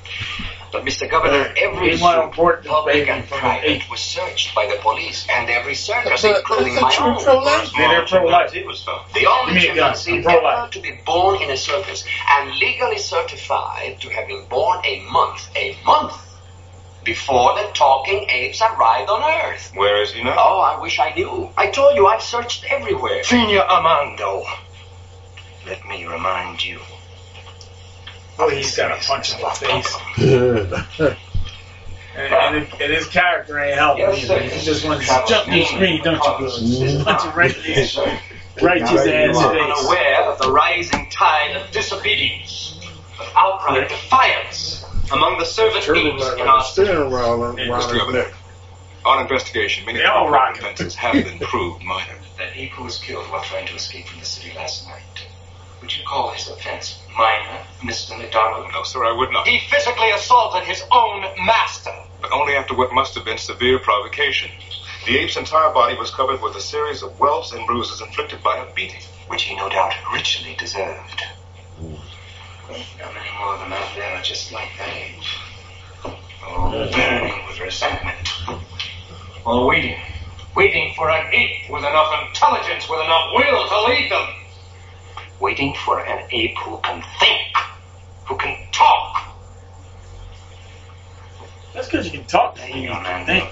But, 0.75 0.85
Mr. 0.85 1.09
Governor, 1.09 1.55
every 1.57 1.95
They 1.95 2.03
want 2.03 2.16
to 2.18 2.22
zoo, 2.22 2.33
abort 2.33 2.64
the 2.64 2.68
public 2.68 3.09
and 3.09 3.25
private, 3.29 3.89
was 3.89 4.01
searched 4.01 4.57
by 4.57 4.66
the 4.66 4.75
police, 4.83 5.25
and 5.31 5.49
every 5.49 5.77
circus, 5.77 6.22
But 6.22 6.39
including 6.39 6.75
my 6.75 6.93
own. 7.01 7.22
pro-life? 7.22 7.70
Yeah, 7.79 8.05
pro-life. 8.09 8.51
He 8.53 8.64
was. 8.64 8.85
The 9.14 9.25
only 9.25 9.53
Give 9.55 9.62
me 9.62 9.68
a 9.68 9.75
gun. 9.77 9.95
chimpanzee 9.95 10.27
ever 10.29 10.68
to 10.72 10.81
be 10.81 10.99
born 11.07 11.41
in 11.41 11.51
a 11.51 11.57
circus 11.57 12.05
and 12.29 12.51
legally 12.57 12.99
certified 12.99 14.01
to 14.01 14.09
have 14.11 14.27
been 14.27 14.47
born 14.47 14.81
a 14.85 14.99
month, 15.03 15.49
a 15.55 15.77
month 15.87 16.14
before 17.05 17.55
the 17.55 17.68
talking 17.72 18.29
apes 18.29 18.61
arrived 18.61 19.09
on 19.09 19.22
Earth. 19.22 19.70
Where 19.77 20.03
is 20.03 20.12
he 20.12 20.25
now? 20.25 20.35
Oh, 20.37 20.59
I 20.59 20.81
wish 20.81 20.99
I 20.99 21.11
knew. 21.14 21.51
I 21.57 21.68
told 21.68 21.95
you 21.95 22.09
I've 22.09 22.20
searched 22.22 22.64
everywhere. 22.68 23.22
Senor 23.22 23.61
Armando, 23.62 24.43
let 25.68 25.87
me 25.87 26.05
remind 26.05 26.64
you. 26.64 26.81
Oh, 28.39 28.51
he's 28.51 28.76
got 28.76 28.91
a 28.91 28.97
punch 29.07 29.35
in 29.35 29.41
the 29.41 29.51
face. 29.51 31.16
And, 32.16 32.32
and, 32.32 32.57
it, 32.59 32.72
and 32.80 32.93
his 32.93 33.09
character 33.09 33.59
ain't 33.59 33.74
helping 33.76 34.05
Yes, 34.05 34.22
either. 34.30 34.39
He 34.41 34.64
just 34.64 34.85
wants 34.85 35.09
to 35.09 35.24
jump 35.26 35.49
in 35.49 35.55
the 35.55 35.64
screen, 35.64 36.01
don't 36.05 36.14
you, 36.41 36.78
Good? 36.78 37.05
Punch 37.05 37.24
it 37.24 37.35
right 37.35 37.57
there. 37.64 38.20
Right 38.62 38.80
his 38.89 39.05
You 39.05 39.12
ass 39.12 39.37
are 39.37 39.53
face. 39.53 39.62
unaware 39.82 40.22
of 40.30 40.39
the 40.39 40.53
rising 40.53 41.11
tide 41.11 41.57
of 41.57 41.68
disobedience, 41.72 42.78
of 43.18 43.32
outright 43.35 43.89
defiance 43.89 44.85
among 45.12 45.39
the 45.39 45.45
servant 45.45 45.82
Turtle 45.82 46.07
apes 46.07 46.22
like 46.22 46.39
in 46.41 46.47
our 46.47 46.62
steering 46.62 47.11
Mr. 47.11 47.99
Governor, 47.99 48.26
on 49.05 49.22
investigation, 49.22 49.85
many 49.85 49.99
They 49.99 50.05
all 50.05 50.30
rock 50.30 50.55
it. 50.57 50.61
offenses 50.62 50.95
have 50.95 51.14
been 51.14 51.41
proved 51.41 51.82
minor. 51.82 52.14
That 52.39 52.51
ape 52.57 52.70
who 52.74 52.85
was 52.85 52.99
killed 52.99 53.26
while 53.28 53.43
trying 53.43 53.66
to 53.66 53.74
escape 53.74 54.07
from 54.07 54.20
the 54.20 54.24
city 54.24 54.57
last 54.57 54.87
night. 54.87 55.26
Would 55.85 55.95
you 55.95 56.05
call 56.07 56.30
his 56.30 56.49
offense 56.49 56.99
minor, 57.14 57.59
Mr. 57.82 58.16
McDonald? 58.16 58.72
No, 58.72 58.85
sir, 58.85 59.05
I 59.05 59.12
would 59.12 59.30
not. 59.30 59.47
He 59.47 59.59
physically 59.68 60.11
assaulted 60.12 60.62
his 60.62 60.82
own 60.91 61.20
master. 61.45 61.93
But 62.22 62.32
only 62.32 62.55
after 62.55 62.74
what 62.74 62.95
must 62.95 63.14
have 63.16 63.26
been 63.26 63.37
severe 63.37 63.78
provocation. 63.78 64.51
The 65.05 65.18
ape's 65.18 65.37
entire 65.37 65.74
body 65.74 65.95
was 65.99 66.11
covered 66.11 66.41
with 66.41 66.57
a 66.57 66.61
series 66.62 67.03
of 67.03 67.20
welts 67.20 67.53
and 67.53 67.66
bruises 67.66 68.01
inflicted 68.01 68.43
by 68.43 68.57
a 68.57 68.72
beating. 68.72 69.03
Which 69.28 69.43
he 69.43 69.55
no 69.57 69.68
doubt 69.68 69.93
richly 70.14 70.57
deserved. 70.59 71.20
How 71.20 73.12
many 73.12 73.30
more 73.39 73.53
of 73.53 73.61
them 73.61 73.74
out 73.74 73.95
there 73.95 74.16
are 74.16 74.22
just 74.22 74.53
like 74.53 74.70
that 74.78 74.89
ape? 74.89 76.16
All 76.47 76.70
burning 76.70 77.47
with 77.47 77.61
resentment. 77.61 78.26
Or 79.45 79.66
waiting. 79.66 80.01
Waiting 80.57 80.95
for 80.97 81.11
an 81.11 81.26
ape 81.35 81.68
with 81.68 81.85
enough 81.85 82.11
intelligence, 82.26 82.89
with 82.89 83.01
enough 83.01 83.32
will 83.35 83.68
to 83.68 83.82
lead 83.82 84.11
them. 84.11 84.43
Waiting 85.41 85.74
for 85.85 86.01
an 86.01 86.26
ape 86.30 86.57
who 86.59 86.78
can 86.78 87.03
think, 87.20 87.57
who 88.26 88.37
can 88.37 88.57
talk. 88.72 89.35
That's 91.74 91.89
because 91.89 92.07
you 92.07 92.12
can 92.12 92.24
talk 92.26 92.55
to 92.55 92.62
me. 92.62 92.87
Think. 93.26 93.51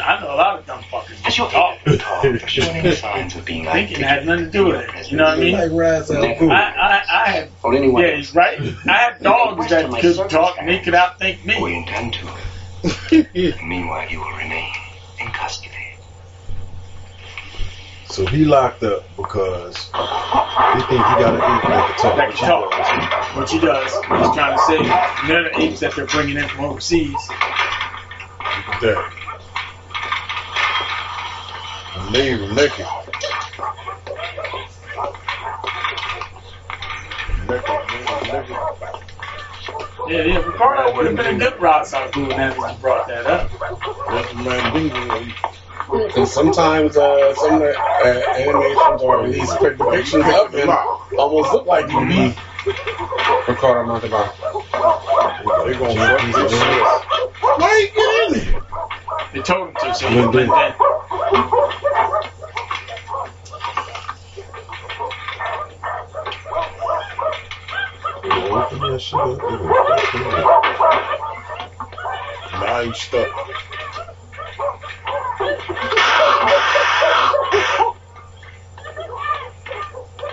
I 0.00 0.20
know 0.20 0.34
a 0.34 0.36
lot 0.36 0.58
of 0.58 0.66
dumb 0.66 0.82
fuckers. 0.84 1.20
Has 1.20 1.36
your 1.36 1.50
talk. 1.50 1.78
ape 1.86 2.00
talk 2.00 2.48
showing 2.48 2.76
any 2.76 2.94
signs 2.94 3.36
of 3.36 3.44
being 3.44 3.66
Thinking 3.66 4.00
had 4.00 4.24
nothing 4.24 4.46
to 4.46 4.50
do 4.50 4.66
with 4.66 4.88
it. 4.94 5.10
You 5.10 5.18
know 5.18 5.24
what 5.24 5.38
I 5.38 5.40
mean? 5.40 5.52
Like 5.52 5.72
Raz 5.72 6.10
Al 6.10 6.24
I, 6.24 6.34
Ghul. 6.34 6.50
I, 6.50 7.04
I 7.10 7.30
have, 7.30 7.50
Or 7.62 7.74
anyone 7.74 8.02
yeah, 8.02 8.16
he's 8.16 8.34
right. 8.34 8.58
I 8.86 8.92
have 8.92 9.20
dogs 9.20 9.68
that 9.68 9.90
could 10.00 10.30
talk 10.30 10.56
and 10.58 10.66
they 10.66 10.78
could 10.78 10.94
outthink 10.94 11.44
me. 11.44 11.62
We 11.62 11.70
me. 11.72 11.78
intend 11.78 12.14
to. 12.14 13.58
Meanwhile, 13.64 14.10
you 14.10 14.20
will 14.20 14.32
remain 14.32 14.72
in 15.20 15.28
custody. 15.28 15.57
So 18.10 18.26
he 18.26 18.44
locked 18.44 18.82
up 18.82 19.04
because 19.16 19.90
they 19.92 20.80
think 20.80 20.90
he 20.90 21.14
got 21.20 21.34
an 21.34 21.40
ape 21.40 21.62
that 21.62 21.94
can 21.96 21.98
talk. 21.98 22.16
That 22.16 22.34
can 22.34 22.48
talk. 22.48 23.36
What 23.36 23.50
he 23.50 23.60
does, 23.60 23.92
he's 23.92 24.34
trying 24.34 24.56
to 24.56 24.64
say, 24.64 24.78
none 25.28 25.46
of 25.46 25.52
the 25.52 25.60
apes 25.60 25.80
that 25.80 25.94
they're 25.94 26.06
bringing 26.06 26.36
in 26.36 26.48
from 26.48 26.64
overseas. 26.64 27.14
That. 28.80 29.12
And 31.96 32.10
leave 32.12 32.40
him 32.40 32.54
naked. 32.54 32.86
Yeah, 40.08 40.24
yeah, 40.24 40.38
Ricardo 40.38 40.96
would 40.96 41.06
have 41.06 41.16
been 41.16 41.34
a 41.34 41.38
good 41.38 41.60
Rod 41.60 41.86
doing 42.12 42.30
that 42.30 42.56
if 42.56 42.76
he 42.76 42.80
brought 42.80 43.06
that 43.08 43.26
up. 43.26 43.50
That's 44.08 44.34
Mandingo. 44.34 45.34
And 45.90 46.28
sometimes 46.28 46.96
uh, 46.98 47.34
some 47.34 47.54
of 47.54 47.60
the 47.60 47.78
uh, 47.78 48.22
animations 48.36 49.02
or 49.02 49.26
these 49.26 49.48
depictions 49.50 50.44
of 50.44 50.52
him 50.52 50.68
almost 51.18 51.52
look 51.54 51.64
like 51.64 51.90
you 51.90 52.06
be 52.06 52.36
Ricardo 53.48 53.86
Montalban. 53.86 54.28
They 55.64 55.72
gonna 55.78 55.94
fuck 55.96 56.20
this 56.34 56.52
shit. 56.52 56.82
Why 57.40 57.78
you 57.80 57.88
get 57.94 58.46
in 58.46 58.52
there? 58.52 58.62
They 59.32 59.40
told 59.40 59.68
him 59.68 59.74
to, 59.80 59.94
so 59.94 60.08
he 60.08 60.16
went 60.16 60.32
do. 60.32 60.38
in. 60.40 60.48
They 60.48 60.54
gonna 68.28 68.54
open 68.54 68.78
that 68.80 69.00
shit 69.00 69.18
up. 69.18 69.38
They 69.38 69.56
gonna 69.56 69.74
fuck 69.74 70.28
up. 70.80 72.60
Now 72.60 72.80
you 72.80 72.92
stuck. 72.92 73.77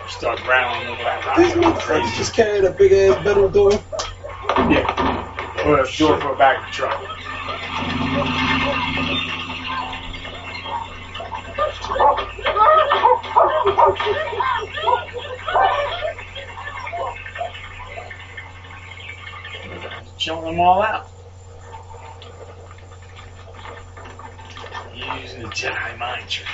Start 0.07 0.39
growling 0.43 0.97
This 1.35 1.53
motherfucker 1.53 2.15
just 2.15 2.33
carried 2.33 2.63
a 2.63 2.71
big 2.71 2.93
ass 2.93 3.21
metal 3.25 3.49
door. 3.49 3.73
Yeah. 4.69 5.63
Or 5.65 5.81
a 5.81 5.97
door 5.97 6.21
for 6.21 6.31
a 6.31 6.35
back 6.37 6.59
of 6.59 6.67
the 6.67 6.71
truck. 6.71 7.01
Showing 20.17 20.45
them 20.45 20.59
all 20.61 20.81
out. 20.81 21.09
Using 25.21 25.41
the 25.41 25.49
Jedi 25.65 25.97
mind 25.97 26.29
trick. 26.29 26.45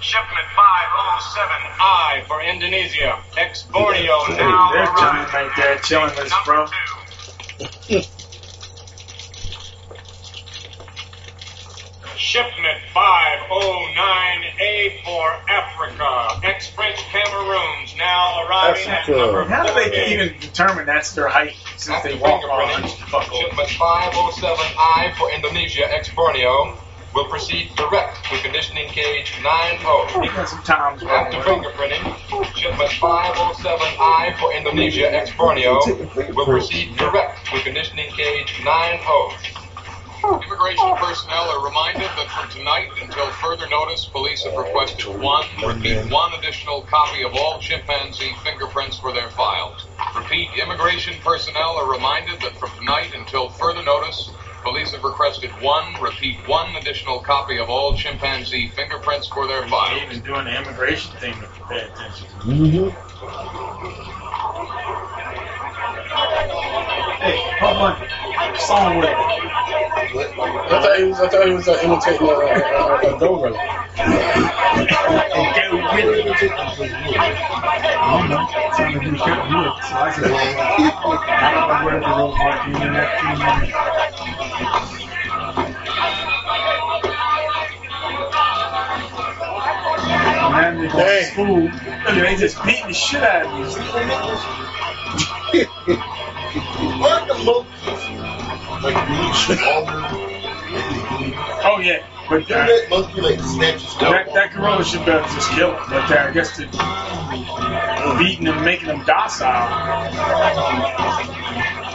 Shipment 0.00 0.46
507I 0.56 2.24
for 2.28 2.40
Indonesia. 2.42 3.18
Ex 3.36 3.64
Borneo 3.64 4.22
now 4.28 4.70
There's 4.72 4.88
Johnny 4.90 5.18
arriving. 5.18 5.34
right 5.34 5.50
there 5.56 5.78
chilling 5.78 6.14
with 6.14 6.22
his 6.22 6.32
bro. 6.44 6.66
Shipment 12.16 12.78
509A 12.94 15.02
for 15.02 15.26
Africa. 15.50 16.40
Ex 16.44 16.68
French 16.68 16.98
Cameroons 16.98 17.96
now 17.98 18.46
arriving 18.46 18.88
at 18.90 19.08
number 19.08 19.42
How 19.44 19.66
do 19.66 19.74
they 19.74 20.12
even 20.14 20.38
determine 20.38 20.86
that's 20.86 21.14
their 21.16 21.26
height 21.26 21.56
since 21.76 22.02
they 22.02 22.14
walk 22.16 22.42
all 22.44 22.66
hunched 22.68 22.98
the 23.00 23.06
fuck 23.06 23.30
over? 23.32 23.48
Shipment 23.48 23.68
507I 23.68 25.14
for 25.16 25.30
Indonesia, 25.32 25.84
ex 25.92 26.08
Borneo, 26.14 26.76
will 27.14 27.28
proceed 27.28 27.74
direct 27.76 28.24
to 28.26 28.38
conditioning 28.42 28.88
cage 28.88 29.32
90. 29.42 29.78
They 30.20 30.26
got 30.28 30.48
some 30.48 30.62
times 30.62 31.02
wrong 31.02 31.10
After 31.12 31.38
fingerprinting, 31.40 32.04
shipment 32.56 32.90
507I 32.90 34.38
for 34.38 34.52
Indonesia, 34.52 35.12
ex 35.14 35.30
Borneo, 35.36 35.80
will 36.34 36.46
proceed 36.46 36.96
direct 36.96 37.46
to 37.46 37.60
conditioning 37.62 38.10
cage 38.12 38.60
90. 38.64 39.55
Immigration 40.26 40.96
personnel 40.96 41.50
are 41.50 41.64
reminded 41.64 42.10
that 42.16 42.28
from 42.30 42.50
tonight 42.50 42.88
until 43.00 43.30
further 43.30 43.68
notice, 43.68 44.06
police 44.06 44.42
have 44.44 44.56
requested 44.56 45.06
one, 45.06 45.46
repeat, 45.64 46.10
one 46.10 46.32
additional 46.34 46.82
copy 46.82 47.22
of 47.22 47.32
all 47.34 47.60
chimpanzee 47.60 48.34
fingerprints 48.42 48.98
for 48.98 49.12
their 49.12 49.30
files. 49.30 49.86
Repeat, 50.16 50.48
immigration 50.60 51.14
personnel 51.22 51.76
are 51.78 51.88
reminded 51.88 52.40
that 52.40 52.58
from 52.58 52.70
tonight 52.76 53.14
until 53.14 53.50
further 53.50 53.84
notice, 53.84 54.32
police 54.64 54.90
have 54.90 55.04
requested 55.04 55.50
one, 55.62 55.94
repeat, 56.02 56.36
one 56.48 56.74
additional 56.74 57.20
copy 57.20 57.58
of 57.58 57.68
all 57.70 57.94
chimpanzee 57.94 58.66
fingerprints 58.70 59.28
for 59.28 59.46
their 59.46 59.68
files. 59.68 60.02
Even 60.02 60.20
doing 60.22 60.44
the 60.46 60.58
immigration 60.58 61.16
thing 61.20 61.34
to 61.34 61.48
pay 61.68 61.86
attention. 61.86 62.26
Mm-hmm. 62.40 64.25
Hey. 67.26 67.42
Song 68.56 68.98
with 68.98 69.08
it. 69.08 69.10
I 69.10 69.18
thought 70.80 70.96
he 70.96 71.04
was. 71.06 71.18
I 71.18 71.28
thought 71.28 71.46
he 71.48 71.54
was 71.54 71.66
uh, 71.66 71.76
imitating 71.82 72.22
a, 72.22 72.30
a, 72.30 72.36
a, 73.02 73.16
a 73.16 73.18
gorilla. 73.18 73.58
Man, 90.52 90.78
they 90.78 90.86
go 90.86 90.98
to 90.98 91.24
school. 91.24 91.62
Look 91.64 91.72
they 92.04 92.36
just 92.36 92.62
beating 92.64 92.86
the 92.86 92.94
shit 92.94 93.20
out 93.20 93.46
of 93.46 93.52
me. 95.52 95.96
Aren't 97.02 97.28
the 97.28 97.34
monkeys 97.44 98.82
like 98.82 99.08
really 99.08 99.32
stronger? 99.34 99.92
Oh 101.68 101.78
yeah, 101.82 102.06
but 102.28 102.50
uh, 102.50 102.66
that 102.66 102.86
monkey 102.88 103.20
like 103.20 103.40
snatches 103.40 103.94
that, 103.98 104.32
that 104.32 104.52
gorilla 104.54 104.82
should 104.84 105.04
be 105.04 105.10
able 105.10 105.26
to 105.26 105.34
just 105.34 105.50
kill 105.50 105.76
him. 105.76 105.84
But 105.90 106.10
uh, 106.10 106.28
I 106.28 106.32
guess 106.32 106.56
the 106.56 106.66
beating 108.18 108.44
them, 108.44 108.64
making 108.64 108.88
them 108.88 109.04
docile, 109.04 109.46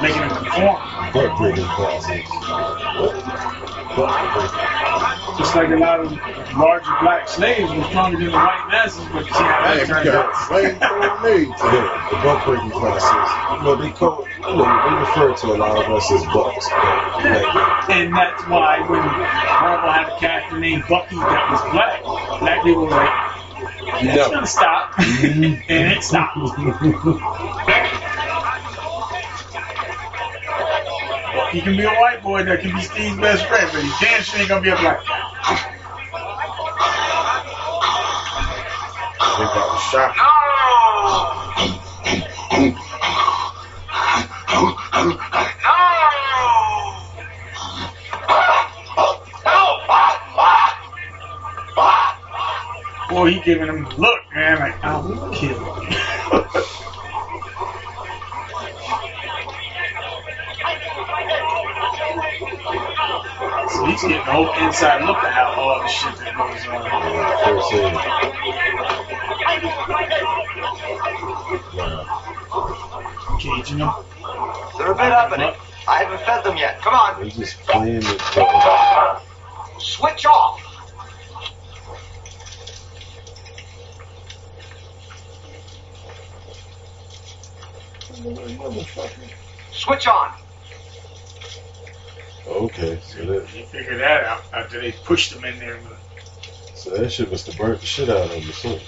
making 0.02 0.22
them 0.22 0.30
conform. 0.44 0.78
Butt 1.14 1.38
breaking 1.38 1.66
process. 1.66 2.28
Just 5.38 5.56
like 5.56 5.70
a 5.70 5.76
lot 5.78 6.00
of 6.02 6.12
larger 6.58 6.92
black 7.02 7.28
slaves 7.28 7.72
were 7.72 7.84
stronger 7.86 8.18
than 8.18 8.28
the 8.28 8.34
white 8.34 8.68
masses, 8.70 9.04
but 9.12 9.26
you 9.26 9.32
see 9.34 9.44
how 9.44 9.74
that 9.76 9.88
turned 9.88 10.06
got 10.06 10.26
out. 10.26 10.34
flamethrower 10.48 11.24
made 11.24 11.50
today. 11.58 11.88
The 12.12 12.18
butt 12.22 12.46
breaking 12.46 12.72
process. 12.72 13.28
You 13.58 13.64
know, 13.64 13.76
they 13.82 13.92
call, 13.92 14.28
you 14.28 14.42
know, 14.42 14.68
they 14.68 14.94
refer 15.02 15.34
to 15.36 15.48
a 15.54 15.58
lot 15.58 15.78
of 15.78 15.92
us 15.92 16.12
as 16.12 16.24
bucks. 16.32 16.68
But, 16.70 17.90
And 17.90 18.14
that's 18.14 18.44
why 18.48 18.80
when 18.88 19.02
Marvel 19.02 19.92
had 19.92 20.10
a 20.12 20.20
character 20.20 20.60
named 20.60 20.84
Bucky 20.88 21.16
that 21.16 21.50
was 21.52 21.62
black, 21.72 22.04
black 22.40 22.64
people 22.64 22.84
were 22.86 22.92
like, 22.92 24.04
it's 24.04 24.16
No. 24.16 24.30
gonna 24.32 24.48
stop. 24.48 24.92
Mm-hmm. 24.94 25.62
and 25.72 25.92
it 25.94 26.04
stopped. 26.04 26.38
He 31.52 31.60
can 31.60 31.76
be 31.76 31.84
a 31.84 31.90
white 31.90 32.24
boy 32.24 32.44
that 32.44 32.62
can 32.62 32.74
be 32.74 32.82
Steve's 32.82 33.18
best 33.18 33.46
friend, 33.46 33.70
but 33.74 33.84
he 33.84 33.92
damn 34.00 34.24
sure 34.24 34.40
ain't 34.40 34.48
gonna 34.48 34.62
be 34.62 34.70
a 34.70 34.76
black 34.78 35.06
guy. 35.06 35.72
they 39.38 39.44
got 39.44 39.78
shot. 39.92 40.16
Boy, 53.10 53.32
he 53.32 53.42
giving 53.42 53.68
him 53.68 53.84
the 53.84 53.96
look, 53.98 54.20
man, 54.34 54.60
like, 54.60 54.82
I 54.86 54.98
will 55.02 55.30
kill 55.34 55.58
you. 55.60 56.88
So 63.82 63.88
he's 63.88 64.02
getting 64.04 64.18
the 64.18 64.24
whole 64.26 64.54
inside 64.64 65.04
look 65.06 65.18
at 65.18 65.34
how 65.34 65.60
all 65.60 65.82
the 65.82 65.88
shit 65.88 66.16
that 66.18 66.38
goes 66.38 66.68
on. 66.68 66.84
Caging 73.40 73.80
him. 73.80 73.90
They're 74.78 74.92
a 74.92 74.96
bit 74.96 75.12
up 75.12 75.34
in 75.34 75.42
it. 75.42 75.56
I 75.88 76.04
haven't 76.04 76.22
fed 76.28 76.44
them 76.44 76.58
yet. 76.58 76.80
Come 76.82 76.94
on. 76.94 77.24
They 77.24 77.32
just 77.32 77.58
playing 77.62 78.04
it. 78.06 78.22
Switch 79.80 80.28
off. 80.28 80.62
Switch 89.72 90.06
on. 90.06 90.34
Okay, 92.48 93.00
so 93.02 93.24
that, 93.26 93.54
You 93.56 93.66
figure 93.66 93.98
that 94.00 94.24
out 94.26 94.44
after 94.54 94.82
they 94.82 94.92
pushed 94.92 95.32
him 95.34 95.44
in 95.46 95.60
there. 95.60 95.80
so 96.76 96.90
that 96.98 97.12
shit 97.12 97.30
must 97.32 97.46
have 97.48 97.58
burnt 97.58 97.80
the 97.80 97.86
shit 97.86 98.10
out 98.10 98.18
of 98.18 98.32
him 98.32 98.50
or 98.50 98.54
something. 98.54 98.88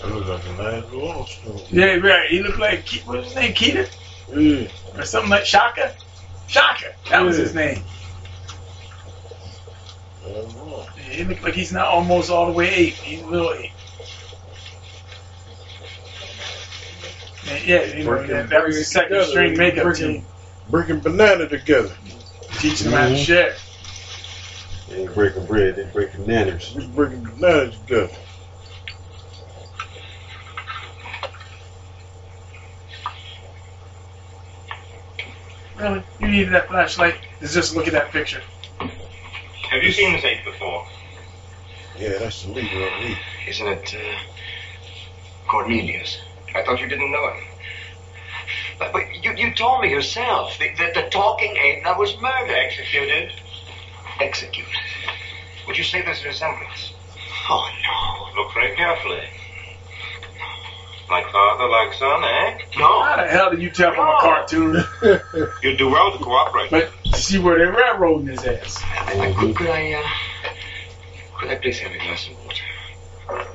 That 0.00 0.08
like 0.26 0.44
a 0.46 0.52
nice 0.62 0.84
little 0.90 1.08
Armstrong. 1.10 1.60
Yeah, 1.70 1.94
right. 1.96 2.28
He 2.28 2.42
looked 2.42 2.58
like 2.58 2.86
Ke- 2.86 3.06
what 3.06 3.18
was 3.18 3.26
his 3.26 3.34
name, 3.36 3.52
Keita, 3.54 3.88
Yeah. 4.34 4.68
or 5.00 5.04
something 5.04 5.30
like 5.30 5.44
Shaka. 5.46 5.94
Shaka, 6.48 6.86
that 7.10 7.20
was 7.20 7.36
his 7.36 7.54
name. 7.54 7.82
I 10.24 10.28
don't 10.32 10.54
know. 10.56 10.86
Yeah, 10.96 11.02
He 11.02 11.24
looked 11.24 11.42
like 11.42 11.54
he's 11.54 11.72
not 11.72 11.86
almost 11.86 12.30
all 12.30 12.46
the 12.46 12.52
way 12.52 12.68
eight. 12.74 12.94
He's 12.94 13.22
a 13.22 13.26
little 13.26 13.52
eight. 13.52 13.72
Yeah, 17.44 17.56
yeah, 17.64 17.82
you 17.84 18.04
know, 18.04 18.10
Breaking- 18.10 18.28
that, 18.34 18.50
that 18.50 18.64
was 18.66 18.76
the 18.76 18.84
second 18.84 19.08
breaking 19.10 19.30
string 19.30 19.50
together, 19.50 19.70
makeup 19.70 19.84
breaking- 19.84 20.12
team, 20.22 20.26
Breaking 20.70 21.00
banana 21.00 21.48
together. 21.48 21.90
teaching 22.58 22.90
them 22.90 23.00
how 23.00 23.08
to 23.08 23.14
Mhm. 23.14 23.24
share. 23.26 23.54
They 24.88 24.96
ain't 25.02 25.14
breaking 25.14 25.46
bread, 25.46 25.76
they 25.76 25.84
breaking 25.84 26.26
nanners. 26.26 26.74
We 26.74 26.86
breaking 26.86 27.24
bananas 27.24 27.76
together. 27.80 28.10
Really, 35.78 36.02
you 36.20 36.28
needed 36.28 36.52
that 36.52 36.68
flashlight 36.68 37.16
to 37.40 37.48
just 37.48 37.74
look 37.74 37.86
at 37.86 37.92
that 37.94 38.10
picture. 38.12 38.42
Have 38.78 39.82
you 39.82 39.90
seen 39.90 40.12
this 40.12 40.24
ape 40.24 40.44
before? 40.44 40.86
Yeah, 41.98 42.18
that's 42.18 42.42
the 42.44 42.52
leader 42.52 42.86
of 42.86 43.02
me. 43.02 43.16
Isn't 43.48 43.66
it 43.68 43.94
uh, 43.94 45.48
Cornelius? 45.48 46.20
I 46.54 46.62
thought 46.64 46.80
you 46.80 46.88
didn't 46.88 47.10
know 47.10 47.26
it. 47.28 47.44
But, 48.78 48.92
but 48.92 49.24
you, 49.24 49.32
you 49.36 49.54
told 49.54 49.82
me 49.82 49.90
yourself 49.90 50.58
that, 50.58 50.76
the, 50.76 51.00
the 51.02 51.08
talking 51.08 51.56
ape 51.56 51.84
that 51.84 51.98
was 51.98 52.18
murdered. 52.20 52.50
Executed? 52.50 53.32
Executed. 54.20 54.72
Would 55.66 55.78
you 55.78 55.84
say 55.84 56.02
there's 56.02 56.22
a 56.22 56.28
resemblance? 56.28 56.92
Oh, 57.48 57.68
no. 57.84 58.42
Look 58.42 58.54
very 58.54 58.74
carefully. 58.74 59.22
Like 61.08 61.30
father, 61.30 61.68
like 61.68 61.92
son, 61.92 62.24
eh? 62.24 62.58
No. 62.78 63.02
How 63.02 63.16
the 63.16 63.28
hell 63.28 63.50
do 63.50 63.60
you 63.60 63.70
tell 63.70 63.92
from 63.94 64.08
a 64.08 64.18
cartoon? 64.20 64.84
You'd 65.62 65.76
do 65.76 65.90
well 65.90 66.12
to 66.12 66.18
cooperate. 66.18 66.70
But 66.70 66.90
see 67.14 67.38
where 67.38 67.58
they're 67.58 67.72
railroading 67.72 68.28
his 68.28 68.44
ass. 68.44 68.82
Could, 69.36 69.54
could 69.54 69.68
I, 69.68 69.92
uh, 69.92 70.02
could 71.38 71.50
I 71.50 71.56
please 71.56 71.78
have 71.80 71.92
a 71.92 71.98
glass 71.98 72.28
of 72.28 72.44
water? 72.44 73.52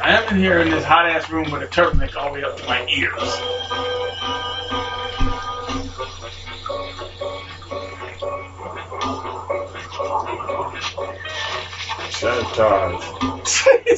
I 0.00 0.12
am 0.16 0.28
in 0.34 0.40
here 0.40 0.60
in 0.60 0.70
this 0.70 0.84
hot 0.84 1.06
ass 1.06 1.30
room 1.30 1.50
with 1.50 1.62
a 1.62 1.66
turtleneck 1.66 2.16
all 2.16 2.28
the 2.28 2.34
way 2.34 2.44
up 2.44 2.56
to 2.58 2.66
my 2.66 2.86
ears. 2.88 3.42
Sanitize. 12.22 13.02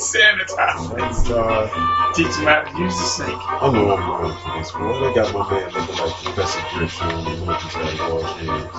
Sanitize. 0.00 0.48
Sanitize. 0.88 2.14
Teach 2.14 2.26
him 2.36 2.46
how 2.46 2.62
to 2.62 2.78
use 2.78 2.96
the 2.96 3.04
sink. 3.04 3.38
I 3.38 3.70
know 3.70 3.96
I'm 3.96 4.00
going 4.08 4.32
for 4.38 4.58
this, 4.58 4.72
boy. 4.72 4.96
They 5.00 5.14
got 5.14 5.34
my 5.34 5.44
man 5.50 5.68
looking 5.74 5.96
like 5.96 6.14
Professor 6.24 6.62
Griffin 6.72 7.10
and 7.10 7.26
the 7.26 7.44
monkeys 7.44 7.74
had 7.74 7.98
large 8.00 8.32
heads. 8.40 8.72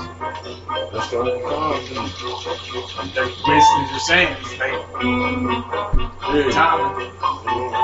That's 0.94 1.10
the 1.12 1.18
whole 1.22 1.40
problem. 1.46 2.10
That's 3.14 3.36
basically 3.46 3.86
you're 3.92 4.00
saying 4.00 4.36
it's 4.42 4.58
like 4.58 4.74
Yeah. 6.34 6.50
Tom. 6.52 6.80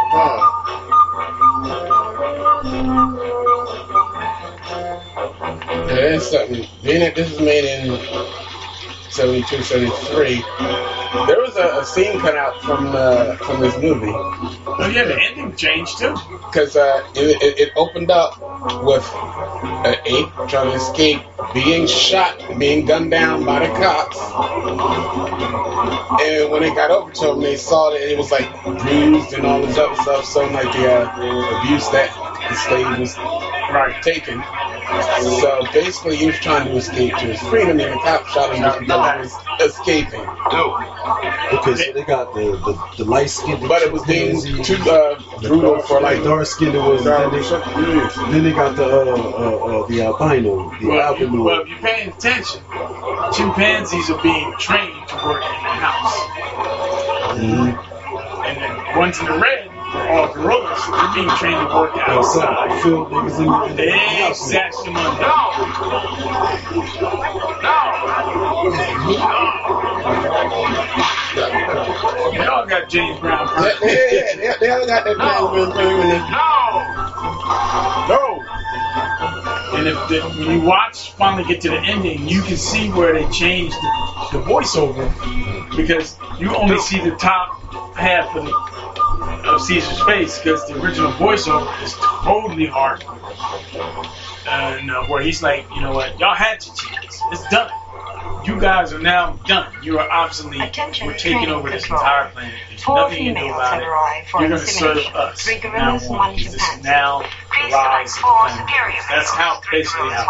Huh. 0.10 0.38
Yeah, 5.90 6.10
that's 6.10 6.32
something. 6.32 6.66
Being 6.82 7.02
that 7.02 7.14
this 7.16 7.30
was 7.30 7.40
made 7.40 7.66
in 7.66 8.51
72, 9.12 9.64
73, 9.64 10.44
there 11.28 11.42
was 11.42 11.58
a, 11.58 11.80
a 11.80 11.86
scene 11.86 12.20
cut 12.20 12.38
out 12.38 12.62
from 12.62 12.88
uh, 12.88 13.36
from 13.36 13.60
this 13.60 13.78
movie. 13.78 14.12
Oh 14.14 14.92
yeah, 14.94 15.04
the 15.04 15.22
ending 15.22 15.56
changed 15.58 16.00
too. 16.00 16.16
Because 16.30 16.78
uh, 16.78 17.06
it, 17.14 17.42
it, 17.42 17.60
it 17.60 17.74
opened 17.76 18.10
up 18.10 18.40
with 18.84 19.06
an 19.14 19.96
ape 20.06 20.30
trying 20.48 20.72
to 20.72 20.76
escape, 20.76 21.22
being 21.54 21.86
shot, 21.88 22.58
being 22.58 22.86
gunned 22.86 23.12
down 23.12 23.44
by 23.44 23.68
the 23.68 23.74
cops. 23.74 24.18
And 26.22 26.52
when 26.52 26.62
they 26.62 26.74
got 26.74 26.92
over 26.92 27.12
to 27.12 27.32
him, 27.32 27.42
they 27.42 27.58
saw 27.58 27.90
that 27.92 28.02
it 28.02 28.18
was 28.18 28.32
like 28.32 28.50
bruised 28.64 29.34
and 29.34 29.46
all 29.46 29.62
this 29.62 29.78
other 29.78 29.96
stuff, 29.96 30.32
showing 30.32 30.54
like 30.54 30.72
the 30.72 30.90
uh, 30.90 31.60
abuse 31.60 31.90
that 31.90 32.10
the 32.50 32.56
slave 32.56 33.00
was 33.00 33.18
right 33.18 34.02
taken. 34.02 34.42
So 34.92 35.64
basically, 35.74 36.18
he 36.18 36.28
was 36.28 36.36
trying 36.40 36.68
to 36.68 36.76
escape 36.76 37.16
to 37.18 37.26
his 37.26 37.40
freedom, 37.50 37.80
and 37.80 37.94
the 37.94 37.98
cop 38.04 38.28
shot 38.28 38.54
him 38.56 38.64
because 38.80 38.80
he 38.82 39.20
was 39.22 39.72
escaping. 39.72 40.20
Okay, 41.54 41.76
so 41.76 41.92
they 41.94 42.04
got 42.04 42.34
the, 42.34 42.52
the, 42.66 43.04
the 43.04 43.10
light 43.10 43.30
skinned. 43.30 43.68
But 43.68 43.82
it 43.84 43.92
was 43.92 44.04
being 44.06 44.64
too 44.64 44.76
uh, 44.90 45.22
brutal 45.42 45.80
for 45.82 46.02
like 46.02 46.24
dark 46.24 46.46
skinned 46.48 46.76
was. 46.76 47.04
Then 47.04 47.32
they, 47.32 48.32
then 48.32 48.44
they 48.44 48.52
got 48.54 48.76
the 48.76 48.86
uh, 48.86 49.16
uh, 49.16 49.84
uh, 49.84 49.88
the 49.88 50.02
albino, 50.04 50.72
the 50.80 50.88
Well, 50.88 51.20
you, 51.20 51.26
albino. 51.26 51.44
well, 51.44 51.62
if 51.62 51.68
you're 51.70 51.80
paying 51.80 52.10
attention, 52.10 52.62
chimpanzees 53.34 54.10
are 54.10 54.22
being 54.22 54.54
trained 54.60 55.08
to 55.10 55.16
work 55.24 55.44
in 55.44 55.52
the 55.64 55.76
house. 55.80 56.16
Mhm. 57.38 57.88
And 58.46 58.58
then 58.62 58.98
ones 58.98 59.20
in 59.20 59.26
the 59.26 59.38
red 59.40 59.71
are 59.94 60.10
all 60.10 60.34
gorillas. 60.34 60.82
They're 60.88 61.14
being 61.14 61.30
trained 61.38 61.68
to 61.70 61.76
work 61.76 61.92
Outside, 61.98 62.48
outside. 62.48 62.82
field 62.84 63.12
niggas 63.12 63.38
in, 63.40 63.72
in 63.72 63.76
the 63.78 63.92
house. 63.92 64.48
Exactly, 64.48 64.92
Monday. 64.94 65.24
They 72.32 72.48
all 72.48 72.66
got 72.66 72.90
James 72.90 73.20
Brown. 73.20 73.48
Yeah, 73.48 73.74
yeah, 73.82 73.90
yeah, 74.12 74.36
they, 74.36 74.54
they 74.60 74.70
all 74.70 74.86
got 74.86 75.04
that 75.06 75.18
James 75.18 75.52
Brown 75.52 75.72
thing 75.74 76.00
in 76.00 76.10
it. 76.16 76.24
No. 78.08 78.44
And 79.74 79.88
if 79.88 79.98
the, 80.10 80.22
when 80.40 80.60
you 80.60 80.66
watch 80.68 81.12
finally 81.14 81.44
get 81.46 81.62
to 81.62 81.70
the 81.70 81.80
ending, 81.80 82.28
you 82.28 82.42
can 82.42 82.58
see 82.58 82.90
where 82.90 83.14
they 83.14 83.28
changed 83.32 83.76
the, 83.76 84.38
the 84.38 84.44
voiceover 84.44 85.08
because 85.76 86.18
you 86.40 86.54
only 86.56 86.78
see 86.80 87.00
the 87.00 87.16
top 87.16 87.61
half 87.96 88.36
of, 88.36 88.48
of 89.46 89.62
Caesar's 89.62 90.02
face 90.04 90.38
because 90.40 90.68
the 90.68 90.82
original 90.82 91.12
voiceover 91.14 91.84
is 91.84 91.94
totally 92.00 92.66
hard. 92.68 93.04
And 94.48 94.90
uh, 94.92 95.04
where 95.06 95.22
he's 95.22 95.44
like, 95.44 95.68
you 95.76 95.82
know 95.82 95.94
what, 95.94 96.20
y'all 96.20 96.36
had 96.36 96.66
your 96.66 96.76
chance. 96.76 97.22
It's 97.32 97.48
done. 97.50 97.72
You 98.44 98.60
guys 98.60 98.92
are 98.92 99.00
now 99.00 99.34
done. 99.46 99.72
You 99.84 100.00
are 100.00 100.10
obsolete. 100.10 100.62
Attention, 100.62 101.06
We're 101.08 101.14
taking 101.18 101.50
over 101.50 101.70
this 101.70 101.84
control. 101.86 102.00
entire 102.02 102.30
planet. 102.32 102.54
There's 102.70 102.84
Four 102.84 102.96
nothing 102.96 103.26
you 103.26 103.34
can 103.36 103.44
do 103.46 103.54
about 103.54 103.78
it. 103.78 103.86
You're 104.40 104.50
going 104.50 104.52
to 104.52 104.58
serve 104.66 104.98
us. 105.14 105.42
Three 105.44 105.60
Now 105.62 105.70
gorillas, 106.00 106.04
on. 106.10 106.18
one 106.18 106.36
This 106.36 106.48
is 106.48 106.54
chimpanzee. 106.56 106.90
now 106.90 107.20
the 107.20 107.72
rise 107.72 108.16
of 108.18 108.22
the 108.22 108.64
planet. 108.68 109.04
That's 109.10 109.30
how 109.30 109.62
basically 109.72 110.10
how. 110.10 110.28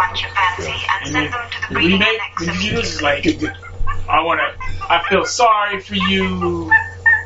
and 1.05 1.15
then 1.15 1.31
the 1.31 1.69
the 1.69 1.75
remake, 1.79 2.19
when 2.39 2.49
you 2.61 2.69
do 2.71 2.75
this, 2.75 2.95
is 2.95 3.01
like, 3.01 3.25
I 4.09 4.21
want 4.23 4.41
to, 4.41 4.65
I 4.91 5.05
feel 5.07 5.23
sorry 5.23 5.79
for 5.79 5.95
you. 5.95 6.69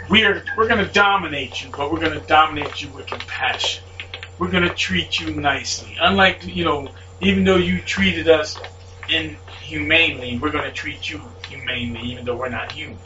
We're, 0.10 0.44
we're 0.58 0.68
going 0.68 0.86
to 0.86 0.92
dominate 0.92 1.64
you, 1.64 1.70
but 1.72 1.92
we're 1.92 2.00
going 2.00 2.20
to 2.20 2.26
dominate 2.28 2.82
you 2.82 2.90
with 2.90 3.08
compassion. 3.08 3.84
We're 4.38 4.52
going 4.52 4.64
to 4.64 4.74
treat 4.74 5.20
you 5.20 5.32
nicely. 5.32 5.98
Unlike, 6.00 6.46
you 6.48 6.66
know, 6.66 6.90
even 7.22 7.44
though 7.44 7.56
you 7.56 7.82
treated 7.82 8.28
us 8.28 8.60
inhumanely, 9.10 10.38
we're 10.38 10.52
going 10.52 10.66
to 10.66 10.72
treat 10.72 11.10
you 11.10 11.22
humanely, 11.48 12.02
even 12.12 12.26
though 12.26 12.36
we're 12.36 12.50
not 12.50 12.72
human. 12.72 12.98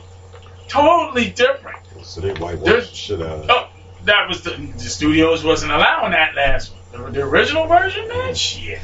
Totally 0.67 1.29
different. 1.29 1.77
So 2.03 2.21
they 2.21 2.33
whitewashed 2.33 2.95
shit 2.95 3.21
out 3.21 3.43
it. 3.43 3.49
Oh, 3.49 3.69
that 4.05 4.27
was 4.27 4.43
the, 4.43 4.51
the 4.51 4.79
studios 4.79 5.43
wasn't 5.43 5.71
allowing 5.71 6.11
that 6.11 6.35
last 6.35 6.73
one. 6.91 7.05
The, 7.13 7.19
the 7.19 7.23
original 7.25 7.67
version, 7.67 8.07
man, 8.07 8.33
shit. 8.35 8.79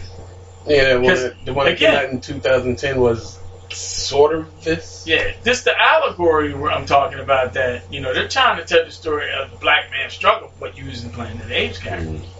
Yeah, 0.68 0.93
the 0.93 0.99
one, 1.01 1.09
'Cause, 1.09 1.24
that- 1.24 1.45
the 1.45 1.53
one 1.53 1.66
that 1.68 1.78
came 1.78 1.89
again- 1.91 2.05
out 2.05 2.09
in 2.11 2.22
2010 2.22 2.99
was 2.99 3.39
sort 3.76 4.36
of 4.36 4.63
this. 4.63 5.05
Yeah, 5.05 5.34
this 5.43 5.63
the 5.63 5.80
allegory 5.80 6.53
where 6.53 6.71
I'm 6.71 6.86
talking 6.86 7.19
about 7.19 7.53
that, 7.53 7.91
you 7.91 8.01
know, 8.01 8.13
they're 8.13 8.28
trying 8.28 8.57
to 8.57 8.65
tell 8.65 8.86
the 8.86 8.91
story 8.91 9.32
of 9.34 9.51
the 9.51 9.57
black 9.57 9.91
man's 9.91 10.13
struggle, 10.13 10.51
but 10.59 10.78
using 10.78 11.09
Planet 11.11 11.41
of 11.41 11.47
the 11.47 11.55
Apes 11.55 11.80
characters. 11.80 12.21
Mm-hmm. 12.21 12.32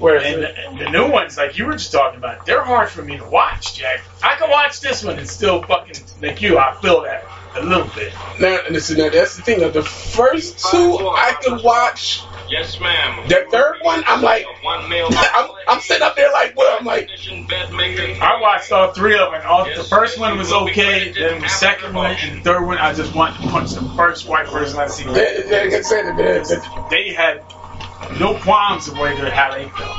Whereas 0.00 0.24
And 0.24 0.42
the, 0.78 0.84
the 0.84 0.90
new 0.90 1.10
ones, 1.10 1.36
like 1.36 1.58
you 1.58 1.66
were 1.66 1.74
just 1.74 1.92
talking 1.92 2.16
about, 2.16 2.46
they're 2.46 2.64
hard 2.64 2.88
for 2.88 3.02
me 3.02 3.18
to 3.18 3.24
watch, 3.24 3.74
Jack. 3.74 4.00
I 4.22 4.34
can 4.36 4.48
watch 4.48 4.80
this 4.80 5.04
one 5.04 5.18
and 5.18 5.28
still 5.28 5.62
fucking, 5.62 6.02
like 6.22 6.40
you, 6.40 6.58
I 6.58 6.74
feel 6.80 7.02
that 7.02 7.24
a 7.54 7.62
little 7.62 7.88
bit. 7.94 8.12
now, 8.40 8.58
listen, 8.70 8.98
now 8.98 9.10
that's 9.10 9.36
the 9.36 9.42
thing. 9.42 9.60
Though. 9.60 9.70
The 9.70 9.82
first 9.82 10.58
two 10.70 10.98
I 10.98 11.34
could 11.42 11.62
watch. 11.62 12.22
Yes, 12.50 12.80
ma'am. 12.80 13.28
The 13.28 13.46
third 13.50 13.76
one, 13.82 14.02
I'm 14.06 14.22
like, 14.22 14.44
One 14.62 14.88
male. 14.90 15.08
I'm, 15.12 15.50
I'm 15.68 15.80
sitting 15.80 16.02
up 16.02 16.16
there 16.16 16.32
like, 16.32 16.56
well, 16.56 16.76
I'm 16.78 16.84
like. 16.84 17.08
I 18.20 18.38
watched 18.40 18.72
all 18.72 18.92
three 18.92 19.16
of 19.18 19.30
them. 19.32 19.42
All, 19.46 19.64
the 19.64 19.84
first 19.84 20.18
one 20.18 20.36
was 20.36 20.52
okay, 20.52 21.12
then 21.12 21.40
the 21.40 21.48
second 21.48 21.94
one 21.94 22.16
and 22.20 22.38
the 22.38 22.42
third 22.42 22.66
one, 22.66 22.78
I 22.78 22.92
just 22.92 23.14
wanted 23.14 23.40
to 23.42 23.48
punch 23.48 23.72
the 23.72 23.88
first 23.96 24.26
white 24.28 24.46
person 24.46 24.78
I 24.80 24.88
see. 24.88 25.04
Yeah, 25.04 25.12
yeah, 25.46 25.56
like 25.64 25.72
I 25.74 25.80
said, 25.82 26.16
the- 26.16 26.22
the- 26.22 26.86
They 26.90 27.12
had 27.12 27.42
no 28.18 28.34
qualms 28.40 28.88
of 28.88 28.98
whether 28.98 29.30
how 29.30 29.52
they 29.54 29.68
felt. 29.68 29.96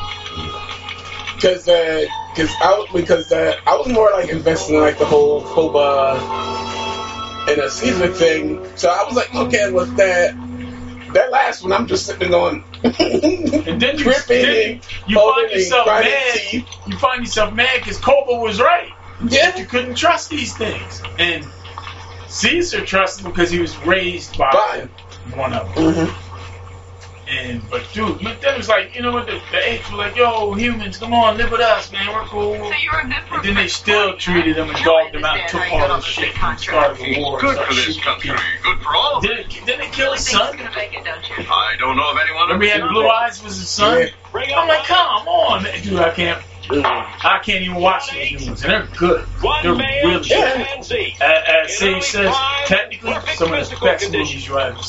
Cause, 1.41 1.67
uh, 1.67 2.05
cause 2.35 2.49
I, 2.61 2.85
because 2.93 3.31
uh, 3.31 3.55
I 3.65 3.75
was 3.75 3.87
more 3.87 4.11
like 4.11 4.29
investing 4.29 4.75
in 4.75 4.81
like 4.81 4.99
the 4.99 5.05
whole 5.05 5.41
Koba 5.41 6.19
and 7.49 7.59
a 7.59 7.69
Caesar 7.69 8.09
thing. 8.13 8.63
So 8.75 8.89
I 8.89 9.03
was 9.05 9.15
like, 9.15 9.33
okay, 9.33 9.71
with 9.71 9.95
that, 9.97 10.35
that 11.13 11.31
last 11.31 11.63
one, 11.63 11.73
I'm 11.73 11.87
just 11.87 12.05
sitting 12.05 12.29
going, 12.29 12.63
And 12.83 12.93
then 13.81 13.97
you, 13.97 14.13
then 14.27 14.75
and 14.75 14.81
you 15.07 15.17
find 15.17 15.51
yourself 15.51 15.87
mad. 15.87 16.39
You 16.53 16.97
find 16.97 17.21
yourself 17.21 17.53
mad 17.53 17.79
because 17.79 17.97
Koba 17.99 18.35
was 18.35 18.59
right. 18.59 18.89
Yeah. 19.27 19.55
You 19.57 19.65
couldn't 19.65 19.95
trust 19.95 20.29
these 20.29 20.55
things. 20.55 21.01
And 21.19 21.47
Caesar 22.27 22.85
trusted 22.85 23.25
him 23.25 23.31
because 23.31 23.51
he 23.51 23.59
was 23.59 23.77
raised 23.85 24.37
by 24.37 24.51
By 24.51 24.87
one 25.35 25.53
of 25.53 25.75
them. 25.75 25.93
Mhm. 25.93 26.30
And 27.31 27.61
but 27.69 27.87
dude, 27.93 28.21
but 28.21 28.41
then 28.41 28.55
it 28.55 28.57
was 28.57 28.67
like, 28.67 28.93
you 28.93 29.01
know 29.01 29.13
what? 29.13 29.25
The, 29.25 29.41
the 29.51 29.71
apes 29.71 29.89
were 29.89 29.97
like, 29.97 30.17
"Yo, 30.17 30.53
humans, 30.53 30.97
come 30.97 31.13
on, 31.13 31.37
live 31.37 31.49
with 31.49 31.61
us, 31.61 31.89
man. 31.91 32.13
We're 32.13 32.25
cool." 32.25 32.55
So 32.55 32.73
you're 32.83 32.99
a 32.99 33.03
good 33.03 33.13
And 33.31 33.43
then 33.45 33.55
they 33.55 33.67
still 33.69 34.17
treated 34.17 34.57
them 34.57 34.69
and 34.69 34.77
dogged 34.83 35.13
them 35.13 35.23
out, 35.23 35.37
and 35.37 35.49
took 35.49 35.71
all 35.71 35.95
this 35.95 36.05
shit, 36.05 36.43
and 36.43 36.59
started 36.59 36.97
the 36.97 37.21
war. 37.21 37.39
Good 37.39 37.57
for 37.57 37.73
this 37.73 37.97
country. 38.03 38.31
people. 38.31 38.43
Good 38.63 38.81
for 38.83 38.95
all 38.95 39.21
Did 39.21 39.45
us. 39.45 39.57
it, 39.57 39.65
did 39.65 39.79
it 39.79 39.93
kill 39.93 40.11
his 40.11 40.27
son? 40.27 40.57
gonna 40.57 40.71
make 40.75 40.93
it, 40.93 41.05
don't 41.05 41.29
you? 41.29 41.45
I 41.49 41.75
don't 41.79 41.95
know 41.95 42.11
of 42.11 42.17
anyone. 42.17 42.43
Remember 42.43 42.65
he 42.65 42.71
had 42.71 42.81
blue 42.89 43.07
eyes 43.07 43.41
was 43.41 43.57
his 43.57 43.69
son? 43.69 44.09
I'm 44.33 44.67
like, 44.67 44.83
come 44.83 45.27
on, 45.27 45.63
man. 45.63 45.81
dude. 45.81 45.99
I 45.99 46.11
can't. 46.11 46.43
I 46.69 47.39
can't 47.43 47.63
even 47.63 47.75
watch 47.77 48.11
these 48.11 48.41
new 48.41 48.47
ones, 48.47 48.63
and 48.63 48.71
they're 48.71 48.97
good. 48.97 49.25
They're 49.61 49.73
really 49.73 50.01
good. 50.01 50.23
chimpanzee. 50.23 51.15
As, 51.19 51.69
as 51.71 51.77
Sage 51.77 52.03
says, 52.03 52.35
technically, 52.65 53.13
some 53.35 53.53
of 53.53 53.69
the 53.69 53.77
best 53.81 54.11
movies 54.11 54.47
you 54.47 54.59
ever 54.59 54.81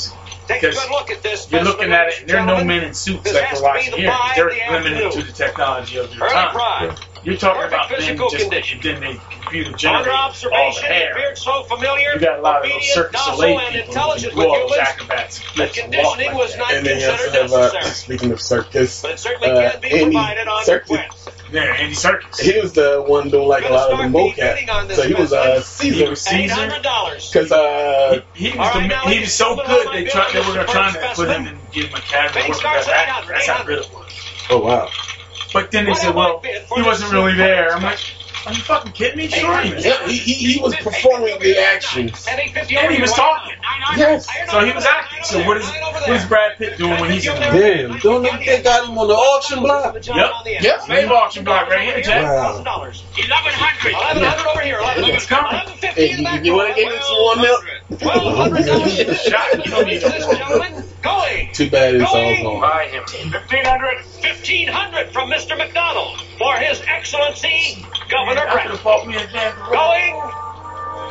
see. 0.61 0.67
Because 0.67 1.51
you're 1.51 1.65
looking 1.65 1.93
at 1.93 2.09
it, 2.09 2.27
there 2.27 2.39
are 2.39 2.47
no 2.47 2.65
men 2.65 2.85
in 2.85 2.95
suits 2.95 3.33
like 3.33 3.53
we're 3.53 3.63
watching 3.63 3.95
here. 3.95 4.15
They're 4.37 4.81
limited 4.81 5.13
to 5.13 5.23
the 5.23 5.33
technology 5.33 5.99
of 5.99 6.11
their 6.11 6.19
time. 6.19 6.97
You're 7.25 7.37
talking 7.37 7.63
about 7.69 7.89
physical 7.89 8.31
men 8.33 8.51
just, 8.51 8.73
and 8.73 8.83
then 8.83 9.01
they 9.01 9.17
computer 9.31 9.69
Under 9.69 9.79
generated 9.79 10.09
all 10.13 10.17
the 10.17 10.29
observation, 10.31 10.83
he 10.83 10.89
hair. 10.93 11.13
appeared 11.13 11.39
so 11.39 11.63
familiar, 11.65 12.15
You 12.15 12.21
got 12.21 12.39
a 12.41 12.43
lot 12.43 12.65
of 12.65 12.71
those 12.71 12.93
Circus 12.93 13.13
docile, 13.13 13.37
Soleil 13.37 13.59
and 13.61 13.69
people 13.75 13.89
intelligent 13.95 14.33
who 14.33 14.39
with 14.39 14.47
blow 14.49 14.55
up 14.55 14.71
humans. 14.71 14.89
acrobats 14.89 15.39
and 15.39 15.47
The 15.47 15.53
flips 15.53 15.79
and 15.79 15.95
walk 15.95 16.17
conditioning 16.19 16.39
was 16.39 16.57
not 16.57 16.73
And 16.75 16.87
then 16.87 16.99
you 17.01 17.07
also 17.07 17.23
considered 17.25 17.43
have, 17.43 17.53
uh, 17.53 17.73
necessary. 17.73 17.95
speaking 17.95 18.33
of 18.33 18.41
circus, 18.41 19.03
But 19.03 19.11
it 19.13 19.19
certainly 19.21 19.51
uh, 19.51 19.71
can 19.71 19.81
be 19.81 19.89
Andy 19.91 20.05
provided 20.17 20.49
on 20.49 20.65
Circus. 20.65 20.91
request. 20.91 21.29
Yeah, 21.53 21.63
Andy 21.79 21.95
Serkis. 21.95 22.41
He 22.41 22.59
was 22.61 22.73
the 22.73 23.05
one 23.07 23.29
doing 23.29 23.47
like 23.47 23.69
a 23.69 23.73
lot 23.73 23.93
of 23.93 23.99
the 23.99 24.09
start 24.09 24.13
the 24.13 24.41
bidding 24.41 24.71
on 24.71 24.89
mocap. 24.89 24.95
So 24.97 25.03
he 25.07 25.15
was 25.15 25.33
uh, 25.33 25.61
Caesar. 25.61 26.05
He 26.05 26.09
was 26.11 26.23
Caesar. 26.23 26.67
Because 27.31 27.53
uh, 27.53 28.23
He, 28.33 28.51
he 28.51 28.59
was 28.59 28.75
right, 28.75 28.89
the, 28.89 29.11
he 29.11 29.21
was 29.21 29.35
so 29.35 29.57
good 29.57 29.87
they 29.93 30.05
my 30.05 30.11
tried 30.11 30.33
they 30.33 30.41
bill 30.41 30.55
were 30.55 30.65
is 30.65 30.71
trying 30.71 30.93
to 30.95 30.99
put 31.15 31.29
him 31.29 31.45
specimen. 31.45 31.47
and 31.47 31.71
give 31.71 31.85
him 31.87 31.95
a 31.95 31.99
Academy 31.99 32.33
Bidding 32.33 32.55
Award 32.55 32.55
for 32.55 32.55
starts 32.55 32.87
that 32.87 33.09
at 33.09 33.09
act. 33.09 33.19
800, 33.29 33.35
That's 33.35 33.47
how 33.47 33.65
good 33.65 33.79
it 33.81 33.91
was. 33.93 34.33
oh 34.49 34.61
wow, 34.61 34.89
But 35.53 35.71
then 35.71 35.85
they 35.85 35.95
said, 35.95 36.15
well, 36.15 36.41
he 36.41 36.83
wasn't 36.83 37.13
really 37.13 37.35
there. 37.35 37.75
I'm 37.75 37.83
like, 37.83 37.99
are 38.45 38.53
you 38.53 38.61
fucking 38.61 38.93
kidding 38.93 39.19
me? 39.19 39.29
Sure 39.29 39.61
he 39.63 39.73
was. 39.73 39.85
yeah, 39.85 40.05
he, 40.07 40.17
he, 40.17 40.55
he 40.55 40.61
was 40.61 40.75
performing 40.75 41.39
the 41.39 41.59
actions. 41.59 42.27
At 42.27 42.41
850 42.41 42.77
And 42.77 42.93
he 42.93 43.01
was 43.01 43.13
talking. 43.13 43.55
Yes. 43.97 44.27
So 44.51 44.65
he 44.65 44.73
was 44.73 44.85
acting. 44.85 45.23
So 45.23 45.47
what 45.47 45.59
is 45.59 45.69
what 45.69 46.11
is 46.11 46.25
Brad 46.27 46.59
Pitt 46.59 46.77
doing 46.77 47.01
when 47.01 47.11
he's 47.13 47.27
in 47.27 47.39
there? 47.39 47.53
Damn, 47.53 47.99
don't 47.99 48.23
they, 48.23 48.45
they 48.45 48.63
got 48.63 48.89
him 48.89 48.99
on 48.99 49.07
the 49.07 49.15
auction 49.15 49.61
block? 49.61 49.95
Yep. 49.95 50.63
Yep. 50.63 50.81
Slave 50.83 51.11
auction 51.11 51.45
block 51.45 51.69
right 51.69 51.83
here, 51.83 52.03
Jack. 52.03 52.25
Wow. 52.25 52.57
Eleven 52.57 53.53
hundred. 53.55 53.95
Eleven 53.95 54.23
hundred 54.25 54.51
over 54.51 54.61
here. 54.61 54.79
Eleven 54.81 55.05
It's 55.05 55.27
coming. 55.27 55.53
Eleven 55.53 55.75
fifty 55.75 56.11
in 56.11 56.25
the 56.25 56.29
Hey, 56.29 56.39
you, 56.39 56.45
you 56.45 56.55
want 56.55 56.75
to 56.75 56.83
get 56.83 56.93
into 56.93 57.23
one 57.23 57.41
milk? 57.41 57.65
Twelve 58.01 58.37
hundred 58.37 58.67
dollars. 58.67 59.23
Shot. 59.23 59.65
You 59.65 59.71
don't 59.71 59.87
need 59.87 60.03
Ladies 60.03 60.27
gentlemen, 60.27 60.85
going. 61.03 61.53
Too 61.53 61.71
bad 61.71 61.95
it's 61.95 62.05
all 62.05 62.61
gone. 62.61 62.61
Buy 62.61 62.89
him. 62.89 63.03
1500 63.03 63.97
1500 64.23 65.13
from 65.13 65.31
Mr. 65.31 65.57
McDonald 65.59 66.21
for 66.39 66.57
His 66.57 66.83
Excellency 66.87 67.85
Governor 68.09 68.47
I 68.49 68.53
Breck. 68.53 68.67
have 68.71 68.83
bought 68.83 69.07
me 69.07 69.17
a 69.17 69.27
damn 69.27 69.53
Ferrari. 69.55 70.13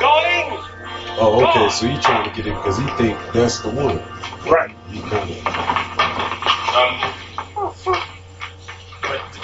going. 0.00 0.68
Oh, 1.18 1.44
okay. 1.48 1.68
So 1.70 1.86
he 1.86 1.98
trying 1.98 2.28
to 2.28 2.34
get 2.34 2.46
it 2.46 2.54
because 2.56 2.78
he 2.78 2.86
think 2.96 3.18
that's 3.32 3.60
the 3.60 3.70
one. 3.70 3.98
Right. 4.50 4.74
He 4.90 5.00
kind 5.00 5.30
of. 5.30 5.44
But, 5.44 7.14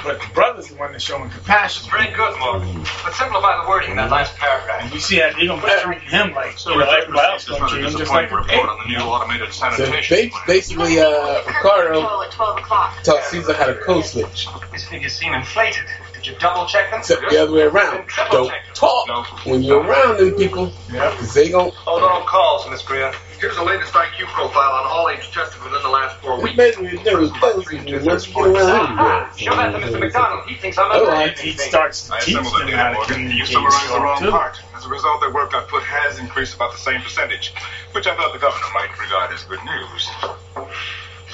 but 0.09 0.21
the 0.23 0.33
brother's 0.33 0.69
the 0.69 0.75
one 0.77 0.93
that's 0.93 1.05
showing 1.05 1.29
compassion. 1.29 1.91
Very 1.91 2.11
good, 2.15 2.39
Mark. 2.39 2.63
But 3.05 3.13
simplify 3.13 3.63
the 3.63 3.69
wording 3.69 3.91
in 3.91 3.97
that 3.97 4.11
last 4.11 4.35
paragraph. 4.37 4.83
And 4.85 4.93
you 4.95 5.01
see 5.01 5.19
that 5.19 5.37
they're 5.37 5.47
gonna 5.47 5.61
be 5.61 5.99
him 6.07 6.33
like 6.35 6.65
you 6.65 6.79
know, 6.79 6.89
everybody 6.91 7.27
else 7.29 7.47
gonna 7.47 7.69
treat 7.69 7.85
him 7.85 7.91
just 7.93 8.11
like 8.11 8.31
a 8.31 8.37
report 8.37 8.49
pig. 8.49 8.61
on 8.61 8.79
the 8.79 8.89
new 8.89 9.01
automated 9.05 9.53
So 9.53 9.69
sanitation. 9.71 10.31
ba- 10.31 10.37
basically, 10.47 10.99
uh, 10.99 11.43
Ricardo 11.47 12.23
at 12.23 12.31
12 12.33 12.59
o'clock. 12.59 13.03
taught 13.03 13.23
Caesar 13.25 13.53
how 13.53 13.67
to 13.67 13.75
code 13.75 14.05
switch. 14.07 14.49
These 14.73 14.85
figures 14.89 15.13
seem 15.15 15.35
inflated. 15.35 15.85
Did 16.15 16.27
you 16.27 16.35
double 16.41 16.65
check 16.65 16.91
them? 16.91 17.01
Except 17.01 17.29
the 17.29 17.43
other 17.43 17.53
way 17.53 17.63
around. 17.63 18.09
Don't 18.33 18.51
talk 18.73 19.47
when 19.47 19.63
you're 19.63 19.83
around 19.83 20.19
them 20.19 20.35
people. 20.37 20.73
Because 20.89 21.35
they 21.35 21.51
gon' 21.51 21.71
Hold 21.71 22.03
on 22.03 22.25
calls, 22.27 22.69
Miss 22.71 22.83
Greer. 22.83 23.13
Here's 23.41 23.55
the 23.55 23.63
latest 23.63 23.93
IQ 23.93 24.27
profile 24.35 24.73
on 24.73 24.87
all 24.87 25.09
age 25.09 25.31
tested 25.33 25.63
within 25.63 25.81
the 25.83 25.89
last 25.89 26.17
four 26.19 26.35
It's 26.35 26.43
weeks. 26.43 26.57
basically 26.57 26.97
there 27.05 27.19
was 27.19 27.31
those 27.41 27.69
and 27.71 28.05
once 28.05 28.27
you 28.27 28.35
get 28.35 28.47
around 28.47 28.99
Ah, 28.99 29.31
him, 29.31 29.37
show 29.39 29.55
that 29.57 29.71
to 29.73 29.79
Mr. 29.87 30.01
McDonald. 30.01 30.45
He 30.49 30.55
thinks 30.57 30.77
I'm 30.77 30.91
a 30.91 30.95
Otherwise, 30.95 31.39
He 31.39 31.53
starts 31.53 32.09
to 32.09 32.15
I 32.15 32.19
teach 32.21 32.35
assembled 32.35 32.61
them 32.61 32.71
the 32.71 32.77
how 32.77 32.83
data, 32.83 32.95
to 32.95 32.97
Morgan. 32.99 33.15
communicate. 33.15 33.39
You 33.39 33.47
summarized 33.55 33.93
the 33.95 34.01
wrong 34.01 34.19
too. 34.19 34.31
part. 34.33 34.61
As 34.77 34.85
a 34.87 34.89
result, 34.89 35.21
their 35.21 35.31
work 35.33 35.55
output 35.55 35.83
has 35.85 36.19
increased 36.19 36.55
about 36.57 36.73
the 36.73 36.79
same 36.79 37.01
percentage, 37.01 37.53
which 37.93 38.09
I 38.09 38.17
thought 38.17 38.33
the 38.33 38.41
governor 38.41 38.67
might 38.75 38.99
regard 38.99 39.33
as 39.33 39.45
good 39.45 39.61
news. 39.65 40.11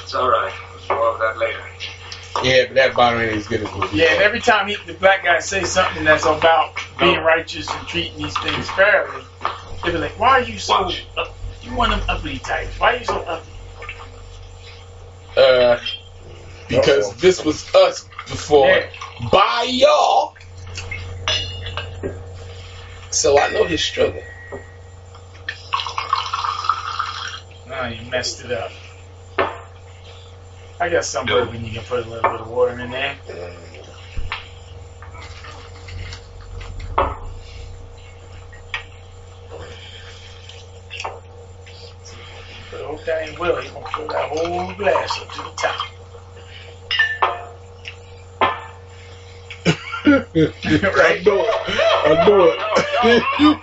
It's 0.03 0.15
all 0.15 0.29
right. 0.29 0.53
We'll 0.91 0.99
more 0.99 1.13
of 1.15 1.21
that 1.21 1.39
later. 1.39 1.63
Yeah, 2.43 2.65
but 2.67 2.75
that 2.75 2.95
bottle 2.95 3.21
ain't 3.21 3.33
as 3.37 3.47
good 3.47 3.63
as 3.63 3.69
what 3.75 3.95
Yeah, 3.95 4.13
and 4.13 4.23
every 4.23 4.41
time 4.41 4.69
he, 4.69 4.77
the 4.87 4.93
black 4.95 5.25
guy 5.25 5.39
says 5.39 5.71
something 5.73 6.05
that's 6.05 6.27
about 6.27 6.75
being 6.99 7.21
righteous 7.21 7.71
and 7.71 7.87
treating 7.89 8.19
these 8.19 8.37
things 8.41 8.69
fairly, 8.73 9.23
they 9.85 9.93
be 9.93 9.99
like, 9.99 10.19
"Why 10.19 10.31
are 10.31 10.41
you 10.43 10.59
so? 10.59 10.91
Up, 11.17 11.35
you 11.65 11.75
want 11.75 11.91
them 11.91 12.03
uppity 12.09 12.39
types? 12.39 12.79
Why 12.79 12.95
are 12.95 12.99
you 12.99 13.05
so 13.05 13.17
uppity?" 13.17 13.51
Uh, 15.37 15.79
because 16.69 17.17
this 17.17 17.45
was 17.45 17.75
us 17.75 18.07
before 18.27 18.69
Yeah. 18.69 18.87
by 19.31 19.67
y'all. 19.69 20.35
So 23.11 23.39
I 23.39 23.51
know 23.51 23.65
his 23.65 23.83
struggle. 23.83 24.23
No, 27.67 27.87
you 27.87 28.11
messed 28.11 28.45
it 28.45 28.53
up. 28.53 28.71
I 30.81 30.89
got 30.89 31.05
some 31.05 31.27
bourbon 31.27 31.65
you 31.65 31.73
can 31.73 31.85
put 31.85 32.05
a 32.05 32.09
little 32.09 32.31
bit 32.31 32.41
of 32.41 32.49
water 32.49 32.79
in 32.79 32.91
there. 32.91 33.17
But 42.75 42.87
old 42.87 43.01
thing 43.03 43.39
Will, 43.39 43.61
he's 43.61 43.71
gonna 43.71 43.87
fill 43.95 44.09
that 44.09 44.29
whole 44.31 44.75
glass 44.75 45.21
up 45.21 45.31
to 45.31 45.43
the 45.43 45.51
top. 45.57 45.91
I 50.07 51.23
know 51.25 51.45
it. 51.45 51.55
I 52.05 52.27
know 52.29 53.55
it. 53.55 53.61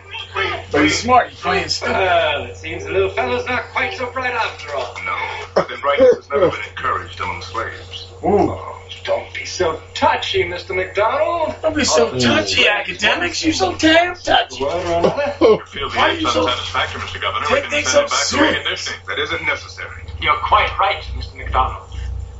But 0.71 0.83
he's 0.83 0.97
smart. 0.97 1.29
He's 1.29 1.41
playing 1.41 1.65
uh, 1.65 1.67
stupid. 1.67 1.93
Well, 1.93 2.45
it 2.45 2.55
seems 2.55 2.85
the 2.85 2.91
little 2.91 3.09
fellow's 3.09 3.45
not 3.45 3.63
quite 3.73 3.93
so 3.95 4.09
bright 4.11 4.33
after 4.33 4.73
all. 4.75 4.95
No, 5.03 5.65
then 5.67 5.81
brightness 5.81 6.15
has 6.15 6.29
never 6.29 6.49
been 6.49 6.63
encouraged 6.69 7.19
among 7.19 7.41
slaves. 7.41 8.10
Ooh. 8.23 8.57
Don't 9.03 9.33
be 9.33 9.45
so 9.45 9.81
touchy, 9.95 10.43
Mr. 10.43 10.75
McDonald. 10.75 11.55
Don't 11.63 11.75
be 11.75 11.83
so 11.83 12.11
touchy, 12.19 12.67
academics. 12.67 13.43
You're 13.43 13.53
so 13.53 13.75
damn 13.77 14.15
touchy. 14.15 14.57
Oh. 14.63 15.59
Why 15.95 16.09
are 16.09 16.11
aids 16.11 16.21
you 16.21 16.29
so- 16.29 16.41
unsatisfactory, 16.47 17.01
Mr. 17.01 17.19
Governor, 17.21 17.45
Take 17.47 17.55
we 17.55 17.61
can 17.61 17.69
things 17.71 17.87
send 17.89 18.09
so 18.09 18.15
it 18.15 18.19
back 18.19 18.23
serious. 18.63 18.89
reconditioning. 18.89 19.05
That 19.07 19.19
isn't 19.19 19.45
necessary. 19.45 20.03
You're 20.21 20.35
quite 20.37 20.69
right, 20.79 21.01
Mr. 21.15 21.35
McDonald. 21.35 21.89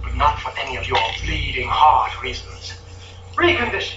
But 0.04 0.16
not 0.16 0.40
for 0.40 0.52
any 0.60 0.78
of 0.78 0.88
your 0.88 1.00
bleeding 1.26 1.68
heart 1.68 2.22
reasons. 2.22 2.74
Recondition. 3.36 3.96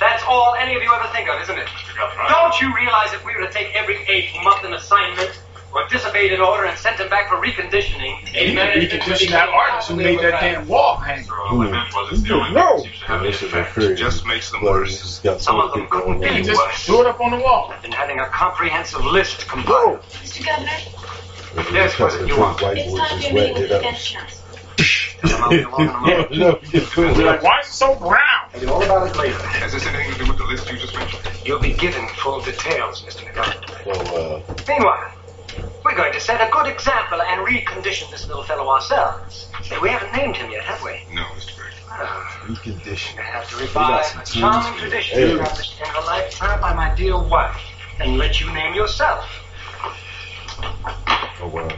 That's 0.00 0.22
all 0.26 0.56
any 0.58 0.74
of 0.74 0.82
you 0.82 0.92
ever 0.92 1.06
think 1.12 1.28
of, 1.28 1.40
isn't 1.42 1.58
it? 1.58 1.66
Mr. 1.66 1.96
Governor, 1.96 2.28
Don't 2.28 2.60
you 2.60 2.74
realize 2.74 3.12
if 3.12 3.24
we 3.24 3.34
were 3.36 3.46
to 3.46 3.52
take 3.52 3.74
every 3.76 3.98
ape 4.08 4.32
month 4.42 4.44
mucked 4.44 4.64
an 4.64 4.72
assignment 4.72 5.30
or 5.72 5.86
disobeyed 5.88 6.32
an 6.32 6.40
order 6.40 6.64
and 6.64 6.76
sent 6.78 6.98
him 6.98 7.08
back 7.08 7.28
for 7.28 7.36
reconditioning, 7.36 8.16
He 8.28 8.54
management 8.54 8.92
would 8.92 9.00
reconditioned 9.02 9.18
be 9.20 9.26
that 9.28 9.48
artist 9.48 9.88
who 9.88 9.96
made 9.96 10.18
that 10.20 10.40
damn 10.40 10.66
wall 10.66 10.96
hang. 10.96 11.24
So 11.24 11.34
all 11.34 11.60
I 11.62 11.70
meant 11.70 11.94
was 11.94 12.12
it's 12.12 12.22
the 12.22 12.34
only 12.34 12.52
No. 12.52 12.78
thing 12.78 12.82
that 12.82 12.82
seems 12.84 12.98
to 13.00 13.04
have 13.06 13.08
Yeah, 13.08 13.22
any 13.22 13.30
this 13.32 13.42
is 13.42 13.52
crazy. 13.52 13.92
It 13.92 13.96
just 13.96 14.26
makes 14.26 14.50
them 14.50 14.62
worse. 14.64 14.90
he's 14.90 15.00
just 15.00 15.22
got 15.22 15.40
Some 15.40 15.60
of 15.60 15.72
them 15.72 15.86
couldn't 15.88 16.20
be 16.20 16.42
worse 16.52 16.84
threw 16.86 17.00
it 17.02 17.06
up 17.06 17.20
on 17.20 17.30
the 17.30 17.38
wall. 17.38 17.72
than 17.82 17.92
having 17.92 18.18
a 18.20 18.26
comprehensive 18.26 19.04
list 19.04 19.46
compiled. 19.48 20.02
Mr. 20.22 20.44
Governor, 20.44 20.70
Yes, 21.72 21.92
Because 21.92 22.16
what 22.18 22.28
you 22.28 22.36
want? 22.38 22.62
white 22.62 22.78
it's 22.78 22.94
time 22.94 23.08
for 23.08 23.14
just 23.14 23.22
your 23.24 23.32
meeting 23.34 23.54
with 23.54 23.62
it 23.64 23.68
the 23.68 23.76
up. 23.76 23.82
pensioners. 23.82 24.36
I'll 25.22 25.50
be 25.50 25.60
along 25.62 25.80
in 25.82 25.88
a 25.88 25.92
moment. 25.92 26.30
No, 26.38 26.58
you 26.72 26.80
feel 26.80 27.12
They're 27.14 27.20
it. 27.22 27.26
like, 27.26 27.42
why 27.42 27.60
is 27.60 27.66
it 27.66 27.72
so 27.72 27.94
brown? 27.96 28.50
Tell 28.52 28.62
you 28.62 28.70
all 28.72 28.82
about 28.82 29.08
it 29.10 29.16
later. 29.16 29.36
Has 29.38 29.72
this 29.72 29.84
anything 29.86 30.12
to 30.12 30.18
do 30.24 30.26
with 30.30 30.38
the 30.38 30.44
list 30.44 30.70
you 30.70 30.78
just 30.78 30.94
mentioned? 30.96 31.22
You'll 31.44 31.58
be 31.60 31.72
given 31.74 32.06
full 32.08 32.40
details, 32.40 33.02
Mr. 33.04 33.24
McDonald. 33.24 33.64
So, 33.84 33.90
uh, 33.90 34.54
Meanwhile, 34.68 35.10
we're 35.84 35.96
going 35.96 36.12
to 36.12 36.20
set 36.20 36.40
a 36.40 36.50
good 36.50 36.66
example 36.66 37.20
and 37.22 37.46
recondition 37.46 38.10
this 38.10 38.26
little 38.26 38.42
fellow 38.42 38.68
ourselves. 38.70 39.48
We 39.82 39.88
haven't 39.88 40.12
named 40.12 40.36
him 40.36 40.50
yet, 40.50 40.64
have 40.64 40.82
we? 40.82 41.02
No, 41.14 41.22
Mr. 41.22 41.56
Gregg. 41.56 41.72
Ah, 41.88 42.44
recondition. 42.46 43.18
I 43.18 43.22
have 43.22 43.48
to 43.50 43.56
revive 43.56 44.20
a 44.20 44.24
charming 44.24 44.78
tradition 44.78 45.18
days. 45.18 45.40
established 45.40 45.80
in 45.80 45.94
a 45.94 46.00
lifetime 46.06 46.60
by 46.60 46.74
my 46.74 46.94
dear 46.94 47.18
wife, 47.18 47.60
and 47.98 48.18
let 48.18 48.40
you 48.40 48.52
name 48.52 48.74
yourself. 48.74 49.26
Oh, 51.42 51.48
wow. 51.48 51.68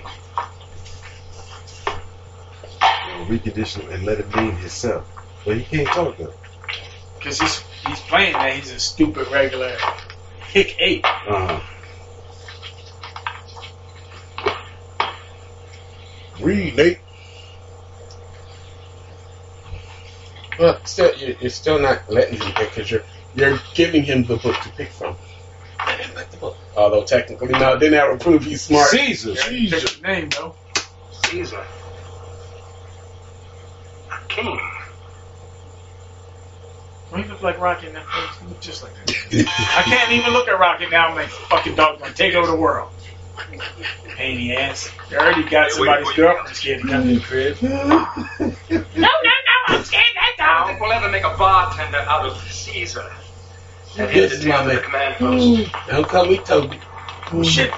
You 3.07 3.19
know, 3.19 3.25
recondition 3.27 3.93
and 3.93 4.05
let 4.05 4.19
him 4.19 4.31
name 4.31 4.57
himself. 4.57 5.07
But 5.45 5.59
he 5.59 5.65
can't 5.65 5.89
talk 5.89 6.17
though. 6.19 6.35
Because 7.19 7.41
he's, 7.41 7.61
he's 7.87 8.01
playing 8.01 8.33
that 8.33 8.55
he's 8.55 8.73
a 8.73 8.81
stupid 8.81 9.29
regular 9.29 9.77
hick 10.49 10.77
ape. 10.81 11.05
Uh-huh. 11.05 11.61
Read, 16.41 16.77
Nate. 16.77 16.99
Well, 20.59 20.79
still, 20.85 21.15
you're, 21.17 21.37
you're 21.39 21.51
still 21.51 21.79
not 21.79 22.09
letting 22.11 22.41
him 22.41 22.53
pick 22.53 22.75
because 22.75 22.91
you're 22.91 23.03
you're 23.35 23.59
giving 23.75 24.03
him 24.03 24.25
the 24.25 24.37
book 24.37 24.57
to 24.63 24.69
pick 24.71 24.91
from. 24.91 25.17
Let 25.79 26.01
him 26.01 26.15
let 26.15 26.31
the 26.31 26.37
book. 26.37 26.57
Although 26.77 27.05
technically, 27.05 27.49
no, 27.49 27.79
then 27.79 27.93
that 27.93 28.11
would 28.11 28.21
prove 28.21 28.45
he's 28.45 28.63
smart. 28.63 28.89
Caesar. 28.89 29.35
Pick 29.35 29.71
his 29.71 30.03
name, 30.03 30.29
though. 30.31 30.55
Caesar. 31.27 31.65
A 34.11 34.29
king. 34.29 34.61
Don't 37.11 37.23
he 37.23 37.29
look 37.29 37.43
like 37.43 37.59
Rocky 37.61 37.89
in 37.89 37.95
that 37.95 38.07
face? 38.07 38.39
He 38.41 38.47
look 38.47 38.61
just 38.61 38.83
like 38.83 38.93
that. 38.95 39.13
I 39.77 39.83
can't 39.83 40.13
even 40.13 40.33
look 40.33 40.49
at 40.49 40.59
Rocky 40.59 40.89
now 40.89 41.09
and 41.09 41.17
make 41.17 41.29
fucking 41.29 41.75
dog 41.75 41.99
gonna 41.99 42.15
take 42.15 42.35
over 42.35 42.47
the 42.47 42.57
world. 42.57 42.91
Pain 44.17 44.39
in 44.39 44.49
the 44.49 44.57
ass. 44.57 44.91
They 45.11 45.17
already 45.17 45.49
got 45.49 45.71
somebody's 45.71 46.13
girlfriend 46.13 46.57
scared 46.57 46.83
to 46.83 46.89
come 46.89 47.09
to 47.09 47.15
the 47.15 47.21
crib. 47.21 47.57
No, 48.73 49.09
no, 49.09 49.31
no, 49.31 49.57
I'm 49.69 49.85
scared 49.85 50.05
that 50.15 50.35
dog. 50.39 50.49
I 50.49 50.59
don't 50.59 50.69
think 50.69 50.81
we'll 50.81 50.93
ever 50.93 51.11
make 51.11 51.25
a 51.25 51.37
bartender 51.37 51.99
out 51.99 52.27
of 52.27 52.37
Caesar. 52.51 53.13
This 53.97 54.33
is 54.33 54.47
my 54.47 54.65
man. 54.65 55.15
Mm. 55.15 55.87
Don't 55.89 56.09
call 56.09 56.27
me 56.27 56.39
Toby. 56.39 56.79
Mm. 57.27 57.45
Shit. 57.45 57.73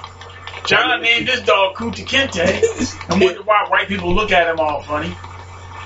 John 0.67 1.03
named 1.03 1.29
this 1.29 1.41
dog 1.43 1.75
Kunta 1.77 2.07
Kinte 2.07 3.11
and 3.11 3.21
wonder 3.21 3.43
why 3.43 3.67
white 3.69 3.89
people 3.89 4.15
look 4.15 4.33
at 4.33 4.49
him 4.49 4.61
all 4.61 4.83
funny. 4.83 5.15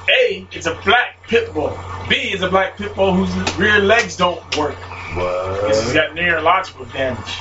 A, 0.09 0.47
it's 0.53 0.67
a 0.67 0.75
black 0.85 1.27
pit 1.27 1.53
bull. 1.53 1.77
B, 2.09 2.17
is 2.17 2.43
a 2.43 2.49
black 2.49 2.77
pit 2.79 2.95
bull 2.95 3.13
whose 3.13 3.57
rear 3.57 3.81
legs 3.81 4.17
don't 4.17 4.41
work. 4.57 4.77
Because 5.15 5.83
he's 5.83 5.93
got 5.93 6.15
neurological 6.15 6.85
damage. 6.87 7.39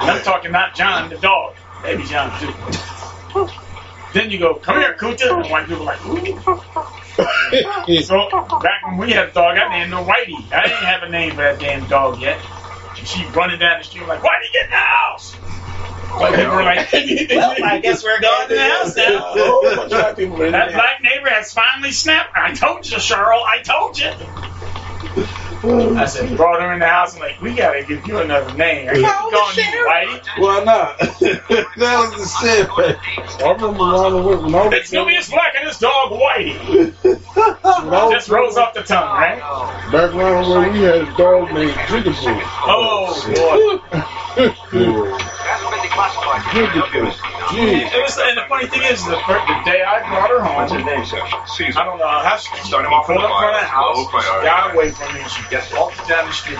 And 0.00 0.10
I'm 0.10 0.22
talking 0.22 0.52
not 0.52 0.74
John, 0.74 1.10
the 1.10 1.16
dog. 1.16 1.56
Maybe 1.86 2.02
John 2.04 2.38
too. 2.40 2.52
Then 4.12 4.30
you 4.30 4.38
go, 4.38 4.54
come 4.54 4.80
here, 4.80 4.94
Kunta. 4.94 5.42
And 5.42 5.50
white 5.50 5.66
people 5.68 5.88
are 5.88 5.96
like, 5.96 6.04
ooh. 6.06 8.02
so 8.02 8.28
back 8.60 8.84
when 8.86 8.96
we 8.98 9.12
had 9.12 9.28
a 9.28 9.32
dog, 9.32 9.56
I 9.56 9.78
named 9.78 9.92
her 9.92 10.02
Whitey. 10.02 10.52
I 10.52 10.62
didn't 10.62 10.84
have 10.84 11.02
a 11.04 11.08
name 11.08 11.30
for 11.30 11.36
that 11.36 11.60
damn 11.60 11.86
dog 11.86 12.20
yet. 12.20 12.40
And 12.98 13.06
she 13.06 13.24
running 13.26 13.60
down 13.60 13.78
the 13.78 13.84
street 13.84 14.06
like, 14.08 14.20
Whitey, 14.20 14.52
get 14.52 14.64
in 14.64 14.70
the 14.70 14.76
house. 14.76 15.36
Were 16.12 16.62
like, 16.62 16.92
well, 16.92 17.54
I 17.64 17.78
guess 17.78 18.02
we're 18.02 18.20
going 18.20 18.48
to 18.48 18.54
the 18.54 18.60
house 18.60 18.96
now. 18.96 19.34
that 20.50 20.72
black 20.72 21.02
neighbor 21.02 21.28
has 21.28 21.52
finally 21.52 21.92
snapped. 21.92 22.34
I 22.34 22.52
told 22.54 22.90
you, 22.90 22.96
Cheryl. 22.96 23.44
I 23.44 23.60
told 23.62 23.98
you. 23.98 24.10
I 25.64 26.06
said, 26.06 26.36
brought 26.36 26.60
her 26.60 26.72
in 26.72 26.80
the 26.80 26.86
house. 26.86 27.14
I'm 27.14 27.20
like, 27.20 27.40
we 27.40 27.54
gotta 27.54 27.84
give 27.84 28.06
you 28.06 28.18
another 28.18 28.54
name. 28.56 28.88
I 28.88 28.94
can't 28.94 29.32
calling 29.32 29.56
you 29.56 29.86
Whitey. 29.88 30.42
Why 30.42 30.64
not? 30.64 30.98
that 30.98 31.68
was 31.78 32.10
the 32.16 32.26
shit. 32.40 32.68
I 33.42 33.52
remember 33.52 33.82
Ronald 33.82 34.26
Whip 34.26 34.42
when 34.42 34.54
I 34.54 34.66
was 34.66 34.74
It's 34.74 34.92
Nubius 34.92 35.30
Black 35.30 35.54
and 35.56 35.66
his 35.66 35.78
dog 35.78 36.12
Whitey. 36.12 36.92
Just 38.12 38.28
rolls 38.28 38.56
off 38.56 38.74
the 38.74 38.82
tongue, 38.82 39.16
right? 39.16 39.38
back 39.92 40.14
around 40.14 40.48
where 40.50 40.70
we 40.70 40.80
had 40.80 40.96
a 40.96 41.16
dog 41.16 41.52
named 41.52 41.72
Jigaboo. 41.72 42.42
Oh 42.66 43.80
boy. 43.90 45.82
Jigaboo. 45.96 47.08
It 47.56 48.02
was, 48.02 48.18
and 48.18 48.36
the 48.36 48.42
funny 48.48 48.66
thing 48.66 48.82
is, 48.84 49.04
the, 49.06 49.16
fir- 49.24 49.40
the 49.40 49.56
day 49.64 49.82
I 49.82 50.04
brought 50.08 50.30
her 50.30 50.40
home, 50.42 50.58
I 50.60 51.84
don't 51.84 51.98
know 51.98 52.06
how 52.20 52.36
she 52.36 52.50
started 52.66 52.88
off 52.88 53.06
pulled 53.06 53.18
up 53.18 53.30
in 53.30 53.38
front 53.38 53.56
of 53.56 53.60
the 53.62 53.66
house, 53.66 53.96
she 54.04 54.44
got 54.44 54.74
away 54.74 54.90
from 54.90 55.14
me, 55.14 55.20
and 55.22 55.30
she 55.30 55.42
got 55.48 55.64
walked 55.72 56.08
down 56.08 56.26
the 56.26 56.32
street. 56.32 56.58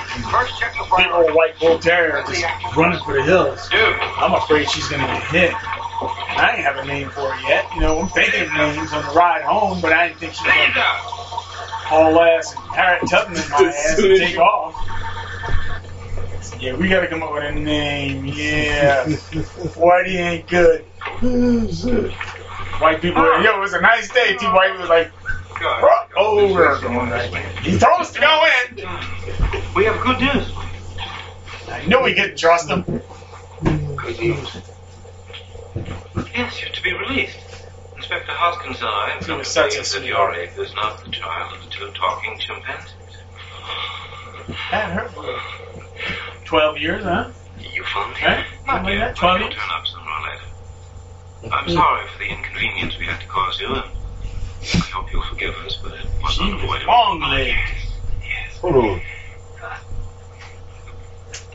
Big 0.97 1.11
old 1.13 1.35
white 1.35 1.59
bull 1.61 1.79
terrier 1.79 2.23
just 2.27 2.45
running 2.77 3.03
for 3.05 3.15
the 3.15 3.23
hills. 3.23 3.69
Dude, 3.69 3.81
I'm 3.81 4.33
afraid 4.35 4.71
she's 4.71 4.89
gonna 4.89 5.07
get 5.07 5.23
hit. 5.29 5.51
And 5.53 6.41
I 6.41 6.55
ain't 6.57 6.65
have 6.65 6.77
a 6.77 6.85
name 6.87 7.11
for 7.11 7.31
her 7.33 7.49
yet. 7.49 7.67
You 7.75 7.81
know, 7.81 8.01
I'm 8.01 8.09
thinking 8.09 8.43
of 8.43 8.53
names 8.53 8.93
on 8.93 9.05
the 9.05 9.13
ride 9.13 9.43
home, 9.43 9.81
but 9.81 9.93
I 9.93 10.09
didn't 10.09 10.21
think 10.21 10.35
she 10.35 10.45
was 10.45 10.55
gonna 10.55 11.27
haul 11.87 12.21
ass 12.21 12.55
and 12.55 12.63
Harriet 12.75 13.09
Tubman 13.09 13.37
in 13.43 13.51
my 13.51 13.57
ass 13.69 13.99
and 13.99 14.17
take 14.17 14.39
off. 14.39 14.75
Yeah, 16.59 16.77
we 16.77 16.89
gotta 16.89 17.07
come 17.07 17.23
up 17.23 17.33
with 17.33 17.45
a 17.45 17.53
name. 17.53 18.27
Yeah, 18.27 19.05
Whitey 19.07 20.17
ain't 20.17 20.49
good. 20.49 20.83
White 22.81 23.01
people, 23.01 23.23
ah. 23.23 23.43
yo, 23.43 23.57
it 23.57 23.61
was 23.61 23.73
a 23.73 23.81
nice 23.81 24.11
day. 24.13 24.37
T. 24.37 24.47
White 24.47 24.79
was 24.79 24.89
like, 24.89 25.11
oh, 26.17 26.53
we're 26.53 26.81
going 26.81 27.11
right. 27.11 27.35
He 27.61 27.79
told 27.79 28.01
us 28.01 28.13
to 28.13 28.21
go 28.21 28.47
in. 28.69 28.77
We 29.75 29.85
have 29.85 30.01
good 30.03 30.21
news. 30.21 30.53
I 31.69 31.85
know 31.87 32.03
we 32.03 32.15
could 32.15 32.37
trust 32.37 32.69
him. 32.69 32.83
Good 32.83 34.21
news. 34.21 34.57
Yes, 36.35 36.61
you're 36.61 36.71
to 36.71 36.83
be 36.83 36.93
released. 36.93 37.39
Inspector 37.97 38.31
Hoskins 38.31 38.79
and 38.81 38.89
I 38.89 39.11
have 39.11 39.27
come 39.27 39.43
to 39.43 39.55
believe 39.55 39.93
that 39.93 40.05
your 40.05 40.35
ape 40.35 40.59
is 40.59 40.75
not 40.75 41.03
the 41.03 41.11
child 41.11 41.57
of 41.57 41.65
the 41.65 41.71
two 41.71 41.91
talking 41.93 42.39
chimpanzees. 42.39 42.93
That 44.71 44.93
hurt. 44.93 45.83
For 45.99 46.45
Twelve 46.47 46.79
years, 46.79 47.03
huh? 47.05 47.31
You 47.59 47.83
found 47.85 48.15
Huh? 48.17 48.37
him? 48.37 48.45
Something 48.67 48.85
like 48.85 48.99
that. 48.99 49.17
Twelve 49.17 49.41
years. 49.41 49.55
turn 49.55 49.71
up 49.71 49.87
sooner 49.87 50.03
or 50.03 50.23
later. 50.29 51.55
I'm 51.57 51.69
sorry 51.69 52.07
for 52.09 52.19
the 52.19 52.27
inconvenience 52.29 52.99
we 52.99 53.07
had 53.07 53.21
to 53.21 53.27
cause 53.27 53.61
you, 53.61 53.69
and 53.69 53.85
I 54.75 54.77
hope 54.93 55.13
you'll 55.13 55.23
forgive 55.23 55.55
us, 55.67 55.77
but 55.83 55.93
it 55.93 56.07
was 56.23 56.33
She 56.35 56.43
was 56.45 56.55
unavoidable. 56.55 56.87
long 56.93 57.21
legged. 57.21 57.55
Hold 58.61 58.77
on. 58.77 59.01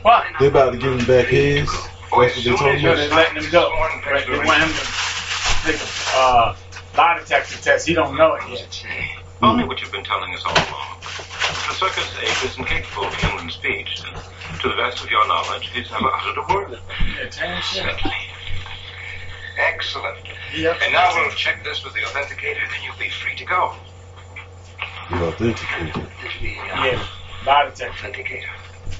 What? 0.02 0.24
They're 0.40 0.48
about 0.48 0.72
to 0.72 0.78
give 0.78 0.98
him 0.98 1.06
back 1.06 1.26
his. 1.26 1.66
That's 1.70 2.12
what 2.12 2.34
they 2.34 2.42
told 2.42 2.82
No, 2.82 2.96
they're 2.96 3.08
me. 3.08 3.14
letting 3.14 3.42
him 3.42 3.50
go. 3.52 3.70
Right, 3.70 4.26
They 4.26 4.38
want 4.38 4.62
him 4.62 4.68
to 4.68 5.62
take 5.64 5.80
a 5.80 6.16
uh, 6.18 6.56
lie 6.96 7.18
detector 7.20 7.56
test. 7.62 7.86
He 7.86 7.94
don't 7.94 8.16
know 8.16 8.34
it 8.34 8.42
yet. 8.50 8.84
Hmm. 9.42 9.48
Only 9.48 9.64
what 9.64 9.80
you've 9.80 9.90
been 9.90 10.04
telling 10.04 10.32
us 10.34 10.42
all 10.44 10.52
along. 10.54 11.00
The 11.02 11.74
circus 11.74 12.08
ape 12.22 12.44
is 12.48 12.56
incapable 12.56 13.06
of 13.08 13.14
human 13.16 13.50
speech, 13.50 14.00
and 14.06 14.14
to 14.60 14.68
the 14.68 14.76
best 14.76 15.02
of 15.02 15.10
your 15.10 15.26
knowledge, 15.26 15.68
he's 15.70 15.90
never 15.90 16.06
uttered 16.06 16.38
a 16.38 16.54
word. 16.54 16.78
Certainly. 17.32 18.14
Excellent. 19.58 20.18
Yep. 20.56 20.76
And 20.84 20.92
now 20.92 21.10
we'll 21.16 21.30
check 21.32 21.64
this 21.64 21.82
with 21.84 21.92
the 21.94 22.00
authenticator, 22.00 22.54
then 22.70 22.80
you'll 22.84 22.96
be 22.98 23.10
free 23.10 23.34
to 23.36 23.44
go. 23.44 23.74
You 25.10 25.24
authenticated. 25.24 25.96
Uh, 25.96 26.04
yeah, 26.40 27.06
lie 27.44 27.64
detector. 27.68 28.06
Authenticator. 28.08 28.48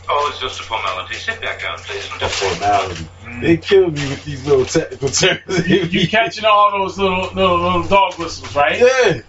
Oh, 0.08 0.28
it's 0.30 0.40
just 0.40 0.58
a 0.60 0.64
formality. 0.64 1.14
Sit 1.14 1.40
back 1.40 1.60
down, 1.62 1.78
please. 1.78 2.08
and 2.10 2.18
just- 2.20 2.42
Formality. 2.42 3.06
They 3.40 3.56
killed 3.56 3.94
me 3.94 4.08
with 4.08 4.24
these 4.24 4.44
little 4.44 4.64
technical 4.64 5.08
terms. 5.08 5.68
You, 5.68 5.82
you 5.84 6.08
catching 6.08 6.44
all 6.44 6.72
those 6.72 6.98
little 6.98 7.32
little 7.32 7.58
little 7.60 7.82
dog 7.84 8.14
whistles, 8.18 8.54
right? 8.56 8.78
Yeah. 8.80 9.20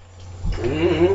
Mm-hmm. 0.56 1.14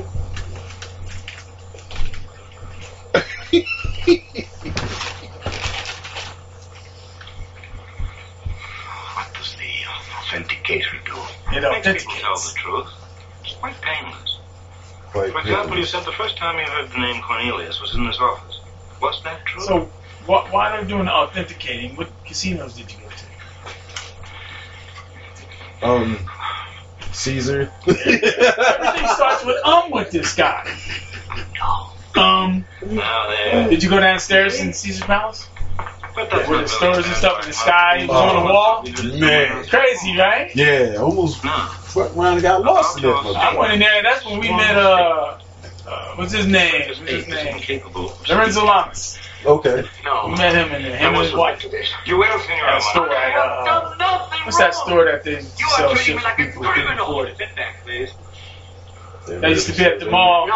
What 9.15 9.35
does 9.35 9.57
the 9.57 9.73
authenticator 10.21 11.05
do? 11.05 11.17
It 11.57 11.85
Makes 11.85 12.05
people 12.05 12.21
tell 12.21 12.39
the 12.39 12.53
truth. 12.57 12.89
It's 13.45 13.55
quite 13.55 13.81
painless. 13.81 14.39
Quite 15.13 15.33
For 15.33 15.41
example, 15.41 15.79
you 15.79 15.85
said 15.85 16.05
the 16.05 16.13
first 16.13 16.37
time 16.37 16.59
you 16.59 16.65
heard 16.65 16.91
the 16.91 16.99
name 16.99 17.23
Cornelius 17.23 17.81
was 17.81 17.95
in 17.95 18.05
his 18.07 18.19
office. 18.19 18.61
Was 19.01 19.21
that 19.25 19.45
true? 19.47 19.65
So, 19.65 19.81
wh- 20.25 20.53
while 20.53 20.73
they're 20.73 20.85
doing 20.85 21.09
authenticating, 21.09 21.97
what 21.97 22.09
casinos 22.25 22.75
did 22.75 22.91
you 22.93 22.99
go 22.99 23.09
to? 23.09 23.27
Um, 25.81 26.19
Caesar. 27.19 27.71
Everything 27.87 29.09
starts 29.09 29.45
with 29.45 29.65
um 29.65 29.91
with 29.91 30.11
this 30.11 30.35
guy. 30.35 30.77
Um, 32.17 32.65
now 32.87 33.69
did 33.69 33.83
you 33.83 33.91
go 33.91 34.01
downstairs 34.01 34.61
in 34.61 34.73
Caesar 34.73 35.05
Palace? 35.05 35.49
But 36.15 36.31
that's 36.31 36.49
Where 36.49 36.59
the 36.59 36.65
really 36.65 36.69
stores 36.69 37.07
and 37.07 37.15
stuff 37.15 37.43
in 37.43 37.49
the 37.49 37.55
sky 37.55 38.07
Oh, 38.09 38.13
on 38.13 38.47
the 38.47 38.53
wall? 38.53 39.19
Man. 39.21 39.65
Crazy, 39.67 40.17
right? 40.17 40.51
Yeah, 40.55 40.97
almost 40.99 41.39
fucked 41.39 42.17
around 42.17 42.35
and 42.35 42.43
got 42.43 42.63
lost 42.63 42.97
in 42.99 43.03
that 43.05 43.37
I 43.37 43.57
went 43.57 43.75
in 43.75 43.81
there. 43.81 44.03
That's 44.03 44.25
when 44.25 44.41
we 44.41 44.51
met. 44.51 44.77
Uh, 44.77 45.39
uh 45.87 46.15
what's 46.17 46.33
his 46.33 46.47
name? 46.47 46.89
What's 46.89 46.99
his 47.01 47.29
name? 47.29 47.83
Lorenzo 48.29 48.65
Lamas. 48.65 49.19
Okay. 49.47 49.85
No. 50.05 50.27
We 50.29 50.33
met 50.37 50.55
him 50.55 50.75
in 50.75 50.83
there. 50.83 50.97
Him 50.97 51.15
and 51.15 51.23
his 51.23 51.33
wife. 51.33 51.65
You 52.07 52.19
will, 52.19 52.39
Senor 52.41 52.65
At 52.67 52.79
a 52.79 52.81
store 52.81 53.11
at, 53.15 53.37
uh, 53.37 54.29
what's 54.45 54.59
that 54.59 54.75
store 54.75 55.05
that 55.05 55.23
they 55.23 55.41
sell 55.41 55.95
shit 55.95 56.21
for 56.21 56.35
people 56.37 56.65
who 56.65 56.73
can 56.73 56.99
afford 56.99 57.29
it? 57.29 57.37
Sit 57.39 57.55
back, 57.55 57.85
please. 57.85 58.11
They 59.29 59.51
used 59.51 59.67
to 59.69 59.77
be 59.77 59.85
at 59.85 60.01
the 60.01 60.11
mall. 60.11 60.49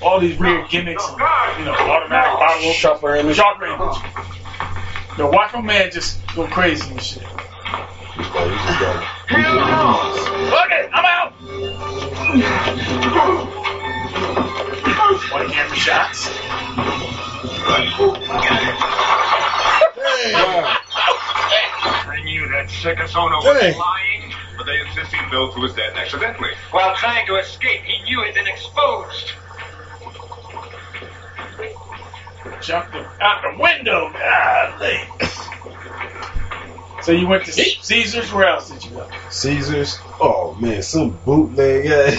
All 0.00 0.20
these 0.20 0.38
weird 0.38 0.68
gimmicks, 0.70 1.04
and, 1.08 1.58
you 1.58 1.64
know, 1.64 1.72
automatic 1.72 2.38
bottle 2.38 2.72
Sharper 2.72 3.16
image. 3.16 3.36
sharp 3.36 3.58
range. 3.58 3.80
Yo, 5.18 5.28
watch 5.28 5.52
my 5.52 5.60
man 5.60 5.90
just 5.90 6.20
go 6.36 6.46
crazy 6.46 6.88
and 6.92 7.02
shit. 7.02 7.24
He's 7.24 8.28
like, 8.30 8.50
he 9.28 9.36
just 9.42 10.28
Fuck 10.50 10.70
it, 10.70 10.90
I'm 10.92 11.04
out. 11.04 11.32
One 15.32 15.50
camera 15.50 15.76
shots. 15.76 16.28
I 17.70 17.82
knew 22.24 22.48
that 22.48 22.70
circus 22.70 23.14
owner 23.14 23.36
was 23.36 23.60
Dang. 23.60 23.78
lying, 23.78 24.32
but 24.56 24.64
they 24.64 24.80
insist 24.80 25.12
he 25.12 25.18
fell 25.30 25.52
to 25.52 25.60
his 25.62 25.74
death 25.74 25.94
accidentally. 25.96 26.50
While 26.70 26.96
trying 26.96 27.26
to 27.26 27.36
escape, 27.36 27.82
he 27.82 28.02
knew 28.04 28.22
it 28.22 28.36
and 28.36 28.48
exposed. 28.48 29.32
Jumped 32.62 32.94
out 33.20 33.42
the 33.42 33.54
window. 33.62 34.10
Golly. 34.12 35.00
So 37.02 37.12
you 37.12 37.28
went 37.28 37.44
to 37.44 37.52
Caesars. 37.52 38.32
Where 38.32 38.48
else 38.48 38.70
did 38.70 38.84
you 38.84 38.90
go? 38.90 39.08
Caesars. 39.30 39.98
Oh 40.20 40.56
man, 40.60 40.82
some 40.82 41.10
bootleg. 41.24 41.84
Yeah. 41.84 42.18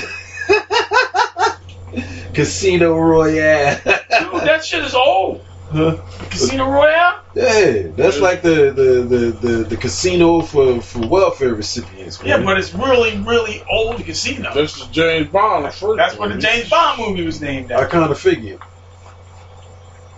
Casino 2.33 2.97
Royale. 2.97 3.75
Dude, 3.83 4.41
that 4.43 4.63
shit 4.63 4.83
is 4.83 4.93
old. 4.95 5.45
Huh? 5.71 5.97
Casino 6.29 6.69
Royale. 6.69 7.21
Yeah, 7.35 7.87
that's 7.95 8.19
like 8.19 8.41
the 8.41 8.71
the, 8.71 9.03
the, 9.03 9.47
the, 9.47 9.63
the 9.65 9.77
casino 9.77 10.41
for, 10.41 10.81
for 10.81 11.07
welfare 11.07 11.53
recipients. 11.53 12.21
Yeah, 12.23 12.41
but 12.41 12.57
it's 12.57 12.73
really, 12.73 13.19
really 13.19 13.63
old 13.69 14.03
casino. 14.03 14.53
This 14.53 14.77
is 14.77 14.87
James 14.87 15.27
Bond. 15.27 15.65
The 15.65 15.69
first 15.69 15.97
That's 15.97 16.17
what 16.17 16.29
the. 16.29 16.39
James 16.39 16.69
Bond 16.69 16.99
movie 16.99 17.23
was 17.23 17.39
named 17.39 17.71
after. 17.71 17.75
I 17.75 17.85
after. 17.85 17.99
kind 17.99 18.11
of 18.11 18.19
figured. 18.19 18.59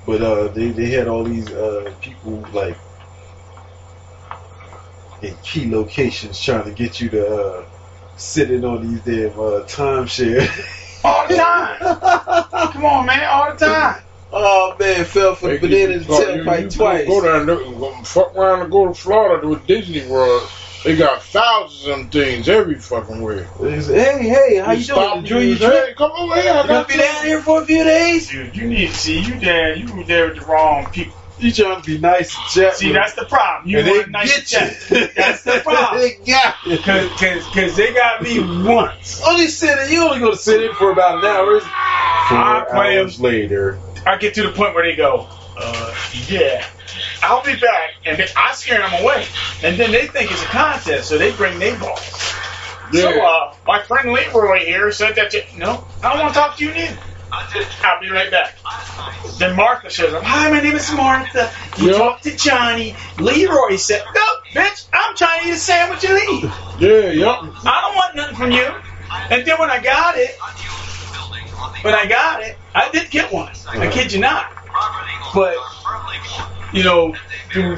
But 0.06 0.22
uh, 0.22 0.48
they 0.49 0.69
they 0.69 0.89
had 0.89 1.07
all 1.07 1.23
these 1.26 1.52
uh 1.52 1.93
people 2.02 2.45
like 2.53 2.77
in 5.22 5.35
key 5.43 5.69
locations 5.69 6.39
trying 6.39 6.64
to 6.64 6.72
get 6.72 6.99
you 6.99 7.10
to 7.10 7.27
uh, 7.27 7.65
sit 8.15 8.52
in 8.52 8.65
on 8.65 8.88
these 8.88 9.02
damn 9.02 9.39
uh, 9.39 9.64
timeshare. 9.65 10.48
All 11.03 11.28
the 11.28 11.36
time. 11.36 11.78
Come 12.72 12.86
on, 12.86 13.06
man, 13.06 13.23
all 13.30 13.53
the 13.53 13.65
time. 13.65 14.02
Oh 14.34 14.76
man, 14.80 15.03
fell 15.06 15.36
for 15.36 15.48
They 15.49 15.57
the 15.57 15.68
get 15.68 15.88
banana 15.88 16.02
you 16.02 16.07
caught- 16.07 16.23
tailpipe 16.23 16.57
you- 16.60 16.64
you 16.65 16.69
twice. 16.72 17.07
Go 17.07 17.22
down 17.22 17.45
there, 17.48 17.56
go- 17.57 17.94
fuck 18.03 18.36
around 18.36 18.61
and 18.61 18.72
go 18.72 18.88
to 18.88 18.94
Florida 18.94 19.45
with 19.48 19.68
Disney 19.68 20.07
World. 20.07 20.48
They 20.86 20.95
got 20.95 21.22
thousands 21.22 21.84
of 21.86 21.90
them 21.98 22.10
things 22.10 22.48
every 22.49 22.76
fucking 22.76 23.22
way. 23.22 23.45
Hey, 23.60 24.30
hey, 24.30 24.56
how 24.57 24.72
you 24.72 24.82
stop 24.84 25.14
doing? 25.14 25.18
Enjoy 25.19 25.36
your 25.40 25.44
you, 25.44 25.56
trip? 25.57 25.86
Hey, 25.90 25.94
come 25.95 26.11
over 26.18 26.41
here. 26.41 26.52
I 26.53 26.61
You 26.61 26.68
gonna 26.68 26.88
be 26.88 26.98
down 26.98 27.26
here 27.26 27.41
for 27.41 27.61
a 27.61 27.65
few 27.65 27.84
days? 27.84 28.30
Dude, 28.30 28.56
you 28.56 28.68
need 28.68 28.88
to 28.88 28.95
see 28.95 29.19
you 29.19 29.40
there. 29.40 29.76
You 29.76 29.94
were 29.94 30.03
there 30.06 30.28
with 30.30 30.40
the 30.40 30.45
wrong 30.45 30.88
people. 30.91 31.14
You 31.41 31.51
trying 31.51 31.81
to 31.81 31.85
be 31.85 31.97
nice 31.97 32.38
and 32.38 32.47
chat 32.47 32.76
See, 32.76 32.91
that's 32.91 33.13
the 33.15 33.26
problem. 33.26 33.69
You 33.69 33.80
And 33.80 33.88
they 33.88 33.91
want 33.91 34.11
nice 34.11 34.38
get 34.38 34.45
chat. 34.47 35.13
That's 35.15 35.43
the 35.43 35.59
problem. 35.63 36.01
they 36.01 36.15
got 36.31 36.55
you. 36.65 36.77
Cause, 36.77 37.09
cause, 37.19 37.47
cause 37.47 37.76
they 37.76 37.93
got 37.93 38.22
me 38.22 38.39
once. 38.63 39.22
Only 39.27 39.47
sit 39.47 39.77
in, 39.80 39.91
you 39.91 40.03
only 40.03 40.19
gonna 40.19 40.35
sit 40.35 40.61
in 40.63 40.73
for 40.76 40.91
about 40.91 41.19
an 41.19 41.26
hour. 41.26 41.59
Four 41.59 42.38
I 42.38 42.65
play 42.69 42.97
'em. 42.97 43.05
hours 43.05 43.19
later. 43.19 43.80
I 44.05 44.18
get 44.18 44.35
to 44.35 44.43
the 44.43 44.51
point 44.51 44.76
where 44.76 44.84
they 44.84 44.95
go, 44.95 45.27
uh, 45.57 45.93
yeah, 46.27 46.63
I'll 47.23 47.43
be 47.43 47.55
back, 47.55 47.89
and 48.05 48.18
then 48.19 48.27
I 48.38 48.53
scare 48.53 48.80
them 48.80 49.03
away, 49.03 49.26
and 49.63 49.77
then 49.80 49.91
they 49.91 50.07
think 50.07 50.31
it's 50.31 50.43
a 50.43 50.47
contest, 50.47 51.09
so 51.09 51.18
they 51.18 51.31
bring 51.35 51.57
their 51.59 51.77
balls. 51.77 51.99
So, 52.93 53.09
Yeah. 53.09 53.22
uh, 53.23 53.53
my 53.65 53.81
friend 53.84 54.11
Leroy 54.11 54.59
here 54.65 54.91
said 54.91 55.15
that 55.15 55.34
you, 55.34 55.41
no, 55.57 55.84
I 56.03 56.09
don't 56.13 56.19
want 56.22 56.34
to 56.34 56.39
talk 56.39 56.57
to 56.57 56.65
you 56.65 56.73
neither. 56.73 56.97
I'll 57.31 58.01
be 58.01 58.09
right 58.09 58.29
back. 58.29 58.55
Then 59.37 59.55
Martha 59.55 59.89
shows 59.89 60.13
up. 60.13 60.23
Hi, 60.23 60.49
my 60.51 60.59
name 60.61 60.75
is 60.75 60.91
Martha. 60.91 61.51
You 61.77 61.91
Yeah. 61.91 61.97
talk 61.97 62.21
to 62.21 62.35
Johnny. 62.35 62.95
Leroy 63.17 63.77
said, 63.77 64.03
no, 64.13 64.25
bitch, 64.53 64.85
I'm 64.93 65.15
trying 65.15 65.41
to 65.43 65.47
eat 65.47 65.51
a 65.53 65.57
sandwich 65.57 66.03
and 66.03 66.13
leave. 66.13 66.53
Yeah, 66.79 67.11
yep. 67.11 67.39
I 67.65 67.81
don't 67.81 67.95
want 67.95 68.15
nothing 68.15 68.35
from 68.35 68.51
you. 68.51 68.67
And 69.29 69.45
then 69.45 69.59
when 69.59 69.69
I 69.69 69.79
got 69.79 70.17
it, 70.17 70.37
when 71.83 71.93
I 71.93 72.05
got 72.05 72.41
it, 72.43 72.57
I 72.75 72.89
did 72.89 73.09
get 73.09 73.31
one. 73.31 73.51
I 73.67 73.87
kid 73.89 74.11
you 74.11 74.19
not. 74.19 74.51
But, 75.33 75.55
you 76.73 76.83
know, 76.83 77.15
through 77.51 77.77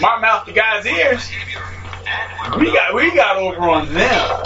my 0.00 0.18
mouth 0.20 0.44
to 0.46 0.52
God's 0.52 0.86
ears, 0.86 1.30
we 2.58 2.72
got 2.72 2.94
we 2.94 3.14
got 3.14 3.36
over 3.36 3.62
on 3.70 3.92
them 3.94 4.42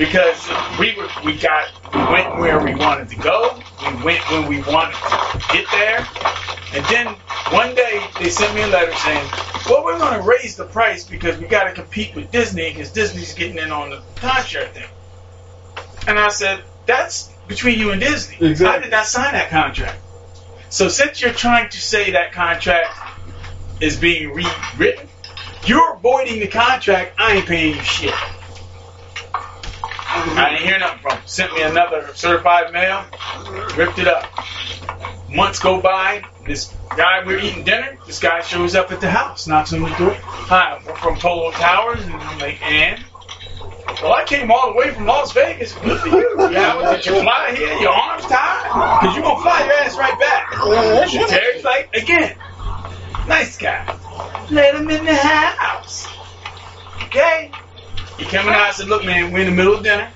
because 0.00 0.48
we 0.78 0.96
were 0.96 1.08
we 1.26 1.36
got 1.36 1.68
we 1.92 1.98
went 2.10 2.38
where 2.38 2.58
we 2.64 2.74
wanted 2.74 3.06
to 3.10 3.16
go. 3.16 3.62
We 3.82 4.02
went 4.02 4.30
when 4.30 4.48
we 4.48 4.62
wanted 4.62 4.94
to 4.94 5.44
get 5.52 5.66
there. 5.70 6.08
And 6.72 6.82
then 6.86 7.06
one 7.52 7.74
day 7.74 8.02
they 8.18 8.30
sent 8.30 8.54
me 8.54 8.62
a 8.62 8.66
letter 8.68 8.94
saying, 8.94 9.28
"Well, 9.68 9.84
we're 9.84 9.98
going 9.98 10.18
to 10.18 10.26
raise 10.26 10.56
the 10.56 10.64
price 10.64 11.04
because 11.04 11.36
we 11.36 11.46
got 11.46 11.64
to 11.64 11.74
compete 11.74 12.14
with 12.16 12.30
Disney 12.30 12.70
because 12.72 12.90
Disney's 12.92 13.34
getting 13.34 13.58
in 13.58 13.70
on 13.70 13.90
the 13.90 14.00
contract 14.16 14.74
thing." 14.74 14.88
And 16.08 16.18
I 16.18 16.28
said, 16.30 16.64
"That's 16.86 17.30
between 17.46 17.78
you 17.78 17.90
and 17.90 18.00
Disney. 18.00 18.38
I 18.66 18.78
did 18.78 18.90
not 18.90 19.04
sign 19.04 19.34
that 19.34 19.50
contract. 19.50 19.98
So 20.70 20.88
since 20.88 21.20
you're 21.20 21.34
trying 21.34 21.68
to 21.68 21.78
say 21.78 22.12
that 22.12 22.32
contract 22.32 22.88
is 23.82 23.98
being 23.98 24.32
rewritten, 24.32 25.08
you're 25.66 25.96
voiding 25.96 26.40
the 26.40 26.48
contract. 26.48 27.20
I 27.20 27.34
ain't 27.34 27.46
paying 27.46 27.76
you 27.76 27.82
shit." 27.82 28.14
I 30.12 30.50
didn't 30.50 30.66
hear 30.66 30.78
nothing 30.78 30.98
from 30.98 31.12
him. 31.12 31.22
Sent 31.26 31.52
me 31.54 31.62
another 31.62 32.12
certified 32.14 32.72
mail, 32.72 33.04
ripped 33.76 33.98
it 33.98 34.08
up. 34.08 34.26
Months 35.30 35.60
go 35.60 35.80
by, 35.80 36.24
this 36.44 36.74
guy, 36.96 37.24
we're 37.24 37.38
eating 37.38 37.62
dinner, 37.62 37.96
this 38.06 38.18
guy 38.18 38.40
shows 38.40 38.74
up 38.74 38.90
at 38.90 39.00
the 39.00 39.08
house, 39.08 39.46
knocks 39.46 39.72
on 39.72 39.82
the 39.82 39.88
door. 39.90 40.14
Hi, 40.20 40.82
we're 40.84 40.96
from 40.96 41.16
Polo 41.16 41.52
Towers, 41.52 42.04
and 42.04 42.14
I'm 42.14 42.38
like, 42.40 42.60
and? 42.60 43.04
Well, 44.02 44.12
I 44.12 44.24
came 44.24 44.50
all 44.50 44.72
the 44.72 44.76
way 44.78 44.90
from 44.90 45.06
Las 45.06 45.32
Vegas. 45.32 45.74
Good 45.74 46.00
for 46.00 46.08
you. 46.08 46.36
Yeah, 46.50 46.96
did 46.96 47.06
you 47.06 47.20
fly 47.22 47.54
here? 47.54 47.72
Your 47.78 47.92
arms 47.92 48.24
tied? 48.24 49.00
Because 49.00 49.14
you're 49.14 49.22
going 49.22 49.36
to 49.36 49.42
fly 49.42 49.64
your 49.64 49.74
ass 49.74 49.96
right 49.96 50.18
back. 50.18 51.28
Terry's 51.28 51.62
like, 51.62 51.94
again, 51.94 52.36
nice 53.28 53.56
guy. 53.56 53.84
Let 54.50 54.74
him 54.74 54.90
in 54.90 55.04
the 55.04 55.14
house. 55.14 56.08
Okay? 57.04 57.52
He 58.20 58.26
came 58.26 58.46
in 58.46 58.52
I 58.52 58.70
said, 58.70 58.88
look, 58.88 59.02
man, 59.02 59.32
we're 59.32 59.40
in 59.40 59.46
the 59.46 59.52
middle 59.52 59.74
of 59.74 59.82
dinner. 59.82 60.12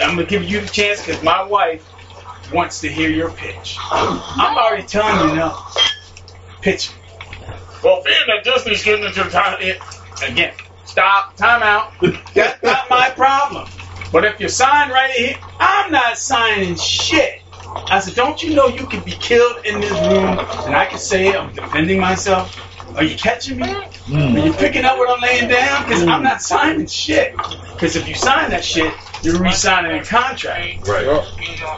I'm 0.00 0.14
going 0.14 0.18
to 0.18 0.24
give 0.24 0.44
you 0.44 0.60
the 0.60 0.68
chance 0.68 1.04
because 1.04 1.20
my 1.20 1.42
wife 1.42 1.84
wants 2.52 2.80
to 2.82 2.88
hear 2.88 3.10
your 3.10 3.32
pitch. 3.32 3.76
I'm 3.80 4.56
already 4.56 4.84
telling 4.84 5.30
you 5.30 5.34
no. 5.34 5.58
Pitch. 6.60 6.92
Well, 7.82 8.04
being 8.04 8.16
that 8.28 8.44
Disney's 8.44 8.84
getting 8.84 9.04
into 9.04 9.24
the 9.24 9.30
time, 9.30 9.56
it, 9.60 9.82
again, 10.24 10.54
stop, 10.84 11.34
time 11.34 11.64
out. 11.64 11.92
That's 12.34 12.62
not 12.62 12.88
my 12.88 13.10
problem. 13.10 13.68
But 14.12 14.24
if 14.24 14.38
you 14.38 14.48
sign 14.48 14.90
right 14.90 15.10
here, 15.10 15.38
I'm 15.58 15.90
not 15.90 16.18
signing 16.18 16.76
shit. 16.76 17.42
I 17.90 17.98
said, 17.98 18.14
don't 18.14 18.40
you 18.40 18.54
know 18.54 18.68
you 18.68 18.86
can 18.86 19.02
be 19.02 19.10
killed 19.10 19.66
in 19.66 19.80
this 19.80 19.90
room 19.90 20.38
and 20.38 20.76
I 20.76 20.86
can 20.86 20.98
say 20.98 21.36
I'm 21.36 21.52
defending 21.52 21.98
myself? 21.98 22.54
Are 22.98 23.04
you 23.04 23.16
catching 23.16 23.58
me? 23.58 23.62
Mm. 23.64 24.34
Are 24.34 24.46
you 24.46 24.52
picking 24.52 24.84
up 24.84 24.98
what 24.98 25.08
I'm 25.08 25.20
laying 25.22 25.48
down? 25.48 25.84
Because 25.84 26.02
I'm 26.04 26.24
not 26.24 26.42
signing 26.42 26.86
shit. 26.86 27.36
Because 27.36 27.94
if 27.94 28.08
you 28.08 28.14
sign 28.16 28.50
that 28.50 28.64
shit, 28.64 28.92
you're 29.22 29.40
re-signing 29.40 30.00
a 30.00 30.04
contract. 30.04 30.86
Right. 30.88 31.04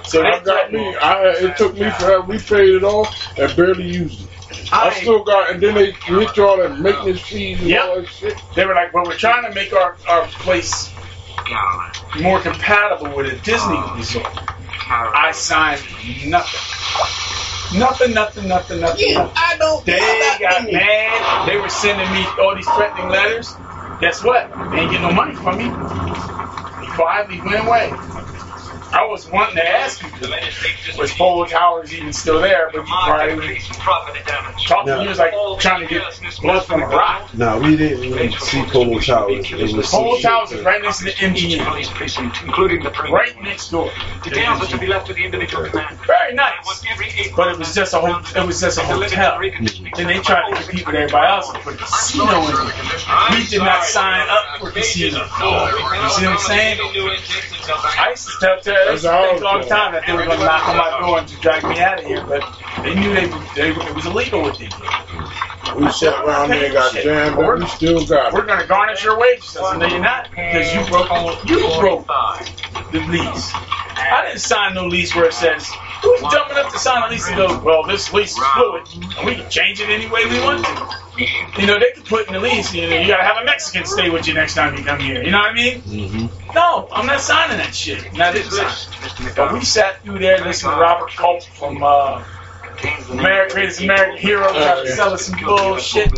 So 0.04 0.24
I 0.24 0.40
got 0.40 0.72
me. 0.72 0.96
I 0.96 1.28
it 1.28 1.56
took 1.58 1.74
me 1.74 1.90
forever. 1.90 2.22
We 2.22 2.38
paid 2.38 2.70
it 2.74 2.84
off 2.84 3.14
and 3.38 3.54
barely 3.54 3.84
used 3.84 4.22
it. 4.24 4.72
I, 4.72 4.88
I- 4.88 4.94
still 4.94 5.22
got, 5.22 5.50
and 5.50 5.62
then 5.62 5.74
they 5.74 5.92
hit 5.92 6.36
you 6.38 6.46
all 6.46 6.56
that 6.56 6.78
maintenance 6.80 7.20
fees 7.20 7.60
and 7.60 7.68
Yep. 7.68 7.84
all 7.84 7.96
that 8.00 8.08
shit. 8.08 8.42
They 8.54 8.64
were 8.64 8.74
like, 8.74 8.94
well, 8.94 9.04
we're 9.04 9.16
trying 9.16 9.44
to 9.44 9.54
make 9.54 9.72
our, 9.74 9.96
our 10.08 10.26
place 10.26 10.90
more 12.20 12.40
compatible 12.40 13.14
with 13.14 13.26
a 13.26 13.36
Disney 13.44 13.76
ah. 13.76 13.94
resort. 13.96 14.26
I 14.88 15.32
signed 15.32 15.82
nothing. 16.26 17.49
Nothing, 17.72 18.14
nothing, 18.14 18.48
nothing, 18.48 18.80
nothing. 18.80 19.14
nothing. 19.14 19.32
I 19.36 19.56
don't. 19.58 19.86
They 19.86 19.98
got 20.40 20.66
mad. 20.72 21.48
They 21.48 21.56
were 21.56 21.68
sending 21.68 22.10
me 22.12 22.26
all 22.42 22.56
these 22.56 22.66
threatening 22.66 23.08
letters. 23.08 23.54
Guess 24.00 24.24
what? 24.24 24.50
They 24.72 24.80
ain't 24.80 24.90
getting 24.90 25.02
no 25.02 25.12
money 25.12 25.36
from 25.36 25.58
me. 25.58 25.64
He 25.64 26.90
quietly 26.90 27.40
went 27.42 27.66
away. 27.66 27.92
I 28.92 29.06
was 29.06 29.28
wanting 29.30 29.56
to 29.56 29.68
ask 29.68 30.02
you, 30.02 30.08
was 30.98 31.12
Polo 31.12 31.44
Towers 31.46 31.92
even 31.94 32.12
still 32.12 32.40
there? 32.40 32.70
But 32.72 32.86
you 32.86 32.94
probably 32.94 33.58
talking 34.66 34.94
to 34.94 35.02
you 35.02 35.08
was 35.08 35.18
like 35.18 35.32
trying 35.60 35.86
to 35.86 35.86
get 35.86 36.02
blood 36.42 36.64
from 36.64 36.82
a 36.82 36.86
rock. 36.86 37.32
No, 37.34 37.58
we 37.58 37.76
didn't 37.76 38.00
really 38.00 38.32
see 38.32 38.62
Polo 38.64 38.98
Towers. 38.98 39.50
It 39.50 39.76
was 39.76 39.90
Polo 39.90 40.18
Towers 40.18 40.50
shit 40.50 40.58
is 40.58 40.64
that- 40.64 40.70
right 40.70 40.82
next 40.82 40.98
to 40.98 41.04
the 41.04 41.12
MGM. 41.12 42.42
including 42.44 42.82
the 42.82 42.90
Right 42.90 43.40
next 43.42 43.70
door. 43.70 43.90
Details 44.22 44.62
are 44.62 44.66
to 44.66 44.78
be 44.78 44.86
left 44.86 45.06
to 45.06 45.14
the 45.14 45.24
individual 45.24 45.68
command. 45.68 45.96
Very 46.06 46.34
nice. 46.34 46.84
But 47.36 47.48
it 47.48 47.58
was 47.58 47.74
just 47.74 47.94
a 47.94 47.98
whole, 47.98 48.16
it 48.36 48.46
was 48.46 48.60
just 48.60 48.78
a 48.78 48.82
hotel. 48.82 49.38
Then 49.40 50.06
they 50.06 50.18
tried 50.20 50.50
to 50.50 50.62
compete 50.62 50.86
with 50.86 50.94
everybody 50.96 51.26
else 51.26 51.50
and 51.52 51.62
put 51.62 51.74
a 51.74 51.78
casino 51.78 52.24
in 52.26 52.68
it. 52.68 53.38
We 53.38 53.46
did 53.46 53.58
not 53.62 53.84
sign 53.84 54.26
up 54.28 54.60
for 54.60 54.70
casino. 54.70 55.18
You 55.24 56.10
see 56.10 56.26
what 56.26 56.32
I'm 56.32 56.38
saying? 56.38 56.78
I 56.80 58.10
used 58.10 58.28
to 58.28 58.34
tell, 58.40 58.60
tell 58.80 58.88
I 58.88 58.92
used 58.92 59.04
to 59.04 59.10
think 59.10 59.44
all 59.44 59.60
the 59.60 59.68
time 59.68 59.92
that 59.92 60.04
they 60.06 60.12
were 60.12 60.24
going 60.24 60.38
to 60.38 60.44
knock 60.44 60.68
on 60.68 60.76
my 60.76 61.00
door 61.00 61.18
and 61.18 61.28
to 61.28 61.36
drag 61.40 61.64
me 61.64 61.80
out 61.80 62.00
of 62.00 62.04
here, 62.06 62.24
but 62.24 62.42
they 62.82 62.94
knew 62.94 63.14
they, 63.14 63.26
they 63.54 63.70
it 63.70 63.94
was 63.94 64.06
illegal 64.06 64.42
what 64.42 64.58
they 64.58 64.68
did. 64.68 65.76
We 65.76 65.90
sat 65.92 66.24
around 66.24 66.50
there 66.50 66.64
and 66.64 66.74
got 66.74 66.94
jammed, 66.94 67.36
but 67.36 67.58
we 67.58 67.66
still 67.66 68.04
got 68.06 68.32
We're 68.32 68.46
going 68.46 68.60
to 68.60 68.66
garnish 68.66 69.04
your 69.04 69.18
wages. 69.18 69.56
I 69.56 69.70
said, 69.72 69.78
no, 69.78 69.86
you're 69.86 70.00
not, 70.00 70.30
because 70.30 70.74
you 70.74 70.84
broke 70.86 71.10
you 71.48 71.58
broke 71.78 72.06
the 72.92 73.00
lease. 73.08 73.52
I 73.54 74.24
didn't 74.26 74.40
sign 74.40 74.74
no 74.74 74.86
lease 74.86 75.14
where 75.14 75.26
it 75.26 75.34
says 75.34 75.70
who's 76.02 76.20
dumb 76.20 76.50
enough 76.50 76.72
to 76.72 76.78
sign 76.78 77.02
a 77.02 77.10
lease 77.10 77.26
and 77.28 77.36
go, 77.36 77.60
well, 77.60 77.84
this 77.86 78.12
lease 78.12 78.36
is 78.36 78.44
fluid, 78.54 78.86
and 79.18 79.26
we 79.26 79.34
can 79.34 79.50
change 79.50 79.80
it 79.80 79.88
any 79.88 80.06
way 80.08 80.24
we 80.26 80.40
want 80.40 80.64
to. 80.64 81.60
You 81.60 81.66
know, 81.66 81.78
they 81.78 81.92
could 81.92 82.04
put 82.06 82.26
in 82.28 82.32
the 82.32 82.40
lease, 82.40 82.72
you 82.72 82.88
know, 82.88 82.98
you 82.98 83.06
got 83.06 83.18
to 83.18 83.24
have 83.24 83.42
a 83.42 83.44
Mexican 83.44 83.84
stay 83.84 84.08
with 84.10 84.26
you 84.26 84.34
next 84.34 84.54
time 84.54 84.76
you 84.76 84.84
come 84.84 85.00
here. 85.00 85.22
You 85.22 85.30
know 85.30 85.38
what 85.38 85.50
I 85.50 85.54
mean? 85.54 85.80
Mm-hmm. 85.82 86.54
No, 86.54 86.88
I'm 86.92 87.06
not 87.06 87.20
signing 87.20 87.58
that 87.58 87.74
shit. 87.74 88.12
Now 88.14 88.32
this 88.32 88.50
is 88.52 88.88
but 89.36 89.52
we 89.52 89.62
sat 89.62 90.02
through 90.02 90.18
there 90.18 90.42
listening 90.44 90.74
to 90.74 90.80
Robert 90.80 91.10
Culp 91.10 91.42
from 91.42 91.82
uh 91.82 92.24
American 93.10 93.54
Greatest 93.54 93.80
American 93.82 94.16
Hero 94.16 94.48
trying 94.52 94.84
to 94.86 94.92
sell 94.92 95.12
us 95.12 95.26
some 95.26 95.38
bullshit. 95.44 96.10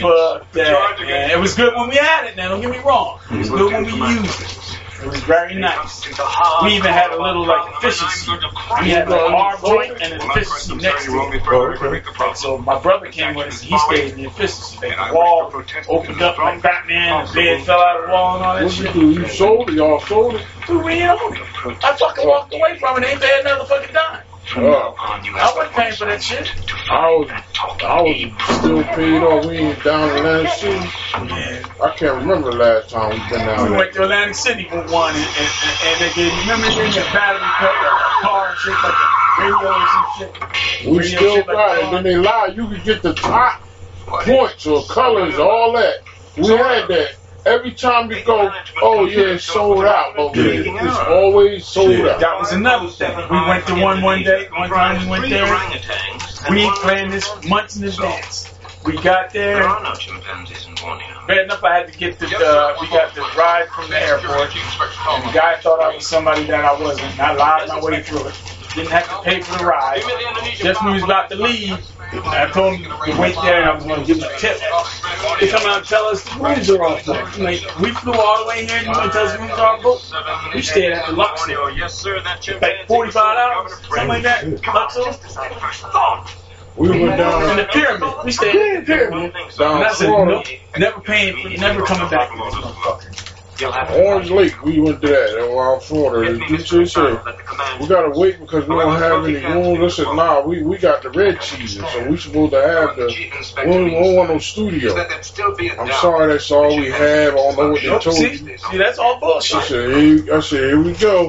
But 0.00 0.50
that, 0.52 0.96
man, 1.00 1.30
it 1.30 1.38
was 1.38 1.54
good 1.54 1.74
when 1.74 1.88
we 1.90 1.96
had 1.96 2.26
it. 2.26 2.36
Now 2.36 2.48
don't 2.48 2.60
get 2.62 2.70
me 2.70 2.78
wrong, 2.78 3.20
it 3.30 3.38
was 3.38 3.50
good 3.50 3.72
when 3.72 3.84
we 3.84 3.92
used 3.92 4.40
it. 4.40 4.78
It 5.04 5.08
was 5.10 5.20
very 5.24 5.54
nice. 5.54 6.06
We 6.62 6.76
even 6.76 6.90
had 6.90 7.10
a 7.10 7.20
little 7.22 7.46
like 7.46 7.74
efficiency. 7.76 8.30
We 8.80 8.90
had 8.90 9.08
like 9.08 9.20
an 9.20 9.34
arm 9.34 9.60
joint 9.60 10.00
and 10.00 10.14
an 10.14 10.20
efficiency 10.30 10.76
next 10.76 11.04
to 11.04 11.12
it. 11.12 11.42
Oh, 11.46 12.32
so 12.34 12.56
my 12.58 12.80
brother 12.80 13.08
came 13.10 13.34
with 13.34 13.48
us. 13.48 13.60
He 13.60 13.76
stayed 13.78 14.12
in 14.12 14.16
the 14.22 14.24
efficiency. 14.28 14.78
The 14.80 15.10
wall 15.12 15.52
opened 15.88 16.22
up 16.22 16.38
like 16.38 16.62
Batman. 16.62 17.26
The 17.26 17.32
bed 17.34 17.66
fell 17.66 17.80
out 17.80 18.00
of 18.00 18.06
the 18.06 18.12
wall 18.12 18.36
and 18.36 18.44
all 18.44 18.54
that 18.54 18.64
What 18.64 18.78
you 18.78 18.84
shit. 18.84 18.94
do? 18.94 19.10
You 19.10 19.28
sold 19.28 19.68
it? 19.68 19.74
Y'all 19.74 20.00
sold 20.00 20.36
it? 20.36 20.46
Dude, 20.66 20.82
we 20.82 20.92
ain't 20.92 21.10
own 21.10 21.36
it. 21.36 21.84
I 21.84 21.96
fucking 21.96 22.26
walked 22.26 22.54
away 22.54 22.78
from 22.78 23.02
it. 23.02 23.06
Ain't 23.06 23.20
paid 23.20 23.40
another 23.40 23.64
fucking 23.66 23.92
dime. 23.92 24.22
Up. 24.56 24.94
I 24.98 25.52
wasn't 25.56 25.72
paying 25.74 25.94
for 25.94 26.04
that 26.06 26.22
shit. 26.22 26.50
I 26.90 27.10
was, 27.16 27.30
I 27.82 28.02
was 28.02 28.58
still 28.58 28.82
paid 28.94 29.22
off. 29.22 29.44
We 29.46 29.56
ain't 29.58 29.82
down 29.82 30.10
in 30.10 30.16
Atlantic 30.18 30.52
City. 30.52 30.90
I 31.14 31.94
can't 31.96 32.16
remember 32.22 32.50
the 32.50 32.56
last 32.56 32.90
time 32.90 33.10
we 33.10 33.18
been 33.30 33.46
down 33.46 33.62
We 33.64 33.68
there. 33.70 33.78
went 33.78 33.92
to 33.94 34.02
Atlantic 34.04 34.34
City 34.36 34.68
for 34.68 34.82
one, 34.92 35.14
and, 35.14 35.24
and, 35.24 35.50
and, 35.64 35.74
and 35.84 36.00
they 36.00 36.12
gave, 36.14 36.32
you 36.32 36.40
remember 36.42 36.68
they 36.68 36.74
gave 36.76 36.94
me 36.94 37.00
a 37.00 37.12
battery 37.12 37.40
pack, 37.40 37.76
a 37.82 38.22
car 38.26 38.48
and 38.50 38.58
shit, 38.58 38.74
like 38.84 38.94
a 38.94 39.42
radio 39.42 39.68
or 39.72 39.86
some 39.88 40.06
shit. 40.18 40.86
We 40.90 40.98
Radio 40.98 41.18
still 41.18 41.44
got 41.44 41.56
that. 41.56 41.78
it. 41.84 41.90
Then 41.90 42.02
they 42.04 42.16
lie. 42.16 42.46
You 42.54 42.68
could 42.68 42.84
get 42.84 43.02
the 43.02 43.14
top 43.14 43.62
points 44.06 44.66
or 44.66 44.84
colors, 44.84 45.38
all 45.38 45.72
that. 45.72 45.96
We 46.36 46.48
had 46.48 46.88
that. 46.88 47.16
Every 47.46 47.72
time 47.72 48.10
you 48.10 48.22
go, 48.24 48.50
oh 48.80 49.04
yeah, 49.06 49.34
it's 49.34 49.44
sold 49.44 49.84
out. 49.84 50.14
But 50.16 50.34
we- 50.34 50.42
it's 50.70 50.98
always 50.98 51.66
sold 51.66 51.90
out. 52.06 52.20
That 52.20 52.38
was 52.38 52.52
another 52.52 52.88
thing. 52.88 53.14
We 53.16 53.46
went 53.46 53.66
to 53.66 53.74
one 53.74 54.02
one 54.02 54.22
day. 54.22 54.48
One 54.50 54.70
time 54.70 55.02
we 55.04 55.10
went 55.10 55.28
there. 55.28 55.44
We 56.50 56.60
ain't 56.62 56.74
planned 56.76 57.12
this 57.12 57.30
months 57.48 57.76
in 57.76 57.84
advance. 57.84 58.50
We 58.84 58.98
got 58.98 59.32
there. 59.32 59.54
There 59.56 59.66
are 59.68 59.82
no 59.82 59.94
chimpanzees 59.94 60.66
in 60.66 60.74
Borneo. 60.74 61.06
Bad 61.26 61.38
enough 61.44 61.64
I 61.64 61.74
had 61.76 61.90
to 61.92 61.98
get 61.98 62.18
the, 62.18 62.26
uh, 62.26 62.76
we 62.80 62.86
got 62.88 63.14
the 63.14 63.22
ride 63.36 63.68
from 63.70 63.88
the 63.90 63.98
airport. 63.98 64.54
And 64.54 65.28
the 65.28 65.32
guy 65.32 65.56
thought 65.62 65.80
I 65.80 65.94
was 65.94 66.06
somebody 66.06 66.44
that 66.44 66.64
I 66.64 66.78
wasn't. 66.78 67.12
And 67.12 67.20
I 67.22 67.32
lied 67.34 67.68
my 67.68 67.80
way 67.80 68.02
through 68.02 68.28
it. 68.28 68.53
Didn't 68.74 68.90
have 68.90 69.08
to 69.08 69.22
pay 69.22 69.40
for 69.40 69.58
the 69.58 69.64
ride. 69.64 70.02
Just 70.56 70.82
when 70.82 70.92
we 70.92 70.94
was 70.94 71.04
about 71.04 71.30
to 71.30 71.36
leave, 71.36 71.78
I 72.12 72.50
told 72.52 72.76
him 72.76 72.84
to 72.84 73.20
wait 73.20 73.36
there 73.42 73.60
and 73.60 73.70
I 73.70 73.74
was 73.74 73.84
going 73.84 74.00
to 74.00 74.06
give 74.06 74.18
him 74.18 74.24
a 74.24 74.38
tip. 74.38 74.58
They 75.40 75.48
come 75.48 75.62
out 75.66 75.78
and 75.78 75.86
tell 75.86 76.06
us 76.06 76.24
the 76.24 76.40
rooms 76.40 76.70
are 76.70 76.82
all 76.82 77.00
booked. 77.04 77.38
Like, 77.38 77.62
we 77.80 77.90
flew 77.92 78.14
all 78.14 78.42
the 78.42 78.48
way 78.48 78.66
here 78.66 78.76
and 78.76 78.86
you 78.86 78.92
want 78.92 79.12
to 79.12 79.18
tell 79.18 79.26
us 79.26 79.32
the 79.32 79.38
rooms 79.38 79.52
are 79.52 79.76
all 79.76 79.82
booked? 79.82 80.54
We 80.54 80.62
stayed 80.62 80.92
at 80.92 81.06
the 81.06 81.12
Luxor. 81.12 81.70
Yes, 81.70 81.94
sir. 81.94 82.20
That 82.22 82.46
Like 82.60 82.86
45 82.88 83.14
dollars, 83.14 83.72
something 83.72 84.08
like 84.08 84.22
that. 84.22 84.46
Luxor. 84.66 86.40
We 86.76 86.88
went 86.88 87.16
down 87.16 87.50
in 87.50 87.56
the 87.58 87.64
pyramid. 87.72 88.14
We 88.24 88.32
stayed 88.32 88.54
in 88.54 88.80
the 88.80 88.86
pyramid. 88.86 89.32
Down 89.56 89.76
And 89.76 89.84
I 89.84 89.92
said, 89.94 90.08
nope, 90.08 90.46
never 90.76 91.00
paying, 91.00 91.60
never 91.60 91.84
coming 91.84 92.10
back 92.10 92.30
to 92.30 92.36
this 92.36 92.54
motherfucker. 92.54 93.33
Orange 93.62 94.30
Lake, 94.30 94.62
we 94.64 94.80
went 94.80 95.00
to 95.02 95.08
that 95.08 95.36
around 95.38 95.82
Florida. 95.82 96.32
The 96.32 96.38
DJ 96.40 96.90
said, 96.90 97.80
we 97.80 97.86
gotta 97.86 98.10
wait 98.18 98.40
because 98.40 98.66
we 98.66 98.74
don't 98.74 98.98
have 98.98 99.24
any 99.24 99.44
rooms. 99.44 99.98
I 99.98 100.04
said, 100.04 100.14
nah, 100.14 100.40
we, 100.40 100.62
we 100.62 100.78
got 100.78 101.02
the 101.02 101.10
red 101.10 101.42
season, 101.42 101.86
so 101.86 102.08
we 102.08 102.16
supposed 102.16 102.52
to 102.52 102.60
have 102.60 102.96
the, 102.96 103.06
we 103.06 103.64
don't, 103.64 103.84
we 103.84 103.90
don't 103.90 104.16
want 104.16 104.30
no 104.30 104.38
studio. 104.38 104.94
I'm 104.96 105.92
sorry, 106.00 106.32
that's 106.32 106.50
all 106.50 106.76
we 106.76 106.90
have. 106.90 107.34
I 107.34 107.36
don't 107.36 107.56
know 107.56 107.70
what 107.70 107.82
they 107.82 107.88
told 107.88 108.16
see, 108.16 108.32
you. 108.32 108.58
see, 108.58 108.76
that's 108.76 108.98
all 108.98 109.20
bullshit. 109.20 109.56
I 109.56 109.58
bullshit. 109.60 109.68
said, 109.68 109.96
here, 109.96 110.34
I 110.34 110.40
said, 110.40 110.60
here 110.60 110.82
we 110.82 110.92
go. 110.94 111.28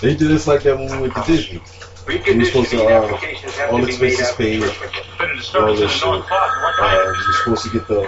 They 0.00 0.14
did 0.14 0.30
us 0.30 0.46
like 0.46 0.62
that 0.64 0.78
when 0.78 0.90
we 0.92 1.08
went 1.08 1.14
to 1.16 1.22
Disney. 1.22 1.62
We 2.08 2.38
were 2.38 2.44
supposed 2.44 2.70
to, 2.70 2.84
uh, 2.84 3.70
all 3.70 3.84
expenses 3.84 4.32
paid, 4.36 4.62
all 4.62 5.76
this 5.76 5.90
shit. 5.90 6.04
Uh, 6.04 7.12
we 7.12 7.26
were 7.26 7.32
supposed 7.32 7.62
to 7.64 7.70
get 7.70 7.86
the, 7.86 8.00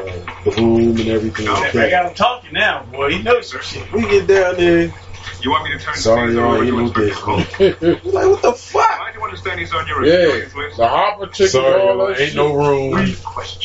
the 0.44 0.51
room 0.62 0.97
and 0.98 1.09
everything 1.09 1.47
like 1.47 1.77
I 1.77 1.90
got 1.90 2.06
him 2.06 2.14
talking 2.14 2.52
now, 2.55 2.85
boy. 2.85 3.10
He 3.10 3.22
knows 3.22 3.51
some 3.51 3.60
shit. 3.60 3.93
We 3.93 4.02
get 4.02 4.27
down 4.27 4.56
there. 4.56 4.93
You 5.43 5.51
want 5.51 5.64
me 5.64 5.77
to 5.77 5.85
turn 5.85 5.94
Sorry, 5.97 6.35
y'all, 6.35 6.62
ain't 6.62 6.74
no 6.77 6.90
Disney. 6.93 7.35
like, 8.12 8.27
what 8.28 8.43
the 8.43 8.52
fuck? 8.52 8.90
I 8.90 9.10
do 9.12 9.18
you 9.18 9.24
understand 9.24 9.60
he's 9.60 9.72
on 9.72 9.86
your 9.86 10.05
Yeah, 10.05 10.44
list. 10.55 10.77
the 10.77 10.89
hopper 10.89 11.27
ticket, 11.27 11.51
Sorry, 11.52 11.81
all 11.81 11.97
y'all, 11.97 12.06
that 12.09 12.20
ain't 12.20 12.28
shit. 12.28 12.36
no 12.36 12.55
room. 12.55 12.90
We, 12.93 13.16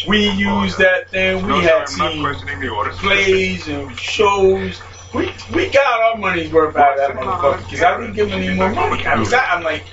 we 0.07 0.29
used 0.31 0.77
that 0.79 1.09
thing. 1.11 1.43
We 1.43 1.49
No, 1.49 1.59
had 1.61 1.69
sir, 1.69 1.79
I'm 1.79 2.11
seen 2.11 2.23
questioning 2.23 2.59
the 2.59 2.69
orders. 2.69 2.97
plays 2.97 3.67
and 3.67 3.97
shows. 3.97 4.81
We 5.13 5.31
we 5.53 5.69
got 5.69 6.01
our 6.01 6.17
money's 6.17 6.51
worth 6.51 6.75
out 6.75 6.99
of 6.99 7.15
that 7.15 7.15
motherfucker 7.15 7.63
because 7.63 7.83
I 7.83 7.97
didn't 7.99 8.13
give 8.15 8.29
him 8.29 8.41
any 8.41 8.55
more 8.55 8.69
money. 8.69 9.05
I 9.05 9.17
was, 9.17 9.33
I'm 9.33 9.63
like, 9.63 9.85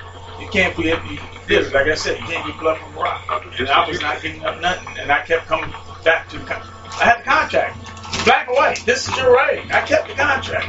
you 0.42 0.48
can't 0.50 0.76
be 0.76 0.84
you, 0.84 0.98
this. 1.46 1.72
Like 1.72 1.86
I 1.86 1.94
said, 1.94 2.18
you 2.20 2.26
can't 2.26 2.46
be 2.46 2.52
bluffing 2.58 2.94
rock. 2.94 3.22
And 3.58 3.68
I 3.68 3.88
was 3.88 4.00
not 4.00 4.20
giving 4.22 4.44
up 4.44 4.60
nothing, 4.60 4.98
and 4.98 5.10
I 5.12 5.20
kept 5.24 5.46
coming 5.46 5.70
back 6.04 6.28
to 6.30 6.38
the. 6.38 6.44
Con- 6.44 6.62
I 7.00 7.04
had 7.04 7.20
the 7.20 7.24
contract, 7.24 8.24
black 8.24 8.48
and 8.48 8.56
white. 8.56 8.82
This 8.84 9.08
is 9.08 9.16
your 9.16 9.32
writing. 9.34 9.70
I 9.72 9.80
kept 9.82 10.08
the 10.08 10.14
contract. 10.14 10.68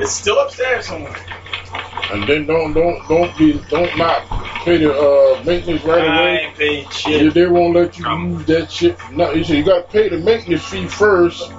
It's 0.00 0.12
still 0.12 0.38
upstairs 0.38 0.86
somewhere. 0.86 1.16
And 2.10 2.26
then 2.26 2.46
don't 2.46 2.72
don't 2.72 3.06
don't 3.08 3.36
be 3.36 3.60
don't 3.68 3.96
not 3.98 4.26
pay 4.64 4.78
the 4.78 4.92
uh, 4.94 5.42
maintenance 5.44 5.84
right 5.84 6.00
I 6.08 6.20
away. 6.20 6.38
ain't 6.38 6.56
paid 6.56 6.86
Yeah, 7.24 7.30
they 7.30 7.46
won't 7.46 7.74
let 7.74 7.98
you 7.98 8.08
use 8.10 8.46
that 8.46 8.70
shit. 8.72 8.96
No, 9.12 9.32
you 9.32 9.44
said 9.44 9.56
you 9.58 9.64
got 9.64 9.86
to 9.86 9.92
pay 9.92 10.08
the 10.08 10.18
maintenance 10.18 10.64
fee 10.64 10.86
first. 10.86 11.50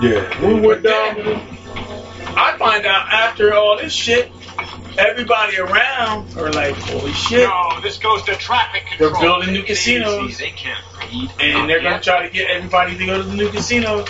Yeah. 0.00 0.46
We 0.46 0.60
went 0.60 0.82
down. 0.84 1.16
I 2.38 2.56
find 2.58 2.84
out 2.86 3.08
after 3.12 3.54
all 3.54 3.78
this 3.78 3.92
shit, 3.92 4.30
everybody 4.98 5.58
around 5.58 6.36
are 6.36 6.52
like, 6.52 6.74
holy 6.76 7.12
shit. 7.12 7.48
No, 7.48 7.80
this 7.82 7.98
goes 7.98 8.22
to 8.24 8.34
traffic 8.36 8.86
control. 8.86 9.10
They're 9.12 9.20
building 9.20 9.52
new 9.54 9.62
casinos. 9.62 10.38
They 10.38 10.50
can't 10.50 10.82
read. 11.00 11.30
and 11.40 11.68
they're 11.68 11.82
gonna 11.82 12.00
try 12.00 12.26
to 12.26 12.32
get 12.32 12.50
everybody 12.50 12.96
to 12.98 13.06
go 13.06 13.18
to 13.18 13.22
the 13.22 13.34
new 13.34 13.50
casino. 13.50 14.04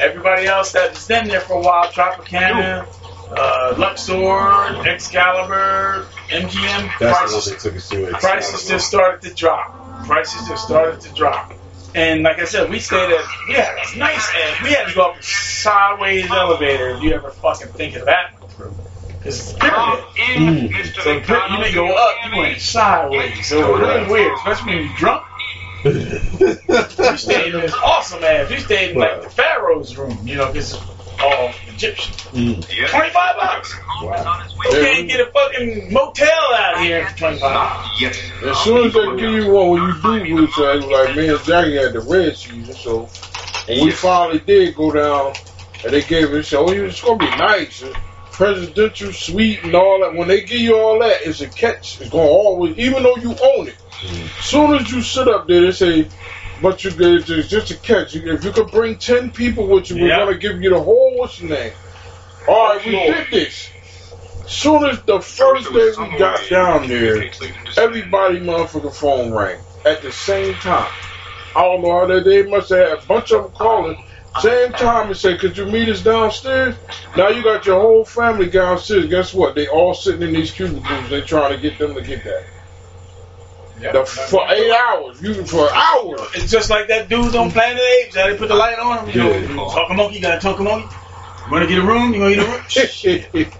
Everybody 0.00 0.46
else 0.46 0.72
that's 0.72 1.06
been 1.06 1.28
there 1.28 1.40
for 1.40 1.54
a 1.54 1.60
while, 1.60 1.86
Tropicana, 1.86 2.86
uh, 3.30 3.74
Luxor, 3.78 4.86
Excalibur, 4.88 6.06
MGM, 6.28 6.98
That's 6.98 6.98
the 6.98 7.06
prices, 7.06 7.44
they 7.46 7.56
took 7.56 7.76
us 7.76 7.88
to. 7.90 8.06
prices 8.18 8.68
just 8.68 8.86
started 8.88 9.22
to 9.28 9.34
drop. 9.34 10.04
Prices 10.06 10.48
just 10.48 10.64
started 10.64 11.00
to 11.02 11.12
drop. 11.14 11.52
And 11.94 12.24
like 12.24 12.40
I 12.40 12.44
said, 12.44 12.70
we 12.70 12.80
stayed 12.80 13.12
at, 13.12 13.24
yeah, 13.48 13.78
had 13.78 13.94
a 13.94 13.98
nice, 13.98 14.28
and 14.34 14.64
we 14.64 14.72
had 14.72 14.88
to 14.88 14.94
go 14.94 15.10
up 15.10 15.16
a 15.20 15.22
sideways 15.22 16.28
elevator 16.28 16.90
if 16.96 17.02
you 17.02 17.12
ever 17.12 17.30
fucking 17.30 17.68
think 17.68 17.94
of 17.94 18.06
that. 18.06 18.32
Because 19.24 19.40
it's 19.40 19.54
a 19.54 19.58
pyramid. 19.58 20.70
Mm. 20.70 20.94
So 20.94 21.02
the 21.02 21.14
you 21.14 21.64
didn't 21.64 21.74
go 21.74 21.94
up, 21.94 22.14
you 22.30 22.38
went 22.38 22.60
sideways. 22.60 23.46
So 23.46 23.58
it 23.58 23.72
was 23.72 23.80
really 23.80 24.10
weird, 24.10 24.34
especially 24.34 24.74
when 24.74 24.84
you're 24.84 24.96
drunk. 24.96 25.24
We 25.84 27.16
stayed 27.16 27.54
in 27.54 27.60
this 27.60 27.74
awesome 27.74 28.22
ass. 28.22 28.50
We 28.50 28.58
stayed 28.58 28.90
in 28.92 28.98
like 28.98 29.22
the 29.22 29.30
Pharaoh's 29.30 29.96
room, 29.96 30.18
you 30.24 30.36
know, 30.36 30.52
because 30.52 30.74
all 31.20 31.52
Egyptian. 31.68 32.12
Mm. 32.32 32.90
25 32.90 33.12
bucks. 33.36 33.74
Wow. 34.02 34.46
You 34.64 34.70
can't 34.70 35.08
get 35.08 35.20
a 35.20 35.30
fucking 35.30 35.92
motel 35.92 36.54
out 36.54 36.78
here 36.78 37.06
for 37.08 37.18
25 37.18 37.40
bucks. 37.40 38.00
Yes. 38.00 38.30
As 38.44 38.58
soon 38.58 38.86
as 38.86 38.92
they 38.92 39.16
give 39.16 39.32
you 39.32 39.52
one, 39.52 39.70
when 39.70 39.82
you 39.82 40.26
do 40.26 40.36
root 40.36 40.50
side, 40.50 40.84
like 40.84 41.16
me 41.16 41.28
and 41.28 41.42
Jackie 41.44 41.76
had 41.76 41.94
the 41.94 42.00
red 42.00 42.36
season, 42.36 42.74
so 42.74 43.08
when 43.66 43.84
we 43.86 43.90
finally 43.90 44.40
did 44.40 44.74
go 44.74 44.92
down, 44.92 45.34
and 45.82 45.92
they 45.92 46.02
gave 46.02 46.30
us, 46.32 46.52
oh, 46.52 46.68
it's 46.68 47.00
gonna 47.00 47.18
be 47.18 47.30
nice, 47.36 47.84
presidential 48.34 49.12
suite 49.12 49.62
and 49.62 49.74
all 49.74 50.00
that. 50.00 50.14
When 50.14 50.28
they 50.28 50.42
give 50.42 50.60
you 50.60 50.76
all 50.76 50.98
that, 50.98 51.22
it's 51.22 51.40
a 51.40 51.48
catch. 51.48 52.00
It's 52.00 52.10
gonna 52.10 52.24
always, 52.24 52.76
even 52.78 53.02
though 53.04 53.16
you 53.16 53.30
own 53.30 53.68
it. 53.68 53.76
Soon 54.40 54.74
as 54.74 54.90
you 54.90 55.00
sit 55.02 55.28
up 55.28 55.46
there, 55.46 55.62
they 55.62 55.72
say, 55.72 56.08
but 56.60 56.82
you 56.84 56.90
get 56.90 57.28
it's 57.30 57.48
just 57.48 57.70
a 57.70 57.76
catch. 57.76 58.16
If 58.16 58.44
you 58.44 58.50
could 58.50 58.70
bring 58.70 58.96
ten 58.96 59.30
people 59.30 59.68
with 59.68 59.88
you, 59.90 60.02
we're 60.02 60.08
gonna 60.08 60.36
give 60.36 60.60
you 60.60 60.70
the 60.70 60.80
whole 60.80 61.16
what's 61.16 61.38
the 61.38 61.46
name. 61.46 61.72
All 62.48 62.74
right, 62.74 62.84
we 62.84 62.92
did 62.92 63.30
this. 63.30 63.70
Soon 64.46 64.84
as 64.84 65.00
the 65.02 65.20
first 65.20 65.72
day 65.72 65.92
we 65.98 66.18
got 66.18 66.40
down 66.50 66.88
there, 66.88 67.16
everybody 67.78 68.40
motherfucking 68.40 68.94
phone 68.94 69.32
rang 69.32 69.58
at 69.86 70.02
the 70.02 70.12
same 70.12 70.54
time. 70.54 70.92
I 71.56 71.62
don't 71.62 71.82
know 71.82 72.00
how 72.00 72.06
they, 72.06 72.20
they 72.20 72.50
must 72.50 72.68
have 72.70 72.88
had 72.88 72.98
a 72.98 73.06
bunch 73.06 73.30
of 73.30 73.44
them 73.44 73.52
calling. 73.52 73.96
Same 74.40 74.72
time 74.72 75.08
and 75.08 75.16
say, 75.16 75.36
could 75.36 75.56
you 75.56 75.66
meet 75.66 75.88
us 75.88 76.02
downstairs? 76.02 76.74
Now 77.16 77.28
you 77.28 77.42
got 77.42 77.66
your 77.66 77.80
whole 77.80 78.04
family 78.04 78.48
downstairs. 78.50 79.06
Guess 79.06 79.32
what? 79.32 79.54
They 79.54 79.68
all 79.68 79.94
sitting 79.94 80.22
in 80.22 80.32
these 80.32 80.50
cubicles. 80.50 81.08
They 81.08 81.20
trying 81.20 81.54
to 81.54 81.58
get 81.58 81.78
them 81.78 81.94
to 81.94 82.02
get 82.02 82.24
that. 82.24 82.44
The, 83.80 84.04
for 84.04 84.46
eight 84.50 84.72
hours, 84.72 85.20
you 85.20 85.44
for 85.44 85.68
hours. 85.70 86.20
It's 86.34 86.50
just 86.50 86.70
like 86.70 86.88
that 86.88 87.08
dude 87.08 87.34
on 87.36 87.50
Planet 87.50 87.82
Apes. 87.82 88.16
How 88.16 88.28
they 88.28 88.36
put 88.36 88.48
the 88.48 88.54
light 88.54 88.78
on 88.78 89.06
him. 89.06 89.14
You 89.14 89.54
know, 89.54 89.68
talk 89.68 89.90
a 89.90 89.94
monkey, 89.94 90.20
talk 90.20 90.58
a 90.58 90.62
monkey. 90.62 90.94
You 91.46 91.52
wanna 91.52 91.66
get 91.66 91.78
a 91.78 91.82
room? 91.82 92.14
You 92.14 92.20
gonna 92.20 92.34
get 92.34 92.48
a 92.48 92.50
room? 92.50 92.62
Shit. 92.68 93.28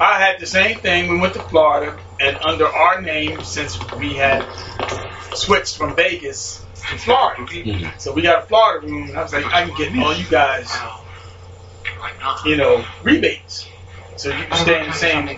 I 0.00 0.18
had 0.18 0.40
the 0.40 0.46
same 0.46 0.78
thing. 0.78 1.10
We 1.10 1.18
went 1.18 1.34
to 1.34 1.40
Florida, 1.40 1.98
and 2.20 2.36
under 2.38 2.66
our 2.66 3.00
name, 3.00 3.42
since 3.42 3.78
we 3.94 4.14
had 4.14 4.44
switched 5.34 5.76
from 5.76 5.96
Vegas 5.96 6.63
to 6.90 6.98
Florida, 6.98 7.94
so 7.98 8.12
we 8.12 8.22
got 8.22 8.42
a 8.42 8.46
Florida 8.46 8.86
room. 8.86 9.08
And 9.08 9.18
I 9.18 9.22
was 9.22 9.32
like, 9.32 9.46
I 9.46 9.66
can 9.66 9.76
get 9.76 9.96
all 10.04 10.14
you 10.14 10.26
guys, 10.26 10.70
you 12.44 12.56
know, 12.56 12.84
rebates, 13.02 13.68
so 14.16 14.28
you 14.28 14.44
can 14.44 14.56
stay 14.56 14.80
in 14.80 14.86
the 14.86 14.92
same 14.92 15.28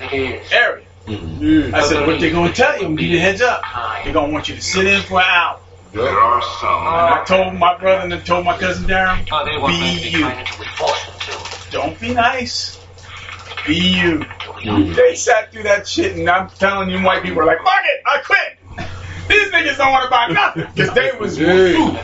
area. 0.53 0.87
I 1.09 1.83
said, 1.83 2.07
what 2.07 2.21
they 2.21 2.31
gonna 2.31 2.53
tell 2.53 2.81
you? 2.81 2.87
I'm 2.87 2.97
Give 2.97 3.11
you 3.11 3.19
a 3.19 3.21
heads 3.21 3.41
up. 3.41 3.63
They're 4.05 4.13
gonna 4.13 4.33
want 4.33 4.49
you 4.49 4.57
to 4.57 4.63
sit 4.63 4.87
in 4.87 5.03
for 5.03 5.21
an 5.21 5.27
hour. 5.27 5.61
There 5.93 6.09
are 6.09 6.43
some. 6.43 6.69
And 6.69 7.15
I 7.15 7.25
told 7.25 7.55
my 7.55 7.79
brother 7.79 8.03
and 8.05 8.13
I 8.13 8.19
told 8.21 8.45
my 8.45 8.59
cousin 8.59 8.87
Darren, 8.87 9.25
they 9.25 9.57
want 9.57 9.73
be 9.73 10.11
you. 10.11 10.29
Don't 11.71 11.99
be 12.01 12.13
nice. 12.13 12.85
Be 13.67 13.77
you. 13.77 14.25
They 14.95 15.15
sat 15.15 15.53
through 15.53 15.65
that 15.65 15.87
shit, 15.87 16.17
and 16.17 16.29
I'm 16.29 16.49
telling 16.49 16.91
you, 16.91 17.01
white 17.03 17.23
people 17.23 17.41
are 17.43 17.47
like, 17.47 17.59
fuck 17.59 17.83
it, 17.85 18.03
I 18.05 18.19
quit. 18.19 18.56
These 19.29 19.51
niggas 19.53 19.77
don't 19.77 19.93
want 19.93 20.05
to 20.05 20.11
buy 20.11 20.29
nothing 20.29 20.67
because 20.75 20.95
they 20.95 21.11
was 21.19 21.39
food. 21.39 21.95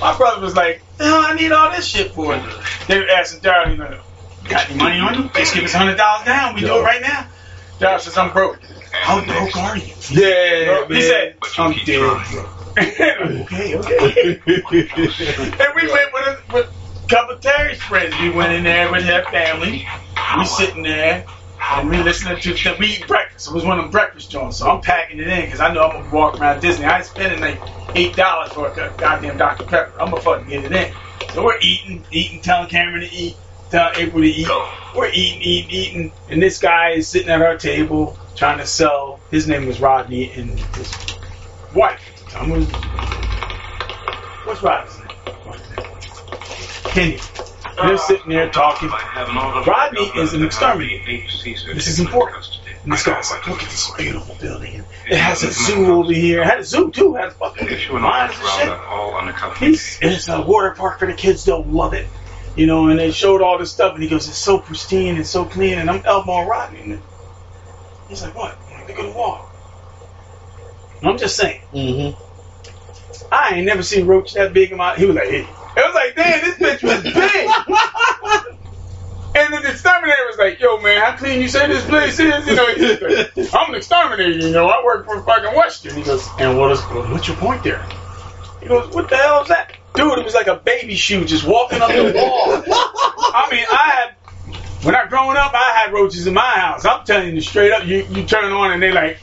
My 0.00 0.14
brother 0.16 0.40
was 0.40 0.56
like, 0.56 0.82
no, 0.98 1.24
I 1.26 1.34
need 1.34 1.52
all 1.52 1.70
this 1.70 1.86
shit 1.86 2.12
for 2.12 2.34
it. 2.34 2.42
They 2.88 2.98
were 2.98 3.08
asking 3.08 3.40
Darren, 3.40 3.72
you 3.72 3.76
know, 3.76 4.00
got 4.48 4.68
any 4.70 4.78
money 4.78 4.98
on 4.98 5.14
you? 5.14 5.30
Just 5.34 5.54
give 5.54 5.64
us 5.64 5.72
hundred 5.72 5.96
dollars 5.96 6.26
down. 6.26 6.54
We 6.54 6.60
do 6.60 6.78
it 6.78 6.82
right 6.82 7.02
now. 7.02 7.26
Josh 7.80 8.04
says 8.04 8.16
I'm 8.16 8.32
broke. 8.32 8.60
How 8.92 9.24
broke 9.24 9.56
are 9.56 9.76
you? 9.76 9.92
Yeah, 10.10 10.86
He 10.86 11.02
said, 11.02 11.36
I'm 11.58 11.72
dead. 11.84 12.02
okay, 12.78 13.76
okay. 13.76 14.40
and 14.46 15.74
we 15.74 15.90
went 15.90 16.12
with 16.12 16.26
a, 16.26 16.40
with 16.52 16.66
a 17.04 17.08
couple 17.08 17.34
of 17.36 17.40
Terry's 17.40 17.80
friends. 17.82 18.14
We 18.20 18.30
went 18.30 18.52
in 18.52 18.64
there 18.64 18.90
with 18.90 19.04
her 19.04 19.24
family. 19.30 19.86
We 20.38 20.44
sitting 20.44 20.82
there 20.82 21.26
and 21.70 21.88
we 21.88 22.02
listening 22.02 22.38
to 22.38 22.52
the, 22.52 22.76
we 22.78 22.86
eat 22.86 23.06
breakfast. 23.06 23.48
It 23.48 23.54
was 23.54 23.64
one 23.64 23.78
of 23.78 23.84
them 23.84 23.92
breakfast 23.92 24.30
joints, 24.30 24.58
so 24.58 24.70
I'm 24.70 24.80
packing 24.80 25.18
it 25.18 25.28
in 25.28 25.44
because 25.44 25.60
I 25.60 25.72
know 25.72 25.84
I'm 25.84 26.02
gonna 26.02 26.14
walk 26.14 26.40
around 26.40 26.60
Disney. 26.60 26.84
I 26.84 26.98
ain't 26.98 27.06
spending 27.06 27.40
like 27.40 27.60
eight 27.94 28.16
dollars 28.16 28.52
for 28.52 28.68
a 28.68 28.74
goddamn 28.74 29.38
Dr 29.38 29.64
Pepper. 29.64 30.00
I'm 30.00 30.10
gonna 30.10 30.22
fucking 30.22 30.48
get 30.48 30.64
it 30.64 30.72
in. 30.72 30.92
So 31.32 31.44
we're 31.44 31.58
eating, 31.60 32.04
eating, 32.10 32.40
telling 32.40 32.68
Cameron 32.68 33.00
to 33.00 33.14
eat, 33.14 33.36
telling 33.70 33.94
April 33.96 34.22
to 34.22 34.28
eat. 34.28 34.48
We're 34.94 35.08
eating, 35.08 35.40
eating, 35.40 35.70
eating, 35.70 36.12
and 36.28 36.42
this 36.42 36.58
guy 36.58 36.90
is 36.90 37.08
sitting 37.08 37.30
at 37.30 37.40
our 37.40 37.56
table 37.56 38.18
trying 38.36 38.58
to 38.58 38.66
sell. 38.66 39.20
His 39.30 39.46
name 39.48 39.66
was 39.66 39.80
Rodney, 39.80 40.32
and 40.32 40.50
his 40.58 40.94
wife. 41.74 42.00
I'm 42.36 42.48
gonna, 42.48 42.64
what's 44.44 44.62
Rodney's 44.62 44.98
name? 44.98 45.08
Kenny. 46.84 47.18
They're 47.76 47.98
sitting 47.98 48.30
there 48.30 48.50
talking. 48.50 48.88
Rodney 48.88 50.10
is 50.16 50.34
an 50.34 50.44
exterminator. 50.44 51.04
This 51.04 51.86
is 51.86 51.98
important. 52.00 52.60
And 52.84 52.92
this 52.92 53.04
guy's 53.04 53.30
like, 53.30 53.46
look 53.46 53.62
at 53.62 53.70
this 53.70 53.90
beautiful 53.96 54.34
building. 54.40 54.84
It 55.06 55.16
has 55.16 55.42
a 55.44 55.52
zoo 55.52 55.86
over 55.86 56.12
here. 56.12 56.42
It 56.42 56.46
had 56.46 56.58
a 56.58 56.64
zoo 56.64 56.90
too. 56.90 57.14
It 57.16 57.20
has 57.20 57.34
fucking 57.34 57.68
lions 57.92 58.34
and 58.36 58.48
shit. 58.48 59.58
He's, 59.58 59.98
it's 60.02 60.28
a 60.28 60.42
water 60.42 60.74
park 60.76 60.98
for 60.98 61.06
the 61.06 61.14
kids. 61.14 61.44
They'll 61.44 61.64
love 61.64 61.94
it. 61.94 62.08
You 62.56 62.66
know, 62.66 62.88
and 62.88 62.98
they 62.98 63.12
showed 63.12 63.40
all 63.40 63.56
this 63.56 63.72
stuff, 63.72 63.94
and 63.94 64.02
he 64.02 64.08
goes, 64.08 64.28
it's 64.28 64.36
so 64.36 64.58
pristine 64.58 65.16
and 65.16 65.26
so 65.26 65.44
clean, 65.46 65.78
and 65.78 65.88
I'm 65.88 66.04
elbowing 66.04 66.46
Rodney. 66.48 66.80
And 66.82 67.02
he's 68.08 68.22
like, 68.22 68.34
what? 68.34 68.58
Look 68.88 68.90
at 68.90 68.96
the 68.96 69.12
wall. 69.12 69.48
I'm 71.02 71.16
just 71.16 71.36
saying. 71.36 71.62
Mm-hmm. 71.72 72.14
I 73.32 73.54
ain't 73.54 73.66
never 73.66 73.82
seen 73.82 74.06
Roach 74.06 74.34
that 74.34 74.52
big 74.52 74.70
in 74.70 74.76
my. 74.76 74.94
He 74.96 75.06
was 75.06 75.16
like, 75.16 75.28
hey. 75.28 75.46
It 75.76 75.84
was 75.86 75.94
like, 75.94 76.14
damn, 76.14 76.40
this 76.40 76.56
bitch 76.58 76.82
was 76.82 77.02
big. 77.02 77.48
and 79.34 79.54
the 79.54 79.70
exterminator 79.70 80.26
was 80.26 80.38
like, 80.38 80.60
yo, 80.60 80.80
man, 80.80 81.00
how 81.00 81.16
clean 81.16 81.40
you 81.40 81.48
say 81.48 81.66
this 81.66 81.84
place 81.86 82.18
is? 82.18 82.46
You 82.46 82.54
know, 82.56 82.64
like, 82.64 83.54
I'm 83.54 83.70
an 83.70 83.76
exterminator, 83.76 84.30
you 84.46 84.52
know, 84.52 84.68
I 84.68 84.84
work 84.84 85.06
for 85.06 85.22
fucking 85.22 85.56
Western. 85.56 85.96
He 85.96 86.02
goes, 86.02 86.28
and 86.38 86.58
what 86.58 86.72
is, 86.72 86.80
what's 86.82 87.26
your 87.26 87.36
point 87.38 87.62
there? 87.62 87.82
He 88.60 88.68
goes, 88.68 88.92
what 88.94 89.08
the 89.08 89.16
hell 89.16 89.42
is 89.42 89.48
that? 89.48 89.76
Dude, 89.94 90.18
it 90.18 90.24
was 90.24 90.34
like 90.34 90.46
a 90.46 90.56
baby 90.56 90.94
shoe 90.94 91.24
just 91.24 91.46
walking 91.46 91.80
up 91.80 91.88
the 91.88 92.12
wall. 92.14 92.44
I 93.34 93.48
mean, 93.50 93.64
I 93.70 93.90
had, 93.94 94.84
when 94.84 94.94
I 94.94 95.06
growing 95.06 95.36
up, 95.36 95.52
I 95.54 95.72
had 95.82 95.92
roaches 95.92 96.26
in 96.26 96.34
my 96.34 96.40
house. 96.40 96.84
I'm 96.84 97.04
telling 97.04 97.34
you 97.34 97.40
straight 97.40 97.72
up, 97.72 97.86
you, 97.86 98.06
you 98.10 98.24
turn 98.26 98.52
on 98.52 98.72
and 98.72 98.82
they 98.82 98.92
like, 98.92 99.18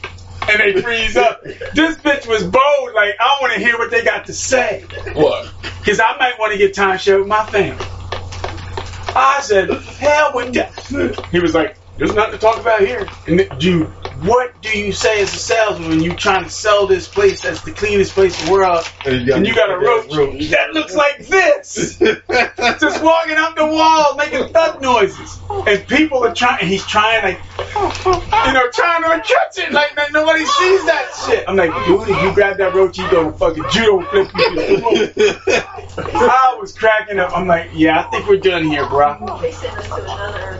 and 0.48 0.60
they 0.60 0.80
freeze 0.80 1.16
up. 1.16 1.42
This 1.42 1.96
bitch 1.96 2.26
was 2.26 2.42
bold. 2.42 2.94
Like, 2.94 3.14
I 3.20 3.38
want 3.40 3.52
to 3.54 3.60
hear 3.60 3.78
what 3.78 3.90
they 3.90 4.04
got 4.04 4.26
to 4.26 4.32
say. 4.32 4.84
What? 5.14 5.52
Because 5.78 6.00
I 6.00 6.16
might 6.18 6.38
want 6.38 6.52
to 6.52 6.58
get 6.58 6.74
time 6.74 6.98
share 6.98 7.18
with 7.18 7.28
my 7.28 7.44
family. 7.46 7.84
I 9.14 9.40
said, 9.42 9.70
hell 9.70 10.32
with 10.34 10.54
that. 10.54 11.26
He 11.30 11.40
was 11.40 11.54
like, 11.54 11.76
there's 11.96 12.14
nothing 12.14 12.32
to 12.32 12.38
talk 12.38 12.58
about 12.58 12.80
here. 12.80 13.08
And 13.26 13.38
th- 13.38 13.58
dude, 13.58 13.92
what 14.22 14.60
do 14.60 14.78
you 14.78 14.92
say 14.92 15.22
as 15.22 15.32
a 15.34 15.38
salesman 15.38 15.88
when 15.88 16.02
you 16.02 16.14
trying 16.14 16.44
to 16.44 16.50
sell 16.50 16.86
this 16.86 17.08
place 17.08 17.42
that's 17.42 17.62
the 17.62 17.72
cleanest 17.72 18.12
place 18.12 18.38
in 18.40 18.46
the 18.46 18.52
world 18.52 18.84
and 19.06 19.46
you 19.46 19.54
got 19.54 19.70
a 19.70 19.78
roach 19.78 20.10
that 20.50 20.72
looks 20.72 20.94
like 20.94 21.26
this? 21.26 21.98
Just 22.80 23.02
walking 23.02 23.36
up 23.36 23.56
the 23.56 23.66
wall 23.66 24.16
making 24.16 24.52
thud 24.52 24.82
noises. 24.82 25.38
And 25.66 25.86
people 25.86 26.24
are 26.24 26.34
trying, 26.34 26.66
he's 26.66 26.86
trying 26.86 27.22
like, 27.22 27.40
you 27.58 28.52
know, 28.52 28.70
trying 28.72 29.02
to 29.02 29.22
catch 29.26 29.58
it 29.58 29.72
like 29.72 29.94
that 29.96 30.12
nobody 30.12 30.44
sees 30.44 30.84
that 30.86 31.24
shit. 31.26 31.44
I'm 31.48 31.56
like, 31.56 31.70
dude, 31.86 32.08
if 32.08 32.22
you 32.22 32.34
grab 32.34 32.58
that 32.58 32.74
roach, 32.74 32.98
you 32.98 33.10
gonna 33.10 33.32
fucking 33.32 33.64
judo 33.70 34.02
flip 34.06 34.30
you. 34.34 34.50
to 34.50 34.54
the 34.54 35.34
floor. 35.96 36.30
I 36.30 36.56
was 36.60 36.76
cracking 36.76 37.18
up. 37.18 37.36
I'm 37.36 37.46
like, 37.46 37.70
yeah, 37.72 38.00
I 38.00 38.02
think 38.10 38.28
we're 38.28 38.36
done 38.36 38.64
here, 38.64 38.88
bro. 38.88 39.38
They 39.40 39.52
sent 39.52 39.76
us 39.78 39.88
to 39.88 39.94
another. 40.02 40.50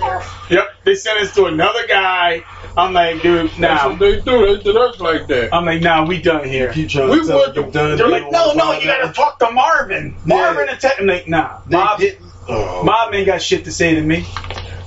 Yep, 0.51 0.67
they 0.85 0.95
sent 0.95 1.21
us 1.21 1.35
to 1.35 1.47
another 1.47 1.87
guy. 1.87 2.45
I'm 2.77 2.93
like, 2.93 3.23
dude, 3.23 3.51
That's 3.51 3.59
nah. 3.59 3.89
what 3.91 3.99
they 3.99 4.21
do. 4.21 4.57
They 4.57 4.63
did 4.63 4.77
us 4.77 4.99
like 5.01 5.27
that. 5.29 5.55
I'm 5.55 5.65
like, 5.65 5.83
nah, 5.83 6.07
we 6.07 6.23
done 6.23 6.47
here. 6.49 6.73
Keep 6.73 6.89
trying 6.91 7.11
We 7.11 7.21
to 7.21 7.27
tell 7.27 7.39
went 7.39 7.55
them 7.55 7.71
done. 7.71 7.97
They're 7.99 8.09
like, 8.09 8.31
no, 8.31 8.53
no, 8.55 8.73
you 8.73 8.85
gotta 8.87 9.09
out. 9.09 9.15
talk 9.15 9.39
to 9.41 9.51
Marvin. 9.51 10.17
Marvin 10.25 10.69
and 10.69 10.81
Tech. 10.81 11.01
I'm 11.01 11.07
like, 11.07 11.29
nah, 11.29 11.59
They 11.67 11.77
Mob, 11.77 11.99
didn't- 11.99 12.27
Oh. 12.49 12.83
Mob 12.83 13.15
ain't 13.15 13.27
got 13.27 13.43
shit 13.43 13.65
to 13.65 13.73
say 13.73 13.95
to 13.95 14.03
me. 14.03 14.25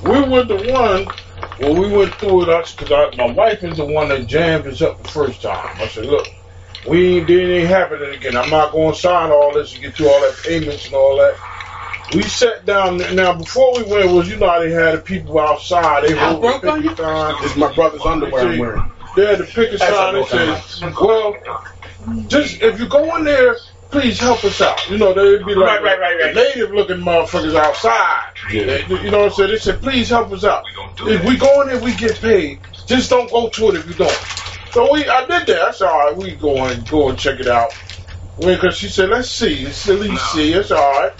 We 0.03 0.21
were 0.21 0.43
the 0.43 0.57
one 0.73 1.05
when 1.59 1.79
we 1.79 1.87
went 1.95 2.13
through 2.15 2.43
it 2.43 2.49
Us, 2.49 2.75
because 2.75 3.15
my 3.15 3.31
wife 3.31 3.63
is 3.63 3.77
the 3.77 3.85
one 3.85 4.09
that 4.09 4.27
jammed 4.27 4.67
us 4.67 4.81
up 4.81 5.01
the 5.01 5.09
first 5.09 5.41
time. 5.41 5.69
I 5.79 5.87
said, 5.87 6.05
look, 6.05 6.27
we 6.87 7.17
ain't 7.19 7.27
did 7.27 7.49
ain't 7.49 7.69
happening 7.69 8.13
again. 8.13 8.35
I'm 8.35 8.49
not 8.49 8.71
going 8.73 8.93
to 8.93 8.99
sign 8.99 9.31
all 9.31 9.53
this 9.53 9.73
and 9.73 9.81
get 9.81 9.99
you 9.99 10.09
all 10.09 10.19
that 10.21 10.35
payments 10.43 10.85
and 10.87 10.95
all 10.95 11.17
that. 11.17 11.37
We 12.13 12.23
sat 12.23 12.65
down 12.65 12.97
now. 13.15 13.33
Before 13.35 13.75
we 13.75 13.83
went, 13.83 14.11
was 14.11 14.29
you 14.29 14.37
know 14.37 14.59
they 14.61 14.71
had 14.71 14.95
the 14.95 15.01
people 15.01 15.39
outside. 15.39 16.03
They 16.03 16.15
How 16.15 16.31
hold 16.31 16.41
broke 16.41 16.61
the 16.61 16.71
are 16.71 16.77
you? 16.77 16.89
picket 16.89 16.97
sign. 17.05 17.41
This 17.41 17.55
my 17.55 17.73
brother's 17.73 18.01
underwear 18.05 18.47
I'm 18.47 18.59
wearing. 18.59 18.91
They 19.15 19.25
had 19.25 19.39
the 19.39 19.45
picket 19.45 19.79
That's 19.79 19.95
sign. 19.95 20.13
They 20.13 20.19
not 20.21 20.63
said, 20.63 20.93
well, 20.99 21.35
just 22.27 22.61
if 22.61 22.79
you 22.79 22.87
go 22.87 23.15
in 23.15 23.23
there, 23.23 23.55
please 23.89 24.19
help 24.19 24.43
us 24.43 24.59
out. 24.61 24.89
You 24.89 24.97
know, 24.97 25.13
they'd 25.13 25.45
be 25.45 25.55
like 25.55 25.81
Right, 25.81 25.83
right, 25.83 25.99
right, 25.99 26.19
right. 26.21 26.35
native 26.35 26.71
looking 26.71 26.97
motherfuckers 26.97 27.55
outside. 27.55 28.31
Yeah. 28.51 28.63
They- 28.65 28.85
you 29.03 29.09
know 29.11 29.19
what 29.19 29.25
I'm 29.25 29.31
saying? 29.31 29.51
They 29.51 29.57
said, 29.57 29.81
please 29.81 30.09
help 30.09 30.31
us 30.31 30.43
out. 30.43 30.63
If 30.99 31.23
we 31.25 31.37
go 31.37 31.61
in 31.61 31.69
there, 31.69 31.79
we 31.79 31.93
get 31.95 32.19
paid. 32.19 32.59
Just 32.85 33.09
don't 33.09 33.29
go 33.31 33.49
to 33.49 33.69
it 33.69 33.75
if 33.75 33.87
you 33.87 33.93
don't. 33.93 34.11
So 34.71 34.91
we, 34.91 35.07
I 35.07 35.21
did 35.25 35.47
that. 35.47 35.61
I 35.61 35.71
said, 35.71 35.87
all 35.87 35.99
right, 35.99 36.17
we 36.17 36.35
go 36.35 36.65
and 36.65 36.87
go 36.87 37.09
and 37.09 37.17
check 37.17 37.39
it 37.39 37.47
out. 37.47 37.71
Because 38.39 38.75
she 38.75 38.87
said, 38.89 39.09
let's 39.09 39.29
see, 39.29 39.63
let's 39.65 39.87
at 39.87 39.99
least 39.99 40.33
see. 40.33 40.53
It's 40.53 40.71
all 40.71 40.79
right. 40.99 41.11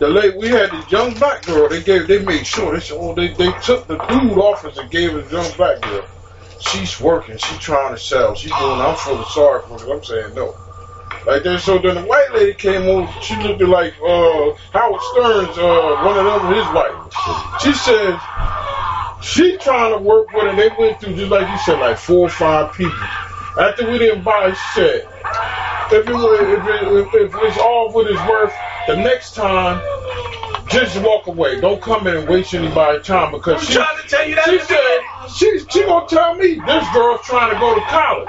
The 0.00 0.08
late 0.08 0.36
we 0.36 0.48
had 0.48 0.70
this 0.70 0.90
young 0.90 1.14
black 1.14 1.44
girl. 1.44 1.68
They 1.68 1.82
gave, 1.82 2.08
they 2.08 2.24
made 2.24 2.46
sure. 2.46 2.78
They 2.78 2.94
oh, 2.94 3.14
they, 3.14 3.28
they 3.28 3.52
took 3.60 3.86
the 3.86 3.96
dude 3.96 4.38
off 4.38 4.64
us 4.64 4.76
and 4.76 4.90
gave 4.90 5.14
us 5.14 5.30
young 5.30 5.50
black 5.56 5.80
girl. 5.82 6.04
She's 6.60 7.00
working. 7.00 7.36
She's 7.36 7.58
trying 7.58 7.94
to 7.94 8.00
sell. 8.00 8.34
She's 8.34 8.50
doing. 8.50 8.80
I'm 8.80 8.96
feeling 8.96 9.24
sorry 9.30 9.62
for 9.62 9.78
her. 9.78 9.94
I'm 9.94 10.02
saying 10.02 10.34
no. 10.34 10.56
Like 11.26 11.42
that. 11.44 11.60
So 11.60 11.78
then 11.78 11.94
the 11.94 12.02
white 12.02 12.32
lady 12.34 12.54
came 12.54 12.82
over. 12.82 13.10
She 13.22 13.36
looked 13.36 13.62
like 13.62 13.94
uh, 14.04 14.52
Howard 14.72 15.00
Stern's 15.12 15.58
uh, 15.58 16.02
one 16.04 16.18
of 16.18 16.24
them, 16.24 16.54
his 16.54 16.66
wife. 16.74 17.60
She 17.62 17.72
said 17.72 18.18
she 19.22 19.56
trying 19.58 19.96
to 19.96 20.02
work 20.02 20.32
with 20.32 20.44
her. 20.44 20.56
They 20.56 20.70
went 20.78 21.00
through 21.00 21.16
just 21.16 21.30
like 21.30 21.48
you 21.48 21.58
said, 21.58 21.80
like 21.80 21.98
four 21.98 22.26
or 22.26 22.28
five 22.28 22.74
people. 22.74 22.98
After 23.58 23.90
we 23.90 23.98
didn't 23.98 24.24
buy, 24.24 24.52
she 24.52 24.80
said, 24.80 25.08
if 25.92 26.08
it, 26.08 26.14
were, 26.14 26.34
if, 26.58 26.66
it, 26.66 26.88
if, 26.88 27.14
if 27.14 27.34
it's 27.42 27.58
all 27.58 27.92
what 27.92 28.10
it's 28.10 28.20
worth, 28.28 28.54
the 28.86 28.96
next 28.96 29.34
time, 29.34 29.80
just 30.68 31.00
walk 31.02 31.26
away. 31.26 31.60
Don't 31.60 31.80
come 31.80 32.06
in 32.06 32.16
and 32.16 32.28
waste 32.28 32.54
anybody's 32.54 33.06
time 33.06 33.32
because 33.32 33.60
I'm 33.60 33.66
she, 33.66 33.74
trying 33.74 34.02
to 34.02 34.08
tell 34.08 34.28
you 34.28 34.34
that. 34.34 34.44
she 34.44 34.58
said 34.58 35.00
she 35.30 35.58
she 35.70 35.84
gonna 35.84 36.06
tell 36.08 36.34
me 36.34 36.54
this 36.54 36.84
girl's 36.92 37.20
trying 37.26 37.52
to 37.52 37.58
go 37.60 37.74
to 37.74 37.80
college. 37.82 38.28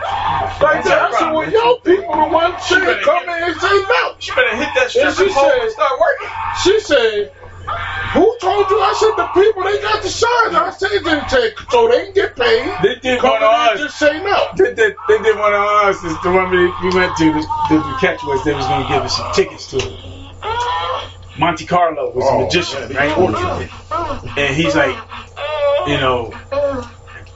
Like 0.61 0.84
that. 0.84 1.10
I 1.11 1.19
said, 1.19 1.32
well, 1.32 1.49
y'all 1.52 1.80
people 1.80 2.15
the 2.15 2.27
ones 2.34 2.56
She 2.65 2.76
saying 2.76 3.03
come 3.03 3.23
in 3.30 3.44
and 3.44 3.56
say 3.60 3.68
no. 3.90 4.15
She 4.19 4.32
better 4.36 4.56
hit 4.56 4.69
that 4.76 4.84
And 4.95 5.14
strip 5.14 5.32
said- 5.32 5.60
and 5.61 5.72
start 5.72 5.99
working. 5.99 6.30
She 6.64 6.80
said, 6.80 7.32
who 8.14 8.38
told 8.40 8.70
you? 8.70 8.80
I 8.80 8.94
said, 9.00 9.16
the 9.18 9.28
people, 9.34 9.64
they 9.64 9.82
got 9.82 10.02
the 10.04 10.10
signs. 10.10 10.56
I 10.56 10.70
said, 10.72 10.90
they 10.92 11.00
didn't 11.00 11.30
take, 11.30 11.60
so 11.72 11.88
they 11.90 12.06
can 12.06 12.14
get 12.14 12.36
paid. 12.36 12.72
They 12.84 12.96
did 13.00 13.20
Come 13.22 13.32
one 13.32 13.44
of 13.44 13.50
ours. 13.50 13.80
just 13.80 13.98
say 14.00 14.20
no. 14.24 14.48
They 14.58 14.74
did, 14.74 14.96
they 15.08 15.18
did 15.20 15.38
one 15.38 15.54
of 15.54 15.60
ours. 15.60 15.98
Is 16.04 16.16
the 16.22 16.32
one 16.32 16.50
we, 16.52 16.66
we 16.84 16.96
went 16.96 17.16
to. 17.18 17.26
The, 17.34 17.42
the, 17.70 17.98
catch 18.00 18.24
was 18.24 18.44
they 18.44 18.54
was 18.54 18.66
going 18.68 18.84
to 18.84 18.90
give 18.90 19.02
us 19.04 19.18
some 19.18 19.34
tickets 19.34 19.68
to 19.72 19.78
it. 19.78 20.00
Monte 21.38 21.66
Carlo 21.66 22.12
was 22.14 22.26
a 22.26 22.30
Oh, 22.30 22.44
magician, 22.46 22.90
yeah, 22.92 23.14
right? 23.14 24.38
And 24.38 24.56
he's 24.56 24.76
like, 24.76 24.96
you 25.88 25.98
know, 25.98 26.34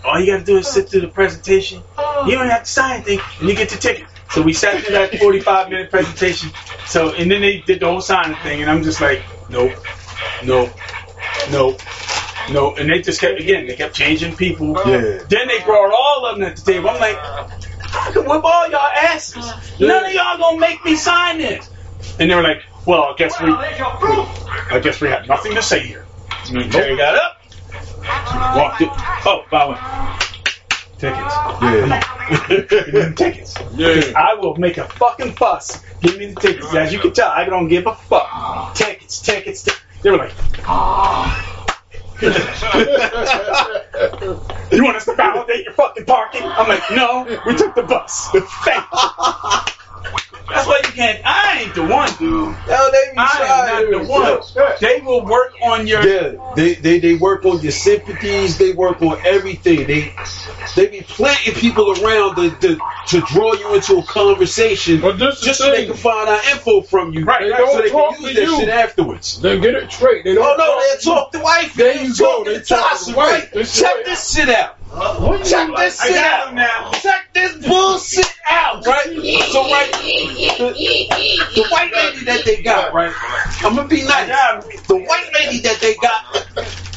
all 0.05 0.19
you 0.19 0.25
got 0.27 0.39
to 0.39 0.43
do 0.45 0.57
is 0.57 0.67
sit 0.67 0.89
through 0.89 1.01
the 1.01 1.07
presentation. 1.09 1.83
You 2.25 2.31
don't 2.35 2.49
have 2.49 2.63
to 2.63 2.69
sign 2.69 2.95
anything, 3.01 3.19
and 3.39 3.49
you 3.49 3.55
get 3.55 3.69
the 3.69 3.77
ticket. 3.77 4.07
So 4.31 4.41
we 4.41 4.53
sat 4.53 4.83
through 4.83 4.95
that 4.95 5.17
45 5.17 5.69
minute 5.69 5.89
presentation. 5.91 6.51
So 6.85 7.13
and 7.15 7.29
then 7.29 7.41
they 7.41 7.61
did 7.61 7.79
the 7.81 7.87
whole 7.87 7.99
signing 8.01 8.37
thing, 8.37 8.61
and 8.61 8.69
I'm 8.69 8.83
just 8.83 9.01
like, 9.01 9.21
nope, 9.49 9.71
nope, 10.43 10.71
nope. 11.51 11.81
No, 12.51 12.75
and 12.75 12.89
they 12.89 13.01
just 13.01 13.21
kept 13.21 13.39
again. 13.39 13.67
They 13.67 13.75
kept 13.75 13.93
changing 13.93 14.35
people. 14.35 14.73
Yeah. 14.73 15.23
Then 15.29 15.47
they 15.47 15.59
brought 15.63 15.93
all 15.93 16.25
of 16.25 16.37
them 16.37 16.47
at 16.47 16.57
the 16.57 16.61
table. 16.63 16.89
I'm 16.89 16.99
like, 16.99 17.17
I 17.17 18.11
can 18.11 18.25
whip 18.25 18.43
all 18.43 18.69
y'all 18.69 18.79
asses. 18.79 19.45
None 19.79 20.05
of 20.05 20.13
y'all 20.13 20.37
gonna 20.37 20.59
make 20.59 20.83
me 20.83 20.95
sign 20.95 21.37
this. 21.37 21.69
And 22.19 22.29
they 22.29 22.35
were 22.35 22.41
like, 22.41 22.63
well, 22.85 23.03
I 23.03 23.13
guess 23.17 23.39
we, 23.39 23.51
I 23.51 24.79
guess 24.81 24.99
we 24.99 25.09
have 25.09 25.27
nothing 25.27 25.53
to 25.55 25.61
say 25.61 25.81
here. 25.81 26.05
And 26.51 26.71
Terry 26.71 26.97
got 26.97 27.15
up, 27.15 27.37
walked 28.55 28.81
it. 28.81 28.89
Oh, 29.25 29.45
by 29.51 29.67
the 29.67 29.75
tickets. 30.97 31.35
Yeah. 31.61 32.01
Give 32.47 32.93
me 32.93 32.99
the 33.01 33.13
tickets. 33.15 33.55
Yeah. 33.75 34.13
I 34.15 34.35
will 34.35 34.55
make 34.55 34.77
a 34.77 34.85
fucking 34.87 35.33
fuss. 35.33 35.83
Give 36.01 36.17
me 36.17 36.27
the 36.33 36.39
tickets. 36.39 36.73
As 36.73 36.91
you 36.91 36.99
can 36.99 37.13
tell, 37.13 37.29
I 37.29 37.45
don't 37.45 37.67
give 37.67 37.85
a 37.85 37.93
fuck. 37.93 38.73
Tickets, 38.75 39.21
tickets, 39.21 39.63
tickets. 39.63 39.83
They 40.01 40.11
were 40.11 40.17
like, 40.17 40.33
ah. 40.65 41.45
You 44.71 44.83
want 44.83 44.97
us 44.97 45.05
to 45.05 45.15
validate 45.15 45.63
your 45.65 45.73
fucking 45.73 46.05
parking? 46.05 46.41
I'm 46.43 46.67
like, 46.67 46.83
no, 46.91 47.23
we 47.45 47.55
took 47.55 47.75
the 47.75 47.83
bus. 47.83 48.29
Thank 48.31 48.85
you. 48.91 49.73
That's 50.49 50.67
why 50.67 50.81
you 50.83 50.91
can't. 50.91 51.21
I 51.25 51.61
ain't 51.61 51.75
the 51.75 51.83
one, 51.83 52.09
dude. 52.17 52.55
Hell, 52.55 52.91
they 52.91 53.11
be 53.13 53.17
I 53.17 53.83
am 53.85 53.91
not 53.91 54.05
the 54.05 54.11
one. 54.11 54.75
They 54.79 54.99
will 55.01 55.23
work 55.25 55.53
on 55.61 55.85
your. 55.85 56.05
Yeah, 56.05 56.53
they, 56.55 56.73
they 56.73 56.99
they 56.99 57.15
work 57.15 57.45
on 57.45 57.61
your 57.61 57.71
sympathies. 57.71 58.57
They 58.57 58.73
work 58.73 59.01
on 59.01 59.19
everything. 59.25 59.85
They 59.85 60.13
they 60.75 60.87
be 60.87 61.01
planting 61.01 61.53
people 61.53 61.91
around 62.03 62.35
to 62.37 62.49
to, 62.49 62.79
to 63.09 63.21
draw 63.21 63.53
you 63.53 63.75
into 63.75 63.97
a 63.97 64.03
conversation 64.03 65.01
just 65.01 65.59
so 65.59 65.71
they 65.71 65.85
can 65.85 65.95
find 65.95 66.27
out 66.29 66.43
info 66.47 66.81
from 66.81 67.13
you, 67.13 67.25
Right, 67.25 67.47
so 67.71 67.81
they 67.81 67.89
Talk 67.89 68.15
can 68.15 68.23
to 68.23 68.27
use 68.27 68.35
that 68.35 68.43
you. 68.43 68.59
shit 68.59 68.69
afterwards. 68.69 69.39
They 69.41 69.59
get 69.59 69.75
it 69.75 69.91
straight. 69.91 70.23
They 70.23 70.33
don't 70.33 70.45
oh 70.45 70.55
no, 70.57 70.65
talk 70.65 70.81
they 70.81 71.03
talk 71.03 71.31
to 71.33 71.39
wife. 71.39 71.73
There 71.75 71.93
They 71.93 72.03
you 72.05 72.15
go. 72.15 72.37
talk 72.37 72.45
They 72.45 72.53
to 72.55 72.65
talk 72.65 72.91
Tasha, 72.97 73.11
to 73.11 73.15
wife. 73.17 73.51
Check 73.53 74.05
this 74.05 74.33
shit 74.33 74.49
out. 74.49 74.78
Check 74.89 75.69
this 75.77 76.01
I 76.01 76.07
shit 76.07 76.15
got 76.15 76.25
out. 76.25 76.49
him 76.49 76.55
now. 76.55 76.91
Check 76.93 77.29
this 77.33 77.67
bullshit 77.67 78.33
out, 78.49 78.85
right? 78.87 79.05
So 79.05 79.63
right, 79.69 79.91
the, 79.93 81.51
the 81.55 81.67
white 81.69 81.93
lady 81.93 82.25
that 82.25 82.43
they 82.43 82.61
got, 82.63 82.93
right? 82.93 83.13
I'm 83.63 83.75
gonna 83.75 83.87
be 83.87 84.03
nice. 84.03 84.27
The 84.87 84.97
white 84.97 85.29
lady 85.33 85.59
that 85.59 85.79
they 85.79 85.95
got 85.95 86.47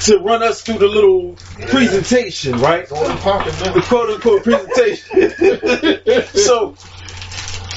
to 0.07 0.19
run 0.19 0.43
us 0.43 0.63
through 0.63 0.79
the 0.79 0.89
little 0.89 1.37
presentation, 1.69 2.59
right? 2.61 2.89
The 2.89 3.85
quote 3.87 4.11
unquote 4.11 4.45
presentation. 4.45 6.27
so 6.35 6.75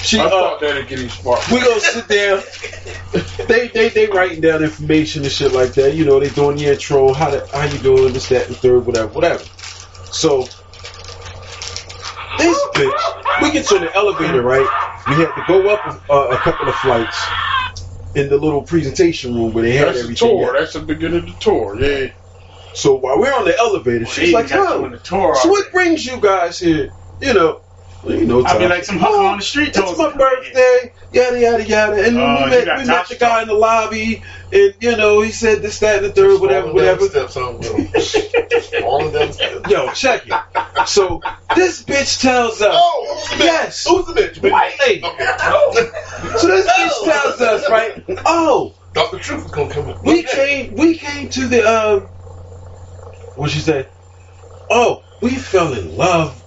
she, 0.01 0.19
I 0.19 0.25
uh, 0.25 0.29
thought 0.29 0.61
that'd 0.61 0.87
get 0.87 0.99
him 0.99 1.09
smart. 1.09 1.51
we 1.51 1.59
gonna 1.59 1.79
sit 1.79 2.07
there. 2.07 2.41
They 3.47 3.67
they 3.67 3.89
they 3.89 4.07
writing 4.07 4.39
down 4.39 4.63
information 4.63 5.23
and 5.23 5.31
shit 5.31 5.51
like 5.51 5.73
that. 5.73 5.93
You 5.93 6.05
know, 6.05 6.19
they 6.19 6.29
doing 6.29 6.57
the 6.57 6.67
intro, 6.67 7.11
how 7.13 7.31
to, 7.31 7.45
how 7.51 7.65
you 7.65 7.79
doing, 7.79 8.13
this, 8.13 8.29
that, 8.29 8.47
and 8.47 8.55
the 8.55 8.59
third, 8.59 8.85
whatever, 8.85 9.07
whatever. 9.07 9.43
So 10.15 10.55
this 12.37 12.57
bitch, 12.75 13.01
we 13.41 13.51
get 13.51 13.67
to 13.67 13.79
the 13.79 13.95
elevator, 13.95 14.43
right? 14.43 14.71
We 15.07 15.15
had 15.15 15.35
to 15.35 15.43
go 15.43 15.69
up 15.69 16.03
a, 16.09 16.15
a 16.35 16.37
couple 16.39 16.69
of 16.69 16.75
flights 16.77 17.17
in 18.15 18.29
the 18.29 18.37
little 18.37 18.63
presentation 18.63 19.35
room 19.35 19.53
where 19.53 19.63
they 19.63 19.73
had 19.73 19.89
That's 19.89 19.99
the 20.07 20.15
tour. 20.15 20.55
at. 20.55 20.59
That's 20.61 20.73
the 20.73 20.81
beginning 20.81 21.19
of 21.19 21.25
the 21.27 21.35
tour. 21.39 21.79
Yeah. 21.79 22.07
So 22.73 22.95
while 22.97 23.19
we're 23.19 23.33
on 23.33 23.45
the 23.45 23.57
elevator, 23.57 24.05
she's 24.05 24.33
like, 24.33 24.49
got 24.49 24.69
"Yo, 24.81 24.89
the 24.89 24.99
tour 24.99 25.35
so 25.35 25.49
what 25.49 25.71
brings 25.71 26.05
you 26.05 26.19
guys 26.21 26.59
here?" 26.59 26.93
You 27.21 27.33
know, 27.33 27.51
well, 27.51 27.64
you 28.07 28.25
know, 28.25 28.43
I'll 28.43 28.59
be 28.59 28.67
like 28.67 28.85
some 28.85 28.99
hooker 28.99 29.23
on 29.23 29.37
the 29.37 29.43
street. 29.43 29.69
It's 29.69 29.97
my 29.97 30.15
birthday, 30.17 30.93
yada 31.11 31.39
yada 31.39 31.67
yada. 31.67 32.05
And 32.07 32.17
Oh, 32.17 32.45
we 32.45 32.49
met 32.51 32.77
we 32.77 32.85
met 32.85 33.07
the 33.09 33.15
guy 33.17 33.41
in 33.43 33.47
the 33.47 33.53
lobby, 33.55 34.23
and 34.51 34.75
you 34.81 34.97
know 34.97 35.21
he 35.21 35.31
said 35.31 35.61
this, 35.61 35.79
that, 35.79 35.97
and 35.97 36.05
the 36.05 36.11
third, 36.11 36.41
whatever, 36.41 36.73
whatever. 36.73 37.01
Steps 37.07 37.37
on 37.37 37.59
All 38.83 39.05
of 39.07 39.13
them 39.13 39.31
steps. 39.31 39.71
Yo, 39.71 39.91
check 39.91 40.27
it. 40.27 40.33
So 40.87 41.21
this 41.55 41.83
bitch 41.83 42.21
tells 42.21 42.61
us, 42.61 42.75
Oh, 42.77 43.15
who's 43.15 43.29
the 43.29 43.35
bitch? 43.43 43.47
yes, 43.47 43.85
Who's 43.87 44.05
the 44.07 44.13
bitch? 44.13 44.51
white 44.51 44.75
lady. 44.79 45.01
So 46.37 46.47
this 46.47 46.67
bitch 46.67 47.03
tells 47.05 47.41
us, 47.41 47.69
right? 47.69 48.03
Oh, 48.25 48.75
Dr. 48.93 49.19
Truth 49.19 49.45
is 49.45 49.51
gonna 49.51 49.69
come 49.69 49.89
in. 49.89 49.99
we 50.03 50.23
came, 50.23 50.75
we 50.75 50.97
came 50.97 51.29
to 51.29 51.47
the 51.47 51.63
um, 51.65 52.09
what 53.35 53.51
she 53.51 53.59
say? 53.59 53.89
Oh, 54.69 55.03
we 55.21 55.31
fell 55.35 55.73
in 55.73 55.95
love 55.97 56.44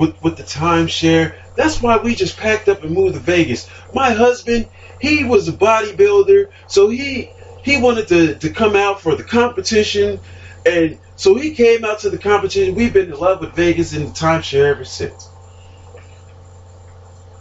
with 0.00 0.20
with 0.22 0.36
the 0.36 0.42
timeshare. 0.42 1.34
That's 1.54 1.80
why 1.82 1.98
we 1.98 2.14
just 2.14 2.38
packed 2.38 2.68
up 2.68 2.82
and 2.82 2.92
moved 2.92 3.14
to 3.14 3.20
Vegas. 3.20 3.68
My 3.94 4.10
husband, 4.12 4.68
he 5.00 5.24
was 5.24 5.46
a 5.46 5.52
bodybuilder, 5.52 6.50
so 6.66 6.88
he 6.88 7.30
he 7.62 7.80
wanted 7.80 8.08
to 8.08 8.34
to 8.36 8.50
come 8.50 8.74
out 8.74 9.00
for 9.02 9.14
the 9.14 9.22
competition, 9.22 10.18
and 10.64 10.98
so 11.16 11.36
he 11.36 11.54
came 11.54 11.84
out 11.84 12.00
to 12.00 12.10
the 12.10 12.18
competition. 12.18 12.74
We've 12.74 12.92
been 12.92 13.12
in 13.12 13.18
love 13.18 13.40
with 13.40 13.54
Vegas 13.54 13.92
and 13.92 14.08
the 14.08 14.12
timeshare 14.12 14.70
ever 14.70 14.84
since. 14.84 15.28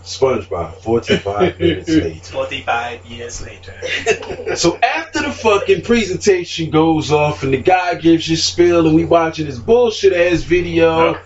SpongeBob, 0.04 0.82
45 0.82 1.60
minutes 1.60 1.90
later. 1.90 2.20
45 2.20 3.06
years 3.06 3.42
later. 3.46 3.74
So 4.56 4.78
after 4.78 5.22
the 5.22 5.32
fucking 5.32 5.84
presentation 5.84 6.72
goes 6.72 7.12
off 7.12 7.44
and 7.44 7.54
the 7.54 7.62
guy 7.62 7.94
gives 7.96 8.26
his 8.26 8.44
spiel 8.44 8.88
and 8.88 8.96
we 8.96 9.06
watching 9.06 9.46
this 9.46 9.60
bullshit 9.60 10.12
ass 10.12 10.42
video, 10.42 11.22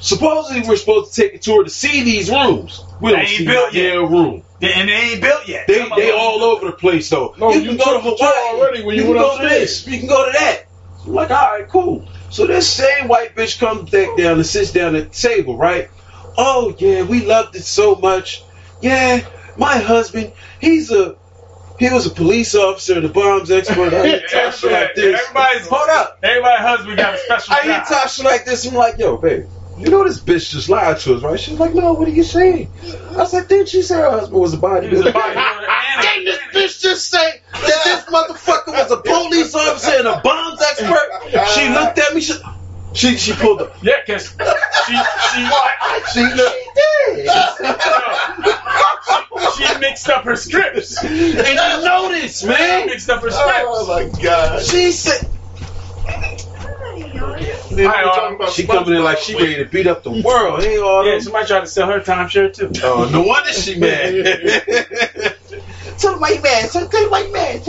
supposedly 0.00 0.68
we're 0.68 0.76
supposed 0.76 1.14
to 1.14 1.22
take 1.22 1.34
a 1.34 1.38
tour 1.38 1.64
to 1.64 1.70
see 1.70 2.02
these 2.04 2.30
rooms. 2.30 2.84
We 3.00 3.10
don't 3.10 3.20
ain't 3.20 3.28
see 3.28 3.46
built 3.46 3.72
no 3.74 3.80
yet. 3.80 3.92
damn 3.94 4.12
room. 4.12 4.42
And 4.60 4.88
they 4.88 4.92
ain't 4.92 5.20
built 5.22 5.46
yet. 5.46 5.66
They 5.68 5.78
Some 5.88 5.90
they 5.96 6.10
all 6.10 6.42
over 6.42 6.66
the 6.66 6.72
place 6.72 7.08
though. 7.10 7.34
No, 7.38 7.52
you 7.52 7.60
you 7.60 7.68
can 7.70 7.76
go 7.78 7.98
to 7.98 8.10
the 8.10 8.16
tour 8.16 8.28
Hawaii 8.30 8.60
already 8.60 8.84
when 8.84 8.96
you 8.96 9.02
can 9.02 9.10
went 9.12 9.20
go 9.22 9.36
to 9.38 9.42
upstairs. 9.44 9.84
this. 9.84 9.86
You 9.86 9.98
can 10.00 10.08
go 10.08 10.26
to 10.26 10.32
that. 10.32 10.64
I'm 11.06 11.12
like, 11.14 11.30
all 11.30 11.36
right, 11.52 11.68
cool. 11.68 12.08
So 12.30 12.46
this 12.46 12.68
same 12.68 13.08
white 13.08 13.34
bitch 13.34 13.58
comes 13.58 13.90
back 13.90 14.16
down 14.16 14.34
and 14.34 14.46
sits 14.46 14.72
down 14.72 14.96
at 14.96 15.12
the 15.12 15.18
table, 15.18 15.56
right? 15.56 15.88
Oh 16.36 16.74
yeah, 16.78 17.02
we 17.02 17.24
loved 17.24 17.56
it 17.56 17.62
so 17.64 17.94
much. 17.94 18.42
Yeah, 18.82 19.26
my 19.56 19.78
husband, 19.78 20.32
he's 20.60 20.90
a 20.90 21.16
he 21.78 21.90
was 21.90 22.06
a 22.06 22.10
police 22.10 22.54
officer 22.54 22.96
and 22.96 23.06
a 23.06 23.08
bombs 23.08 23.50
expert. 23.50 23.92
I 23.94 24.06
hit 24.06 24.30
Tasha 24.30 24.70
like 24.70 24.94
this. 24.94 25.20
Everybody's 25.20 25.68
Hold 25.68 25.88
up. 25.90 26.18
Everybody's 26.22 26.66
husband 26.66 26.96
got 26.96 27.14
a 27.14 27.18
special 27.18 27.54
I 27.54 27.66
job. 27.66 27.84
Tasha 27.86 28.24
like 28.24 28.44
this. 28.44 28.66
I'm 28.66 28.74
like, 28.74 28.98
yo, 28.98 29.16
babe, 29.16 29.46
you 29.78 29.90
know 29.90 30.04
this 30.04 30.20
bitch 30.20 30.50
just 30.50 30.68
lied 30.68 30.98
to 31.00 31.14
us, 31.14 31.22
right? 31.22 31.38
She's 31.38 31.58
like, 31.58 31.74
no, 31.74 31.92
what 31.92 32.08
are 32.08 32.12
you 32.12 32.24
saying? 32.24 32.70
I 33.12 33.16
was 33.16 33.32
like, 33.32 33.48
didn't 33.48 33.68
she 33.68 33.82
say 33.82 33.96
her 33.96 34.10
husband 34.10 34.40
was 34.40 34.54
a 34.54 34.56
bodybuilder? 34.56 34.88
He 34.90 34.96
was 34.96 35.06
a 35.06 35.12
bodybuilder 35.12 36.02
Didn't 36.02 36.24
this 36.24 36.38
bitch 36.52 36.82
just 36.82 37.10
say 37.10 37.40
that 37.52 37.80
this 37.84 38.04
motherfucker 38.06 38.72
was 38.72 38.90
a 38.90 38.96
police 38.96 39.54
officer 39.54 39.98
and 39.98 40.08
a 40.08 40.20
bombs 40.20 40.60
expert? 40.60 41.48
She 41.54 41.68
looked 41.68 41.98
at 41.98 42.14
me. 42.14 42.20
She 42.20 42.34
she, 42.92 43.16
she 43.16 43.32
pulled 43.34 43.60
up. 43.60 43.76
Yeah, 43.82 44.04
cause 44.06 44.34
she 44.86 44.92
she 44.92 45.44
what? 45.44 45.72
She, 46.12 46.20
did. 46.20 47.28
she 49.56 49.78
mixed 49.80 50.08
up 50.08 50.24
her 50.24 50.36
scripts. 50.36 51.02
And 51.04 51.12
you 51.12 51.54
know 51.54 52.08
this, 52.08 52.44
man. 52.44 52.86
Mixed 52.86 53.10
up 53.10 53.22
her 53.22 53.30
scripts. 53.30 53.64
Oh 53.64 53.86
my 53.86 54.22
god. 54.22 54.62
She 54.62 54.92
said 54.92 55.28
Hi, 57.80 58.50
she 58.50 58.66
coming 58.66 58.94
in 58.94 59.04
like 59.04 59.18
she 59.18 59.34
ready 59.34 59.56
to 59.56 59.64
beat 59.66 59.86
up 59.86 60.02
the 60.02 60.10
world. 60.10 60.62
Hey, 60.62 60.78
all 60.78 61.06
Yeah, 61.06 61.18
somebody 61.20 61.46
tried 61.46 61.60
to 61.60 61.66
sell 61.66 61.88
her 61.88 62.00
timeshare 62.00 62.52
too. 62.52 62.70
Oh, 62.82 63.08
no 63.12 63.22
wonder 63.22 63.52
she 63.52 63.78
mad. 63.78 64.12
Tell 65.98 66.14
the 66.14 66.18
white 66.18 66.42
man. 66.42 66.68
Tell 66.68 66.88
the 66.88 67.08
white 67.08 67.32
man. 67.32 67.60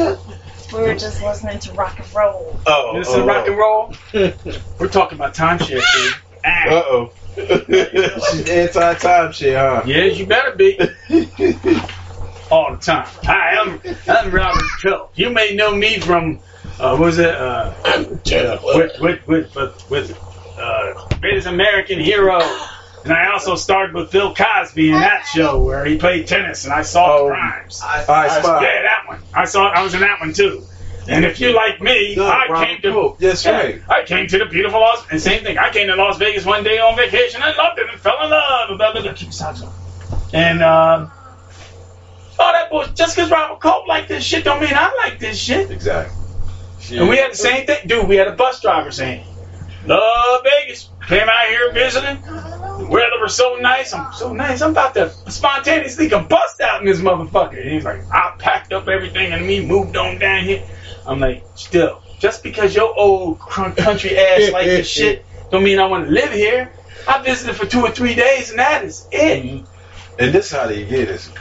Tell. 0.69 0.79
We 0.79 0.87
were 0.87 0.95
just 0.95 1.21
listening 1.21 1.59
to 1.59 1.73
rock 1.73 1.99
and 1.99 2.13
roll. 2.13 2.59
Oh, 2.65 2.97
This 2.97 3.09
is 3.09 3.19
rock 3.19 3.47
and 3.47 3.57
roll. 3.57 3.93
We're 4.79 4.87
talking 4.87 5.17
about 5.17 5.33
time 5.33 5.59
timeshare, 5.59 5.81
dude. 5.93 6.13
Uh 6.45 6.83
oh. 6.85 7.11
She's 7.35 8.49
anti 8.49 8.93
timeshare, 8.95 9.57
huh? 9.57 9.83
Yeah, 9.85 10.05
you 10.05 10.25
better 10.25 10.55
be. 10.55 10.77
All 12.51 12.71
the 12.71 12.81
time. 12.81 13.07
Hi, 13.23 13.57
I'm 13.57 13.81
I'm 14.07 14.31
Robert 14.31 14.63
Culp. 14.81 15.11
You 15.15 15.29
may 15.29 15.53
know 15.55 15.75
me 15.75 15.99
from 15.99 16.39
uh, 16.79 16.95
what 16.95 16.99
was 16.99 17.19
it? 17.19 17.29
Uh, 17.29 17.73
with 18.75 18.99
with 18.99 19.27
with 19.27 19.55
with, 19.55 19.89
with 19.89 20.57
uh, 20.57 21.07
Greatest 21.19 21.47
American 21.47 21.99
Hero, 21.99 22.39
and 23.09 23.17
I 23.17 23.31
also 23.31 23.55
starred 23.55 23.95
with 23.95 24.11
Bill 24.11 24.35
Cosby 24.35 24.89
in 24.91 24.99
that 24.99 25.25
show 25.25 25.63
where 25.63 25.83
he 25.83 25.97
played 25.97 26.27
tennis, 26.27 26.65
and 26.65 26.73
I 26.73 26.83
saw 26.83 27.27
crimes. 27.27 27.81
I 27.83 28.03
spy. 28.03 28.61
Yeah, 28.61 28.81
that 28.83 29.07
one. 29.07 29.19
I 29.33 29.45
saw. 29.45 29.67
I 29.67 29.81
was 29.81 29.95
in 29.95 30.01
that 30.01 30.19
one 30.19 30.31
too. 30.31 30.63
And 31.07 31.25
if 31.25 31.39
you 31.39 31.55
like 31.55 31.81
me, 31.81 32.15
No, 32.15 32.27
I 32.27 32.45
Robert 32.47 32.65
came 32.67 32.81
to 32.81 32.91
Coe. 32.91 33.17
Yes, 33.19 33.43
yeah, 33.43 33.51
right. 33.51 33.81
I 33.89 34.03
came 34.05 34.27
to 34.27 34.37
the 34.37 34.45
beautiful 34.45 34.79
Las 34.79 35.07
and 35.09 35.19
same 35.19 35.43
thing. 35.43 35.57
I 35.57 35.71
came 35.71 35.87
to 35.87 35.95
Las 35.95 36.19
Vegas 36.19 36.45
one 36.45 36.63
day 36.63 36.77
on 36.77 36.95
vacation 36.95 37.41
and 37.41 37.57
loved 37.57 37.79
it 37.79 37.89
and 37.89 37.99
fell 37.99 38.23
in 38.23 38.29
love. 38.29 38.77
Blah, 38.77 38.91
blah, 38.91 39.01
blah. 39.01 39.13
Keep 39.13 39.33
socks 39.33 39.63
on. 39.63 39.73
And 40.31 40.61
um, 40.61 41.11
oh, 42.37 42.51
that 42.51 42.69
boy, 42.69 42.85
just 42.93 43.15
because 43.15 43.31
Robert 43.31 43.59
Culp 43.59 43.87
like 43.87 44.07
this 44.07 44.23
shit 44.23 44.43
don't 44.43 44.61
mean 44.61 44.73
I 44.75 44.93
like 45.03 45.17
this 45.17 45.39
shit. 45.39 45.71
Exactly. 45.71 46.15
And 46.91 47.09
we 47.09 47.17
had 47.17 47.31
the 47.31 47.37
same 47.37 47.65
thing, 47.65 47.87
dude. 47.87 48.07
We 48.07 48.17
had 48.17 48.27
a 48.27 48.35
bus 48.35 48.61
driver 48.61 48.91
saying, 48.91 49.25
"Love 49.85 50.43
Vegas." 50.43 50.89
Came 51.09 51.27
out 51.27 51.47
here 51.47 51.71
visiting. 51.71 52.21
The 52.21 52.87
weather 52.87 53.19
was 53.19 53.35
so 53.35 53.55
nice. 53.55 53.95
I'm 53.95 54.13
so 54.13 54.31
nice. 54.31 54.61
I'm 54.61 54.71
about 54.71 54.93
to 54.93 55.09
spontaneously 55.31 56.07
combust 56.07 56.61
out 56.61 56.81
in 56.81 56.85
this 56.85 56.99
motherfucker. 56.99 57.59
And 57.59 57.71
he's 57.71 57.83
like, 57.83 58.01
I 58.11 58.35
packed 58.37 58.73
up 58.73 58.87
everything 58.87 59.31
and 59.31 59.43
me 59.43 59.65
moved 59.65 59.97
on 59.97 60.19
down 60.19 60.43
here. 60.43 60.63
I'm 61.07 61.19
like, 61.19 61.43
still, 61.55 62.03
just 62.19 62.43
because 62.43 62.75
your 62.75 62.95
old 62.95 63.39
country 63.39 64.19
ass 64.19 64.51
like 64.53 64.65
this 64.65 64.87
shit, 64.87 65.25
don't 65.49 65.63
mean 65.63 65.79
I 65.79 65.87
want 65.87 66.05
to 66.05 66.11
live 66.11 66.31
here. 66.31 66.71
I 67.07 67.23
visited 67.23 67.55
for 67.55 67.65
two 67.65 67.81
or 67.81 67.89
three 67.89 68.13
days 68.13 68.51
and 68.51 68.59
that 68.59 68.85
is 68.85 69.07
it. 69.11 69.43
Mm-hmm. 69.43 69.65
And 70.19 70.31
this 70.31 70.45
is 70.45 70.51
how 70.51 70.67
they 70.67 70.85
get 70.85 71.09
us. 71.09 71.31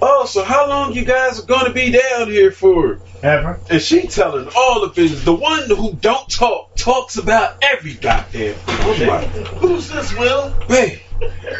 Oh, 0.00 0.26
so 0.26 0.44
how 0.44 0.68
long 0.68 0.92
you 0.92 1.04
guys 1.04 1.40
are 1.40 1.46
gonna 1.46 1.72
be 1.72 1.90
down 1.90 2.28
here 2.28 2.50
for? 2.52 3.00
Ever. 3.22 3.58
And 3.68 3.82
she 3.82 4.06
telling 4.06 4.48
all 4.56 4.82
the 4.82 4.88
business. 4.88 5.24
The 5.24 5.34
one 5.34 5.64
who 5.68 5.94
don't 5.94 6.28
talk 6.30 6.76
talks 6.76 7.16
about 7.16 7.56
every 7.62 7.94
goddamn 7.94 8.54
thing. 8.54 9.02
I'm 9.02 9.08
like, 9.08 9.28
Who's 9.58 9.88
this, 9.88 10.16
Will? 10.16 10.54
babe, 10.68 10.98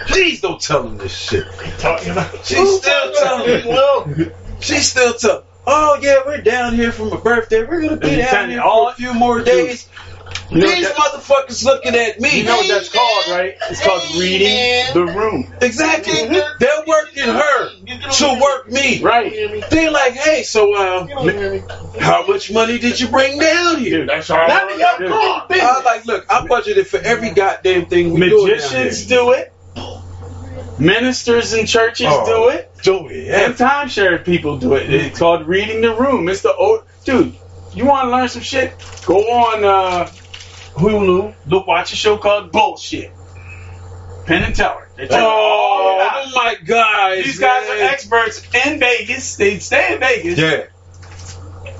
please 0.06 0.40
don't 0.40 0.60
tell 0.60 0.86
him 0.86 0.98
this 0.98 1.16
shit. 1.16 1.47
Talking 1.78 2.10
about 2.12 2.31
She's 2.44 2.78
still 2.81 3.12
telling 3.15 3.47
me. 3.65 3.70
Will? 3.70 4.32
She's 4.60 4.89
still 4.89 5.15
telling. 5.15 5.43
Oh 5.66 5.98
yeah, 6.01 6.20
we're 6.24 6.40
down 6.40 6.74
here 6.74 6.93
for 6.93 7.06
my 7.06 7.16
birthday. 7.20 7.65
We're 7.65 7.82
gonna 7.82 7.97
be 7.97 8.16
Let 8.16 8.31
down 8.31 8.51
here 8.51 8.60
all- 8.62 8.86
for 8.86 8.93
a 8.93 8.97
few 8.97 9.15
more 9.15 9.43
days. 9.43 9.88
These 10.50 10.86
motherfuckers 10.88 11.64
looking 11.64 11.94
at 11.94 12.20
me. 12.20 12.38
You 12.38 12.44
know 12.44 12.56
what 12.56 12.68
that's 12.68 12.88
called, 12.88 13.28
right? 13.28 13.54
It's 13.70 13.82
called 13.84 14.02
reading 14.18 14.94
the 14.94 15.04
room. 15.04 15.52
Exactly. 15.60 16.26
They're 16.26 16.84
working 16.86 17.24
her 17.24 17.68
to 18.12 18.40
work 18.40 18.70
me. 18.70 19.02
Right. 19.02 19.30
They're 19.70 19.90
like, 19.90 20.14
hey, 20.14 20.42
so 20.44 20.74
uh, 20.74 21.06
how 22.00 22.26
much 22.26 22.50
money 22.50 22.78
did 22.78 22.98
you 22.98 23.08
bring 23.08 23.38
down 23.38 23.78
here? 23.78 24.06
That's 24.06 24.30
all. 24.30 24.48
None 24.48 24.72
of 24.72 24.78
your 24.78 24.98
damn 24.98 25.48
business. 25.48 25.64
I 25.66 25.82
like, 25.84 26.06
look, 26.06 26.26
I 26.30 26.46
budgeted 26.46 26.86
for 26.86 26.98
every 26.98 27.30
goddamn 27.30 27.86
thing 27.86 28.14
we 28.14 28.20
do. 28.28 28.46
Magicians 28.46 29.06
do 29.06 29.32
it. 29.32 29.52
Ministers 30.78 31.54
in 31.54 31.66
churches 31.66 32.06
Oh, 32.08 32.24
do 32.24 32.56
it. 32.56 32.72
Do 32.82 33.08
it. 33.08 33.28
And 33.34 33.54
timeshare 33.54 34.24
people 34.24 34.58
do 34.58 34.74
it. 34.74 34.88
It's 34.92 35.18
called 35.18 35.46
reading 35.46 35.80
the 35.80 35.94
room. 35.94 36.28
It's 36.28 36.42
the 36.42 36.54
old 36.54 36.84
dude. 37.04 37.34
You 37.74 37.84
want 37.84 38.06
to 38.06 38.10
learn 38.10 38.28
some 38.28 38.42
shit? 38.42 38.74
Go 39.04 39.16
on 39.18 39.64
uh, 39.64 40.10
Hulu. 40.78 41.34
Look, 41.46 41.66
watch 41.66 41.92
a 41.92 41.96
show 41.96 42.16
called 42.16 42.52
Bullshit. 42.52 43.12
Penn 44.26 44.42
and 44.42 44.55
Teller. 44.55 44.88
They 44.96 45.05
oh, 45.05 45.09
tell 45.09 45.20
you 45.20 45.26
Oh, 45.26 46.30
my 46.34 46.56
God. 46.64 47.16
These 47.16 47.38
guys 47.38 47.68
are 47.68 47.82
experts 47.92 48.42
in 48.55 48.78
Vegas. 48.78 49.36
They 49.36 49.59
stay 49.59 49.94
in 49.94 50.00
Vegas. 50.00 50.38
Yeah. 50.38 50.66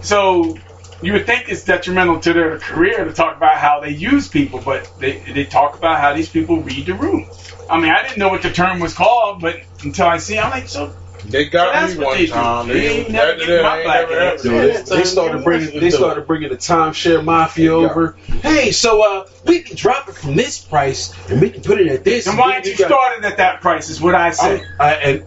So 0.03 0.57
you 1.03 1.13
would 1.13 1.27
think 1.27 1.49
it's 1.49 1.65
detrimental 1.65 2.21
to 2.21 2.33
their 2.33 2.59
career 2.59 3.05
to 3.05 3.13
talk 3.13 3.37
about 3.37 3.57
how 3.57 3.81
they 3.81 3.91
use 3.91 4.29
people, 4.29 4.61
but 4.65 4.91
they 4.99 5.19
they 5.19 5.45
talk 5.45 5.77
about 5.77 6.01
how 6.01 6.15
these 6.15 6.29
people 6.29 6.63
read 6.63 6.87
the 6.87 6.95
room. 6.95 7.29
I 7.71 7.79
mean, 7.81 7.91
I 7.91 8.03
didn't 8.03 8.19
know 8.19 8.29
what 8.29 8.43
the 8.43 8.53
term 8.53 8.81
was 8.81 8.95
called, 8.95 9.41
but 9.41 9.61
until 9.85 10.07
I 10.07 10.19
see, 10.19 10.39
I'm 10.39 10.51
like, 10.51 10.69
so 10.69 10.95
They 11.31 11.45
got 11.47 11.73
That's 11.75 11.97
me 11.97 12.05
one 12.05 12.27
time. 12.27 12.69
They 12.69 12.89
ain't 13.01 13.11
never 13.11 13.33
after 13.33 13.47
get 13.47 13.57
that, 13.57 13.63
my 13.63 13.69
I 13.69 13.77
ain't 13.77 13.85
black 13.85 14.09
never 14.11 14.21
ass. 14.21 14.45
ever- 14.47 14.63
Dude, 14.73 14.87
they, 14.87 14.97
they 14.97 15.05
started 15.05 15.45
bringing 15.45 15.81
they 15.81 15.91
started 15.91 16.27
bringing 16.27 16.49
the 16.49 16.57
timeshare 16.57 17.23
mafia 17.25 17.73
over. 17.75 18.17
Hey, 18.43 18.71
so 18.73 19.03
uh, 19.03 19.29
we 19.45 19.61
can 19.61 19.77
drop 19.77 20.09
it 20.09 20.15
from 20.15 20.37
this 20.37 20.59
price 20.59 21.13
and 21.31 21.41
we 21.41 21.51
can 21.51 21.63
put 21.63 21.81
it 21.81 21.89
at 21.89 22.05
this. 22.05 22.27
and 22.27 22.39
why 22.39 22.61
didn't 22.61 22.67
you 22.73 22.79
got- 22.79 22.89
start 22.89 23.19
it 23.19 23.25
at 23.25 23.37
that 23.37 23.61
price? 23.61 23.91
Is 23.91 24.01
what 24.01 24.15
I 24.15 24.31
say. 24.31 24.63
I, 24.81 24.85
I, 24.85 24.93
and 24.95 25.25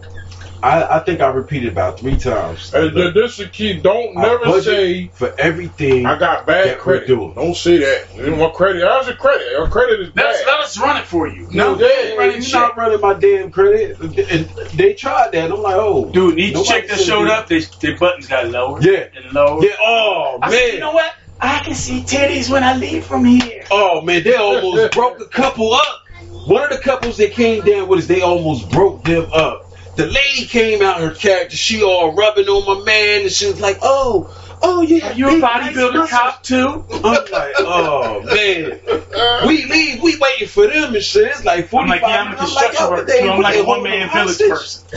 I, 0.62 0.96
I 0.96 0.98
think 1.00 1.20
I 1.20 1.28
repeated 1.28 1.72
about 1.72 1.98
three 1.98 2.16
times. 2.16 2.70
Hey, 2.70 2.88
th- 2.90 3.14
this 3.14 3.40
is 3.40 3.50
key. 3.50 3.80
Don't 3.80 4.16
I 4.16 4.22
never 4.22 4.62
say 4.62 5.08
for 5.08 5.34
everything. 5.38 6.06
I 6.06 6.18
got 6.18 6.46
bad 6.46 6.78
credit. 6.78 7.08
doing. 7.08 7.34
Don't 7.34 7.56
say 7.56 7.78
that. 7.78 8.14
You 8.14 8.30
know, 8.30 8.36
my 8.36 8.50
credit. 8.54 8.82
How's 8.86 9.06
your 9.08 9.16
credit? 9.16 9.50
Your 9.50 9.68
credit 9.68 10.00
is 10.00 10.12
Let's, 10.14 10.40
bad. 10.40 10.46
let 10.46 10.60
us 10.60 10.78
run 10.78 10.96
it 10.98 11.06
for 11.06 11.26
you. 11.26 11.48
No, 11.50 11.72
No, 11.72 11.74
they 11.74 12.10
ain't 12.10 12.18
running, 12.18 12.42
you're 12.42 12.60
not 12.60 12.76
running 12.76 13.00
my 13.00 13.14
damn 13.14 13.50
credit. 13.50 13.98
And 14.00 14.46
they 14.78 14.94
tried 14.94 15.32
that. 15.32 15.50
I'm 15.50 15.60
like, 15.62 15.76
oh, 15.76 16.10
dude, 16.10 16.38
each 16.38 16.54
nobody 16.54 16.80
chick 16.80 16.90
that 16.90 17.00
showed 17.00 17.28
up, 17.28 17.48
they, 17.48 17.60
their 17.80 17.98
buttons 17.98 18.28
got 18.28 18.48
lower. 18.48 18.80
Yeah. 18.80 19.08
and 19.16 19.32
lower. 19.32 19.64
Yeah. 19.64 19.70
Oh 19.80 20.38
I 20.40 20.50
man. 20.50 20.58
said, 20.58 20.74
you 20.74 20.80
know 20.80 20.92
what? 20.92 21.14
I 21.40 21.58
can 21.64 21.74
see 21.74 22.02
titties 22.02 22.48
when 22.48 22.62
I 22.62 22.76
leave 22.76 23.04
from 23.04 23.24
here. 23.24 23.64
Oh 23.72 24.00
man, 24.02 24.22
they 24.22 24.36
almost 24.36 24.92
broke 24.92 25.18
a 25.20 25.26
couple 25.26 25.72
up. 25.74 25.98
One 26.46 26.62
of 26.64 26.70
the 26.70 26.78
couples 26.78 27.16
that 27.18 27.32
came 27.32 27.64
down 27.64 27.88
with 27.88 28.00
us, 28.00 28.06
they 28.06 28.20
almost 28.20 28.70
broke 28.70 29.04
them 29.04 29.28
up. 29.32 29.61
The 29.94 30.06
lady 30.06 30.46
came 30.46 30.82
out, 30.82 31.00
her 31.00 31.14
character, 31.14 31.56
she 31.56 31.82
all 31.82 32.14
rubbing 32.14 32.48
on 32.48 32.78
my 32.78 32.84
man, 32.84 33.22
and 33.22 33.30
she 33.30 33.46
was 33.46 33.60
like, 33.60 33.78
"Oh, 33.82 34.30
oh 34.62 34.82
yeah, 34.82 35.12
you're 35.12 35.30
you 35.30 35.44
a 35.44 35.46
bodybuilder 35.46 35.94
nice 35.94 36.10
cop 36.10 36.42
too? 36.42 36.84
I'm 36.90 37.02
like, 37.02 37.54
oh 37.58 38.22
man, 38.22 39.46
we 39.46 39.64
leave, 39.66 40.02
we 40.02 40.16
waiting 40.18 40.48
for 40.48 40.66
them 40.66 40.94
and 40.94 41.02
shit. 41.02 41.28
It's 41.28 41.44
like 41.44 41.64
I'm 41.64 41.68
forty 41.68 41.90
like, 41.90 42.02
yeah, 42.02 42.22
I'm 42.22 42.26
a 42.28 42.30
minutes. 42.30 42.42
I'm 42.42 42.54
like, 42.54 42.70
construction 42.70 42.86
oh, 42.86 42.90
worker 42.90 43.12
too. 43.12 43.30
I'm 43.30 43.42
like 43.42 43.56
a 43.56 43.64
one-man 43.64 44.10
village 44.10 44.38
person. 44.38 44.88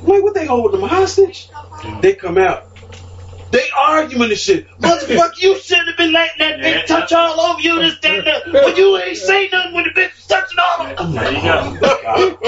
I'm 0.00 0.06
like, 0.06 0.22
what 0.22 0.34
they 0.34 0.46
holding 0.46 0.80
them 0.80 0.88
hostage? 0.88 1.48
Mm. 1.50 2.02
They 2.02 2.14
come 2.14 2.38
out. 2.38 2.73
They 3.54 3.66
arguing 3.78 4.30
and 4.30 4.38
shit. 4.38 4.66
Motherfucker, 4.80 5.42
you 5.42 5.58
shouldn't 5.60 5.88
have 5.88 5.98
been 5.98 6.12
letting 6.12 6.40
that 6.40 6.58
Yeah. 6.60 6.82
bitch 6.82 6.86
touch 6.88 7.12
all 7.12 7.40
over 7.40 7.60
you. 7.62 7.80
This, 7.80 7.98
that, 8.02 8.26
that. 8.26 8.42
But 8.52 8.78
you 8.78 8.98
ain't 8.98 9.16
say 9.18 9.48
nothing 9.52 9.74
when 9.74 9.84
the 9.84 9.90
bitch 9.92 10.14
was 10.16 10.26
touching 10.26 10.58
all 10.60 10.86
over. 10.86 11.12
There 11.14 11.32
you 11.32 11.42
go. 11.42 11.78
Oh, 12.06 12.38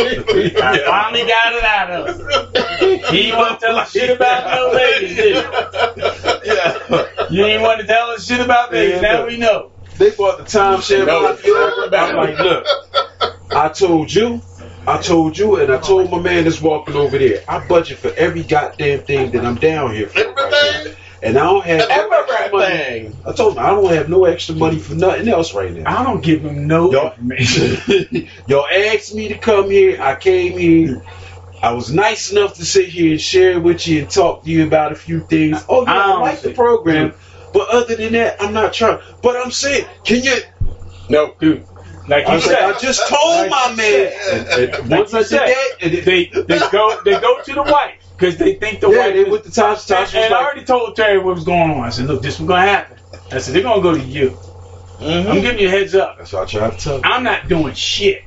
I 0.62 0.78
finally 0.86 1.26
got 1.26 1.54
it 1.54 1.64
out 1.64 1.90
of 1.92 2.08
him. 2.08 3.06
He 3.10 3.28
ain't 3.28 3.38
want 3.38 3.60
to 3.60 3.66
tell 3.66 3.78
us 3.78 3.92
shit 3.92 4.10
about 4.10 4.50
no 4.50 4.72
Vegas, 4.72 5.16
did 5.16 5.36
you? 5.36 5.52
yeah. 6.44 6.74
You 7.30 7.46
ain't 7.46 7.62
want 7.62 7.80
to 7.80 7.86
tell 7.86 8.10
us 8.10 8.26
shit 8.26 8.40
about 8.40 8.72
Vegas. 8.72 9.02
Yeah, 9.02 9.08
Now 9.12 9.20
no. 9.20 9.26
we 9.26 9.38
know. 9.38 9.72
They 9.98 10.10
bought 10.10 10.38
the 10.38 10.44
timeshare. 10.44 11.06
No, 11.06 11.36
I'm 11.98 12.16
like, 12.16 12.38
look, 12.38 12.66
I 13.54 13.68
told 13.70 14.12
you, 14.14 14.42
I 14.86 15.00
told 15.02 15.36
you, 15.36 15.56
and 15.56 15.72
I 15.72 15.78
told 15.80 16.10
my 16.10 16.20
man 16.20 16.44
that's 16.44 16.60
walking 16.60 16.94
over 16.94 17.18
there. 17.18 17.42
I 17.48 17.66
budget 17.66 17.98
for 17.98 18.12
every 18.16 18.42
goddamn 18.42 19.00
thing 19.00 19.30
that 19.32 19.44
I'm 19.44 19.56
down 19.56 19.94
here 19.94 20.08
for. 20.08 20.20
right. 20.20 20.96
And 21.22 21.38
I 21.38 21.44
don't 21.44 21.64
have 21.64 21.88
no 21.88 22.10
extra 22.10 22.52
money. 22.52 22.74
Everything. 22.74 23.16
I 23.26 23.32
told 23.32 23.52
him 23.54 23.58
I 23.64 23.70
don't 23.70 23.92
have 23.92 24.08
no 24.08 24.24
extra 24.26 24.54
money 24.54 24.78
for 24.78 24.94
nothing 24.94 25.28
else 25.28 25.54
right 25.54 25.72
now. 25.72 26.00
I 26.00 26.04
don't 26.04 26.22
give 26.22 26.42
him 26.44 26.66
no 26.68 26.92
Y'all- 26.92 27.12
information. 27.12 28.28
Y'all 28.46 28.66
asked 28.66 29.14
me 29.14 29.28
to 29.28 29.38
come 29.38 29.70
here. 29.70 30.00
I 30.00 30.14
came 30.14 30.58
here. 30.58 31.02
I 31.62 31.72
was 31.72 31.90
nice 31.90 32.30
enough 32.30 32.54
to 32.56 32.64
sit 32.66 32.88
here 32.90 33.12
and 33.12 33.20
share 33.20 33.58
with 33.58 33.88
you 33.88 34.00
and 34.02 34.10
talk 34.10 34.44
to 34.44 34.50
you 34.50 34.66
about 34.66 34.92
a 34.92 34.94
few 34.94 35.20
things. 35.20 35.64
Oh 35.68 35.84
yeah, 35.84 35.92
I 35.94 36.04
I, 36.04 36.06
don't 36.08 36.20
like 36.20 36.40
the 36.42 36.52
program, 36.52 37.14
but 37.52 37.68
other 37.70 37.96
than 37.96 38.12
that, 38.12 38.40
I'm 38.40 38.52
not 38.52 38.74
trying. 38.74 39.00
But 39.22 39.36
I'm 39.36 39.50
saying, 39.50 39.86
can 40.04 40.22
you? 40.22 40.36
No, 41.08 41.34
Dude, 41.40 41.66
like 42.08 42.26
I, 42.26 42.34
was 42.34 42.46
like, 42.46 42.56
I 42.56 42.78
just 42.78 43.08
told 43.08 43.50
my 43.50 43.74
man. 43.74 44.88
Like 44.88 44.98
once 44.98 45.14
I 45.14 45.22
said, 45.22 45.54
they 45.80 46.26
they 46.26 46.58
go 46.70 47.00
they 47.04 47.18
go 47.20 47.42
to 47.42 47.52
the 47.52 47.62
wife 47.62 47.94
because 48.16 48.36
they 48.36 48.54
think 48.54 48.80
the 48.80 48.90
yeah, 48.90 48.98
wife 48.98 49.14
they 49.14 49.24
with 49.24 49.44
the 49.44 49.50
Tasha. 49.50 49.94
Tasha 49.94 50.14
And, 50.14 50.24
and 50.24 50.34
I 50.34 50.42
already 50.42 50.64
told 50.64 50.96
Terry 50.96 51.18
what 51.18 51.34
was 51.34 51.44
going 51.44 51.70
on. 51.70 51.80
I 51.80 51.90
said, 51.90 52.06
look, 52.06 52.22
this 52.22 52.38
was 52.38 52.48
going 52.48 52.62
to 52.62 52.68
happen. 52.68 52.98
I 53.30 53.38
said, 53.38 53.54
they're 53.54 53.62
going 53.62 53.76
to 53.76 53.82
go 53.82 53.94
to 53.94 54.02
you. 54.02 54.30
Mm-hmm. 54.30 55.30
I'm 55.30 55.40
giving 55.42 55.60
you 55.60 55.68
a 55.68 55.70
heads 55.70 55.94
up. 55.94 56.16
That's 56.18 56.32
what 56.32 56.42
I 56.42 56.50
tried 56.50 56.78
to 56.78 56.78
tell. 56.78 56.96
you. 56.96 57.02
I'm 57.04 57.22
not 57.22 57.48
doing 57.48 57.74
shit. 57.74 58.24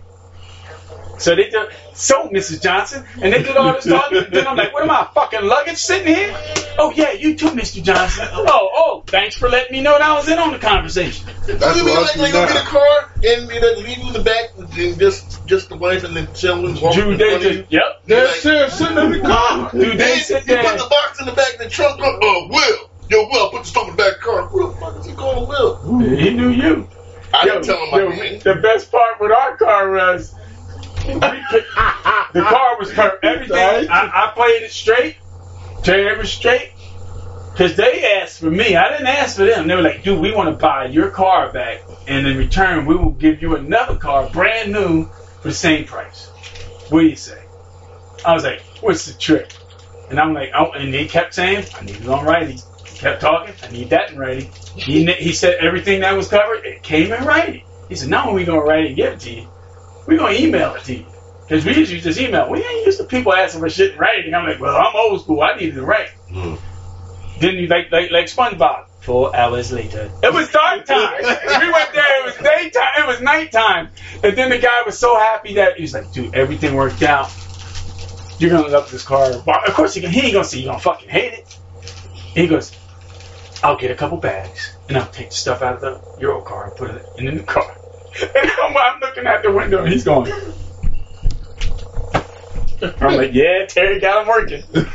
So 1.18 1.36
they 1.36 1.50
did, 1.50 1.70
so 2.00 2.30
Mrs. 2.30 2.62
Johnson, 2.62 3.06
and 3.22 3.34
they 3.34 3.44
did 3.44 3.58
all 3.58 3.74
this 3.74 3.86
talking. 3.86 4.24
then 4.32 4.48
I'm 4.48 4.56
like, 4.56 4.74
what 4.74 4.84
am 4.84 4.90
I, 4.92 5.08
fucking 5.14 5.42
luggage 5.44 5.78
sitting 5.78 6.08
here? 6.16 6.34
Oh, 6.78 6.92
yeah, 6.96 7.12
you 7.12 7.36
too, 7.36 7.50
Mr. 7.50 7.84
Johnson. 7.84 8.28
Oh, 8.32 8.70
oh, 8.74 9.04
thanks 9.08 9.36
for 9.36 9.50
letting 9.50 9.72
me 9.74 9.82
know 9.82 9.92
that 9.98 10.02
I 10.02 10.14
was 10.16 10.30
in 10.30 10.38
on 10.40 10.52
the 10.54 10.60
conversation. 10.60 11.28
That's 11.46 11.78
you 11.78 11.86
mean 11.86 11.96
like 11.96 12.14
they 12.14 12.32
go 12.32 12.48
get 12.48 12.56
a 12.64 12.66
car 12.66 13.12
and 13.16 13.50
you 13.52 13.60
know, 13.60 13.72
leave 13.80 13.98
you 13.98 14.08
in 14.08 14.14
the 14.14 14.22
back 14.24 14.52
and 14.58 14.98
just 15.00 15.46
just 15.46 15.68
the 15.70 15.76
wife 15.78 16.04
and 16.04 16.16
the 16.16 16.22
gentleman 16.34 16.80
walking 16.82 17.02
Dude, 17.02 17.12
in 17.14 17.18
they 17.18 17.30
front 17.32 17.46
of 17.46 17.52
just, 17.54 17.72
yep. 17.72 18.02
they're 18.06 18.26
Like- 18.28 18.36
still 18.36 18.70
sitting 18.70 18.98
in 18.98 19.12
the 19.12 19.20
car. 19.20 19.72
Dude, 19.72 19.82
they 19.94 19.98
Then 19.98 20.20
sit 20.20 20.48
you 20.48 20.56
put 20.58 20.78
the 20.78 20.88
box 20.90 21.20
in 21.20 21.26
the 21.26 21.34
back 21.34 21.54
of 21.54 21.60
the 21.60 21.70
trunk. 21.70 22.00
Oh, 22.02 22.18
oh, 22.22 22.48
Will. 22.50 22.90
Yo, 23.10 23.28
Will, 23.32 23.50
put 23.50 23.64
the 23.64 23.68
stuff 23.68 23.90
in 23.90 23.96
the 23.96 23.98
back 23.98 24.14
of 24.14 24.20
the 24.22 24.26
car. 24.26 24.42
Who 24.48 24.72
the 24.72 24.78
fuck 24.78 24.98
is 25.00 25.06
he 25.08 25.14
calling 25.14 25.50
Will? 25.50 26.00
He 26.16 26.30
knew 26.30 26.50
you. 26.50 26.88
I 27.34 27.46
Yo, 27.46 27.54
didn't 27.54 27.66
tell 27.66 27.84
him 27.84 27.92
my 27.92 27.98
yo, 28.00 28.10
name. 28.10 28.40
The 28.40 28.56
best 28.56 28.92
part 28.92 29.20
with 29.20 29.32
our 29.32 29.58
car 29.58 29.92
was 29.92 30.34
we 30.34 30.38
could- 30.38 30.39
the 32.34 32.42
car 32.42 32.78
was 32.78 32.92
perfect. 32.92 33.24
Everything 33.24 33.90
I, 33.90 34.30
I 34.30 34.32
played 34.36 34.64
it 34.64 34.72
straight. 34.72 35.18
Terry 35.84 36.18
was 36.18 36.32
straight. 36.32 36.72
Cause 37.56 37.76
they 37.76 38.20
asked 38.22 38.40
for 38.40 38.50
me. 38.50 38.78
I 38.78 38.90
didn't 38.90 39.08
ask 39.08 39.36
for 39.36 39.44
them. 39.44 39.68
They 39.68 39.76
were 39.76 39.82
like, 39.82 40.04
dude, 40.04 40.20
we 40.20 40.34
want 40.34 40.48
to 40.50 40.56
buy 40.56 40.86
your 40.86 41.10
car 41.10 41.52
back, 41.52 41.82
and 42.08 42.26
in 42.26 42.38
return, 42.38 42.86
we 42.86 42.96
will 42.96 43.12
give 43.12 43.42
you 43.42 43.58
another 43.58 43.98
car, 43.98 44.30
brand 44.30 44.72
new, 44.72 45.10
for 45.42 45.50
the 45.50 45.54
same 45.54 45.84
price. 45.84 46.28
What 46.90 47.02
do 47.02 47.08
you 47.08 47.18
say? 47.18 47.42
I 48.26 48.34
was 48.34 48.44
like, 48.44 48.62
what's 48.82 49.12
the 49.12 49.18
trick? 49.18 49.52
And 50.10 50.20
I'm 50.20 50.34
like, 50.34 50.52
oh, 50.56 50.72
and 50.72 50.94
they 50.94 51.06
kept 51.06 51.34
saying, 51.34 51.66
I 51.76 51.84
need 51.84 51.98
it 51.98 52.08
on 52.08 52.26
writing. 52.26 52.60
He 52.86 52.98
kept 52.98 53.22
talking, 53.22 53.54
I 53.62 53.72
need 53.72 53.90
that 53.90 54.12
in 54.12 54.18
writing. 54.18 54.50
He, 54.76 55.06
he 55.12 55.34
said 55.34 55.56
everything 55.60 56.02
that 56.02 56.16
was 56.16 56.30
covered, 56.30 56.66
it 56.66 56.82
came 56.82 57.12
in 57.12 57.26
writing. 57.26 57.64
He 57.90 57.96
said, 57.96 58.10
now 58.10 58.30
only 58.30 58.42
we 58.42 58.46
going 58.46 58.62
to 58.62 58.66
write 58.66 58.86
it 58.86 58.88
and 58.88 58.96
give 58.96 59.14
it 59.14 59.20
to 59.22 59.32
you, 59.32 59.48
we're 60.10 60.18
going 60.18 60.36
to 60.36 60.44
email 60.44 60.74
it 60.74 60.84
to 60.86 60.96
you. 60.96 61.06
Because 61.44 61.66
we 61.66 61.76
usually 61.76 62.02
just 62.02 62.20
email. 62.20 62.50
We 62.50 62.64
ain't 62.64 62.86
used 62.86 63.00
to 63.00 63.06
people 63.06 63.34
asking 63.34 63.62
for 63.62 63.70
shit 63.70 63.94
in 63.94 64.00
writing. 64.00 64.34
I'm 64.34 64.48
like, 64.48 64.60
well, 64.60 64.76
I'm 64.76 64.96
old 64.96 65.22
school. 65.22 65.42
I 65.42 65.56
needed 65.56 65.76
to 65.76 65.86
write. 65.86 66.10
Mm. 66.30 66.60
Then 67.40 67.56
you 67.56 67.68
like, 67.68 67.92
like, 67.92 68.12
like 68.12 68.26
SpongeBob. 68.26 68.86
Four 69.02 69.36
hours 69.36 69.72
later. 69.72 70.12
It 70.22 70.34
was 70.34 70.50
dark 70.50 70.86
time. 70.86 71.14
we 71.22 71.72
went 71.72 71.94
there. 71.94 72.20
It 72.20 72.26
was 72.26 72.36
daytime. 72.36 72.90
It 72.98 73.08
was 73.08 73.22
nighttime. 73.22 73.90
And 74.24 74.38
then 74.38 74.50
the 74.50 74.60
guy 74.60 74.82
was 74.86 75.00
so 75.00 75.18
happy 75.18 75.56
that 75.56 75.78
he 75.78 75.84
was 75.84 75.94
like, 75.94 76.12
dude, 76.12 76.36
everything 76.36 76.76
worked 76.76 77.02
out. 77.02 77.32
You're 78.40 78.52
gonna 78.52 78.68
love 78.68 78.92
this 78.92 79.04
car. 79.04 79.32
Well, 79.46 79.62
of 79.66 79.74
course, 79.74 79.94
he, 79.94 80.06
he 80.06 80.22
ain't 80.22 80.34
gonna 80.34 80.44
say 80.44 80.60
you're 80.60 80.72
gonna 80.72 80.80
fucking 80.80 81.10
hate 81.10 81.34
it. 81.34 81.58
And 82.36 82.38
he 82.38 82.48
goes, 82.48 82.78
I'll 83.64 83.78
get 83.78 83.90
a 83.90 83.96
couple 83.96 84.18
bags 84.18 84.76
and 84.90 84.98
I'll 84.98 85.10
take 85.10 85.30
the 85.30 85.36
stuff 85.36 85.62
out 85.62 85.76
of 85.76 85.82
the 85.82 86.22
Euro 86.22 86.42
car 86.42 86.66
and 86.66 86.76
put 86.76 86.92
it 86.92 87.06
in 87.18 87.26
the 87.26 87.32
new 87.32 87.44
car. 87.44 87.76
And 88.22 88.52
I'm, 88.64 88.78
I'm 88.78 89.00
looking 89.00 89.26
out 89.28 89.44
the 89.44 89.52
window 89.52 89.84
and 89.84 89.92
he's 89.92 90.04
going. 90.04 90.32
I'm 92.82 93.18
like, 93.18 93.34
yeah, 93.34 93.66
Terry 93.66 94.00
got 94.00 94.22
him 94.22 94.30
working. 94.30 94.64
Look 94.74 94.88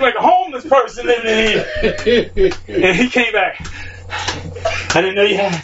like 0.00 0.14
a 0.16 0.20
homeless 0.20 0.66
person 0.66 1.06
living 1.06 1.30
in 1.30 1.46
here. 1.46 2.52
And 2.66 2.96
he 2.96 3.08
came 3.08 3.32
back. 3.32 3.64
I 4.10 5.00
didn't 5.00 5.14
know 5.14 5.22
you 5.22 5.36
had 5.36 5.62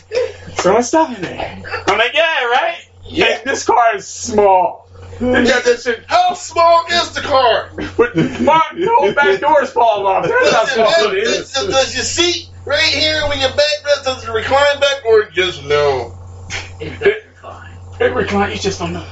so 0.58 0.72
much 0.74 0.84
stuff 0.84 1.16
in 1.16 1.22
there. 1.22 1.62
I'm 1.88 1.98
like, 1.98 2.14
yeah, 2.14 2.44
right? 2.44 2.78
Yeah. 3.06 3.42
this 3.42 3.64
car 3.64 3.96
is 3.96 4.06
small. 4.06 4.83
They 5.20 5.44
got 5.44 5.64
this 5.64 5.84
shit. 5.84 6.04
How 6.06 6.34
small 6.34 6.84
is 6.90 7.12
the 7.14 7.20
car? 7.20 7.70
But 7.96 8.16
my, 8.40 8.60
whole 8.74 9.12
back 9.14 9.40
doors 9.40 9.70
fall 9.70 10.06
off. 10.06 10.24
That's 10.26 10.52
how 10.52 10.64
Does, 10.64 10.72
small 10.74 11.10
it 11.12 11.18
it, 11.18 11.22
is. 11.24 11.52
does, 11.52 11.68
does 11.68 11.94
your 11.94 12.04
seat 12.04 12.48
right 12.64 12.80
here 12.82 13.22
when 13.28 13.40
your 13.40 13.50
back 13.50 13.84
rests, 13.84 14.04
does 14.04 14.24
it 14.24 14.30
recline 14.32 14.80
back 14.80 15.04
or 15.06 15.24
just 15.30 15.64
no? 15.64 16.18
It 18.00 18.12
recline. 18.12 18.50
You 18.50 18.58
just 18.58 18.80
don't 18.80 18.92
know. 18.92 19.06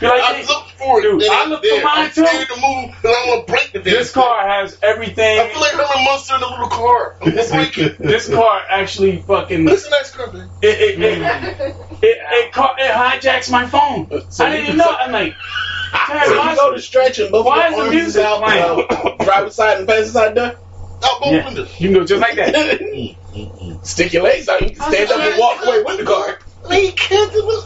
You're 0.00 0.10
like, 0.10 0.22
I 0.22 0.44
looked 0.46 0.70
for 0.78 1.00
it. 1.00 1.02
Dude, 1.02 1.24
I 1.28 1.40
it's 1.42 1.48
looked 1.50 1.62
there. 1.64 1.80
for 1.80 1.84
mine 1.84 1.98
I'm 1.98 2.10
too. 2.12 2.24
scared 2.26 2.48
to 2.48 2.54
move 2.54 2.94
and 3.02 3.12
I 3.12 3.24
want 3.26 3.46
to 3.46 3.52
break 3.52 3.72
the 3.72 3.80
damn 3.80 3.92
This 3.94 4.12
car 4.12 4.46
has 4.46 4.78
everything. 4.82 5.40
I 5.40 5.48
feel 5.48 5.60
like 5.60 5.74
I'm 5.74 5.80
a 5.80 6.04
monster 6.04 6.36
in 6.36 6.42
a 6.42 6.46
little 6.48 6.68
car. 6.68 7.16
I'm 7.20 7.34
gonna 7.34 7.48
break 7.50 7.76
it. 7.76 7.98
this 7.98 8.28
car 8.28 8.60
actually 8.70 9.20
fucking. 9.22 9.68
It's 9.68 9.86
a 9.86 9.90
nice 9.90 10.12
car, 10.14 10.30
man. 10.32 10.48
It 10.62 11.00
it 11.00 11.02
it, 11.02 11.76
it, 12.02 12.18
it, 12.30 12.52
ca- 12.52 12.74
it 12.78 12.90
hijacks 12.92 13.50
my 13.50 13.66
phone. 13.66 14.08
So 14.30 14.44
I 14.44 14.50
didn't 14.50 14.66
even 14.66 14.78
know. 14.78 14.94
I'm 14.98 15.12
like, 15.12 15.34
So 16.06 16.14
damn, 16.14 16.30
you 16.32 16.38
why, 16.38 16.54
go 16.56 16.72
to 16.72 16.80
stretch 16.80 17.18
and 17.18 17.30
both 17.30 17.46
why 17.46 17.68
your 17.68 17.68
is 17.68 17.74
the 17.76 17.80
arms 17.82 17.90
music 17.94 18.22
out, 18.24 18.44
playing? 18.44 18.86
uh, 19.18 19.24
driver's 19.24 19.54
side 19.54 19.78
and 19.78 19.88
passenger 19.88 20.10
side 20.12 20.34
door. 20.34 20.46
Out 21.02 21.20
both 21.20 21.32
Yeah, 21.32 21.44
windows. 21.46 21.80
you 21.80 21.88
can 21.88 21.94
go 21.98 22.04
just 22.04 22.20
like 22.20 22.36
that. 22.36 23.80
Stick 23.84 24.12
your 24.12 24.22
legs 24.24 24.48
out. 24.48 24.60
You 24.60 24.70
can 24.70 24.82
stand 24.82 25.10
up 25.10 25.20
and 25.20 25.38
walk 25.38 25.64
away 25.64 25.82
with 25.82 25.98
the 25.98 26.04
car. 26.04 26.38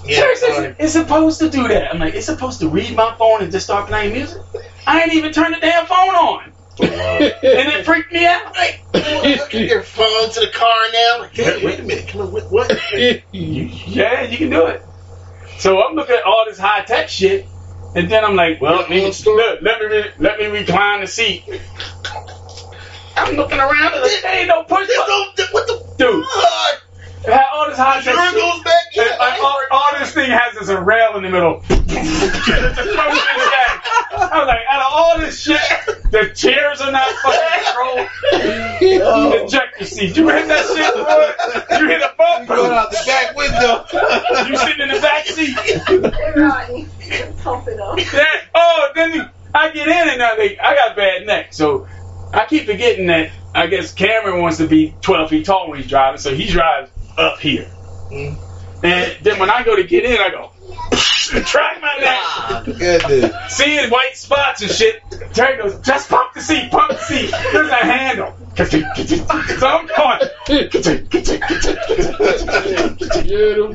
Seriously, 0.05 0.75
it's 0.79 0.93
supposed 0.93 1.41
to 1.41 1.51
do 1.51 1.67
that. 1.69 1.93
I'm 1.93 1.99
like, 2.01 2.15
it's 2.15 2.27
supposed 2.27 2.61
to 2.61 2.69
read 2.69 2.95
my 2.97 3.15
phone 3.19 3.43
and 3.43 3.51
just 3.53 3.67
start 3.67 3.89
playing 3.89 4.13
music. 4.13 4.43
I 4.87 5.03
ain't 5.03 5.15
even 5.15 5.33
turned 5.33 5.55
the 5.55 5.61
damn 5.61 5.87
phone 5.87 6.15
on, 6.15 6.54
and 6.81 7.69
it 7.69 7.85
freaked 7.85 8.13
me 8.13 8.27
out. 8.27 8.55
Like, 8.55 8.81
look 8.93 9.55
at 9.55 9.69
your 9.69 9.83
phone 9.83 10.31
to 10.31 10.41
the 10.41 10.51
car 10.53 10.77
now. 10.93 11.19
Like, 11.21 11.35
hey, 11.35 11.65
wait 11.65 11.81
a 11.81 11.83
minute. 11.83 12.09
Come 12.09 12.23
on, 12.23 12.33
what? 12.33 12.51
what? 12.51 12.71
yeah, 12.93 14.23
you 14.23 14.37
can 14.37 14.51
do 14.51 14.67
it. 14.67 14.83
So 15.59 15.83
I'm 15.83 15.95
looking 15.95 16.17
at 16.17 16.25
all 16.25 16.45
this 16.47 16.59
high 16.59 16.83
tech 16.83 17.09
shit, 17.09 17.47
and 17.95 18.11
then 18.11 18.25
I'm 18.25 18.35
like, 18.35 18.61
well, 18.61 18.81
let 18.81 18.91
me, 18.91 19.05
look, 19.07 19.63
let 19.63 19.81
me 19.81 19.87
re- 19.87 20.13
let 20.19 20.39
me 20.39 20.47
recline 20.47 21.01
the 21.01 21.07
seat. 21.07 21.45
I'm 23.17 23.37
looking 23.37 23.59
around, 23.59 23.95
and 23.95 24.05
there 24.05 24.37
ain't 24.37 24.49
no 24.49 24.65
push 24.65 24.89
button. 24.89 25.47
What 25.53 25.67
the? 25.67 25.95
Dude, 25.97 26.25
it 26.25 26.81
had 27.33 27.47
all 27.53 27.69
this 27.69 27.79
high 27.79 28.01
tech 28.01 28.15
Sure 28.15 28.31
shit. 28.31 28.35
goes 28.35 28.63
back. 28.63 28.97
And, 28.97 29.19
like, 29.19 29.41
all, 29.43 29.61
all 29.71 29.99
this 29.99 30.13
thing 30.13 30.31
has 30.31 30.57
is 30.57 30.69
a 30.69 30.81
rail 30.81 31.17
in 31.17 31.23
the 31.23 31.31
middle. 31.31 31.63
It's 31.97 32.79
a. 32.79 32.85
I 34.17 34.39
was 34.39 34.47
like, 34.47 34.61
out 34.71 34.81
of 34.81 34.93
all 34.93 35.19
this 35.19 35.41
shit, 35.41 35.61
the 36.11 36.33
chairs 36.35 36.81
are 36.81 36.91
not 36.93 37.09
fucking 37.17 37.65
controlled. 37.65 38.09
Oh. 39.03 39.31
The 39.31 39.45
ejector 39.45 39.85
seat. 39.85 40.17
You 40.17 40.29
hit 40.29 40.49
that 40.49 40.67
shit, 40.67 40.95
boy. 40.95 41.79
You 41.79 41.89
hit 41.89 42.03
a 42.03 42.15
bumper. 42.17 42.57
Going 42.57 42.73
out 42.73 42.91
the 42.91 43.03
back 43.07 43.37
window. 43.37 43.85
You 44.49 44.57
sitting 44.57 44.89
in 44.89 44.95
the 44.95 45.01
back 45.01 45.27
seat. 45.27 45.57
Right. 46.37 46.87
Pump 47.43 47.69
it 47.69 47.79
up. 47.81 47.97
That, 47.97 48.43
oh, 48.55 48.89
then 48.95 49.31
I 49.55 49.71
get 49.71 49.87
in 49.89 50.09
and 50.09 50.23
I, 50.23 50.37
think, 50.37 50.59
I 50.61 50.75
got 50.75 50.97
bad 50.97 51.27
neck. 51.27 51.53
So 51.53 51.87
I 52.33 52.47
keep 52.47 52.67
forgetting 52.67 53.07
that 53.07 53.31
I 53.55 53.67
guess 53.69 53.93
Cameron 53.93 54.41
wants 54.43 54.59
to 54.59 54.67
be 54.67 54.95
12 55.03 55.31
feet 55.31 55.47
tall 55.47 55.71
when 55.71 55.79
he's 55.81 55.89
driving, 55.89 56.19
so 56.19 56.35
he 56.35 56.49
drives 56.49 56.91
up 57.17 57.39
here. 57.41 57.71
Mm-hmm. 58.11 58.85
And 58.85 59.17
then 59.23 59.39
when 59.39 59.51
I 59.51 59.63
go 59.65 59.77
to 59.77 59.85
get 59.85 60.05
in, 60.05 60.19
I 60.19 60.29
go, 60.31 60.51
track 61.45 61.81
my 61.81 61.97
neck. 61.99 62.65
Goodness. 62.79 63.33
Seeing 63.57 63.89
white 63.91 64.17
spots 64.17 64.61
and 64.63 64.71
shit. 64.71 65.03
Terry 65.33 65.57
goes, 65.57 65.81
just 65.81 66.11
pump 66.11 66.35
the 66.35 66.43
seat, 66.43 66.71
pump 66.71 66.91
the 66.91 66.99
seat. 66.99 67.31
There's 67.53 67.71
a 67.71 67.77
handle. 67.77 68.35
So 68.57 68.67
I'm 69.67 69.87
going. 69.87 70.21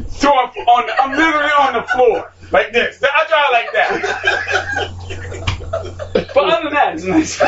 So 0.09 0.31
I'm, 0.31 0.49
on 0.49 0.85
the, 0.85 0.93
I'm 1.01 1.11
literally 1.17 1.51
on 1.59 1.73
the 1.73 1.83
floor. 1.93 2.31
Like 2.51 2.71
this. 2.71 3.03
I 3.03 3.25
drive 3.27 3.51
like 3.51 3.71
that. 3.73 3.89
But 6.33 6.37
other 6.37 6.63
than 6.63 6.73
that, 6.73 6.95
it's 6.95 7.05
nice. 7.05 7.39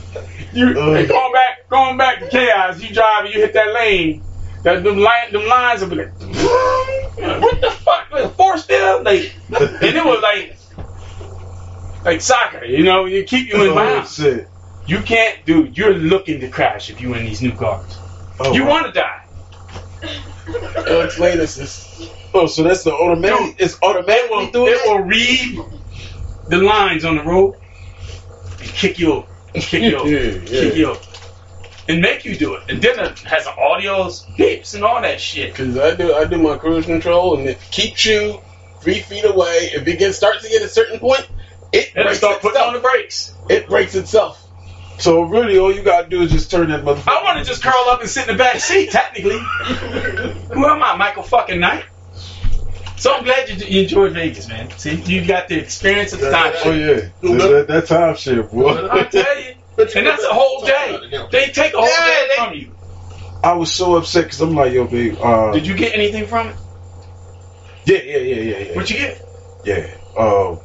You 0.52 0.72
going 0.72 1.32
back 1.34 1.68
going 1.68 1.98
back 1.98 2.20
to 2.20 2.28
chaos, 2.30 2.80
you 2.82 2.94
drive 2.94 3.26
and 3.26 3.34
you 3.34 3.42
hit 3.42 3.52
that 3.52 3.74
lane. 3.74 4.22
That 4.66 4.82
them, 4.82 4.98
line, 4.98 5.30
them 5.30 5.46
lines 5.46 5.80
will 5.80 5.90
be 5.90 5.94
like 5.94 6.12
what 6.18 7.60
the 7.60 7.70
fuck? 7.70 8.10
Like 8.10 8.34
four 8.34 8.58
still? 8.58 9.00
Like 9.04 9.32
and 9.48 9.96
it 9.96 10.04
was 10.04 10.20
like 10.22 10.56
like 12.04 12.20
soccer, 12.20 12.64
you 12.64 12.82
know, 12.82 13.04
you 13.04 13.22
keep 13.22 13.48
you 13.48 13.62
in 13.62 13.70
Oh, 13.70 13.74
bounds. 13.76 14.16
shit. 14.16 14.48
You 14.88 14.98
can't 15.02 15.44
dude, 15.46 15.78
you're 15.78 15.94
looking 15.94 16.40
to 16.40 16.48
crash 16.48 16.90
if 16.90 17.00
you 17.00 17.14
in 17.14 17.24
these 17.24 17.40
new 17.42 17.52
cars. 17.52 17.96
Oh, 18.40 18.52
you 18.54 18.64
wow. 18.64 18.70
wanna 18.70 18.92
die. 18.92 19.22
It'll 20.48 21.02
explain 21.02 21.38
this. 21.38 21.54
this. 21.54 22.10
Oh, 22.34 22.46
so 22.48 22.64
that's 22.64 22.82
the 22.82 22.92
automatic. 22.92 23.54
It's 23.60 23.74
It 23.74 23.82
automatically 23.84 24.36
will, 24.36 24.50
doing 24.50 24.72
it 24.74 24.80
will 24.88 25.04
read 25.04 25.60
the 26.48 26.58
lines 26.58 27.04
on 27.04 27.16
the 27.18 27.22
road 27.22 27.54
and 28.60 28.68
kick 28.70 28.98
you 28.98 29.12
over. 29.12 29.28
Kick 29.54 29.82
you 29.82 29.96
over. 30.00 30.08
Yeah, 30.08 30.40
Kick 30.44 30.74
you 30.74 30.86
over. 30.90 31.00
And 31.88 32.00
make 32.00 32.24
you 32.24 32.36
do 32.36 32.54
it. 32.54 32.64
And 32.68 32.82
then 32.82 32.98
it 32.98 33.18
has 33.20 33.44
audios, 33.44 34.26
beeps, 34.36 34.74
and 34.74 34.82
all 34.82 35.00
that 35.02 35.20
shit. 35.20 35.54
Cause 35.54 35.78
I 35.78 35.94
do 35.94 36.14
I 36.14 36.24
do 36.24 36.38
my 36.38 36.56
cruise 36.56 36.86
control 36.86 37.38
and 37.38 37.48
it 37.48 37.60
keeps 37.70 38.04
you 38.04 38.40
three 38.80 39.00
feet 39.00 39.24
away. 39.24 39.70
If 39.72 39.86
it 39.86 39.98
gets 39.98 40.16
starts 40.16 40.42
to 40.42 40.48
get 40.48 40.62
a 40.62 40.68
certain 40.68 40.98
point, 40.98 41.26
it 41.72 41.92
And 41.94 42.04
breaks 42.04 42.18
start 42.18 42.40
putting 42.40 42.60
on 42.60 42.72
the 42.72 42.80
brakes. 42.80 43.34
It 43.48 43.68
breaks 43.68 43.94
itself. 43.94 44.42
So 44.98 45.22
really, 45.22 45.58
all 45.58 45.72
you 45.72 45.82
gotta 45.82 46.08
do 46.08 46.22
is 46.22 46.30
just 46.30 46.50
turn 46.50 46.70
that 46.70 46.82
motherfucker. 46.82 47.08
I 47.08 47.22
want 47.22 47.38
to 47.38 47.44
just 47.44 47.62
curl 47.62 47.88
up 47.88 48.00
and 48.00 48.08
sit 48.08 48.28
in 48.28 48.36
the 48.36 48.38
back 48.42 48.60
seat, 48.60 48.90
technically. 48.90 49.38
Who 49.38 50.66
am 50.66 50.82
I, 50.82 50.96
Michael 50.96 51.22
fucking 51.22 51.60
Knight? 51.60 51.84
So 52.96 53.12
I'm 53.12 53.24
glad 53.24 53.48
you, 53.50 53.56
you 53.66 53.82
enjoyed 53.82 54.12
Vegas, 54.12 54.48
man. 54.48 54.70
See, 54.78 54.94
you 54.94 55.26
got 55.26 55.48
the 55.48 55.58
experience 55.58 56.14
of 56.14 56.20
the 56.20 56.30
time. 56.30 56.52
Oh 56.64 56.72
yeah, 56.72 56.94
that, 56.94 57.12
that, 57.22 57.66
that 57.68 57.86
time 57.86 58.16
shit, 58.16 58.50
boy. 58.50 58.88
I 58.90 59.04
tell 59.04 59.42
you. 59.42 59.55
And 59.78 60.06
that's 60.06 60.24
a 60.24 60.32
whole 60.32 60.64
day. 60.64 61.26
They 61.30 61.46
take 61.48 61.74
a 61.74 61.78
whole 61.78 61.86
day 61.86 62.28
from 62.36 62.54
you. 62.54 62.72
I 63.44 63.52
was 63.52 63.72
so 63.72 63.96
upset 63.96 64.24
because 64.24 64.40
I'm 64.40 64.54
like, 64.54 64.72
yo, 64.72 64.86
babe. 64.86 65.16
Uh, 65.20 65.52
Did 65.52 65.66
you 65.66 65.74
get 65.74 65.94
anything 65.94 66.26
from 66.26 66.48
it? 66.48 66.56
Yeah, 67.84 67.98
yeah, 67.98 68.16
yeah, 68.16 68.34
yeah, 68.36 68.58
yeah. 68.70 68.76
What 68.76 68.90
you 68.90 68.96
get? 68.96 69.22
Yeah. 69.64 69.94
Um. 70.18 70.60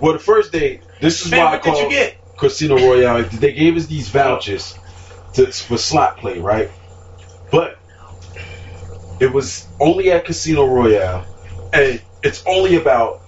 Well, 0.00 0.12
the 0.12 0.18
first 0.18 0.52
day, 0.52 0.80
this 1.00 1.24
is 1.24 1.30
Man, 1.30 1.40
why 1.40 1.46
I 1.46 1.56
what 1.56 1.66
you 1.66 1.72
called 1.72 1.90
get? 1.90 2.36
Casino 2.38 2.76
Royale. 2.76 3.24
They 3.24 3.52
gave 3.52 3.76
us 3.76 3.86
these 3.86 4.08
vouchers 4.08 4.78
to 5.34 5.46
for 5.46 5.76
slot 5.76 6.18
play, 6.18 6.38
right? 6.38 6.70
But 7.50 7.78
it 9.20 9.32
was 9.32 9.66
only 9.80 10.10
at 10.10 10.24
Casino 10.24 10.66
Royale, 10.66 11.26
and 11.72 12.00
it's 12.22 12.42
only 12.46 12.76
about 12.76 13.20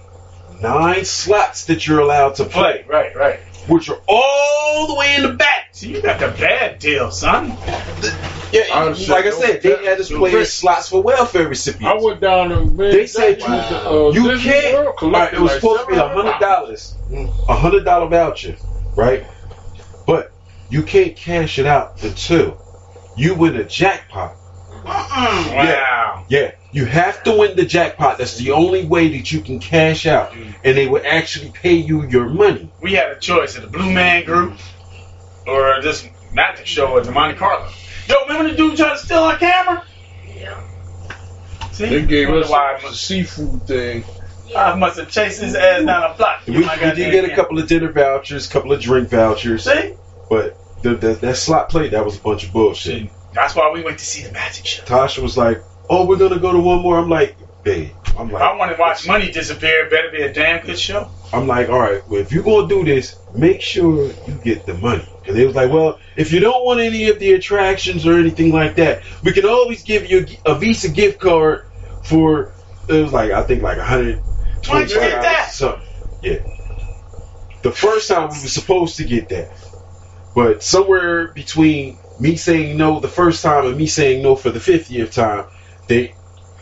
nine 0.61 1.05
slots 1.05 1.65
that 1.65 1.85
you're 1.85 1.99
allowed 1.99 2.35
to 2.35 2.45
play, 2.45 2.85
Right, 2.87 3.15
right. 3.15 3.39
Which 3.67 3.89
are 3.89 3.99
all 4.07 4.87
the 4.87 4.95
way 4.95 5.15
in 5.15 5.23
the 5.23 5.33
back. 5.33 5.69
So 5.71 5.87
you 5.87 6.01
got 6.01 6.19
the 6.19 6.27
bad 6.39 6.79
deal, 6.79 7.11
son. 7.11 7.49
Yeah, 8.51 8.63
I 8.73 8.85
like 9.09 9.25
I 9.25 9.29
said, 9.31 9.61
they 9.61 9.85
had 9.85 9.99
us 9.99 10.09
playing 10.09 10.45
slots 10.45 10.89
for 10.89 11.03
welfare 11.03 11.47
recipients. 11.47 11.85
I 12.01 12.03
went 12.03 12.21
down 12.21 12.51
and 12.51 12.79
They 12.79 13.05
said 13.05 13.39
you, 13.39 13.45
uh, 13.45 14.11
you 14.13 14.39
can't. 14.39 14.73
World, 14.73 14.95
All 15.01 15.11
right, 15.11 15.29
collected 15.29 15.37
it 15.37 15.41
was 15.41 15.51
like 15.51 15.59
supposed 15.61 15.81
to 15.83 15.87
be 15.87 15.97
a 15.97 16.07
hundred 16.07 16.39
dollars, 16.39 16.95
a 17.47 17.55
hundred 17.55 17.83
dollar 17.83 18.07
voucher, 18.07 18.55
right? 18.95 19.25
But 20.05 20.31
you 20.69 20.83
can't 20.83 21.15
cash 21.15 21.59
it 21.59 21.65
out 21.65 22.01
until 22.03 22.61
you 23.17 23.35
win 23.35 23.57
a 23.57 23.63
jackpot. 23.65 24.35
Wow. 24.85 26.25
Yeah, 26.29 26.55
you 26.77 26.85
have 26.85 27.23
to 27.23 27.35
win 27.35 27.55
the 27.55 27.65
jackpot. 27.65 28.19
That's 28.19 28.37
the 28.37 28.51
only 28.51 28.85
way 28.85 29.07
that 29.17 29.31
you 29.31 29.41
can 29.41 29.57
cash 29.57 30.05
out, 30.05 30.31
mm-hmm. 30.31 30.51
and 30.63 30.77
they 30.77 30.87
will 30.87 31.01
actually 31.03 31.49
pay 31.49 31.73
you 31.73 32.07
your 32.07 32.29
money. 32.29 32.71
We 32.83 32.93
had 32.93 33.09
a 33.09 33.19
choice 33.19 33.55
of 33.55 33.63
the 33.63 33.67
Blue 33.67 33.91
Man 33.91 34.23
Group 34.25 34.59
or 35.47 35.81
this 35.81 36.07
magic 36.31 36.67
show 36.67 36.95
at 36.99 37.05
the 37.05 37.11
Monte 37.11 37.35
Carlo. 37.39 37.67
Yo, 38.07 38.15
remember 38.27 38.51
the 38.51 38.55
dude 38.55 38.77
trying 38.77 38.95
to 38.95 39.03
steal 39.03 39.23
our 39.23 39.37
camera? 39.37 39.83
Yeah. 40.35 40.63
See? 41.71 41.89
They 41.89 42.05
gave 42.05 42.29
Wonder 42.29 42.43
us 42.43 42.51
why 42.51 42.79
I 42.79 42.87
a 42.87 42.93
seafood 42.93 43.63
thing. 43.63 44.03
I 44.55 44.75
must 44.75 44.99
have 44.99 45.09
chased 45.09 45.41
his 45.41 45.55
ass 45.55 45.83
down 45.83 46.11
a 46.11 46.13
block. 46.15 46.43
We, 46.45 46.59
we 46.59 46.61
did 46.61 47.11
get 47.11 47.25
a 47.25 47.35
couple 47.35 47.57
of 47.57 47.67
dinner 47.67 47.91
vouchers, 47.91 48.45
couple 48.45 48.71
of 48.71 48.79
drink 48.79 49.09
vouchers, 49.09 49.63
See? 49.63 49.95
but 50.29 50.55
the, 50.83 50.93
the, 50.93 51.13
that 51.15 51.37
slot 51.37 51.69
play 51.69 51.89
that 51.89 52.05
was 52.05 52.17
a 52.17 52.21
bunch 52.21 52.45
of 52.45 52.53
bullshit. 52.53 53.09
That's 53.33 53.55
why 53.55 53.71
we 53.73 53.81
went 53.81 53.97
to 53.97 54.05
see 54.05 54.23
the 54.23 54.31
magic 54.31 54.67
show. 54.67 54.83
Tasha 54.83 55.23
was 55.23 55.37
like, 55.37 55.63
"Oh, 55.89 56.05
we're 56.05 56.17
gonna 56.17 56.39
go 56.39 56.51
to 56.51 56.59
one 56.59 56.81
more." 56.81 56.97
I'm 56.97 57.09
like, 57.09 57.35
"Babe," 57.63 57.89
I'm 58.17 58.27
If 58.27 58.33
like, 58.33 58.43
I 58.43 58.55
want 58.55 58.71
to 58.75 58.77
watch 58.79 59.05
money 59.07 59.31
disappear, 59.31 59.85
it 59.85 59.91
better 59.91 60.09
be 60.11 60.21
a 60.23 60.33
damn 60.33 60.65
good 60.65 60.79
show. 60.79 61.09
I'm 61.33 61.47
like, 61.47 61.69
all 61.69 61.79
right, 61.79 62.01
well, 62.07 62.21
if 62.21 62.31
you're 62.31 62.43
gonna 62.43 62.67
do 62.67 62.83
this, 62.85 63.15
make 63.35 63.61
sure 63.61 64.05
you 64.27 64.33
get 64.43 64.65
the 64.65 64.73
money. 64.75 65.05
And 65.27 65.35
they 65.35 65.45
was 65.45 65.55
like, 65.55 65.71
well, 65.71 65.99
if 66.15 66.31
you 66.31 66.39
don't 66.39 66.63
want 66.65 66.79
any 66.79 67.09
of 67.09 67.19
the 67.19 67.33
attractions 67.33 68.07
or 68.07 68.13
anything 68.17 68.51
like 68.53 68.75
that, 68.75 69.03
we 69.23 69.33
can 69.33 69.45
always 69.45 69.83
give 69.83 70.09
you 70.09 70.25
a, 70.45 70.51
a 70.51 70.55
Visa 70.55 70.89
gift 70.89 71.19
card 71.19 71.65
for 72.03 72.53
it 72.87 73.01
was 73.03 73.11
like 73.11 73.31
I 73.31 73.43
think 73.43 73.61
like 73.61 73.77
a 73.77 73.83
hundred 73.83 74.19
Why'd 74.19 74.63
twenty 74.63 74.93
you 74.93 74.99
five 74.99 75.09
get 75.11 75.21
that? 75.21 75.37
dollars 75.39 75.53
something. 75.53 75.87
Yeah. 76.23 76.39
The 77.61 77.71
first 77.71 78.07
time 78.07 78.29
we 78.29 78.41
were 78.41 78.47
supposed 78.47 78.97
to 78.97 79.03
get 79.03 79.29
that, 79.29 79.51
but 80.33 80.63
somewhere 80.63 81.27
between 81.33 81.97
me 82.19 82.35
saying 82.37 82.77
no 82.77 82.99
the 82.99 83.07
first 83.09 83.43
time 83.43 83.65
and 83.65 83.75
me 83.77 83.87
saying 83.87 84.23
no 84.23 84.35
for 84.35 84.49
the 84.49 84.59
fiftieth 84.59 85.11
time, 85.11 85.45
they 85.87 86.15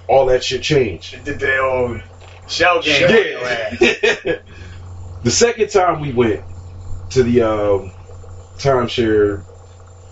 all 0.07 0.27
that 0.27 0.43
shit 0.43 0.61
changed. 0.63 1.13
They 1.13 1.23
did 1.31 1.39
their 1.39 1.63
old 1.65 2.01
shell 2.47 2.81
game. 2.81 3.09
Yeah. 3.09 3.69
the 5.23 5.31
second 5.31 5.69
time 5.69 6.01
we 6.01 6.13
went 6.13 6.45
to 7.11 7.23
the 7.23 7.41
um, 7.43 7.93
timeshare 8.57 9.45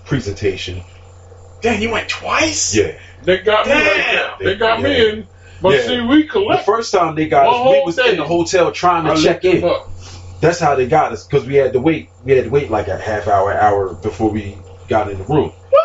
presentation, 0.05 0.83
Damn, 1.61 1.81
you 1.81 1.91
went 1.91 2.09
twice? 2.09 2.75
Yeah. 2.75 2.97
They 3.23 3.37
got 3.39 3.65
me 3.65 3.73
like 3.73 3.83
Damn. 3.83 4.15
that. 4.15 4.39
They 4.39 4.55
got 4.55 4.79
Yeah. 4.79 4.85
me 4.85 5.09
in. 5.09 5.27
But 5.61 5.73
Yeah. 5.75 5.87
see, 5.87 6.01
we 6.01 6.27
The 6.27 6.57
first 6.65 6.91
time 6.91 7.15
they 7.15 7.27
got 7.29 7.47
us, 7.47 7.71
we 7.71 7.81
was 7.85 7.95
day. 7.95 8.11
in 8.11 8.17
the 8.17 8.25
hotel 8.25 8.71
trying 8.71 9.05
to 9.05 9.11
I 9.11 9.15
check 9.15 9.45
in. 9.45 9.61
That's 10.41 10.59
how 10.59 10.75
they 10.75 10.87
got 10.87 11.13
us 11.13 11.25
because 11.25 11.47
we 11.47 11.55
had 11.55 11.71
to 11.73 11.79
wait. 11.79 12.09
We 12.21 12.33
had 12.33 12.43
to 12.43 12.49
wait 12.49 12.69
like 12.69 12.89
a 12.89 12.97
half 12.97 13.29
hour, 13.29 13.53
hour 13.53 13.93
before 13.93 14.29
we 14.29 14.57
got 14.89 15.09
in 15.09 15.19
the 15.19 15.23
room. 15.23 15.53
What? 15.69 15.82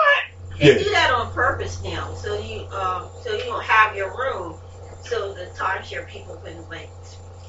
They 0.59 0.68
Yeah. 0.68 0.78
do 0.78 0.90
that 0.93 1.10
on 1.12 1.32
purpose 1.32 1.80
now, 1.85 2.14
so 2.14 2.36
you 2.39 2.66
um, 2.72 3.10
so 3.20 3.32
you 3.35 3.44
don't 3.44 3.64
have 3.64 3.94
your 3.97 4.10
room, 4.16 4.59
so 5.01 5.35
the 5.35 5.51
timeshare 5.59 6.06
people 6.06 6.36
couldn't 6.43 6.68
like 6.70 6.93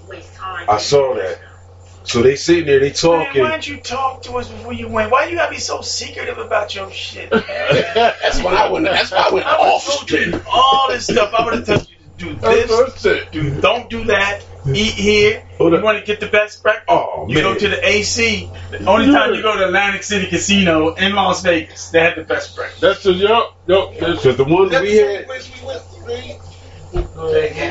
waste 0.01 0.35
time. 0.35 0.69
I 0.69 0.77
saw 0.79 1.15
that. 1.15 1.39
So 2.03 2.21
they 2.23 2.35
sitting 2.35 2.65
there, 2.65 2.79
they 2.79 2.91
Man, 2.91 2.99
talking. 3.01 3.41
why 3.41 3.51
didn't 3.51 3.67
you 3.67 3.77
talk 3.79 4.23
to 4.23 4.33
us 4.37 4.49
before 4.49 4.73
you 4.73 4.89
went? 4.89 5.11
Why 5.11 5.25
you 5.25 5.35
gotta 5.37 5.51
be 5.51 5.59
so 5.59 5.81
secretive 5.81 6.37
about 6.39 6.75
your 6.75 6.91
shit? 6.91 7.31
That's 7.95 8.41
why 8.41 8.55
I 8.55 8.69
went. 8.71 8.85
That's 8.85 9.11
why 9.11 9.27
I 9.29 9.33
went 9.33 9.47
I 9.47 9.57
off 9.57 9.85
told 9.85 10.11
you 10.11 10.41
all 10.51 10.89
this 10.89 11.07
stuff. 11.07 11.31
I 11.33 11.43
would 11.45 11.53
have 11.53 11.65
told 11.65 11.81
you 11.89 11.97
to 12.29 12.35
do 12.35 12.39
this, 12.41 12.91
do 13.31 13.51
don't 13.61 13.89
do 13.89 14.05
that, 14.05 14.39
eat 14.75 14.93
here. 14.93 15.43
Hold 15.57 15.71
You 15.73 15.77
up. 15.79 15.83
want 15.83 15.99
to 15.99 16.05
get 16.05 16.19
the 16.19 16.27
best 16.27 16.61
breakfast? 16.63 16.85
Oh 16.89 17.25
You 17.27 17.35
man, 17.35 17.43
go 17.43 17.55
to 17.55 17.67
the 17.67 17.87
AC. 17.87 18.51
The 18.71 18.85
only 18.85 19.11
time 19.11 19.33
you 19.33 19.41
go 19.41 19.57
to 19.57 19.65
Atlantic 19.65 20.03
City 20.03 20.27
Casino 20.27 20.93
in 20.95 21.13
Las 21.15 21.41
Vegas, 21.43 21.89
they 21.89 21.99
had 22.01 22.15
the 22.15 22.23
best 22.23 22.55
breakfast. 22.55 22.81
That's 22.81 23.03
the 23.03 23.13
yup, 23.13 23.57
yup. 23.67 23.93
That's, 23.99 24.17
because 24.23 24.37
the 24.37 24.43
ones 24.45 24.71
That's 24.71 24.81
we 24.83 24.89
the 24.89 24.95
same 24.97 25.15
had, 25.17 25.25
place 25.27 25.51
we 25.61 25.65
went 25.67 25.81
to, 25.91 26.07
man. 26.07 26.39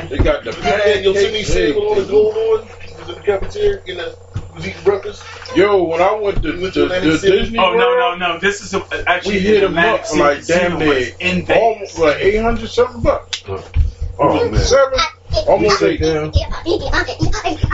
they 0.09 0.17
got 0.17 0.43
the 0.43 0.51
You 0.51 0.61
had 0.61 1.03
Yosemite 1.03 1.43
pancakes. 1.43 1.47
Sam 1.47 1.67
with 1.67 1.77
all 1.77 1.95
the 1.95 2.05
gold 2.05 2.35
on. 2.35 2.69
Was 2.99 3.09
in 3.09 3.15
the 3.15 3.21
cafeteria. 3.21 3.81
in 3.85 3.97
the. 3.97 4.17
was 4.53 4.67
eating 4.67 4.83
breakfast. 4.83 5.23
Yo, 5.55 5.83
when 5.83 6.01
I 6.01 6.13
went 6.13 6.41
to, 6.43 6.53
We 6.53 6.61
went 6.61 6.73
the, 6.73 6.79
to 6.81 6.85
Atlantic 6.85 7.11
the 7.11 7.17
City. 7.17 7.39
Disney 7.39 7.57
Oh 7.59 7.71
no 7.73 7.77
World, 7.77 8.19
no 8.19 8.33
no! 8.33 8.39
This 8.39 8.61
is 8.61 8.73
a, 8.73 9.09
actually 9.09 9.35
we 9.35 9.39
hit 9.41 9.53
the 9.61 9.67
them 9.67 9.77
Atlantic 9.77 10.01
up 10.01 10.05
City 10.05 10.19
like 10.21 10.45
damn 10.45 10.71
was 10.73 10.79
near 10.79 11.15
in 11.19 11.45
Vegas. 11.45 11.57
almost 11.63 11.97
like 11.99 12.17
eight 12.17 12.37
hundred 12.41 12.69
something 12.69 13.01
bucks. 13.01 13.43
oh, 13.47 13.71
oh 14.19 14.49
man, 14.49 14.59
Seven, 14.59 14.91
we 14.93 14.99
almost 15.47 15.79
down. 15.99 16.31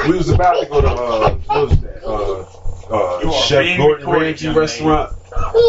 We 0.07 0.17
was 0.17 0.29
about 0.29 0.59
to 0.61 0.65
go 0.69 0.81
to 0.81 0.87
uh, 0.87 1.33
what 1.35 1.69
was 1.69 1.79
that? 1.81 2.03
Uh, 2.03 2.45
uh, 2.87 3.31
Chef 3.41 3.77
Gordon 3.77 4.07
Ramsay 4.09 4.49
restaurant. 4.49 5.15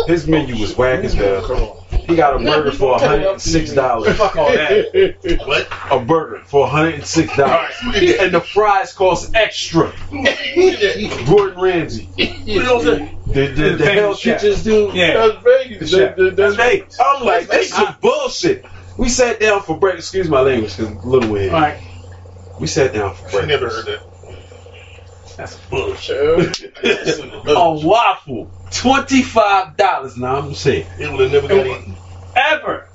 His 0.07 0.29
menu 0.29 0.61
was 0.61 0.77
whack 0.77 1.03
as 1.05 1.15
hell. 1.15 1.85
He 1.91 2.15
got 2.15 2.37
a 2.37 2.39
burger 2.39 2.71
for 2.71 2.99
hundred 3.01 3.27
and 3.27 3.41
six 3.41 3.73
dollars. 3.73 4.17
Fuck 4.17 4.37
all 4.37 4.53
that. 4.53 5.17
What? 5.47 5.67
A 5.91 5.99
burger 6.05 6.41
for 6.45 6.69
hundred 6.69 6.95
and 6.97 7.07
six 7.07 7.35
dollars, 7.37 7.75
and 7.83 8.33
the 8.33 8.41
fries 8.41 8.93
cost 8.93 9.35
extra. 9.35 9.87
Who 9.89 10.23
did 10.23 11.11
that? 11.11 11.27
Gordon 11.27 11.61
Ramsay, 11.61 12.09
You 12.45 12.63
know 12.63 12.77
what 12.77 12.87
I'm 12.89 12.97
saying? 12.99 13.19
the 13.27 13.47
the, 13.49 13.71
the 13.77 13.85
Famous 13.85 14.23
Hell. 14.23 14.35
Kitchens 14.39 14.63
dude. 14.63 14.95
Yeah, 14.95 15.15
That's 15.29 15.43
Vegas. 15.43 15.79
the 15.79 15.87
chef. 15.99 16.17
That- 16.17 16.23
that- 16.23 16.37
That's 16.37 16.55
Vegas. 16.57 17.01
I'm 17.01 17.25
like, 17.25 17.49
That's 17.49 17.59
this 17.59 17.67
is 17.71 17.75
some 17.75 17.97
bullshit. 18.01 18.65
We 18.97 19.09
sat 19.09 19.41
down 19.41 19.63
for 19.63 19.77
breakfast. 19.79 20.09
Excuse 20.09 20.29
my 20.29 20.41
language, 20.41 20.77
because 20.77 21.05
Lil 21.05 21.31
Wayne. 21.31 21.51
All 21.55 21.61
right, 21.61 21.79
We 22.61 22.67
sat 22.67 22.93
down 22.95 23.15
for 23.15 23.27
I 23.29 23.31
breakfast. 23.31 23.49
never 23.49 23.69
heard 23.71 23.87
that. 23.87 25.37
that's 25.37 25.59
oh, 25.73 25.87
bullshit. 25.89 26.75
A 27.49 27.73
waffle, 27.87 28.51
twenty 28.71 29.23
five 29.23 29.77
dollars. 29.77 30.17
Now 30.17 30.37
I'm 30.37 30.55
saying, 30.55 30.87
It 30.99 31.11
would 31.11 31.21
have 31.31 31.33
never 31.33 31.49
got 31.49 31.67
eaten. 31.67 31.97
Ever? 32.35 32.89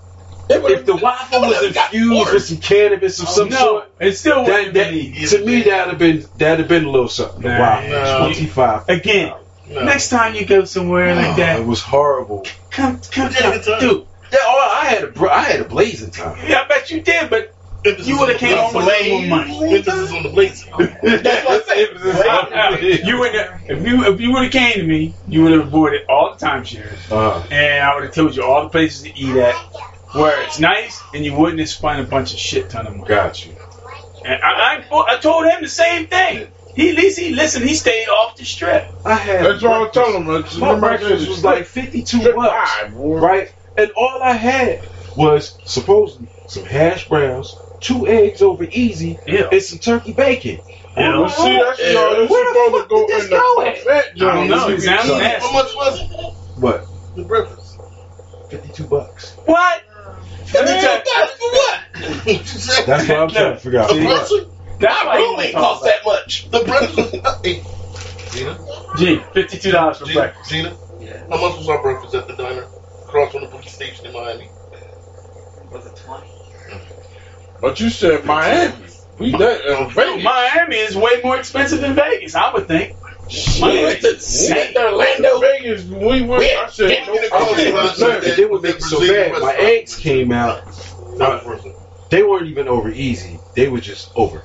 if 0.53 0.86
the 0.86 0.95
waffle 0.98 1.41
was 1.41 1.64
infused 1.64 2.34
with 2.34 2.44
some 2.44 2.57
cannabis 2.57 3.19
of 3.22 3.28
oh, 3.30 3.32
some 3.32 3.49
no, 3.49 3.56
sort, 3.57 3.91
it 4.02 4.11
still 4.18 4.44
that, 4.44 4.52
wouldn't 4.52 4.73
that 4.73 4.91
be. 4.91 5.14
to 5.28 5.45
me 5.45 5.61
that'd 5.61 5.88
have 5.91 5.98
been 5.98 6.26
that'd 6.38 6.60
have 6.60 6.68
been 6.68 6.84
a 6.86 6.90
little 6.90 7.07
something. 7.07 7.41
Nah, 7.44 7.57
waffle, 7.60 7.90
no. 7.90 8.18
twenty 8.26 8.45
five. 8.48 8.90
Again, 8.90 9.34
No. 9.69 9.86
next 9.86 10.10
time 10.10 10.36
you 10.36 10.45
go 10.45 10.65
somewhere 10.65 11.15
like 11.15 11.38
that, 11.38 11.60
It 11.61 11.65
was 11.65 11.82
horrible. 11.82 12.45
come 12.69 12.99
come 13.11 13.30
We 13.30 13.34
had 13.36 13.65
a 13.65 13.80
dude. 13.80 14.07
Yeah, 14.32 14.40
oh, 14.44 14.80
I 14.82 14.86
had 14.86 15.03
a 15.03 15.08
br- 15.08 15.28
I 15.30 15.41
had 15.44 15.60
a 15.62 15.66
blazing 15.66 16.12
time. 16.12 16.38
Yeah, 16.48 16.62
I 16.62 16.68
bet 16.68 16.90
you 16.90 17.02
did, 17.02 17.30
but 17.30 17.56
Emphasis 17.84 18.08
You 18.08 18.20
would've 18.20 18.38
came 18.38 18.52
the 18.52 18.62
home 18.62 18.76
with 18.76 18.88
a 19.02 19.10
more 19.28 19.38
money. 19.40 19.76
Emphasis 19.78 20.12
on 20.14 20.24
the 20.24 20.30
blaze. 20.30 20.64
That's 20.78 21.45
what 21.45 21.70
I 21.70 22.80
said. 22.80 23.08
you 23.08 23.20
would 23.20 23.32
if 23.68 23.86
you 23.88 24.03
if 24.14 24.22
you 24.22 24.32
would 24.34 24.44
have 24.44 24.52
came 24.52 24.74
to 24.76 24.84
me, 24.84 25.16
you 25.28 25.44
would 25.44 25.52
have 25.53 25.68
avoided 25.68 26.02
all 26.08 26.36
the 26.38 26.45
timeshares, 26.45 27.12
Uh, 27.12 27.44
and 27.52 27.84
I 27.84 27.95
would 27.95 28.03
have 28.06 28.14
told 28.14 28.36
you 28.36 28.44
all 28.44 28.64
the 28.64 28.70
places 28.70 29.03
to 29.03 29.18
eat 29.18 29.36
at, 29.36 29.56
where 30.14 30.41
it's 30.44 30.60
nice, 30.60 31.02
and 31.14 31.26
you 31.26 31.34
wouldn't 31.36 31.60
have 31.60 31.70
spent 31.70 31.99
a 31.99 32.03
bunch 32.03 32.34
of 32.34 32.40
shit 32.40 32.70
ton 32.70 32.86
of 32.88 32.95
money. 32.95 33.08
got 33.08 33.44
you. 33.45 33.56
And 34.24 34.40
I, 34.44 34.86
I, 34.91 35.06
I 35.16 35.18
told 35.18 35.45
him 35.45 35.62
the 35.64 35.68
same 35.68 36.06
thing. 36.06 36.48
He 36.76 36.91
at 36.91 36.95
least 36.95 37.18
he 37.20 37.34
listened. 37.34 37.66
He 37.68 37.74
stayed 37.74 38.08
off 38.08 38.38
the 38.38 38.45
strip. 38.45 38.86
I 39.03 39.16
had 39.16 39.44
That's 39.45 39.64
what 39.64 39.74
I 39.74 39.80
breakfast. 39.80 39.94
told 40.06 40.16
him. 40.16 40.28
My 40.62 40.68
remember 40.68 40.88
breakfast 40.88 41.28
was 41.28 41.44
like 41.44 41.66
fifty 41.66 42.03
two 42.03 42.32
bucks. 42.34 42.72
right? 42.94 43.52
And 43.77 43.91
all 43.95 44.22
I 44.22 44.34
had 44.34 44.81
was 45.15 45.57
supposedly 45.65 46.27
some 46.48 46.65
hash 46.65 47.07
browns, 47.07 47.56
two 47.80 48.07
eggs 48.07 48.41
over 48.41 48.65
easy, 48.65 49.18
Yeah. 49.26 49.49
and 49.52 49.61
some 49.61 49.80
turkey 49.80 50.14
bacon. 50.14 50.60
Yeah. 50.98 51.14
Oh 51.15 51.22
well, 51.22 51.30
see, 51.30 51.57
that's 51.57 51.80
Yeah. 51.80 51.91
y'all. 51.91 52.22
It's 52.22 52.31
Where 52.31 52.43
the 52.43 52.49
supposed 52.49 52.73
to 52.73 52.80
fuck 52.80 52.89
go 52.89 53.07
did 53.07 53.15
this 53.15 53.23
in 53.23 53.30
the 53.30 53.35
go 53.38 53.61
at? 53.61 53.77
I 53.88 54.35
don't 54.35 54.49
know. 54.49 54.68
You 54.68 54.73
It 54.73 54.77
get 54.77 54.84
sounds 54.85 55.07
some- 55.10 55.19
nasty. 55.19 55.48
How 55.48 55.53
much 55.53 55.76
was 55.76 55.99
it? 56.02 56.07
What? 56.60 56.85
The 57.15 57.23
breakfast. 57.23 57.77
Fifty 58.49 58.69
two 58.73 58.84
bucks. 58.84 59.31
What? 59.45 59.81
Let 60.53 60.65
me 60.65 60.81
tell 60.81 60.98
you. 60.98 61.03
That's 61.06 61.31
for 61.31 61.52
what? 61.52 61.80
What 62.26 62.27
you 62.27 62.43
said? 62.43 62.85
That's 62.85 63.07
what 63.07 63.18
I'm 63.18 63.30
trying 63.30 63.53
to 63.53 63.57
figure 63.60 63.80
out. 63.80 63.89
The 63.89 64.02
breakfast? 64.02 64.34
That's 64.80 65.06
why 65.06 65.14
My 65.14 65.19
you 65.19 65.26
room 65.31 65.39
ain't 65.39 65.56
cost 65.56 65.81
about 65.84 65.91
that 65.91 66.06
much. 66.06 66.49
The 66.52 66.60
breakfast 66.65 66.98
was. 66.98 67.38
Hey, 67.43 67.64
Gina? 68.31 68.52
it. 68.52 68.98
Gee, 68.98 69.23
fifty-two 69.34 69.72
dollars 69.72 69.98
for 69.99 70.06
Gina? 70.06 70.19
breakfast. 70.19 70.49
Gina? 70.49 70.77
Yeah. 70.99 71.19
How 71.30 71.38
much 71.41 71.57
was 71.57 71.69
our 71.69 71.81
breakfast 71.81 72.14
at 72.15 72.27
the 72.27 72.35
diner? 72.35 72.65
Across 73.12 73.34
from 73.34 73.42
the 73.42 73.48
police 73.48 73.74
station 73.74 74.06
in 74.06 74.14
Miami. 74.14 74.50
Was 75.70 75.86
it 75.86 75.98
twenty? 75.98 76.32
But 77.60 77.78
you 77.82 77.90
said 77.90 78.24
Miami. 78.24 78.86
We 79.20 79.32
that 79.32 79.66
uh, 79.66 79.90
Vegas. 79.90 80.24
Miami 80.24 80.78
is 80.78 80.96
way 80.96 81.20
more 81.22 81.38
expensive 81.38 81.82
than 81.82 81.94
Vegas, 81.94 82.36
I 82.36 82.54
would 82.54 82.70
think. 82.70 82.96
We 83.62 83.84
went 83.84 84.00
to, 84.00 84.18
we 84.18 84.54
went 84.54 84.78
Orlando. 84.78 85.42
Vegas. 85.42 85.84
We 85.84 86.22
went. 86.22 86.42
I 86.42 86.70
said 86.70 87.06
no. 87.06 87.14
I 87.14 87.20
was 87.20 87.34
I 87.34 87.66
surprised 87.66 87.96
said, 87.98 88.24
And 88.24 88.38
then 88.38 88.50
what 88.50 88.62
makes 88.64 88.78
it 88.78 88.82
so 88.84 89.00
bad, 89.02 89.42
my 89.42 89.56
eggs 89.60 89.98
came 89.98 90.32
out. 90.32 90.64
Not. 91.18 91.44
They 92.10 92.24
weren't 92.24 92.48
even 92.48 92.70
over 92.70 92.90
easy. 92.90 93.40
They 93.58 93.68
were 93.68 93.82
just 93.82 94.10
over. 94.16 94.42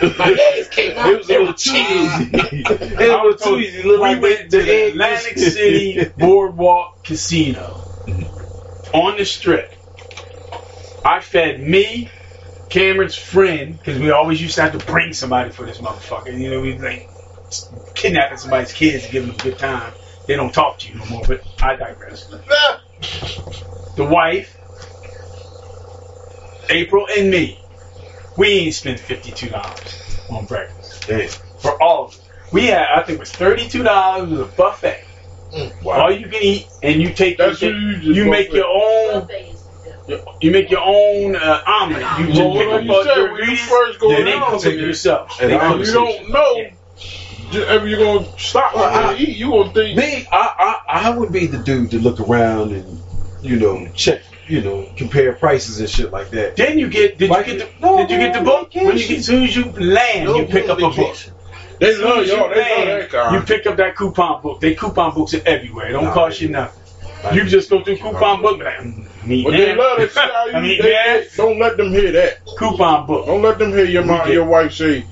My 0.00 0.54
eggs 0.54 0.68
came 0.68 0.96
out. 0.96 1.10
It 1.10 1.18
was 1.18 1.26
a 1.26 1.28
They 1.28 1.38
little 1.38 1.46
were 1.48 1.52
too 1.52 1.72
easy. 1.76 2.30
It 3.04 3.22
was 3.22 3.42
too 3.42 3.58
easy. 3.58 3.82
We 3.86 3.96
like 3.98 4.22
went 4.22 4.50
to 4.52 4.88
Atlantic 4.88 5.36
City 5.36 6.04
Boardwalk 6.18 7.04
Casino 7.04 7.89
on 8.92 9.16
the 9.16 9.24
strip. 9.24 9.74
I 11.04 11.20
fed 11.20 11.60
me, 11.60 12.10
Cameron's 12.68 13.16
friend, 13.16 13.78
because 13.78 13.98
we 13.98 14.10
always 14.10 14.40
used 14.40 14.56
to 14.56 14.62
have 14.62 14.78
to 14.78 14.86
bring 14.86 15.12
somebody 15.12 15.50
for 15.50 15.64
this 15.64 15.78
motherfucker. 15.78 16.38
You 16.38 16.50
know, 16.50 16.60
we 16.60 16.78
like 16.78 17.08
kidnapping 17.94 18.38
somebody's 18.38 18.72
kids 18.72 19.06
to 19.06 19.12
give 19.12 19.26
them 19.26 19.34
a 19.34 19.42
good 19.42 19.58
time. 19.58 19.92
They 20.26 20.36
don't 20.36 20.52
talk 20.52 20.78
to 20.80 20.88
you 20.88 20.98
no 20.98 21.06
more, 21.06 21.22
but 21.26 21.42
I 21.62 21.76
digress. 21.76 22.32
The 23.96 24.04
wife, 24.04 24.56
April, 26.70 27.06
and 27.18 27.30
me. 27.30 27.58
We 28.36 28.48
ain't 28.48 28.74
spent 28.74 29.00
fifty-two 29.00 29.48
dollars 29.50 30.20
on 30.30 30.46
breakfast 30.46 31.06
Damn. 31.08 31.28
for 31.58 31.82
all 31.82 32.06
of 32.06 32.14
it. 32.14 32.20
We 32.52 32.66
had, 32.66 32.86
I 32.94 33.02
think, 33.02 33.16
it 33.16 33.20
was 33.20 33.32
thirty-two 33.32 33.82
dollars 33.82 34.30
with 34.30 34.40
a 34.40 34.44
buffet. 34.44 35.04
All 35.86 36.12
you 36.12 36.28
can 36.28 36.42
eat, 36.42 36.68
and 36.82 37.00
you 37.02 37.12
take 37.12 37.38
That's 37.38 37.60
your, 37.62 37.72
what 37.72 38.02
you 38.02 38.12
you 38.14 38.30
make 38.30 38.52
your 38.52 38.66
own. 38.66 39.28
You 40.40 40.50
make 40.50 40.70
your 40.70 40.80
own 40.82 41.36
uh, 41.36 41.62
omelet. 41.66 42.02
You 42.20 42.26
just 42.26 42.40
Well, 42.40 42.52
pick 42.54 42.68
up 42.72 42.82
you 42.84 43.04
said, 43.04 43.16
your 43.16 43.32
when 43.32 43.50
you 43.50 43.56
first 43.56 44.00
go 44.00 44.08
then 44.08 44.24
they 44.24 44.32
down 44.32 44.50
cook 44.50 44.64
it 44.66 44.74
yourself. 44.80 45.40
and 45.40 45.50
They 45.52 45.58
cook 45.58 45.86
you 45.86 45.92
don't 45.92 46.30
know 46.30 46.56
ju- 47.52 47.62
if 47.68 47.82
you're 47.88 47.98
gonna 47.98 48.38
stop 48.38 48.74
Well, 48.74 48.84
I- 48.84 49.12
and 49.12 49.20
eat. 49.20 49.36
You 49.36 49.50
gonna 49.50 49.72
think 49.72 49.96
Me, 49.96 50.26
I, 50.32 50.80
I, 50.88 51.06
I 51.06 51.10
would 51.16 51.32
be 51.32 51.46
the 51.46 51.58
dude 51.58 51.90
to 51.92 51.98
look 51.98 52.18
around 52.20 52.72
and, 52.72 53.00
you 53.42 53.56
know, 53.56 53.86
check, 53.94 54.22
you 54.48 54.62
know, 54.62 54.88
compare 54.96 55.32
prices 55.34 55.78
and 55.80 55.88
shit 55.88 56.10
like 56.10 56.30
that. 56.30 56.56
Then 56.56 56.78
you 56.78 56.88
get. 56.88 57.18
Did 57.18 57.30
Like- 57.30 57.46
you 57.46 57.58
get 57.58 57.80
the? 57.80 57.86
No, 57.86 57.96
did 57.98 58.10
you 58.10 58.18
get 58.18 58.32
the 58.32 58.38
man, 58.40 58.44
book? 58.46 58.74
When 58.74 58.96
you 58.98 59.06
get, 59.06 59.18
as 59.18 59.26
soon 59.26 59.44
as 59.44 59.54
you 59.54 59.64
land, 59.72 60.24
No, 60.24 60.36
you 60.36 60.46
pick 60.46 60.66
no 60.66 60.72
up 60.74 60.78
a 60.78 60.96
book. 60.96 61.16
Vacation. 61.80 61.86
they 61.86 61.86
As 61.88 61.96
soon 61.96 62.04
love 62.08 62.18
as 62.18 62.28
you 62.28 62.36
y'all. 62.36 62.48
They 62.48 62.76
love 62.78 62.86
that 63.00 63.10
guy. 63.10 63.34
You 63.34 63.40
pick 63.42 63.66
up 63.66 63.76
that 63.76 63.96
coupon 63.96 64.42
book. 64.42 64.60
They 64.60 64.74
coupon 64.74 65.14
books 65.14 65.34
are 65.34 65.42
everywhere. 65.46 65.88
It 65.88 65.92
don't 65.92 66.04
Nah, 66.04 66.14
cost 66.14 66.38
they- 66.40 66.46
you 66.46 66.52
nothing. 66.52 66.76
You 67.34 67.44
just 67.44 67.68
go 67.68 67.82
through 67.84 67.98
coupon 67.98 68.40
book. 68.40 68.58
Like, 68.60 68.78
mm, 68.78 69.26
me 69.26 69.44
But 69.44 69.50
they 69.52 69.74
love 69.76 69.98
to 69.98 70.08
see 70.08 70.20
how 70.32 70.46
you. 70.46 70.52
I 70.54 70.60
mean, 70.60 70.80
they, 70.82 70.88
they- 70.88 71.26
don't 71.36 71.58
let 71.58 71.76
them 71.76 71.90
hear 71.92 72.12
that. 72.12 72.38
Coupon 72.58 73.06
book. 73.06 73.26
Don't 73.26 73.42
let 73.42 73.58
them 73.58 73.70
hear 73.72 73.84
your 73.84 74.04
mom, 74.04 74.30
your 74.32 74.44
wife 74.46 74.72
say, 74.72 75.04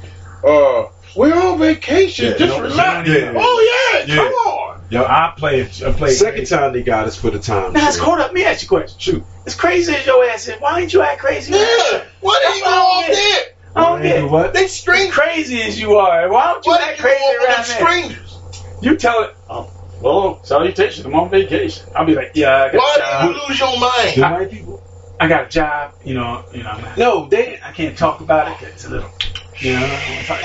"Uh, 0.43 0.86
we're 1.16 1.35
on 1.35 1.59
vacation. 1.59 2.27
Yeah, 2.32 2.36
just 2.39 2.57
no, 2.57 2.62
relax." 2.62 3.09
yeah. 3.09 3.32
Oh 3.36 3.93
yeah, 3.93 4.05
Yeah. 4.07 4.16
come 4.16 4.32
on. 4.32 4.81
Yo, 4.90 5.03
I 5.05 5.35
play. 5.36 5.61
it- 5.61 5.82
I 5.86 5.93
play. 5.93 6.11
second 6.12 6.35
crazy. 6.36 6.55
time 6.57 6.73
they 6.73 6.82
got 6.82 7.07
us 7.07 7.15
for 7.16 7.28
the 7.31 7.39
time. 7.39 7.74
Now, 7.74 7.89
it's 7.89 7.97
share. 7.97 8.05
caught 8.07 8.20
up. 8.20 8.27
Let 8.28 8.35
me 8.35 8.45
ask 8.45 8.62
you 8.62 8.69
a 8.69 8.81
question. 8.81 8.99
Shoot. 8.99 9.24
As 9.47 9.55
crazy 9.55 9.93
as 9.95 10.07
your 10.07 10.24
ass 10.24 10.49
is, 10.49 10.55
why 10.61 10.81
ain't 10.81 10.93
you 10.95 11.03
act 11.03 11.20
crazy? 11.20 11.53
Yeah. 11.53 12.05
Why 12.20 12.43
are 12.49 12.55
you 12.57 12.65
go 12.65 12.70
off 12.70 13.07
there? 13.07 13.40
I 13.78 13.84
don't 13.90 14.02
get 14.02 14.24
it. 14.24 14.30
what? 14.30 14.52
They 14.55 14.64
As 14.64 14.72
strangers. 14.74 15.14
crazy 15.14 15.62
as 15.62 15.78
you 15.80 15.96
are, 15.96 16.28
why 16.30 16.44
don't 16.52 16.64
you 16.66 16.72
Why 16.72 16.78
act 16.78 16.88
did 16.88 16.98
you 16.98 17.02
crazy 17.05 17.36
around 17.46 17.59
with 17.59 17.66
strangers? 17.66 18.38
You 18.82 18.96
tell 18.96 19.22
it. 19.24 19.34
Oh, 19.48 19.70
Well, 20.00 20.40
salutations. 20.44 21.06
I'm 21.06 21.14
on 21.14 21.30
vacation. 21.30 21.88
I'll 21.96 22.06
be 22.06 22.14
like, 22.14 22.32
yeah, 22.34 22.64
I 22.64 22.72
got 22.72 22.74
Why 22.78 22.94
a 22.94 22.98
job. 22.98 23.22
do 23.22 23.28
you 23.40 23.48
lose 23.48 23.59
your 23.60 23.80
mind? 23.80 24.14
The 24.16 24.20
white 24.22 24.50
people. 24.50 24.82
I 25.20 25.26
got 25.28 25.46
a 25.46 25.48
job. 25.48 25.94
You 26.05 26.14
know, 26.14 26.44
you 26.52 26.62
know. 26.62 26.70
I'm- 26.70 26.98
No, 26.98 27.28
they. 27.28 27.59
I 27.64 27.72
can't 27.72 27.96
talk 27.98 28.20
about 28.20 28.48
it. 28.52 28.59
'cause 28.59 28.68
It's 28.68 28.84
a 28.84 28.90
little, 28.90 29.10
you 29.59 29.72
know. 29.72 29.98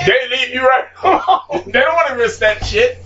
They 0.06 0.28
leave 0.30 0.48
you 0.52 0.66
right. 0.66 0.84
they 1.66 1.72
don't 1.80 1.94
want 1.94 2.08
to 2.08 2.14
risk 2.16 2.40
that 2.40 2.64
shit. 2.66 2.98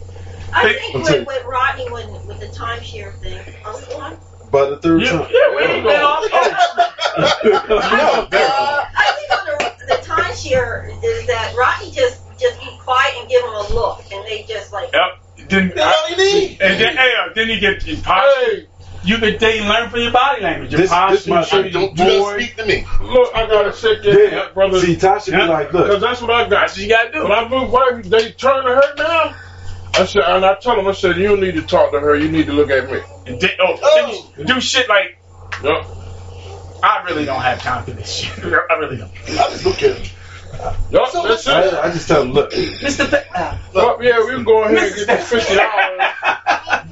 I 0.51 0.73
think 0.73 0.95
with, 1.05 1.27
with 1.27 1.45
Rodney 1.45 1.91
when 1.91 2.11
with 2.27 2.41
the 2.41 2.47
timeshare 2.47 3.15
thing, 3.21 3.39
are 3.67 3.77
we 3.77 3.95
on? 3.97 4.19
By 4.51 4.71
the 4.71 4.77
third 4.79 5.03
Yeah, 5.03 5.11
time. 5.13 5.27
yeah, 5.31 5.57
we 5.57 5.63
ain't 5.63 5.85
been 5.85 6.03
off. 6.03 6.25
Oh, 7.21 8.29
Uh, 8.33 8.85
I 8.97 9.13
think 9.17 9.31
on 9.33 9.47
the, 9.47 9.87
the 9.87 9.95
timeshare 10.05 10.89
is 11.03 11.27
that 11.27 11.55
Rodney 11.57 11.91
just 11.91 12.23
just 12.39 12.61
be 12.61 12.69
quiet 12.81 13.15
and 13.19 13.29
give 13.29 13.43
him 13.43 13.51
a 13.51 13.75
look, 13.75 14.05
and 14.13 14.25
they 14.27 14.45
just 14.45 14.73
like. 14.73 14.91
Yep. 14.93 15.49
Then, 15.49 15.73
That's 15.75 15.97
all 15.97 16.11
you 16.11 16.17
need. 16.17 16.61
and 16.61 16.81
then, 16.81 16.97
hey, 16.97 17.15
uh, 17.19 17.33
then 17.35 17.49
you 17.49 17.59
get 17.61 17.85
your 17.87 17.97
posture. 17.99 18.67
You 19.05 19.19
could 19.19 19.39
they 19.41 19.61
learn 19.67 19.89
from 19.91 20.01
your 20.01 20.13
body 20.13 20.43
language. 20.43 20.71
Your 20.73 20.81
This- 20.83 20.91
posture, 20.91 21.17
this 21.17 21.27
my 21.27 21.37
your 21.37 21.45
shit. 21.45 21.73
Don't 21.73 21.97
do 21.97 22.05
not 22.21 22.35
speak 22.41 22.57
to 22.57 22.67
me. 22.67 22.87
Look, 23.03 23.35
I 23.35 23.47
gotta 23.47 23.73
shake 23.73 24.05
your 24.05 24.21
Yeah. 24.23 24.31
hand, 24.43 24.55
brother. 24.55 24.81
See, 24.81 24.97
Tasha 24.97 25.27
be 25.27 25.33
Yeah. 25.33 25.47
like, 25.47 25.73
Because 25.73 26.01
that's 26.01 26.21
what 26.21 26.31
I 26.31 26.43
got. 26.43 26.51
That's 26.51 26.73
what 26.75 26.83
you 26.83 26.89
gotta 26.89 27.13
do. 27.13 27.23
When 27.25 27.33
I 27.33 27.49
move 27.49 27.71
wife, 27.73 28.03
they 28.05 28.31
turn 28.33 28.65
to 28.65 28.71
her 28.75 28.95
now. 28.97 29.35
I 29.95 30.05
said, 30.05 30.23
and 30.25 30.45
I 30.45 30.55
tell 30.55 30.79
him, 30.79 30.87
I 30.87 30.93
said, 30.93 31.17
you 31.17 31.29
don't 31.29 31.41
need 31.41 31.55
to 31.57 31.63
talk 31.63 31.93
to 31.93 32.01
her. 32.01 32.15
You 32.15 32.31
need 32.31 32.47
to 32.47 32.53
look 32.53 32.71
at 32.71 32.91
me. 32.91 33.01
And 33.27 33.41
then, 33.41 33.51
oh, 33.61 34.31
then 34.37 34.47
you 34.47 34.55
do 34.55 34.61
shit 34.61 34.89
like 34.89 35.17
Yup. 35.63 35.87
I 36.83 37.03
really 37.05 37.25
don't 37.25 37.41
have 37.41 37.61
time 37.61 37.85
for 37.85 37.91
this 37.91 38.13
shit. 38.13 38.45
I 38.71 38.75
really 38.75 38.99
don't. 38.99 39.11
I 39.29 39.51
just 39.51 39.65
look 39.65 39.83
at 39.83 39.97
him. 39.97 40.11
Yup, 40.91 41.13
that's 41.13 41.47
it. 41.47 41.53
I, 41.53 41.89
I 41.89 41.91
just 41.91 42.09
tell 42.09 42.23
them, 42.23 42.33
look, 42.33 42.51
Mr. 42.53 43.07
Fa- 43.07 43.25
uh, 43.37 43.59
Well, 43.75 44.03
yeah, 44.03 44.21
we 44.25 44.35
can 44.35 44.45
go 44.45 44.63
ahead 44.65 44.79
and 44.79 44.95
get 44.95 45.07
this 45.07 45.29
fifty 45.29 45.55
dollars. 45.57 46.85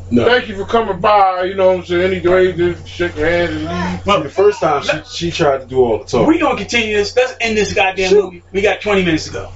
no. 0.10 0.24
Thank 0.24 0.48
you 0.48 0.56
for 0.56 0.64
coming 0.64 1.00
by. 1.00 1.42
You 1.44 1.54
know 1.54 1.68
what 1.68 1.78
I'm 1.78 1.84
saying? 1.84 2.12
Anyway, 2.12 2.52
just 2.52 2.86
shake 2.86 3.16
your 3.16 3.28
hands 3.28 3.50
and 3.50 3.64
leave. 3.64 4.02
See, 4.04 4.22
the 4.22 4.30
first 4.30 4.60
time 4.60 4.82
she, 4.82 5.02
she 5.04 5.30
tried 5.30 5.58
to 5.58 5.66
do 5.66 5.80
all 5.80 5.98
the 5.98 6.04
talking. 6.04 6.26
We're 6.26 6.40
gonna 6.40 6.58
continue 6.58 6.96
this. 6.96 7.14
Let's 7.16 7.34
end 7.40 7.56
this 7.56 7.74
goddamn 7.74 8.14
movie. 8.14 8.42
We 8.52 8.62
got 8.62 8.80
20 8.80 9.04
minutes 9.04 9.26
to 9.26 9.32
go. 9.32 9.52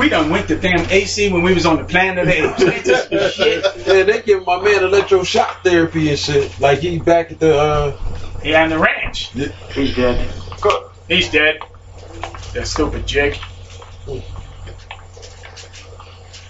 Action. 0.00 0.18
We 0.18 0.22
done 0.22 0.30
went 0.30 0.48
to 0.48 0.58
damn 0.58 0.88
AC 0.90 1.30
when 1.32 1.42
we 1.42 1.54
was 1.54 1.66
on 1.66 1.76
the 1.76 1.84
planet 1.84 2.18
of 2.18 2.26
the 2.26 2.72
apes. 2.72 3.34
Shit? 3.34 3.66
Yeah, 3.86 4.02
they 4.04 4.22
give 4.22 4.46
my 4.46 4.60
man 4.60 4.82
electroshock 4.82 5.62
therapy 5.62 6.10
and 6.10 6.18
shit. 6.18 6.58
Like 6.60 6.78
he 6.78 6.98
back 6.98 7.32
at 7.32 7.40
the 7.40 7.58
uh 7.58 7.96
Yeah, 8.44 8.62
on 8.64 8.70
the 8.70 8.78
ranch. 8.78 9.34
Yeah. 9.34 9.48
He's 9.72 9.94
dead. 9.94 10.32
Good. 10.60 10.90
He's 11.08 11.30
dead. 11.30 11.58
That 12.54 12.66
stupid 12.66 13.06
jig. 13.06 13.36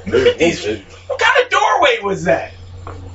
Look 0.06 0.26
at 0.26 0.38
these. 0.38 0.64
What 1.06 1.18
kind 1.18 1.44
of 1.44 1.50
doorway 1.50 1.98
was 2.02 2.24
that? 2.24 2.52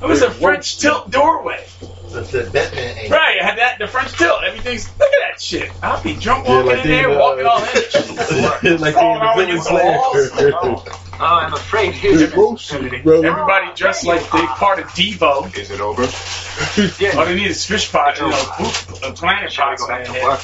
It 0.01 0.05
was 0.05 0.21
a 0.21 0.31
French 0.31 0.79
tilt 0.79 1.09
doorway. 1.11 1.63
That's 2.11 2.31
that 2.31 2.51
Batman 2.53 2.97
ain't. 2.97 3.11
Right, 3.11 3.37
it 3.37 3.43
had 3.43 3.57
that 3.57 3.79
the 3.79 3.87
French 3.87 4.13
tilt. 4.17 4.39
Everything's 4.45 4.87
look 4.99 5.09
at 5.09 5.31
that 5.31 5.41
shit. 5.41 5.71
I'll 5.81 6.01
be 6.01 6.15
drunk 6.15 6.45
Yeah, 6.47 6.63
walking 6.63 6.67
like 6.67 6.85
in 6.85 6.87
they 6.89 7.01
there, 7.01 7.09
uh, 7.11 7.19
walking 7.19 7.45
all 7.45 7.59
in. 7.59 7.65
like 8.43 8.61
they 8.61 8.77
the 8.77 8.91
Crawling 8.93 9.21
all 9.23 9.39
against 9.39 9.69
the 9.69 9.79
Slayer. 10.31 10.53
Oh, 11.17 11.25
I'm 11.25 11.53
afraid 11.53 11.93
his 11.93 12.21
Everybody 12.21 13.73
dressed 13.75 14.05
like 14.05 14.21
they 14.31 14.45
part 14.45 14.79
of 14.79 14.85
Devo. 14.87 15.55
Is 15.57 15.71
it 15.71 15.79
over? 15.81 16.03
All 17.17 17.25
they 17.25 17.35
need 17.35 17.47
is 17.47 17.65
fish 17.65 17.91
pot, 17.91 18.17
you 18.17 18.29
know, 18.29 18.43
poop, 18.57 19.03
uh, 19.03 19.11
planet 19.13 19.51
Shall 19.51 19.71
we 19.71 19.77
pots 19.77 19.81
go 19.81 19.87
back 19.87 20.05
to 20.05 20.11
head. 20.11 20.23
work? 20.23 20.39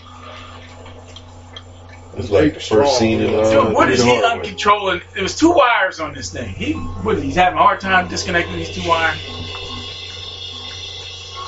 It's 2.17 2.29
like 2.29 2.53
the 2.53 2.59
first 2.61 2.97
scene 2.97 3.21
in 3.21 3.33
uh, 3.35 3.49
Dude, 3.49 3.73
what 3.73 3.89
is 3.91 4.01
he 4.01 4.09
Hardaway. 4.09 4.49
uncontrolling? 4.49 5.01
There 5.13 5.23
was 5.23 5.37
two 5.37 5.51
wires 5.51 5.99
on 5.99 6.13
this 6.13 6.31
thing. 6.31 6.47
He 6.53 6.73
what? 6.73 7.21
He's 7.21 7.35
having 7.35 7.59
a 7.59 7.61
hard 7.61 7.81
time 7.81 8.07
disconnecting 8.07 8.55
these 8.55 8.73
two 8.73 8.87
wires. 8.87 9.17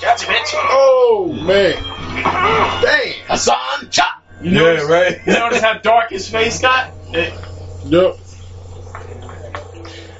Gotcha, 0.01 0.25
bitch. 0.27 0.51
Oh 0.53 1.31
man. 1.41 1.73
Dang. 2.83 3.13
Hassan, 3.27 3.89
chop. 3.91 4.21
You 4.41 4.51
Yeah, 4.51 4.81
right. 4.83 5.17
You 5.25 5.33
notice 5.33 5.61
how 5.61 5.77
dark 5.79 6.09
his 6.11 6.27
face 6.29 6.59
got? 6.61 6.91
It- 7.13 7.33
Yep. 7.85 8.19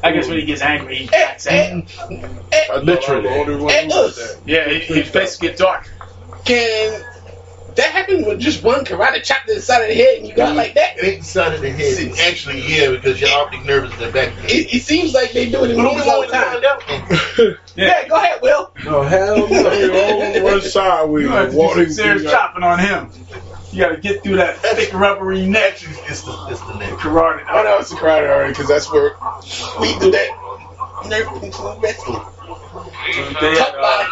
I 0.08 0.12
guess 0.14 0.28
when 0.30 0.38
he 0.38 0.46
gets 0.46 0.62
angry, 0.62 0.96
he 0.96 1.10
eh, 1.14 1.24
acts 1.30 1.48
angry. 1.48 1.88
Eh, 2.10 2.38
eh, 2.52 2.80
Literally. 2.80 3.24
The 3.24 3.30
only 3.30 3.56
one 3.64 3.74
who 3.74 3.90
does 3.90 4.16
that. 4.16 4.42
Yeah, 4.46 4.70
he- 4.70 4.80
his 5.02 5.10
face 5.10 5.38
get 5.38 5.58
dark. 5.58 5.86
Can 6.46 7.04
that 7.76 7.92
happen 7.92 8.26
with 8.26 8.40
just 8.40 8.64
one 8.64 8.86
karate 8.86 9.22
chop 9.24 9.44
to 9.46 9.54
the 9.56 9.62
side 9.62 9.82
of 9.84 9.90
the 9.90 9.96
head 9.96 10.20
and 10.20 10.28
you 10.28 10.34
got 10.34 10.56
like 10.56 10.76
that? 10.76 10.98
It 10.98 11.04
ain't 11.06 11.20
the 11.22 11.26
side 11.28 11.54
of 11.54 11.62
the 11.62 11.70
head. 11.70 12.12
Actually, 12.28 12.62
yeah, 12.62 12.90
because 12.92 13.20
your 13.20 13.30
optic 13.32 13.66
nerve 13.66 13.86
is 13.86 13.94
in 13.94 14.00
the 14.00 14.12
back. 14.12 14.34
It, 14.46 14.74
it 14.74 14.82
seems 14.82 15.14
like 15.14 15.34
they 15.34 15.52
do 15.52 15.66
it 15.66 15.72
in 15.72 15.78
But 15.78 15.86
only 15.88 16.02
all 16.10 16.20
one 16.20 16.28
the 16.28 16.34
time. 16.34 16.62
find 16.62 16.66
out. 16.66 17.58
Yeah, 17.76 18.08
go 18.08 18.16
ahead, 18.16 18.40
Will. 18.42 18.72
No, 18.86 19.04
hell 19.04 19.46
They 19.48 19.88
no. 19.88 20.42
all 20.42 20.50
run 20.52 20.62
sideways. 20.62 21.24
You 21.26 21.30
have 21.30 21.46
to 21.46 21.52
do 21.52 21.58
Walking 21.58 21.90
serious 21.90 22.24
chopping 22.24 22.64
on 22.64 22.80
him. 22.80 23.12
You 23.72 23.80
gotta 23.80 23.98
get 23.98 24.24
through 24.24 24.38
that 24.38 24.58
thick 24.58 24.94
rubbery 24.94 25.46
neck. 25.46 25.74
Actually, 25.74 25.96
it's 26.08 26.22
the 26.22 26.48
it's 26.50 26.62
the 26.62 26.76
neck. 26.76 26.94
Karate. 26.94 27.46
Oh, 27.50 27.64
no, 27.64 27.78
it's 27.80 27.90
the 27.90 27.96
karate 27.98 28.30
already 28.30 28.54
because 28.54 28.68
that's 28.68 28.92
where 28.92 29.16
we 29.80 29.98
do 30.00 30.12
that. 30.12 31.04
Nerve 31.08 31.28
control 31.42 31.80
wrestling. 31.80 32.22
They 33.40 33.52
had, 33.52 33.74
uh, 33.78 34.08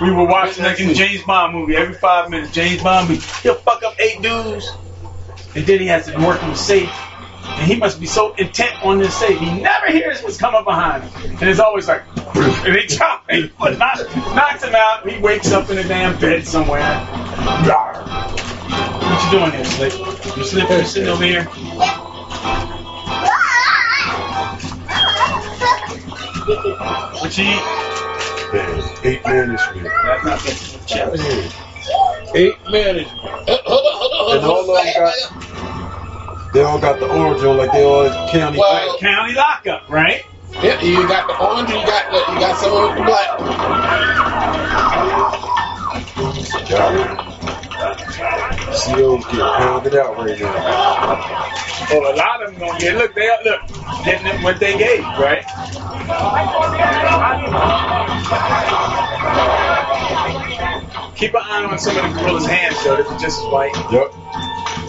we 0.00 0.10
were 0.10 0.24
watching 0.24 0.64
like 0.64 0.80
in 0.80 0.94
James 0.94 1.22
Bond 1.22 1.54
movie 1.54 1.76
every 1.76 1.94
five 1.94 2.30
minutes. 2.30 2.52
James 2.52 2.82
Bond 2.82 3.08
movie. 3.08 3.24
He'll 3.42 3.54
fuck 3.54 3.82
up 3.82 4.00
eight 4.00 4.22
dudes, 4.22 4.70
and 5.54 5.66
then 5.66 5.80
he 5.80 5.86
has 5.86 6.06
to 6.06 6.16
work 6.18 6.42
on 6.42 6.50
the 6.50 6.56
safe. 6.56 6.90
And 7.44 7.70
he 7.70 7.76
must 7.76 8.00
be 8.00 8.06
so 8.06 8.34
intent 8.34 8.82
on 8.84 8.98
this 8.98 9.14
safe. 9.14 9.38
He 9.38 9.60
never 9.60 9.86
hears 9.90 10.22
what's 10.22 10.38
coming 10.38 10.64
behind 10.64 11.04
him. 11.04 11.36
And 11.40 11.50
it's 11.50 11.60
always 11.60 11.88
like, 11.88 12.02
and 12.34 12.74
they 12.74 12.86
chop 12.86 13.28
him, 13.28 13.50
but 13.58 13.78
knock, 13.78 13.98
knocks 14.16 14.62
him 14.64 14.74
out. 14.74 15.08
He 15.08 15.18
wakes 15.20 15.52
up 15.52 15.68
in 15.68 15.78
a 15.78 15.84
damn 15.86 16.18
bed 16.20 16.46
somewhere. 16.46 16.82
Rawr. 19.12 19.18
What 19.18 19.24
you 19.24 19.38
doing 19.38 19.50
there, 19.52 19.64
Slick? 19.64 20.36
You 20.36 20.44
slipping? 20.44 20.78
You 20.78 20.84
sitting 20.84 21.08
over 21.08 21.24
here? 21.24 21.44
What 26.02 27.38
you 27.38 27.44
eat? 27.44 27.62
Man, 28.52 28.82
eight 29.04 29.24
management. 29.24 29.88
That's 30.04 30.24
not 30.24 30.42
good. 30.42 30.56
Chips. 30.86 31.54
Eight 32.34 32.54
minutes. 32.70 33.10
Hold 33.10 33.48
on, 33.48 33.64
hold 33.66 34.12
on, 34.12 34.36
And 34.36 34.44
hold 34.44 34.68
all 34.68 34.76
on. 34.76 34.78
of 34.78 34.84
them 34.84 34.94
got, 34.94 36.52
they 36.52 36.62
all 36.62 36.78
got 36.80 36.98
the 37.00 37.08
orange 37.08 37.42
on 37.44 37.56
like 37.56 37.72
they 37.72 37.84
all 37.84 38.28
county. 38.30 38.58
Well, 38.58 38.98
County 38.98 39.34
lockup, 39.34 39.88
right? 39.88 40.22
yeah, 40.62 40.80
you 40.82 41.06
got 41.08 41.26
the 41.28 41.38
orange, 41.38 41.68
you 41.70 41.76
got 41.86 42.10
the, 42.10 42.18
you 42.32 42.40
got 42.40 42.56
some 42.58 42.72
of 42.72 42.96
the 42.96 43.04
black. 43.04 43.38
COs 47.82 49.24
get 49.26 49.40
pounded 49.40 49.94
out 49.96 50.16
right 50.16 50.38
now. 50.38 51.52
Well, 51.90 52.14
a 52.14 52.16
lot 52.16 52.42
of 52.42 52.50
them 52.52 52.60
gonna 52.60 52.78
get 52.78 52.96
look. 52.96 53.14
They 53.14 53.28
look 53.44 53.60
getting 54.04 54.24
them 54.24 54.42
what 54.42 54.60
they 54.60 54.78
gave, 54.78 55.02
right? 55.18 55.44
Keep 61.16 61.34
an 61.34 61.40
eye 61.44 61.64
on 61.64 61.78
some 61.78 61.96
of 61.96 62.02
the 62.02 62.20
gorilla's 62.20 62.46
hands, 62.46 62.82
though. 62.84 62.96
They're 62.96 63.18
just 63.18 63.40
as 63.40 63.52
white. 63.52 63.74
Yep. 63.90 64.14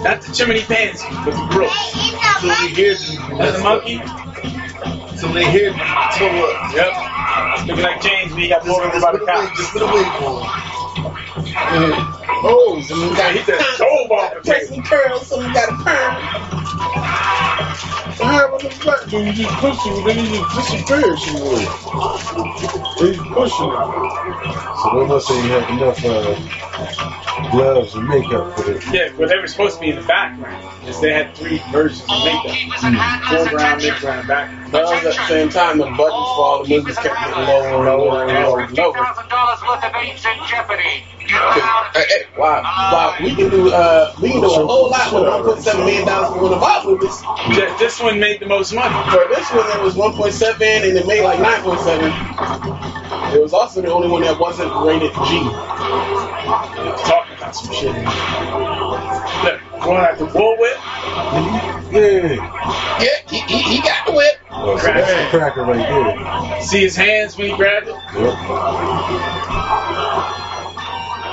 Not 0.03 0.21
the 0.21 0.33
chimney 0.33 0.61
pansy, 0.61 1.07
but 1.25 1.31
the 1.31 1.47
gorilla. 1.51 1.69
So 2.41 2.47
we 2.47 2.73
hear 2.73 2.93
That's 3.37 3.57
the 3.57 3.63
monkey. 3.63 3.97
So 5.17 5.27
they 5.31 5.49
hear 5.51 5.71
so 5.71 6.25
what? 6.39 6.75
Yep. 6.75 7.67
Looking 7.67 7.83
like 7.83 8.01
James 8.01 8.31
when 8.31 8.41
he 8.41 8.49
got 8.49 8.63
pulled 8.63 8.81
over 8.81 8.99
by 8.99 9.11
the 9.13 9.19
cops. 9.19 9.57
Just 9.57 9.71
put 9.71 9.81
away 9.81 10.03
for 10.19 10.41
him. 10.41 10.82
Oh, 12.45 12.81
some 12.85 13.13
got 13.15 13.33
He 13.33 13.43
said, 13.43 13.61
"Soul 13.77 14.07
ball 14.07 14.29
Take 14.43 14.63
some 14.63 14.83
curls, 14.83 15.27
some 15.27 15.53
got 15.53 15.69
a 15.69 15.83
perm. 15.83 16.13
What 18.17 18.33
happened 18.35 18.61
to 18.61 18.67
the 18.69 18.83
black 18.83 19.09
dude? 19.09 19.25
You 19.25 19.33
just 19.33 19.55
pushed 19.57 19.85
him, 19.87 20.03
then 20.05 20.17
he 20.23 20.37
just 20.37 20.55
disappeared 20.55 21.17
somewhere. 21.19 21.59
He's 22.99 23.17
pushing 23.33 23.71
him. 23.73 23.89
So 24.77 24.99
they 24.99 25.07
must 25.07 25.27
say 25.27 25.35
you 25.43 25.51
have 25.51 25.69
enough 25.71 26.05
uh, 26.05 27.51
gloves 27.51 27.95
and 27.95 28.07
makeup 28.07 28.55
for 28.55 28.63
this. 28.63 28.85
Yeah, 28.93 29.09
well, 29.17 29.27
they 29.27 29.37
were 29.37 29.47
supposed 29.47 29.75
to 29.75 29.81
be 29.81 29.89
in 29.89 29.95
the 29.95 30.03
background. 30.03 30.79
Because 30.81 31.01
they 31.01 31.11
had 31.11 31.35
three 31.35 31.59
versions 31.71 32.01
of 32.03 32.23
makeup. 32.23 32.55
Foreground, 33.29 33.81
midground, 33.81 34.27
background. 34.27 34.62
But 34.73 34.93
at 34.93 35.03
the 35.03 35.13
same 35.29 35.49
time, 35.49 35.79
the 35.79 35.85
buttons 35.85 36.01
for 36.35 36.43
all 36.43 36.63
the 36.65 36.69
movies 36.69 36.97
kept 36.97 37.15
getting 37.15 37.45
lower 37.47 37.67
and 37.69 37.85
lower 37.85 38.25
and 38.25 38.33
lower 38.45 38.61
and 38.61 38.77
lower. 38.77 38.97
$50,000 39.05 39.69
worth 39.69 39.85
of 39.85 39.95
apes 39.95 40.25
in 40.25 40.37
jeopardy. 40.49 41.05
Get 41.21 41.31
out. 41.63 41.91
Hey, 41.95 42.05
hey, 42.09 42.23
wow, 42.37 42.61
wow, 42.63 43.15
we 43.21 43.35
can 43.35 43.49
do 43.51 43.71
uh, 43.71 44.13
we 44.21 44.31
can 44.31 44.41
do 44.41 44.47
a 44.47 44.65
whole 44.67 44.89
lot 44.91 45.13
with 45.13 45.23
1.7 45.23 45.79
million 45.85 46.05
dollars 46.07 46.29
for 46.35 46.43
one 46.43 46.53
of 46.53 46.63
our 46.63 46.85
movies. 46.85 47.21
Ju- 47.55 47.75
This 47.79 48.01
one 48.01 48.19
made 48.19 48.41
the 48.41 48.47
most 48.47 48.73
money. 48.73 48.93
For 49.11 49.27
this 49.29 49.49
one, 49.53 49.69
it 49.77 49.83
was 49.83 49.95
1.7 49.95 50.61
and 50.61 50.97
it 50.97 51.07
made 51.07 51.23
like 51.23 51.39
9.7. 51.39 52.29
It 53.35 53.41
was 53.41 53.53
also 53.53 53.81
the 53.81 53.93
only 53.93 54.09
one 54.09 54.23
that 54.23 54.39
wasn't 54.39 54.73
rated 54.85 55.13
G. 55.13 55.43
Talking 56.87 57.37
about 57.37 57.55
some 57.55 57.73
shit. 57.73 57.95
Look, 59.43 59.61
going 59.83 60.03
at 60.03 60.17
the 60.19 60.25
bullwhip. 60.27 60.77
Yeah. 61.91 62.35
Yeah, 63.01 63.07
he, 63.29 63.39
he, 63.41 63.59
he 63.77 63.81
got 63.81 64.05
the 64.07 64.13
whip. 64.13 64.39
Oh, 64.53 64.77
so 64.77 64.93
that's 64.93 65.13
the 65.13 65.37
cracker 65.37 65.63
right 65.63 65.87
there. 65.87 66.61
See 66.61 66.81
his 66.81 66.95
hands 66.95 67.37
when 67.37 67.47
he 67.47 67.53
grabbed 67.53 67.87
it? 67.87 67.95
Yep. 68.13 68.39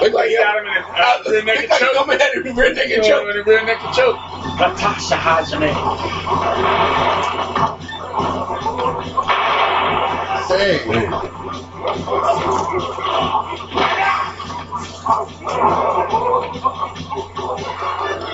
Look 0.00 0.12
like 0.14 0.30
He 0.30 0.36
got 0.36 0.56
him 0.58 0.66
in 0.66 0.74
the 0.74 0.82
uh, 1.02 1.18
rear 1.26 1.42
naked 1.44 1.70
Look 1.70 1.70
like 1.70 1.80
choke. 1.80 1.92
coming 1.92 2.20
at 2.20 2.34
him 2.34 2.46
in 2.46 2.56
rear 2.56 2.72
naked 2.72 3.02
Got 3.02 3.04
choke. 3.04 3.22
him 3.22 3.28
in 3.30 3.36
the 3.36 3.42
rear 3.44 3.64
naked 3.64 3.92
choke. 3.92 4.20
Natasha 4.58 5.16
Hajime. 5.16 5.74
Dang. 10.48 11.10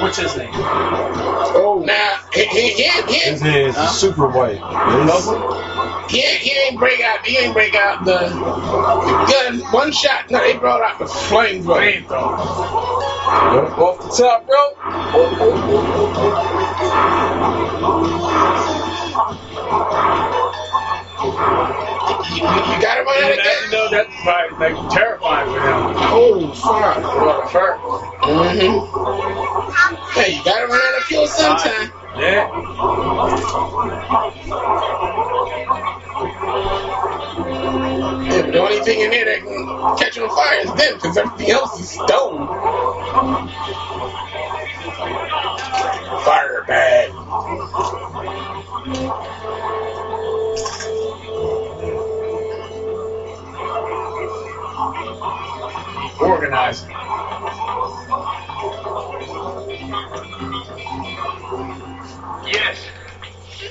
What's 0.01 0.19
his 0.19 0.37
name? 0.37 0.51
Oh, 0.55 1.83
now 1.87 2.19
he 2.35 2.45
he 2.47 2.71
he, 2.73 2.85
he, 2.85 3.31
His 3.31 3.41
hands 3.41 3.77
are 3.77 3.89
super 3.89 4.29
white. 4.29 4.61
Yes. 4.61 5.27
he, 6.11 6.19
ain't, 6.25 6.41
he 6.41 6.53
ain't 6.69 6.79
break 6.79 7.01
out. 7.01 7.27
He 7.27 7.39
ain't 7.39 7.55
break 7.55 7.75
out 7.75 8.05
the, 8.05 8.19
the 8.19 9.27
gun. 9.33 9.61
One 9.73 9.93
shot. 9.93 10.31
No, 10.31 10.41
they 10.41 10.59
brought 10.59 10.83
out 10.83 10.99
the 10.99 11.07
flamethrower. 11.07 12.07
Yep. 13.37 13.79
Off 13.79 14.01
the 14.01 14.25
top, 14.25 14.47
bro. 14.47 14.75
You, 21.23 21.86
you, 22.37 22.43
you 22.43 22.77
got 22.83 22.99
him 22.99 23.07
on 23.09 23.21
that 23.21 23.33
again. 23.33 23.71
though, 23.71 23.89
that's 23.91 24.15
probably 24.23 24.59
like 24.59 24.91
terrifying 24.91 25.49
for 25.49 25.61
him. 25.61 25.97
Oh, 26.13 26.53
fuck. 26.53 27.03
What 27.03 27.45
a 27.45 27.49
fur. 27.49 27.79
Mm-hmm. 28.23 28.77
Hey, 30.21 30.37
you 30.37 30.45
got 30.45 30.63
him 30.63 30.71
on 30.71 30.79
that 30.79 31.01
a 31.01 31.05
kill 31.09 31.27
sometime. 31.27 31.93
Yeah. 32.19 32.49
Yeah, 38.27 38.43
but 38.43 38.53
the 38.53 38.59
only 38.59 38.81
thing 38.81 39.01
in 39.01 39.11
there 39.11 39.25
that 39.25 39.41
can 39.45 39.97
catch 39.99 40.19
on 40.19 40.29
fire 40.29 40.61
is 40.61 40.73
them, 40.75 40.95
because 40.95 41.17
everything 41.17 41.51
else 41.51 41.81
is 41.81 41.91
stone. 41.91 42.47
Fire 46.25 46.65
bad. 46.67 47.13
Organizing. 56.21 56.91
Yes. 62.47 62.96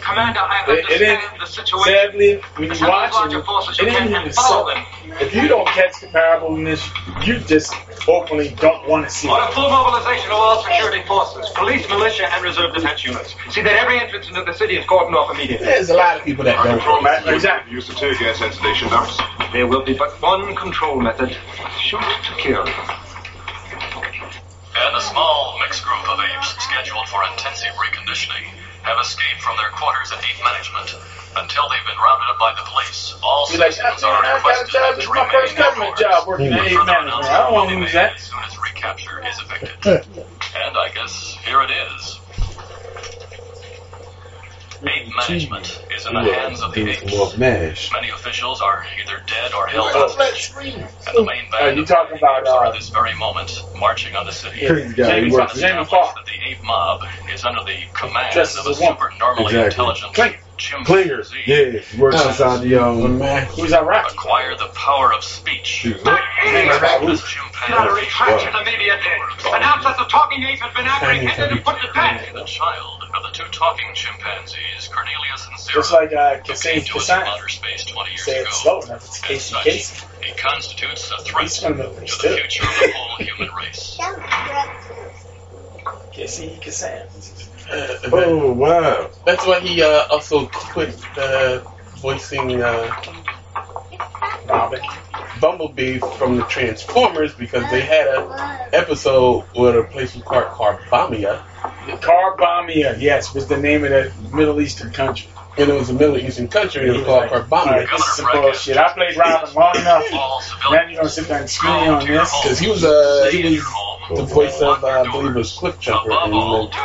Commander, 0.06 0.40
I 0.40 0.64
It, 0.68 0.70
it 0.70 0.86
understand 0.86 1.22
ain't, 1.34 1.40
the 1.40 1.48
situation. 1.48 1.94
sadly, 1.94 2.36
when 2.56 2.68
you 2.68 2.72
Assemble 2.74 2.94
watch 2.94 3.14
larger 3.14 3.40
it, 3.40 3.46
forces 3.46 3.80
it 3.80 3.82
you 3.82 3.88
ain't 3.90 3.98
can 3.98 4.10
even 4.10 4.22
and 4.24 4.36
follow 4.36 4.70
them. 4.70 4.86
If 5.20 5.34
you 5.34 5.48
don't 5.48 5.68
catch 5.68 5.94
comparableness, 5.94 7.26
you 7.26 7.40
just 7.40 7.74
openly 8.08 8.50
don't 8.62 8.88
want 8.88 9.06
to 9.06 9.10
see 9.10 9.28
Order 9.28 9.46
it. 9.50 9.54
full 9.54 9.70
mobilization 9.70 10.28
of 10.30 10.38
all 10.38 10.62
security 10.64 11.02
forces, 11.08 11.50
police, 11.56 11.90
militia, 11.90 12.30
and 12.32 12.44
reserve 12.44 12.76
defense 12.76 13.04
units. 13.04 13.34
See 13.50 13.62
that 13.62 13.74
every 13.82 14.00
entrance 14.00 14.28
into 14.30 14.44
the 14.44 14.54
city 14.54 14.78
is 14.78 14.86
cordoned 14.86 15.16
off 15.16 15.34
immediately. 15.34 15.66
There's 15.66 15.90
a 15.90 15.96
lot 15.96 16.18
of 16.18 16.24
people 16.24 16.44
that 16.46 16.56
don't. 16.64 16.78
Control 16.78 17.02
Right, 17.02 17.26
method. 17.26 17.34
exactly. 17.34 17.74
Use 17.74 17.88
the 17.88 17.96
tear 17.96 18.14
gas 18.16 18.40
at 18.42 18.54
station 18.54 18.90
dumps. 18.90 19.18
There 19.54 19.66
will 19.66 19.82
be 19.84 19.94
but 19.94 20.22
one 20.22 20.56
control 20.56 21.00
method. 21.02 21.36
Shoot 21.82 22.02
to 22.02 22.34
kill. 22.38 22.62
And 24.78 24.96
a 24.96 25.02
small 25.02 25.58
mixed 25.66 25.84
group 25.84 26.08
of 26.10 26.20
apes 26.20 26.50
scheduled 26.64 27.08
for 27.10 27.24
intensive 27.32 27.72
reconditioning 27.74 28.54
have 28.86 29.02
escaped 29.02 29.42
from 29.42 29.58
their 29.58 29.70
quarters 29.74 30.12
at 30.14 30.22
Ape 30.22 30.42
Management. 30.46 30.96
Until 31.36 31.68
they've 31.68 31.84
been 31.84 32.00
rounded 32.00 32.32
up 32.32 32.40
by 32.40 32.54
the 32.56 32.64
police, 32.64 33.12
all 33.22 33.44
Be 33.52 33.58
like, 33.58 33.74
citizens 33.74 34.04
are 34.08 34.24
requested 34.24 34.72
job. 34.72 34.96
to 34.96 34.96
This 34.96 35.04
is 35.04 35.10
my 35.12 35.20
remain 35.20 35.32
first 35.36 35.52
in 35.52 35.58
their 35.60 35.66
government 35.68 35.96
quarters. 36.00 36.16
job 36.16 36.28
working 36.28 36.48
at 36.48 36.60
Further 36.64 36.86
Management. 36.86 37.04
announcement 37.04 37.28
I 37.28 37.38
don't 37.44 37.52
will 37.52 37.58
want 37.60 37.70
be 37.70 37.76
to 37.76 37.82
lose 37.82 37.94
made 37.94 38.00
that. 38.00 38.16
as 38.16 38.22
soon 38.24 38.40
as 38.46 38.54
recapture 38.56 39.18
is 39.28 39.36
effected. 39.44 39.76
and 40.56 40.74
I 40.80 40.88
guess 40.96 41.36
here 41.44 41.60
it 41.62 41.72
is. 41.76 42.20
Ape 44.84 45.08
Management 45.16 45.82
is 45.96 46.06
in 46.06 46.14
the 46.14 46.22
hands 46.22 46.62
of 46.62 46.74
the 46.74 46.84
Doing 46.84 46.98
apes. 47.04 47.38
mash. 47.38 47.92
Many 47.94 48.10
officials 48.10 48.62
are 48.62 48.86
either 49.02 49.22
dead 49.28 49.54
or 49.54 49.68
held 49.68 49.92
hostage. 49.92 50.52
flat. 50.52 50.66
And 51.08 51.16
the 51.18 51.24
main 51.24 51.46
Uh, 51.54 51.58
band 51.60 51.78
you 51.78 51.84
of 51.84 51.88
talking 51.90 52.18
about 52.18 52.42
apes 52.42 52.50
are 52.50 52.66
uh, 52.66 52.70
at 52.70 52.76
this 52.76 52.90
very 52.90 53.14
moment 53.16 53.52
marching 53.78 54.16
on 54.16 54.26
the 54.26 54.32
city. 54.32 54.60
yeah, 54.62 54.70
Crazy 54.70 54.94
guy, 54.96 55.08
Jamie 55.08 55.32
works 55.32 55.38
Foxx? 55.38 55.54
It's 55.54 55.62
Jamie 55.62 55.82
established 55.82 56.16
that 56.16 56.26
the 56.26 56.50
ape 56.52 56.64
mob 56.64 57.02
is 57.34 57.44
under 57.46 57.64
the 57.64 57.78
command 57.94 58.36
of 58.36 58.42
as 58.42 58.56
a 58.56 58.60
a 58.60 58.64
woman. 58.64 58.76
supernormally 58.76 59.46
Exactly. 59.46 59.66
intelligent 59.66 60.14
Klinger. 60.58 60.86
Klinger. 60.86 61.24
chimpanzee. 61.24 61.44
Yeah, 61.46 61.80
he 61.80 61.98
works 62.02 62.16
Uh, 62.24 62.28
inside 62.30 62.62
the 62.62 62.76
um. 62.78 63.18
Man. 63.20 63.46
Who's 63.48 63.74
Iraqi? 63.74 64.14
Acquire 64.16 64.56
the 64.56 64.68
power 64.76 65.14
of 65.14 65.24
speech. 65.24 65.66
Shoot. 65.66 65.98
This 65.98 66.04
You 66.06 66.10
gotta 67.74 67.94
retract 67.94 68.42
chimpanzee, 68.44 68.48
it 68.48 68.74
immediately. 68.76 69.12
Announce 69.54 69.84
that 69.86 69.98
the 69.98 70.06
talking 70.06 70.44
ape 70.44 70.60
has 70.60 70.74
been 70.74 70.86
apprehended 70.86 71.52
and 71.52 71.64
put 71.64 71.80
to 71.82 71.88
death. 71.94 72.34
the 72.34 72.44
child 72.44 73.04
of 73.14 73.24
the 73.24 73.30
two 73.32 73.44
talking 73.52 73.88
chimpanzees, 73.94 74.88
Cornelius 74.94 75.48
and 75.48 75.58
Zira, 75.58 75.74
Just 75.74 75.92
like 75.94 76.14
uh, 76.14 76.36
who 76.38 76.44
Casey 76.44 76.70
came 76.74 76.82
to 76.84 76.98
us 76.98 77.10
Kasem. 77.10 77.24
outer 77.26 77.48
space 77.50 77.86
20 77.86 78.10
years 78.12 78.24
Say 78.26 78.40
ago. 78.42 78.50
it 78.50 78.54
slow 78.54 78.82
enough. 78.82 79.06
It's 79.06 79.20
Casey 79.22 79.54
such, 79.54 79.64
Casey. 79.64 80.06
he 80.24 80.34
constitutes 80.34 81.12
a 81.12 81.24
threat 81.24 81.60
gonna 81.62 81.76
move 81.76 81.96
to 81.96 82.02
his 82.02 82.12
the 82.12 82.18
still. 82.18 82.36
future 82.38 82.64
of 82.64 82.80
the 82.80 82.92
whole 82.96 83.18
human 83.18 83.50
race. 83.56 83.98
Casey 86.12 86.60
Kasem. 87.68 88.10
Oh 88.14 88.54
wow. 88.64 89.10
That's 89.26 89.46
why 89.46 89.60
he 89.60 89.82
uh, 89.82 90.08
also 90.12 90.48
quit 90.48 90.96
uh, 91.18 91.60
voicing 91.98 92.62
uh, 92.62 92.92
Robin. 94.48 94.82
Bumblebee 95.42 96.00
from 96.18 96.38
the 96.38 96.44
Transformers 96.44 97.34
because 97.36 97.70
they 97.70 97.82
had 97.82 98.08
a 98.08 98.70
episode 98.74 99.42
where 99.54 99.74
the 99.74 99.84
place 99.84 100.16
was 100.16 100.24
called 100.24 100.46
Carbombya, 100.46 101.44
Carbombya, 102.00 103.00
yes, 103.02 103.34
was 103.34 103.48
the 103.48 103.58
name 103.58 103.84
of 103.84 103.90
that 103.90 104.14
Middle 104.34 104.62
Eastern 104.62 104.92
country. 104.92 105.30
and 105.58 105.70
it 105.70 105.74
was 105.74 105.90
a 105.90 105.94
Middle 105.94 106.18
Eastern 106.18 106.48
country, 106.48 106.84
and 106.88 106.92
it 106.92 106.98
was 107.00 107.06
called 107.06 107.30
All 107.30 107.42
Carbombya. 107.42 107.66
right, 107.66 107.90
this 107.90 108.00
is 108.02 108.16
some 108.16 108.32
bullshit. 108.32 108.78
I 108.78 108.94
played 108.94 109.18
Robin 109.18 109.54
long 109.54 109.76
enough. 109.76 110.04
Now 110.72 110.88
you're 110.88 110.96
gonna 110.98 111.10
sit 111.10 111.28
there 111.28 111.40
and 111.42 111.50
screw 111.50 111.70
me 111.70 111.88
on 111.88 112.06
this. 112.08 112.32
Because 112.42 112.60
he 112.60 112.70
was 112.70 112.84
uh, 112.86 113.28
stay 113.30 113.38
he 113.38 113.44
was 113.44 113.54
your 113.56 113.64
home. 113.66 113.95
The 114.14 114.24
voice 114.24 114.62
of 114.62 114.84
uh, 114.84 114.88
I 114.88 115.12
believe 115.12 115.36
it 115.36 115.40
was 115.40 115.56
Cliffjumper 115.58 116.26
in 116.26 116.32
the 116.32 116.38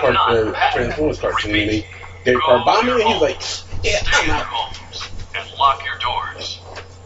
uh, 0.09 0.73
Transformers 0.73 1.19
cartoon. 1.21 1.55
And 1.55 1.71
they 1.71 1.87
gave 2.25 2.39
Carbombya, 2.39 3.01
and 3.01 3.03
he's 3.03 3.21
like, 3.21 3.41
"Yeah, 3.85 4.01
I'm 4.07 4.31
out." 4.31 4.81
and 5.35 5.59
lock 5.59 5.85
your 5.85 5.99
doors. 5.99 6.61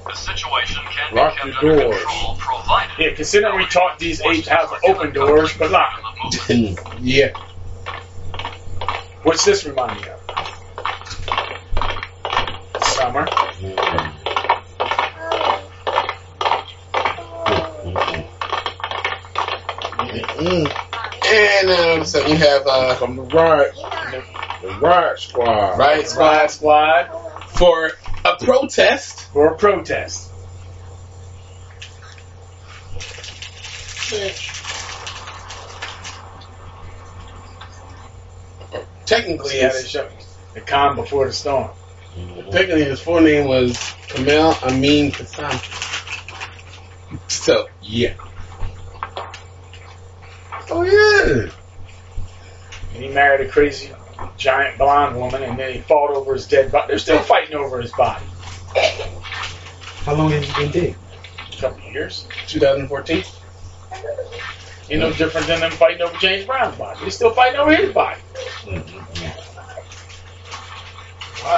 The 0.07 0.15
situation 0.15 0.83
can 0.91 1.15
Lock 1.17 1.35
be 1.35 1.51
kept 1.51 1.63
your 1.63 1.73
under 1.73 1.83
doors. 1.85 2.05
control 2.05 2.37
provided. 2.39 2.95
Yeah, 2.99 3.15
considering 3.15 3.57
we 3.57 3.67
taught 3.67 3.99
these 3.99 4.21
apes 4.23 4.49
how 4.49 4.67
to 4.67 4.87
open 4.87 5.13
doors, 5.13 5.57
but 5.59 5.71
lock 5.71 6.01
them. 6.49 6.77
yeah. 7.01 7.33
What's 9.23 9.45
this 9.45 9.65
remind 9.65 10.01
me 10.01 10.09
of? 10.09 10.21
Summer. 12.85 13.27
Mm. 13.27 14.14
And 20.23 21.69
uh, 21.71 22.05
so 22.05 22.27
you 22.27 22.37
have 22.37 22.67
uh, 22.67 22.95
From 22.97 23.17
the 23.17 23.23
riot, 23.23 23.75
the 24.63 24.79
riot 24.81 25.19
squad. 25.19 25.79
right? 25.79 26.07
Squad 26.07 26.47
Squad 26.51 27.07
for 27.51 27.91
a 28.25 28.37
protest. 28.37 29.31
for 29.33 29.55
a 29.55 29.57
protest. 29.57 30.31
Technically, 39.07 39.61
how 39.61 39.73
they 39.73 39.83
show 39.83 40.09
the 40.55 40.61
calm 40.61 40.97
before 40.97 41.27
the 41.27 41.33
storm. 41.33 41.71
technically 42.51 42.85
his 42.85 43.01
full 43.01 43.21
name 43.21 43.49
was 43.49 43.77
Kemal 44.09 44.55
Amin 44.63 45.13
Kasem. 45.13 45.53
So 47.31 47.69
yeah. 47.83 48.15
Oh 50.71 50.83
yeah. 50.83 51.51
And 52.95 53.03
he 53.03 53.09
married 53.09 53.47
a 53.47 53.51
crazy 53.51 53.93
giant 54.37 54.79
blonde 54.79 55.17
woman, 55.17 55.43
and 55.43 55.59
then 55.59 55.73
he 55.73 55.81
fought 55.81 56.11
over 56.11 56.35
his 56.35 56.47
dead 56.47 56.71
body. 56.73 56.89
They're 56.89 56.99
still 56.99 57.19
fighting 57.21 57.57
over 57.57 57.81
his 57.81 57.93
body. 57.93 58.25
How 60.05 60.15
long 60.15 60.31
has 60.31 60.45
he 60.45 60.63
been 60.63 60.73
dead? 60.73 60.97
A 61.53 61.57
couple 61.61 61.87
of 61.87 61.93
years. 61.93 62.29
2014. 62.47 63.25
Ain't 64.91 65.01
no 65.01 65.13
different 65.13 65.47
than 65.47 65.61
them 65.61 65.71
fighting 65.73 66.03
over 66.03 66.17
James 66.19 66.45
Brown's 66.45 66.77
body. 66.77 67.01
They're 67.01 67.11
still 67.11 67.31
fighting 67.31 67.59
over 67.59 67.75
his 67.75 67.93
body. 67.93 68.21
Mm-hmm. 68.65 69.05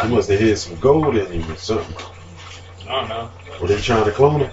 He 0.08 0.14
must 0.14 0.30
have 0.30 0.40
had 0.40 0.58
some 0.58 0.78
gold 0.78 1.16
in 1.16 1.26
him 1.26 1.50
or 1.50 1.56
something. 1.56 1.96
I 2.88 3.00
don't 3.00 3.08
know. 3.08 3.30
Were 3.60 3.68
they 3.68 3.80
trying 3.80 4.04
to 4.04 4.12
clone 4.12 4.40
him? 4.40 4.52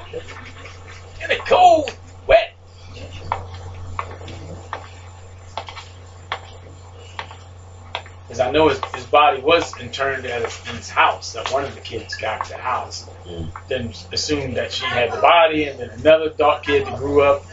In 1.21 1.30
the 1.30 1.38
cold, 1.45 1.95
wet. 2.27 2.55
Because 8.34 8.47
I 8.47 8.51
know 8.51 8.68
his, 8.68 8.84
his 8.95 9.05
body 9.05 9.43
was 9.43 9.80
interned 9.80 10.26
at 10.26 10.41
his, 10.41 10.60
in 10.68 10.76
his 10.76 10.89
house. 10.89 11.34
That 11.34 11.51
one 11.51 11.65
of 11.65 11.76
the 11.76 11.81
kids 11.81 12.15
got 12.15 12.43
to 12.45 12.53
the 12.53 12.57
house. 12.57 13.07
Mm. 13.27 13.51
Then 13.68 13.93
assumed 14.11 14.57
that 14.57 14.72
she 14.72 14.85
had 14.85 15.14
the 15.14 15.22
body, 15.22 15.65
and 15.65 15.80
then 15.80 15.91
another 15.91 16.30
dark 16.30 16.64
kid 16.64 16.88
that 16.88 16.97
grew 16.97 17.22
up. 17.22 17.45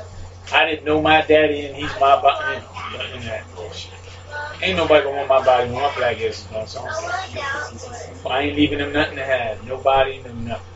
I 0.50 0.64
didn't 0.64 0.86
know 0.86 1.02
my 1.02 1.20
daddy, 1.20 1.66
and 1.66 1.76
he's 1.76 1.92
my 2.00 2.18
body. 2.22 2.64
And 3.12 3.22
that 3.24 3.44
bullshit. 3.54 3.92
Ain't 4.62 4.78
nobody 4.78 5.04
gonna 5.04 5.18
want 5.18 5.28
my 5.28 5.44
body 5.44 5.70
when 5.70 5.82
my 5.82 5.94
black 5.96 6.16
ass 6.16 6.40
is 6.40 6.44
gone. 6.44 6.66
So 6.66 6.80
I'm- 6.80 8.26
I 8.26 8.40
ain't 8.40 8.56
leaving 8.56 8.78
him 8.78 8.94
nothing 8.94 9.16
to 9.16 9.24
have. 9.24 9.62
Nobody, 9.66 10.22
no 10.22 10.32
nothing. 10.32 10.66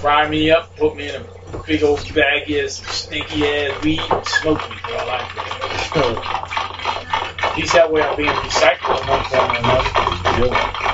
Fry 0.00 0.26
me 0.26 0.50
up, 0.50 0.74
put 0.76 0.96
me 0.96 1.10
in 1.10 1.16
a 1.16 1.37
big 1.66 1.82
old 1.82 2.14
bag 2.14 2.50
of 2.50 2.70
stinky 2.70 3.46
ass 3.46 3.82
weed, 3.82 4.00
and 4.00 4.26
smoke 4.26 4.70
me 4.70 4.76
for 4.76 4.92
all 4.94 5.10
I 5.10 5.18
care. 5.28 5.48
At 7.50 7.56
least 7.56 7.72
that 7.74 7.92
way 7.92 8.02
I'm 8.02 8.16
being 8.16 8.30
recycled 8.30 9.00
in 9.02 9.06
one 9.08 9.24
form 9.24 9.50
or 9.50 9.56
another. 9.58 10.88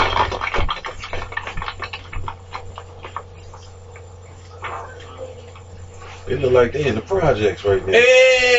They 6.27 6.37
look 6.37 6.53
like 6.53 6.73
they 6.73 6.87
in 6.87 6.95
the 6.95 7.03
projects 7.03 7.65
right 7.65 7.87
now. 7.87 7.93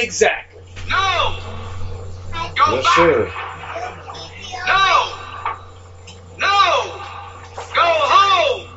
Exactly. 0.02 0.62
No! 0.88 1.40
Yes, 2.32 2.86
sir. 2.96 3.32
No! 4.68 5.14
No! 6.38 6.58
Go 7.74 7.88
home! 8.14 8.68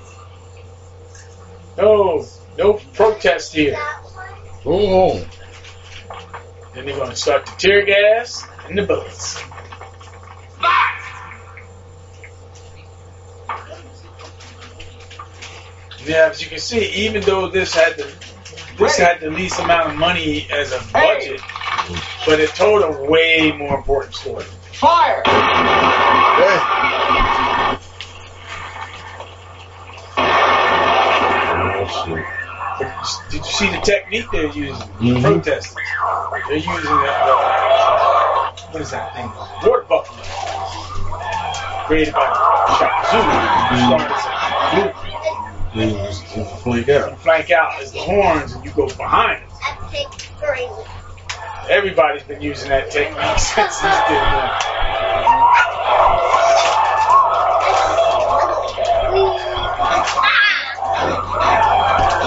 No, 1.77 2.25
no 2.59 2.75
protest 2.93 3.55
here. 3.55 3.79
Go 4.65 4.87
home. 4.87 5.25
Then 6.75 6.85
they're 6.85 6.99
gonna 6.99 7.15
start 7.15 7.47
the 7.47 7.53
tear 7.53 7.87
gas 7.87 8.45
and 8.69 8.77
the 8.77 8.83
bullets. 8.83 9.43
Yeah, 16.05 16.31
as 16.31 16.43
you 16.43 16.49
can 16.49 16.59
see, 16.59 17.07
even 17.07 17.23
though 17.23 17.49
this 17.49 17.75
had 17.75 17.97
the 17.97 18.13
this 18.79 18.97
had 18.97 19.21
the 19.21 19.31
least 19.31 19.59
amount 19.61 19.93
of 19.93 19.97
money 19.97 20.47
as 20.51 20.73
a 20.73 20.83
budget, 20.93 21.41
but 22.27 22.41
it 22.41 22.51
told 22.51 22.83
a 22.83 23.11
way 23.11 23.53
more 23.53 23.77
important 23.77 24.15
story. 24.15 24.45
Fire! 24.73 25.23
Did 32.79 33.39
you 33.39 33.43
see 33.45 33.71
the 33.71 33.81
technique 33.83 34.27
they're 34.31 34.47
using? 34.47 34.75
Mhm. 34.99 35.23
Protesters. 35.23 35.75
They're 36.49 36.57
using 36.57 36.73
the, 36.73 37.09
uh, 37.11 38.53
the 38.55 38.63
what 38.71 38.83
is 38.83 38.91
that 38.93 39.15
thing? 39.15 39.29
Called? 39.29 39.67
Water 39.67 39.83
buffalo. 39.89 40.23
Created 41.87 42.15
by 42.15 42.27
Shaka 42.79 43.11
Zulu. 43.11 43.23
Mm-hmm. 43.23 43.87
Started 43.89 44.13
as 44.15 44.25
a 44.27 44.83
group. 44.83 44.95
They 45.75 45.87
was- 45.93 46.23
flank 46.63 46.89
out. 46.89 47.11
You 47.11 47.17
flank 47.17 47.51
out 47.51 47.81
as 47.83 47.93
the 47.93 47.99
horns 48.01 48.53
and 48.53 48.65
you 48.65 48.71
go 48.73 48.87
behind. 48.87 49.43
Everybody's 51.69 52.23
been 52.23 52.41
using 52.41 52.69
that 52.71 52.91
technique 52.91 53.39
since 53.39 53.81
this 53.81 53.97
did 54.09 54.23
one. 54.23 54.51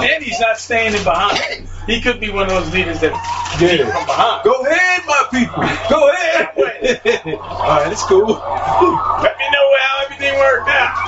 And 0.03 0.23
he's 0.23 0.39
not 0.39 0.57
standing 0.57 1.03
behind. 1.03 1.67
He 1.85 2.01
could 2.01 2.19
be 2.19 2.29
one 2.31 2.43
of 2.43 2.49
those 2.49 2.73
leaders 2.73 2.99
that 3.01 3.13
lead 3.61 3.81
from 3.81 4.05
behind. 4.05 4.43
Go 4.43 4.65
ahead, 4.65 5.01
my 5.05 5.23
people. 5.31 5.63
Go 5.89 6.09
ahead. 6.09 7.37
All 7.41 7.79
right, 7.79 7.91
it's 7.91 8.03
cool. 8.03 8.27
Let 8.27 9.37
me 9.37 9.45
know 9.51 9.67
how 9.79 10.03
everything 10.05 10.33
worked 10.39 10.69
out. 10.69 11.01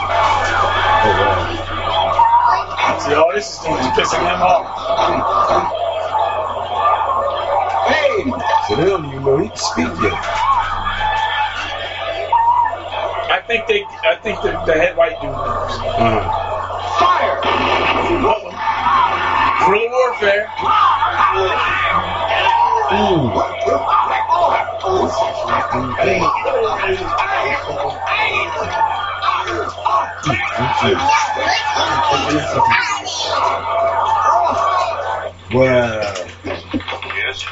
See, 3.01 3.13
all 3.15 3.33
this 3.33 3.51
is 3.51 3.59
doing 3.59 3.75
is 3.79 3.87
pissing 3.87 4.23
them 4.23 4.41
off. 4.41 4.63
Hey. 7.87 8.23
So 8.67 8.75
they 8.77 8.85
don't 8.85 9.05
even 9.05 9.23
know 9.25 9.37
he 9.39 9.49
can 9.49 9.57
speak 9.57 9.87
yet. 10.01 10.13
I 13.29 13.43
think 13.45 13.67
they, 13.67 13.83
I 14.05 14.15
think 14.15 14.41
the, 14.41 14.51
the 14.65 14.73
head 14.73 14.95
white 14.95 15.19
dude 15.19 15.31
knows. 15.31 15.79
Uh, 15.99 16.72
Fire! 16.99 17.39
Guerrilla 19.65 19.89
warfare. 19.89 20.49
wow. 35.53 36.13
Yes. 37.15 37.45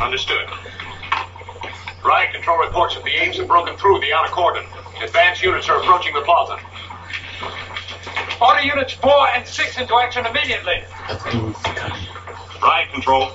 Understood. 0.00 0.36
Riot 2.04 2.32
control 2.34 2.58
reports 2.58 2.94
that 2.94 3.04
the 3.04 3.10
apes 3.10 3.38
have 3.38 3.48
broken 3.48 3.76
through 3.76 4.00
the 4.00 4.12
outer 4.12 4.30
cordon. 4.30 4.64
Advanced 5.02 5.42
units 5.42 5.68
are 5.68 5.80
approaching 5.80 6.14
the 6.14 6.22
plaza. 6.22 6.58
Order 8.40 8.60
units 8.60 8.92
four 8.94 9.28
and 9.28 9.46
six 9.46 9.78
into 9.78 9.94
action 9.96 10.26
immediately. 10.26 10.82
Riot 12.62 12.92
control. 12.92 13.30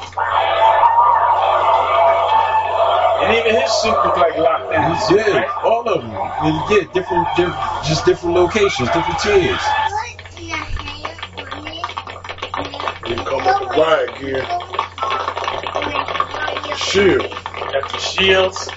And 3.22 3.36
even 3.38 3.62
his 3.62 3.72
suit 3.82 3.92
looked 3.92 4.18
like 4.18 4.34
lockdown. 4.34 4.96
He's 4.96 5.12
yeah, 5.28 5.52
all 5.64 5.88
of 5.88 6.02
them. 6.02 6.12
And 6.12 6.56
yeah, 6.72 6.92
different, 6.94 7.28
different, 7.36 7.86
just 7.86 8.06
different 8.06 8.36
locations, 8.36 8.90
different 8.90 9.20
tiers. 9.20 9.62
You 13.08 13.16
come 13.26 13.44
with 13.44 13.60
the 13.60 13.68
riot 13.78 14.12
gear. 14.20 14.44
Shield. 16.76 17.30
Got 17.72 17.92
the 17.92 17.98
shields. 18.00 18.70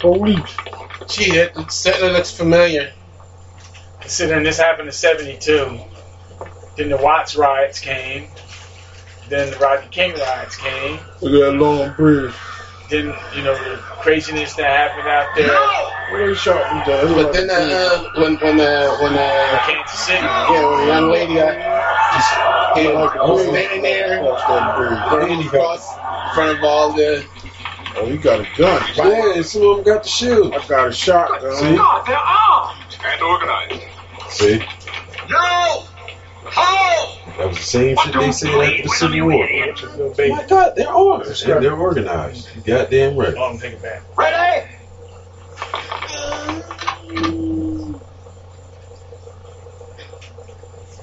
Police. 0.00 0.56
Gee, 1.08 1.30
that 1.32 1.70
certainly 1.70 2.12
looks 2.12 2.32
familiar. 2.32 2.92
Considering 4.02 4.44
this 4.44 4.58
happened 4.58 4.88
in 4.88 4.92
72. 4.92 5.78
Then 6.76 6.88
the 6.90 6.96
Watts 6.98 7.36
riots 7.36 7.78
came. 7.80 8.28
Then 9.28 9.50
the 9.50 9.56
Rodney 9.58 9.88
King 9.90 10.12
riots 10.14 10.56
came. 10.56 10.98
Look 11.20 11.32
at 11.34 11.52
that 11.52 11.58
long 11.58 11.94
bridge. 11.94 12.34
Then, 12.90 13.14
you 13.34 13.42
know, 13.42 13.54
the 13.54 13.76
craziness 14.02 14.54
that 14.54 14.68
happened 14.68 15.08
out 15.08 15.34
there. 15.34 16.12
Where 16.12 16.28
they 16.28 16.34
shot 16.34 16.74
me 16.74 16.84
down? 16.92 17.14
But 17.14 17.32
then, 17.32 17.48
uh, 17.48 17.54
uh, 17.54 18.20
when 18.20 18.34
when 18.36 18.60
uh, 18.60 18.96
when 18.98 19.14
uh, 19.14 19.58
Kansas 19.66 19.98
City. 19.98 20.18
yeah, 20.20 20.68
when 20.68 20.80
the 20.80 20.86
young 20.92 21.10
lady 21.10 21.34
got 21.34 21.54
just 22.12 22.76
you 22.76 22.92
know, 22.92 23.10
Oh, 23.18 23.38
standing 23.38 23.82
there, 23.82 24.18
Across 24.22 24.42
that 24.48 24.76
bridge. 24.76 25.20
running 25.30 25.46
across 25.46 25.90
in 25.94 26.34
front 26.34 26.58
of 26.58 26.64
all 26.64 26.92
the. 26.92 27.24
Oh, 27.96 28.06
you 28.06 28.18
got 28.18 28.40
a 28.40 28.48
gun. 28.58 28.82
Yeah, 28.96 29.34
and 29.36 29.46
some 29.46 29.62
of 29.62 29.76
them 29.76 29.84
got 29.94 30.02
the 30.02 30.08
shield. 30.08 30.52
I 30.52 30.66
got 30.66 30.88
a 30.88 30.92
shotgun. 30.92 31.56
See? 31.56 31.76
God, 31.76 32.06
they're 32.06 32.16
armed! 32.16 32.78
And 33.04 33.22
organized. 33.22 33.82
See? 34.32 34.58
No! 35.28 35.84
Home! 36.44 37.36
That 37.38 37.48
was 37.48 37.58
the 37.58 37.62
same 37.62 37.96
shit 37.96 38.14
they 38.14 38.32
said 38.32 38.50
after 38.50 38.82
the 38.82 38.88
Civil 38.88 39.26
War. 39.26 39.46
Little 39.46 40.14
baby. 40.14 40.32
Oh 40.32 40.36
my 40.36 40.46
God, 40.46 40.72
they're 40.74 40.88
armed. 40.88 41.26
And 41.26 41.64
they're 41.64 41.76
organized. 41.76 42.48
You 42.56 42.62
goddamn 42.62 43.16
right. 43.16 43.34
Oh, 43.36 43.50
I'm 43.50 43.58
taking 43.58 43.78
it 43.78 43.82
back. 43.82 44.02
Ready? 44.16 44.68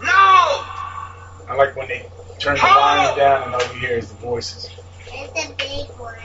No! 0.01 0.11
I 1.47 1.55
like 1.55 1.75
when 1.75 1.87
they 1.87 2.05
turn 2.39 2.55
the 2.55 2.61
volume 2.61 3.15
down 3.15 3.43
and 3.43 3.55
all 3.55 3.61
you 3.73 3.79
hear 3.79 3.97
is 3.97 4.09
the 4.09 4.15
voices. 4.15 4.69
It's 5.07 5.45
a 5.45 5.53
big 5.53 5.87
one. 5.97 6.15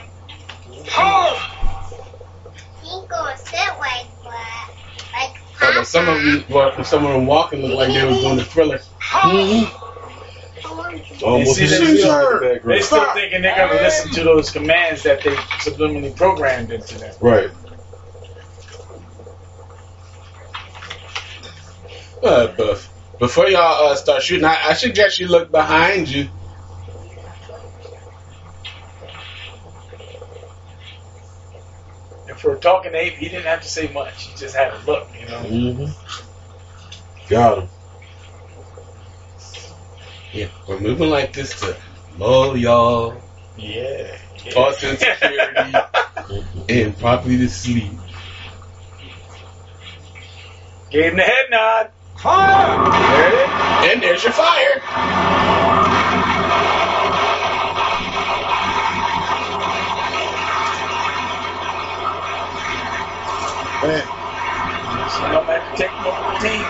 Home! 0.91 1.37
He 2.81 3.07
gonna 3.07 3.37
sit 3.37 3.79
like 3.79 4.07
that. 4.23 4.71
Like 5.65 5.75
Oh, 5.75 5.79
but 5.79 5.87
some 5.87 6.07
of 6.09 6.23
them, 6.23 6.43
well, 6.49 6.83
some 6.83 7.05
of 7.05 7.13
them 7.13 7.25
walking 7.25 7.61
look 7.61 7.77
like 7.77 7.89
they 7.93 8.05
was 8.05 8.19
doing 8.21 8.37
the 8.37 8.43
thriller. 8.45 8.79
Almost 11.23 11.55
see, 11.55 11.65
a 11.65 11.67
they 11.67 11.75
suicide 11.77 11.97
still- 11.97 12.37
in 12.37 12.39
They 12.41 12.53
background. 12.55 12.83
still 12.83 13.13
thinking 13.13 13.41
they're 13.41 13.55
gonna 13.55 13.81
listen 13.81 14.11
to 14.11 14.23
those 14.23 14.51
commands 14.51 15.03
that 15.03 15.21
they 15.23 15.31
subliminally 15.63 16.15
programmed 16.15 16.71
into 16.71 16.97
them. 16.99 17.13
Right. 17.21 17.49
Uh, 22.23 22.47
but 22.57 22.87
before 23.19 23.47
y'all 23.47 23.87
uh, 23.91 23.95
start 23.95 24.23
shooting, 24.23 24.45
I, 24.45 24.57
I 24.69 24.73
suggest 24.73 25.19
you 25.19 25.27
look 25.27 25.51
behind 25.51 26.07
you. 26.09 26.29
And 32.35 32.41
for 32.41 32.53
a 32.53 32.59
talking 32.59 32.93
ape, 32.93 33.13
he 33.13 33.29
didn't 33.29 33.45
have 33.45 33.61
to 33.61 33.67
say 33.69 33.87
much. 33.93 34.23
He 34.23 34.35
just 34.35 34.53
had 34.53 34.73
a 34.73 34.77
look, 34.85 35.07
you 35.17 35.25
know. 35.25 35.43
Mm-hmm. 35.43 37.29
Got 37.29 37.59
him. 37.59 37.69
Yeah, 40.33 40.47
we're 40.67 40.81
moving 40.81 41.09
like 41.09 41.31
this 41.31 41.57
to 41.61 41.77
lull 42.17 42.57
y'all, 42.57 43.21
Yeah. 43.57 44.17
yeah. 44.43 44.51
toss 44.51 44.83
in 44.83 44.97
security, 44.97 45.77
and 46.69 46.97
properly 46.99 47.37
to 47.37 47.47
sleep. 47.47 47.93
Gave 50.91 51.11
him 51.11 51.15
the 51.15 51.23
head 51.23 51.45
nod. 51.51 51.91
Fire! 52.19 52.91
There 52.91 53.27
it 53.29 53.33
is. 53.33 53.93
And 53.93 54.03
there's 54.03 54.23
your 54.23 54.33
fire. 54.33 54.81
Man, 63.85 64.01
So 64.01 64.09
have 65.45 65.45
to 65.45 65.61
take 65.77 65.93
the 66.01 66.09
team. 66.41 66.65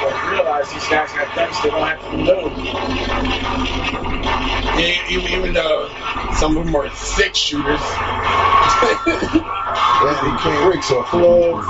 But 0.00 0.16
realize 0.30 0.72
these 0.72 0.88
guys 0.88 1.12
got 1.12 1.28
guns 1.36 1.60
they 1.62 1.68
don't 1.68 1.86
have 1.86 2.00
to. 2.00 2.08
Yeah, 4.80 5.10
even, 5.10 5.52
though 5.52 5.90
some 6.38 6.56
of 6.56 6.64
them 6.64 6.74
are 6.74 6.88
six 6.94 7.36
shooters. 7.36 7.82
yeah, 7.82 8.96
he 10.24 10.30
can't 10.40 10.70
wait 10.72 10.82
so 10.82 11.02
club. 11.02 11.62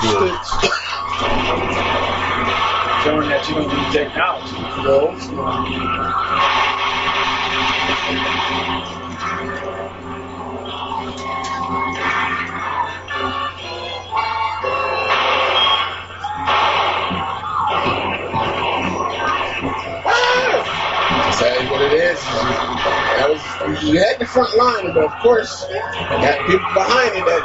Showing 3.02 3.28
that 3.30 3.48
you 3.48 3.55
don't 3.56 3.66
need 3.66 3.90
technology. 3.90 4.62
Those. 4.84 5.26
That 23.23 23.31
was 23.31 23.85
you 23.85 24.01
had 24.03 24.19
the 24.19 24.27
front 24.27 24.51
line, 24.59 24.93
but 24.94 25.05
of 25.05 25.15
course, 25.23 25.65
you 25.70 25.78
got 25.78 26.43
people 26.43 26.66
behind 26.74 27.15
it 27.15 27.23
that. 27.23 27.43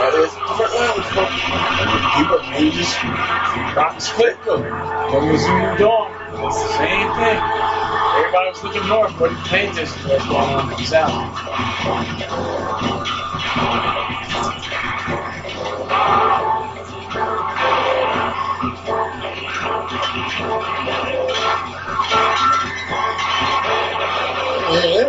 That 0.00 0.14
is 0.18 0.34
the 0.34 0.54
front 0.58 0.74
line 0.74 0.98
was 0.98 1.06
from. 1.14 1.30
People 2.18 2.42
you 2.58 2.72
just 2.72 2.98
to 2.98 4.00
split 4.00 4.34
them. 4.42 4.66
From 5.06 5.30
Missouri 5.30 5.78
Dawn. 5.78 6.10
It's 6.50 6.62
the 6.62 6.72
same 6.82 7.06
thing. 7.14 7.38
Everybody 8.18 8.50
was 8.50 8.64
looking 8.64 8.88
north, 8.88 9.14
but 9.20 9.30
attention 9.38 9.86
to 9.86 10.08
what's 10.08 10.26
going 10.26 10.50
on 10.50 10.72
in 10.72 10.76
the 10.76 10.84
south. 10.84 11.30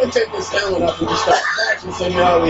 Yeah, 0.02 0.08
let 0.08 0.16
me 0.16 0.22
take 0.22 0.32
this 0.32 0.50
helmet 0.50 0.82
off 0.82 1.00
and 1.00 1.10
just 1.10 1.24
start 1.24 1.44
practicing 1.44 2.14
y'all 2.14 2.44
in. 2.44 2.50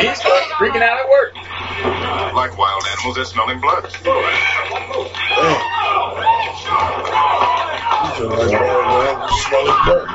He's 0.00 0.20
freaking 0.58 0.82
out 0.82 0.98
at 0.98 1.08
work. 1.08 1.34
Like 2.34 2.58
wild 2.58 2.82
animals, 2.90 3.14
they're 3.14 3.24
smelling 3.24 3.60
blood. 3.60 3.88
So 3.92 4.18
like, 4.18 4.34
well, 8.18 9.28
smell 9.28 9.68
it 9.68 9.78
burn. 9.86 10.08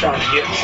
Trying 0.00 0.20
to 0.20 0.26
get 0.34 0.44
us 0.48 0.60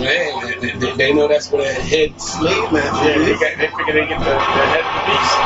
Man, 0.00 0.60
they, 0.60 0.72
they, 0.78 0.92
they 0.96 1.12
know 1.14 1.28
that's 1.28 1.50
what 1.52 1.62
a 1.66 1.72
head 1.72 2.20
slave 2.20 2.72
master 2.72 3.10
Yeah, 3.10 3.18
they, 3.18 3.32
is. 3.32 3.40
got, 3.40 3.58
they 3.58 3.68
figure 3.68 3.94
they 3.94 4.06
get 4.08 4.18
the, 4.20 4.24
the 4.26 4.66
head 4.72 4.84
of 4.86 4.94
the 4.94 5.02
beast. 5.06 5.36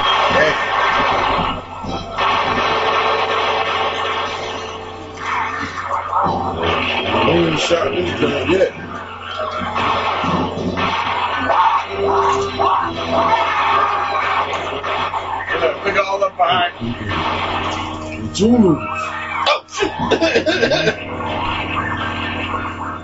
I 7.06 7.31
ain't 7.31 7.47
even 7.47 7.59
shot 7.59 7.93
this 7.94 8.20
gun 8.20 8.51
yet. 8.51 8.72
Look, 15.60 15.85
look 15.85 15.97
all 16.06 16.24
up 16.24 16.36
behind. 16.36 16.94
Zulu. 18.36 18.77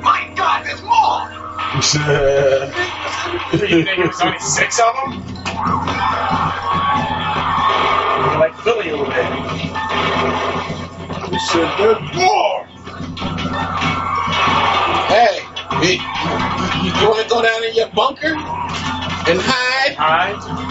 My 0.03 0.33
God, 0.37 0.65
there's 0.67 0.83
more! 0.83 1.31
you 3.69 3.85
think 3.85 3.99
it 3.99 4.07
was 4.07 4.21
only 4.23 4.39
six 4.41 4.81
of 4.81 4.95
them? 4.97 5.13
Looking 8.23 8.41
like 8.41 8.57
Philly 8.61 8.91
over 8.93 9.11
there. 9.11 9.33
He 11.31 11.39
said, 11.39 11.77
there's 11.79 12.15
more. 12.15 12.67
Hey, 15.09 15.41
you, 15.83 15.91
you, 15.93 16.93
you 17.01 17.09
want 17.09 17.23
to 17.23 17.29
go 17.29 17.43
down 17.43 17.65
in 17.65 17.75
your 17.75 17.91
bunker 17.91 18.35
and 18.35 19.41
hide? 19.43 19.95
Hide. 19.97 20.63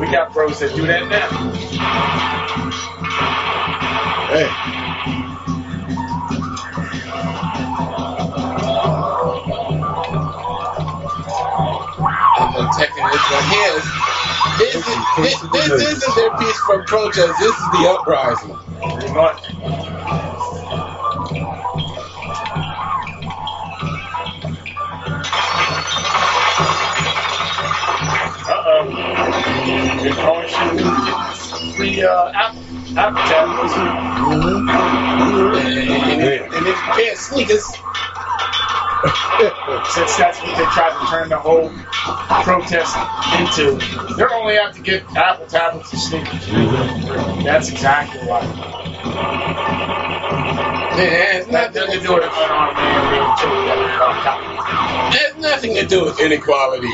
We 0.00 0.06
got 0.10 0.32
bros 0.32 0.60
that 0.60 0.74
do 0.76 0.86
that 0.86 1.08
now. 1.08 1.28
Hey, 4.26 4.48
I'm 12.36 12.52
protecting 12.52 13.06
this 13.06 13.30
one 13.30 13.46
here. 13.50 13.78
This, 14.58 14.74
is, 14.74 14.84
this, 15.18 15.40
this 15.52 15.70
isn't 15.82 16.14
their 16.16 16.32
peaceful 16.38 16.82
protest. 16.86 17.38
This 17.38 17.52
is 17.52 17.70
the 17.72 17.86
uprising. 17.90 18.56
Pretty 18.98 19.12
much. 19.12 19.40
Uh-oh. 28.48 28.84
They're 30.02 30.14
going 30.14 30.48
to 30.48 31.82
the 31.82 31.90
uh, 32.10 32.63
appetite. 32.96 33.48
And, 35.54 36.12
and, 36.12 36.22
if- 36.22 36.54
and 36.54 36.66
if 36.66 36.76
you 36.76 36.92
can't 37.04 37.18
sneak 37.18 37.50
us, 37.50 37.76
Since 39.94 40.16
that's 40.16 40.40
what 40.40 40.56
they 40.56 40.64
tried 40.66 40.98
to 40.98 41.06
turn 41.10 41.28
the 41.28 41.38
whole 41.38 41.70
protest 42.44 42.96
into. 43.38 43.78
They're 44.16 44.32
only 44.32 44.58
out 44.58 44.74
to 44.74 44.80
get 44.82 45.04
Apple 45.16 45.46
tablets 45.46 45.92
and 45.92 46.00
sneakers. 46.00 46.46
That's 47.44 47.70
exactly 47.70 48.20
why. 48.28 48.40
it 50.82 51.10
has 51.34 51.48
Nothing 51.48 51.90
to 51.92 52.00
do 52.00 52.14
with 52.14 52.24
unarmed 52.24 52.76
man 52.76 53.10
being 53.12 53.36
killed 53.38 53.68
at 53.68 53.78
a 53.78 53.98
car 53.98 54.14
it 55.14 55.34
has 55.34 55.36
nothing 55.42 55.74
to 55.76 55.86
do 55.86 56.04
with 56.04 56.20
inequality. 56.20 56.88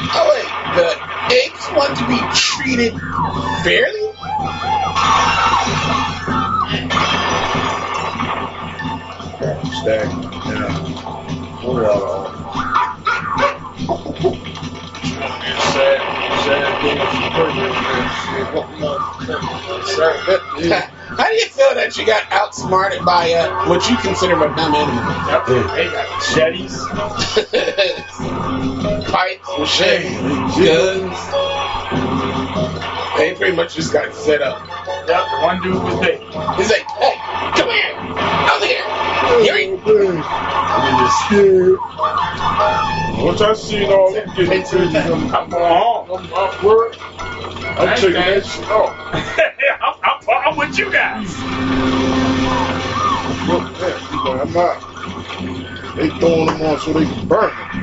Oh 0.00 0.30
wait, 0.32 0.48
the 0.76 1.17
apes 1.32 1.70
want 1.72 1.96
to 1.98 2.06
be 2.06 2.18
treated 2.34 2.92
fairly? 3.64 4.08
stack. 9.82 10.10
Yeah. 10.46 11.66
We're 11.66 11.90
all 11.90 12.02
on. 12.02 12.34
Sad, 15.72 15.98
sad 16.44 16.66
thing 16.82 16.98
is 16.98 17.12
How 21.18 21.26
do 21.28 21.34
you 21.34 21.46
feel 21.46 21.74
that 21.74 21.96
you 21.96 22.06
got 22.06 22.30
outsmarted 22.32 23.04
by 23.04 23.32
uh, 23.32 23.68
what 23.68 23.88
you 23.88 23.96
consider 23.96 24.34
a 24.34 24.54
dumb 24.54 24.74
animal? 24.74 25.04
They 25.74 25.86
got 25.86 26.22
Pipes, 29.10 29.48
machetes, 29.58 30.20
guns. 30.56 31.18
They 33.16 33.34
pretty 33.34 33.56
much 33.56 33.74
just 33.74 33.92
got 33.92 34.14
set 34.14 34.42
up. 34.42 34.66
Yep, 35.08 35.08
the 35.08 35.38
one 35.42 35.62
dude 35.62 35.82
was 35.82 36.00
big. 36.00 36.20
He's 36.20 36.70
like, 36.70 36.86
hey, 36.98 37.16
come 37.56 37.70
here, 37.70 37.94
out 37.96 38.62
here. 38.62 38.84
Here 39.42 39.54
I'm 40.70 41.06
just 41.06 41.26
scared. 41.26 41.78
Once 43.24 43.40
I 43.40 43.54
seen 43.54 43.90
all 43.90 44.12
them 44.12 44.28
getting 44.36 44.62
crazy, 44.64 44.98
I'm 44.98 45.34
I'm 45.34 45.48
going 45.50 45.74
home. 45.74 46.10
I'm, 46.10 46.34
I'm 46.34 46.64
word. 46.64 46.96
I'm 46.98 47.96
taking 47.96 48.12
that 48.12 48.46
shit 48.46 48.64
off. 48.70 48.94
I'm, 49.80 49.94
I'm, 50.04 50.52
I'm 50.52 50.56
with 50.58 50.78
you 50.78 50.92
guys. 50.92 51.28
Look, 53.48 53.64
he's 54.22 54.40
I'm 54.40 54.52
not. 54.52 55.96
They 55.96 56.10
throwing 56.20 56.46
them 56.46 56.62
on 56.62 56.78
so 56.80 56.92
they 56.92 57.04
can 57.06 57.26
burn 57.26 57.50
them. 57.50 57.77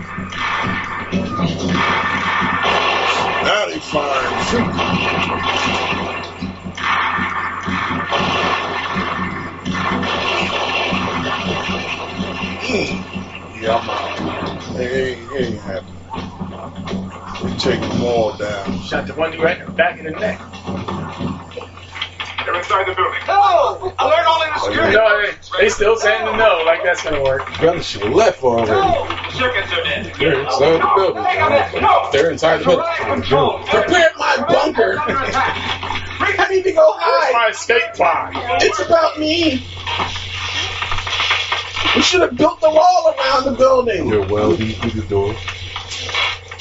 They 3.76 3.80
fire 3.82 4.34
and 4.34 4.46
shoot. 4.48 4.72
Mm. 12.68 13.62
Yeah. 13.62 14.74
They 14.74 15.14
ain't, 15.14 15.30
they 15.30 15.38
ain't 15.38 15.62
happy. 15.62 15.94
They 17.44 17.58
take 17.58 17.82
them 17.82 18.04
all 18.04 18.38
down. 18.38 18.82
Shot 18.82 19.08
the 19.08 19.14
one 19.16 19.38
right 19.40 19.76
back 19.76 20.00
of 20.00 20.06
the 20.06 20.12
neck. 20.12 20.40
They're 22.46 22.56
inside 22.56 22.88
the 22.88 22.94
building. 22.94 23.22
No! 23.28 23.94
Alert 23.98 24.26
all 24.28 24.42
in 24.44 24.50
the 24.50 24.60
oh, 24.62 24.68
security. 24.70 24.96
No, 24.96 25.22
they, 25.22 25.64
they 25.64 25.70
still 25.70 25.98
saying 25.98 26.26
the 26.26 26.36
no, 26.38 26.62
like 26.66 26.84
that's 26.84 27.04
gonna 27.04 27.24
work. 27.24 27.46
Brother 27.60 27.82
should 27.82 28.04
have 28.04 28.14
left 28.14 28.44
already. 28.44 28.72
Circuits 29.36 29.74
are 29.74 29.84
dead. 29.84 30.14
They're 30.20 30.42
inside 30.42 30.82
the 30.82 30.92
building. 30.96 31.24
They're 32.12 32.32
inside 32.32 32.58
the 32.60 32.66
building. 32.66 33.66
Prepare 33.66 34.12
my 34.18 34.46
bunker. 34.48 34.96
I 36.38 36.48
need 36.50 36.64
to 36.64 36.72
go 36.72 36.94
Where's 36.98 37.04
hide. 37.04 37.34
my 37.34 37.48
escape 37.50 37.94
pod? 37.98 38.32
It's 38.62 38.80
about 38.80 39.20
me. 39.20 39.66
We 41.96 42.02
should 42.02 42.22
have 42.22 42.38
built 42.38 42.62
the 42.62 42.70
wall 42.70 43.16
around 43.18 43.46
the 43.46 43.52
building. 43.58 44.10
They're 44.10 44.28
welding 44.28 44.74
through 44.74 45.02
the 45.02 45.08
door. 45.08 45.36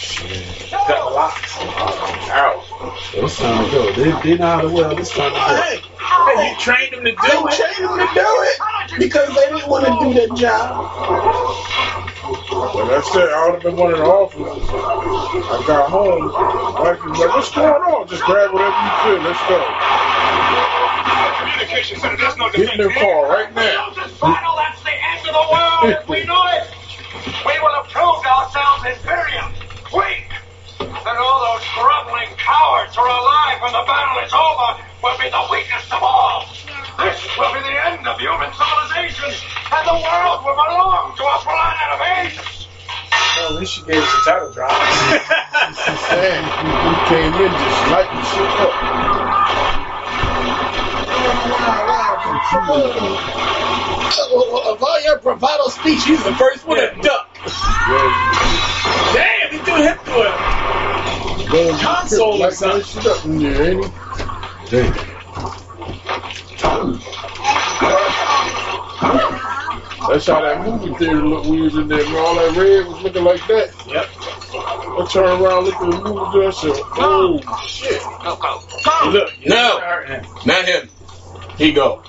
Cut 0.04 0.86
the 0.88 1.10
locks. 1.14 1.56
Out. 2.30 2.64
It's 3.14 3.38
time 3.38 3.64
to 3.64 3.70
go. 3.70 3.92
They, 3.92 4.10
they 4.30 4.38
know 4.38 4.46
how 4.46 4.60
to 4.62 4.68
weld. 4.68 4.98
It's 5.00 5.10
time 5.10 5.32
to 5.32 5.38
go. 5.38 5.62
Hey, 5.62 5.80
Hey, 6.34 6.50
you 6.50 6.56
trained 6.60 6.92
them 6.92 7.04
to 7.04 7.10
do 7.12 7.16
they 7.16 7.28
it. 7.28 7.52
trained 7.56 7.88
them 7.88 7.98
to 7.98 8.14
do 8.14 8.26
it 8.26 8.98
because 8.98 9.28
they 9.34 9.48
didn't 9.50 9.68
want 9.68 9.84
to 9.86 9.92
do 10.04 10.12
their 10.14 10.28
job. 10.36 10.84
Like 12.74 12.90
I 12.90 13.00
said, 13.12 13.28
I 13.28 13.44
would 13.46 13.54
have 13.54 13.62
been 13.62 13.76
one 13.76 13.92
of 13.92 13.98
the 13.98 14.04
officers. 14.04 14.68
I 14.68 15.64
got 15.66 15.90
home. 15.90 16.24
Wife 16.80 17.04
was 17.04 17.18
like, 17.18 17.32
what's 17.34 17.50
going 17.54 17.82
on? 17.82 18.08
Just 18.08 18.22
grab 18.24 18.52
whatever 18.52 18.76
you 18.76 18.92
feel. 19.04 19.20
Let's 19.24 19.40
go. 19.48 19.58
Communication 21.40 22.00
center, 22.00 22.16
there's 22.16 22.36
no 22.36 22.50
Get 22.50 22.60
in 22.60 22.78
defense. 22.78 22.94
their 22.94 23.04
car 23.04 23.28
right 23.28 23.52
now. 23.54 23.90
This 23.94 24.12
final. 24.16 24.56
That's 24.56 24.82
the 24.82 24.92
end 24.96 25.20
of 25.28 25.34
the 25.34 25.46
world 25.52 25.84
as 25.92 26.08
we 26.08 26.24
know 26.24 26.42
it. 26.56 26.64
We 27.44 27.54
will 27.60 27.74
have 27.76 27.88
proved 27.92 28.24
ourselves 28.26 28.84
inferior, 28.88 29.44
weak. 29.94 30.28
And 30.80 31.16
all 31.18 31.38
those 31.54 31.64
groveling 31.74 32.34
cowards 32.36 32.94
who 32.96 33.02
are 33.02 33.14
alive 33.14 33.62
when 33.62 33.72
the 33.72 33.84
battle 33.86 34.18
is 34.24 34.32
over 34.34 34.82
will 35.02 35.18
be 35.18 35.30
the 35.30 35.44
weakest 35.50 35.92
of 35.92 36.02
all. 36.02 36.50
This 36.98 37.22
will 37.38 37.52
be 37.54 37.60
the 37.60 37.76
end 37.86 38.06
of 38.06 38.18
human 38.18 38.50
civilization, 38.54 39.30
and 39.70 39.84
the 39.86 39.98
world 39.98 40.44
will 40.44 40.54
belong 40.58 41.14
to 41.16 41.22
a 41.22 41.38
planet 41.42 41.88
of 41.94 42.00
apes. 42.18 42.66
Well, 43.36 43.54
at 43.54 43.60
least 43.60 43.78
you 43.78 43.84
gave 43.84 44.02
us 44.02 44.14
a 44.14 44.30
title 44.30 44.52
drop. 44.52 44.70
She's 45.84 46.00
saying 46.06 46.44
we, 46.62 46.70
we 46.70 46.94
came 47.10 47.34
in 47.34 47.50
just 47.50 47.80
lighting 47.90 48.22
shit 48.30 48.50
up. 48.62 49.83
Of 54.66 54.82
all 54.82 55.02
your 55.02 55.18
bravado 55.18 55.68
speech, 55.68 56.04
he's 56.04 56.22
the 56.22 56.34
first 56.34 56.66
one 56.66 56.78
to 56.78 56.94
duck. 57.00 57.28
Damn, 59.14 59.50
he 59.50 59.58
threw 59.58 59.76
him 59.76 59.96
to 60.04 60.22
it. 60.22 61.80
Console 61.80 62.42
or 62.42 62.50
something. 62.50 63.38
there, 63.38 63.62
ain't 63.70 63.84
he? 63.84 63.90
Damn. 64.70 64.94
That's 70.08 70.26
how 70.26 70.42
that 70.42 70.66
movie 70.66 70.94
theater 70.98 71.26
looked. 71.26 71.46
We 71.46 71.62
was 71.62 71.74
in 71.76 71.88
there, 71.88 72.04
and 72.04 72.14
all 72.16 72.34
that 72.34 72.56
red 72.56 72.86
was 72.86 73.02
looking 73.02 73.24
like 73.24 73.40
that. 73.48 73.70
Yep. 73.86 74.06
I 74.54 75.06
turned 75.10 75.42
around, 75.42 75.64
looked 75.64 75.82
at 75.82 75.90
the 75.90 75.98
movie 76.02 76.30
theater, 76.32 76.48
I 76.48 76.50
said, 76.50 76.72
"Oh 76.98 77.40
shit!" 77.66 78.02
Go, 78.22 78.36
Hey, 78.84 79.10
look, 79.10 79.32
No. 79.46 79.80
Not 80.44 80.64
him. 80.66 80.88
He 81.56 81.72
go. 81.72 82.02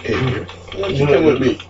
Hey, 0.00 0.46
why 0.72 0.80
don't 0.82 0.96
you 0.96 1.06
come 1.06 1.24
with 1.24 1.40
me? 1.40 1.60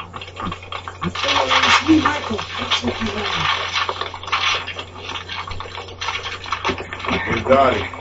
We 7.30 7.40
got 7.42 7.76
it. 7.76 7.99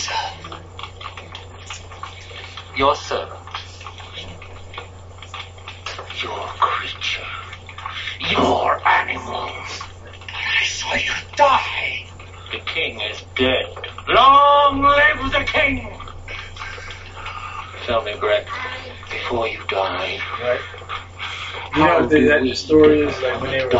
Caesar. 0.00 0.62
Your 2.76 2.96
servant. 2.96 3.38
Your 6.22 6.46
creature. 6.58 7.26
Your 8.30 8.88
animal. 8.88 9.50
I 10.32 10.64
saw 10.64 10.94
you 10.94 11.12
die. 11.36 12.06
The 12.50 12.58
king 12.60 13.00
is 13.00 13.22
dead. 13.36 13.66
Long 14.08 14.82
live 14.82 15.32
the 15.32 15.44
king! 15.44 15.86
Tell 17.84 18.02
me, 18.02 18.14
Breck, 18.18 18.46
before 19.10 19.48
you 19.48 19.60
died, 19.68 20.20
Right. 20.40 20.60
You 21.76 21.84
know 21.84 22.06
the, 22.06 22.20
that 22.28 22.42
the 22.42 22.54
story 22.54 23.02
is 23.02 23.20
like 23.20 23.40
when 23.40 23.50
they 23.52 23.64
were 23.64 23.70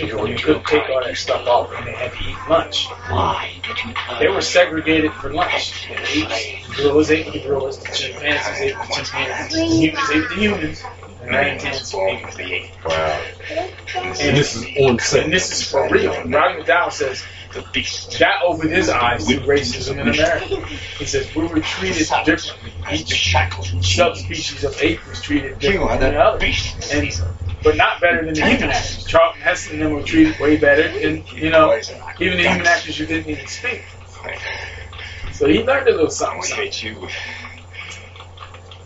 dogs 0.00 0.12
you, 0.12 0.26
and 0.26 0.42
couldn't 0.42 0.66
take 0.66 0.88
all 0.90 1.02
that 1.02 1.16
stuff 1.16 1.46
off 1.46 1.72
and 1.76 1.86
they 1.86 1.92
had 1.92 2.12
to 2.12 2.18
eat 2.18 2.36
lunch. 2.48 2.86
why 3.08 3.52
did 3.62 3.76
you 3.84 3.94
They 4.18 4.28
were 4.28 4.40
segregated 4.40 5.12
for 5.12 5.32
lunch. 5.32 5.88
The 5.88 6.26
apes, 6.32 6.76
gorillas 6.76 7.10
ate 7.10 7.32
the 7.32 7.40
gorillas, 7.40 7.78
the 7.78 7.92
chimpanzees 7.92 8.60
ate 8.60 8.74
the 8.76 9.04
chimpanzees, 9.04 9.52
the 9.52 9.64
humans 9.64 10.10
ate 10.10 10.28
the 10.28 10.34
humans, 10.34 10.84
and 11.22 11.30
orangutans 11.30 11.94
ate 11.94 12.72
the. 12.82 12.88
Wow. 12.88 13.24
And 14.20 14.36
this 14.36 14.56
is 14.56 14.66
on 14.80 14.98
set. 14.98 15.24
And 15.24 15.32
this 15.32 15.50
is 15.52 15.70
for 15.70 15.88
real. 15.88 16.12
Rodney 16.24 16.62
McDowall 16.62 16.92
says 16.92 17.24
that 17.54 18.40
opened 18.44 18.70
his 18.70 18.88
eyes 18.88 19.26
to 19.26 19.36
racism 19.40 20.00
in 20.00 20.08
America. 20.08 20.66
He 20.66 21.04
says 21.04 21.32
we 21.34 21.46
were 21.46 21.60
treated 21.60 22.08
differently. 22.24 22.72
Each 22.92 23.32
subspecies 23.80 24.64
of 24.64 24.80
ape 24.82 25.06
was 25.08 25.20
treated 25.20 25.58
differently 25.58 25.98
than 25.98 26.14
the 26.14 26.20
other. 26.20 26.44
And, 26.44 27.43
but 27.64 27.76
not 27.76 28.00
better 28.00 28.24
than 28.24 28.34
the 28.34 28.44
human 28.44 28.70
actors. 28.70 29.04
Charlton 29.04 29.40
Heston 29.40 29.74
and 29.74 29.82
them 29.82 29.92
were 29.92 30.02
treated 30.02 30.38
way 30.38 30.58
better. 30.58 30.82
And, 30.82 31.30
you 31.32 31.50
know, 31.50 31.74
even 32.20 32.36
the 32.36 32.48
human 32.48 32.66
actors 32.66 32.98
who 32.98 33.06
didn't 33.06 33.30
even 33.30 33.46
speak. 33.46 33.82
So 35.32 35.48
he 35.48 35.64
learned 35.64 35.88
a 35.88 35.92
little 35.92 36.10
something. 36.10 36.40
We 36.40 36.46
something. 36.46 36.64
hate 36.66 36.82
you. 36.82 37.08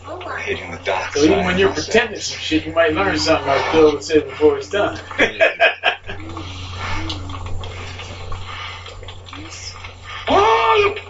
Oh 0.07 0.37
hating 0.37 0.71
the 0.71 0.79
dark 0.79 1.13
So 1.13 1.25
even 1.25 1.45
when 1.45 1.59
you're 1.59 1.73
pretending 1.73 2.21
some 2.21 2.39
shit, 2.39 2.65
you 2.65 2.73
might 2.73 2.95
learn 2.95 3.19
something 3.19 3.47
like 3.47 3.73
Bill 3.73 3.93
would 3.93 4.05
say 4.05 4.21
before 4.21 4.57
it's 4.57 4.71
done. 4.71 4.99
Oh, 10.31 10.95
look 10.95 11.08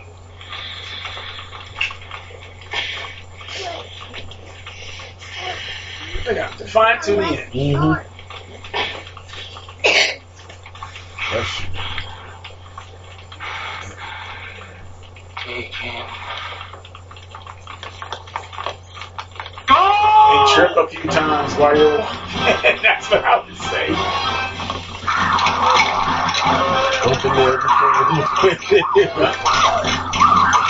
out, 6.37 6.59
defiant 6.59 7.03
to 7.05 7.13
the 7.13 7.23
end. 7.23 7.53
Mm-hmm. 7.53 8.09
That's 11.33 11.63
Take 15.39 15.75
him. 15.75 16.07
They 19.69 20.55
trip 20.55 20.77
a 20.77 20.87
few 20.89 21.11
times 21.11 21.55
while 21.55 21.77
you're. 21.77 21.99
That's 22.83 23.11
what 23.11 23.25
I 23.25 23.39
would 23.47 23.57
say. 23.57 23.89
Open 27.05 27.31
everything. 28.39 30.25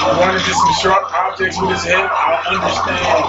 I 0.09 0.21
run 0.21 0.35
into 0.37 0.55
some 0.55 0.73
sharp 0.81 1.05
objects 1.13 1.61
with 1.61 1.71
his 1.71 1.85
head, 1.85 2.09
I'll 2.11 2.57
understand. 2.57 3.25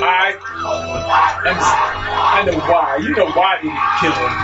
I 0.00 0.34
I 1.08 2.42
know 2.44 2.58
why. 2.68 2.98
You 3.00 3.14
know 3.16 3.30
why 3.32 3.56
they 3.62 3.68
didn't 3.68 3.94
kill 4.00 4.12
him. 4.12 4.34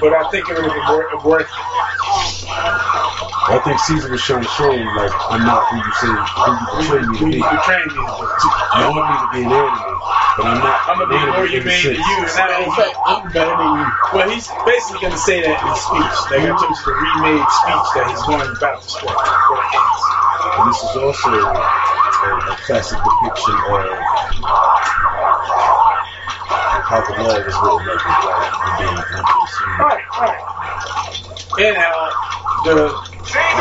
But 0.00 0.12
I 0.12 0.28
think 0.30 0.48
it 0.48 0.54
would 0.54 0.64
have 0.64 0.74
been 0.74 0.88
worth, 0.90 1.24
worth 1.24 1.50
I 3.44 3.60
think 3.60 3.76
Caesar 3.76 4.08
was 4.08 4.24
trying 4.24 4.40
to 4.40 4.48
show 4.56 4.72
him, 4.72 4.88
like, 4.96 5.12
I'm 5.28 5.44
not 5.44 5.68
who 5.68 5.76
you 5.76 5.92
say, 6.00 6.08
who 6.08 6.48
you 6.56 6.64
portray 6.72 7.02
me 7.04 7.12
to 7.12 7.20
who 7.20 7.26
be. 7.28 7.36
you 7.36 7.44
betraying 7.44 7.92
me. 7.92 8.00
You 8.00 8.88
want 8.88 9.04
me 9.04 9.16
to 9.20 9.28
be 9.36 9.40
an 9.44 9.52
animal, 9.52 10.00
but 10.34 10.44
I'm 10.48 10.60
not. 10.64 10.78
I'm 10.88 10.96
gonna 10.96 11.12
be 11.12 11.20
an 11.20 11.28
more 11.28 11.44
animal 11.44 11.52
humane 11.52 11.84
than 11.92 12.00
you, 12.00 12.16
and 12.24 12.32
that 12.40 12.50
in 12.64 12.72
fact, 12.72 12.96
I'm 13.04 13.28
better 13.36 13.52
than 13.52 13.68
you. 13.68 13.86
Well, 14.16 14.28
he's 14.32 14.48
basically 14.64 15.04
gonna 15.04 15.20
say 15.20 15.44
that 15.44 15.60
in 15.60 15.66
his 15.68 15.80
speech. 15.84 16.16
Like 16.32 16.48
I 16.48 16.56
told 16.56 16.72
you, 16.72 16.84
the 16.88 16.94
remade 16.96 17.44
speech 17.44 17.86
that 18.00 18.04
he's 18.08 18.24
going 18.24 18.48
about 18.48 18.80
to 18.80 18.88
spread 18.88 19.12
for. 19.12 19.60
And 19.60 20.64
this 20.72 20.80
is 20.80 20.96
also 20.96 21.32
a, 22.24 22.56
classic 22.56 23.02
depiction 23.02 23.60
of 23.64 23.86
how 26.48 27.00
the 27.00 27.22
law 27.22 27.34
was 27.34 27.56
written 27.62 27.88
in 27.90 28.14
black 28.22 28.78
being 28.78 28.96
consumed. 29.12 29.78
Right, 29.80 30.04
right. 30.20 30.40
And 31.60 31.76
how 31.76 32.10
the 32.64 32.92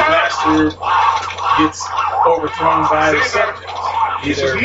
master 0.10 0.72
gets 1.60 1.88
overthrown 2.26 2.88
by 2.90 3.12
the 3.12 3.24
subjects. 3.24 3.74
Either 4.26 4.58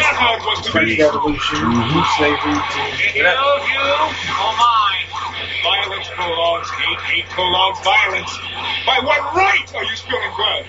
French. 0.71 0.99
Revolution, 0.99 1.59
Mhm. 1.59 2.17
slavery, 2.17 2.61
to 2.71 2.81
you. 3.19 3.25
Violence 5.63 6.09
prolongs 6.15 6.71
hate, 6.71 7.01
hate 7.01 7.29
prolongs 7.31 7.81
violence. 7.81 8.39
By 8.87 9.01
what 9.01 9.35
right 9.35 9.75
are 9.75 9.85
you 9.85 9.97
spilling 9.97 10.33
blood? 10.37 10.67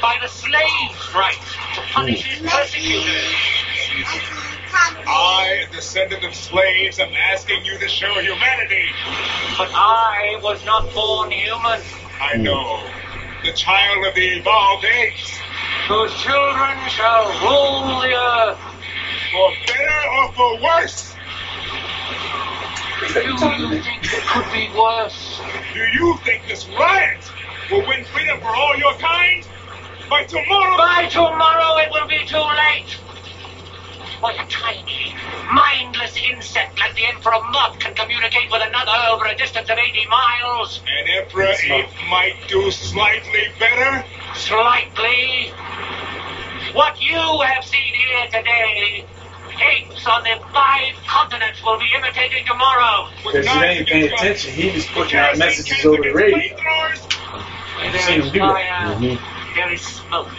By 0.00 0.16
the 0.22 0.28
slave's 0.28 1.14
right 1.14 1.38
to 1.74 1.80
punish 1.92 2.22
his 2.22 2.40
persecutors. 2.50 3.34
I, 4.76 5.66
a 5.68 5.72
descendant 5.72 6.24
of 6.24 6.34
slaves, 6.34 6.98
am 6.98 7.12
asking 7.12 7.64
you 7.64 7.78
to 7.78 7.88
show 7.88 8.12
humanity. 8.20 8.86
But 9.56 9.70
I 9.72 10.38
was 10.42 10.64
not 10.64 10.92
born 10.92 11.30
human. 11.30 11.80
I 12.20 12.36
know. 12.36 12.82
The 13.44 13.52
child 13.52 14.06
of 14.06 14.14
the 14.14 14.38
evolved 14.38 14.84
apes. 14.84 15.38
Whose 15.88 16.14
children 16.14 16.78
shall 16.88 17.26
rule 17.44 18.00
the 18.00 18.14
earth. 18.14 18.58
For 19.30 19.52
better 19.66 20.08
or 20.16 20.32
for 20.32 20.62
worse? 20.62 21.14
Do 23.12 23.20
you 23.20 23.38
think 23.38 23.86
it 24.02 24.24
could 24.26 24.52
be 24.52 24.70
worse? 24.76 25.40
Do 25.72 25.80
you 25.80 26.16
think 26.24 26.46
this 26.48 26.66
riot 26.68 27.20
will 27.70 27.86
win 27.86 28.04
freedom 28.06 28.40
for 28.40 28.48
all 28.48 28.76
your 28.76 28.94
kind? 28.94 29.46
By 30.08 30.24
tomorrow? 30.24 30.76
By 30.78 31.08
tomorrow 31.10 31.78
it 31.78 31.90
will 31.92 32.08
be 32.08 32.24
too 32.26 32.38
late. 32.38 33.03
What 34.24 34.40
a 34.40 34.48
tiny, 34.48 35.14
mindless 35.52 36.16
insect 36.16 36.80
like 36.80 36.94
the 36.94 37.04
Emperor 37.04 37.42
Moth 37.50 37.78
can 37.78 37.94
communicate 37.94 38.50
with 38.50 38.62
another 38.62 38.96
over 39.10 39.26
a 39.26 39.36
distance 39.36 39.68
of 39.68 39.76
80 39.76 40.06
miles. 40.06 40.80
An 40.88 41.20
emperor 41.20 41.52
ape 41.62 41.90
might 42.08 42.36
do 42.48 42.70
slightly 42.70 43.48
better. 43.58 44.02
Slightly. 44.34 45.50
What 46.72 47.02
you 47.02 47.18
have 47.42 47.66
seen 47.66 47.92
here 47.92 48.24
today, 48.32 49.04
apes 49.60 50.06
on 50.06 50.22
the 50.22 50.42
five 50.54 50.94
continents 51.06 51.62
will 51.62 51.78
be 51.78 51.90
imitating 51.94 52.46
tomorrow. 52.46 53.10
Because 53.26 53.44
you 53.44 53.62
ain't 53.62 53.86
paying 53.86 54.10
attention. 54.10 54.52
He 54.52 54.70
was 54.70 54.86
putting 54.86 55.18
out 55.18 55.36
messages 55.36 55.84
over 55.84 56.02
the 56.02 56.14
radio. 56.14 56.38
Where 56.38 56.94
I've 57.76 57.92
there 57.92 58.00
seen 58.00 58.22
him 58.22 58.32
do 58.32 58.38
that. 58.38 58.96
fire, 58.98 59.54
there 59.54 59.70
is 59.70 59.82
smoke. 59.82 60.30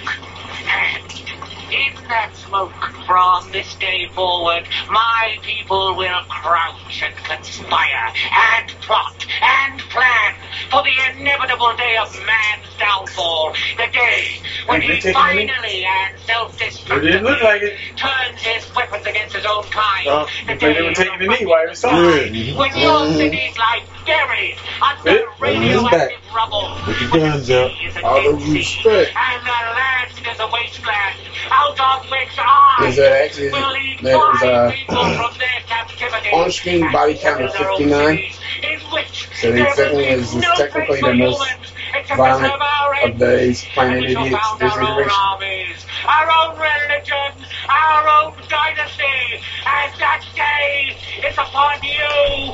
And 0.68 1.25
in 1.72 1.94
that 2.08 2.36
smoke, 2.36 2.74
from 3.06 3.52
this 3.52 3.74
day 3.76 4.08
forward, 4.14 4.68
my 4.90 5.38
people 5.42 5.96
will 5.96 6.22
crouch 6.30 7.02
and 7.04 7.16
conspire 7.16 8.14
and 8.32 8.70
plot 8.82 9.26
and 9.42 9.80
plan 9.90 10.36
for 10.70 10.84
the 10.84 10.94
inevitable 11.20 11.76
day 11.76 11.98
of 11.98 12.14
man's 12.26 12.66
downfall. 12.78 13.54
The 13.78 13.88
day 13.92 14.42
when 14.68 14.82
he 14.82 15.00
taking 15.00 15.16
any- 15.16 15.48
finally 15.48 15.86
and 15.86 16.20
self-destructively 16.20 17.42
like 17.44 17.62
turns 17.96 18.42
his 18.42 18.76
weapons 18.76 19.06
against 19.06 19.36
his 19.36 19.46
own 19.46 19.64
kind. 19.64 20.06
Well, 20.06 20.28
the 20.48 20.56
they 20.56 20.74
they 20.74 20.82
were 20.82 20.94
taking 20.94 21.20
the 21.20 21.28
knee 21.28 21.46
while 21.46 21.62
he 21.64 21.70
was 21.70 21.84
when 21.84 22.78
your 22.78 23.00
mm. 23.02 23.16
cities 23.18 23.58
lie 23.58 23.84
under 24.10 25.10
Hey, 25.10 25.24
radioactive 25.40 26.34
rubble. 26.34 26.78
With 26.88 27.00
the 27.00 27.18
guns 27.18 27.50
up. 27.50 27.72
Out 28.04 28.26
of 28.26 28.52
respect. 28.52 29.12
And 29.16 29.42
the 29.46 29.50
land 29.50 30.12
is 30.12 30.40
a 30.40 30.48
wasteland, 30.48 31.16
out 31.50 31.80
of 31.80 32.10
which 32.12 32.36
I 32.38 32.86
Is 32.88 32.96
that 32.98 33.12
actually 33.12 33.52
will 33.52 33.72
lead 33.72 34.00
that 34.04 34.16
was 34.16 34.44
uh 34.44 34.72
people 34.72 34.96
from 34.96 35.38
their 35.40 35.62
captivity 35.66 36.30
on-screen 36.30 36.92
body 36.92 37.18
count 37.18 37.42
of 37.42 37.54
59. 37.54 38.18
in 38.64 38.80
which 38.92 39.28
So 39.42 39.52
technically 39.52 39.94
will 39.94 40.20
is 40.20 40.30
is 40.30 40.36
no 40.36 40.56
technically 40.56 41.02
the 41.02 41.14
most 41.14 41.42
humans 41.42 41.72
except 41.94 42.08
to 42.10 42.16
violent 42.18 42.62
our 42.62 43.10
of 43.10 43.20
these 43.20 43.66
planet 43.74 44.04
idiots 44.04 44.48
this 44.60 44.74
our 44.74 44.82
own 44.82 44.86
generation. 44.86 45.12
armies, 45.16 45.86
our 46.06 46.28
own 46.30 46.60
religion, 46.60 47.32
our 47.70 48.04
own 48.08 48.34
dynasty, 48.50 49.42
and 49.66 49.92
that 50.00 50.22
day 50.36 50.98
is 51.26 51.38
upon 51.38 51.82
you 51.82 52.54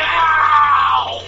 now! 0.00 1.22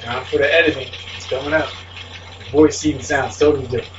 Time 0.00 0.24
for 0.26 0.38
the 0.38 0.54
editing. 0.54 0.92
It's 1.16 1.26
coming 1.28 1.54
out. 1.54 1.74
The 2.38 2.44
voice 2.50 2.84
even 2.86 3.02
sounds 3.02 3.38
totally 3.38 3.68
different. 3.68 3.92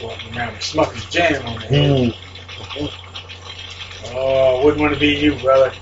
Walking 0.00 0.36
around 0.36 0.54
with 0.54 0.62
Smucker's 0.62 1.06
jam 1.08 1.46
on 1.46 1.60
there. 1.60 1.70
Mm. 1.70 2.14
Oh, 4.14 4.62
wouldn't 4.64 4.80
want 4.80 4.94
to 4.94 5.00
be 5.00 5.08
you, 5.16 5.36
brother. 5.36 5.74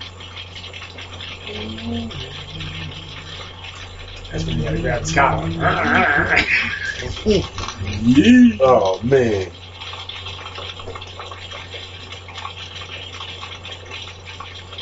That's 4.30 4.44
when 4.44 4.58
you 4.58 4.64
gotta 4.64 4.80
grab 4.80 5.02
collar. 5.14 5.48
Oh 8.60 9.00
man. 9.02 9.50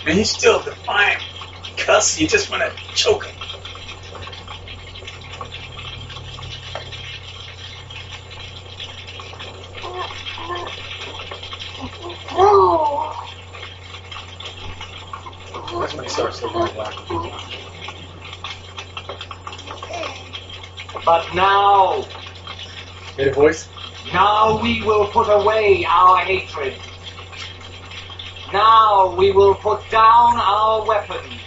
And 0.07 0.19
he's 0.19 0.31
still 0.31 0.63
defiant. 0.63 1.23
Cuss, 1.79 2.21
you 2.21 2.29
just 2.29 2.51
want 2.51 2.63
to 2.63 2.95
choke 2.95 3.25
him. 3.25 3.35
That's 15.81 15.95
when 15.95 16.05
he 16.05 16.11
starts 16.11 16.43
looking 16.43 16.61
like 16.61 16.75
black. 16.75 16.95
But 21.05 21.35
now, 21.35 22.03
Hear 23.17 23.27
the 23.27 23.33
voice? 23.33 23.69
now 24.13 24.61
we 24.63 24.83
will 24.83 25.07
put 25.09 25.29
away 25.29 25.85
our 25.89 26.19
hatred. 26.19 26.75
Now 28.53 29.15
we 29.17 29.33
will 29.33 29.55
put 29.55 29.89
down 29.91 30.37
our 30.39 30.87
weapons. 30.87 31.41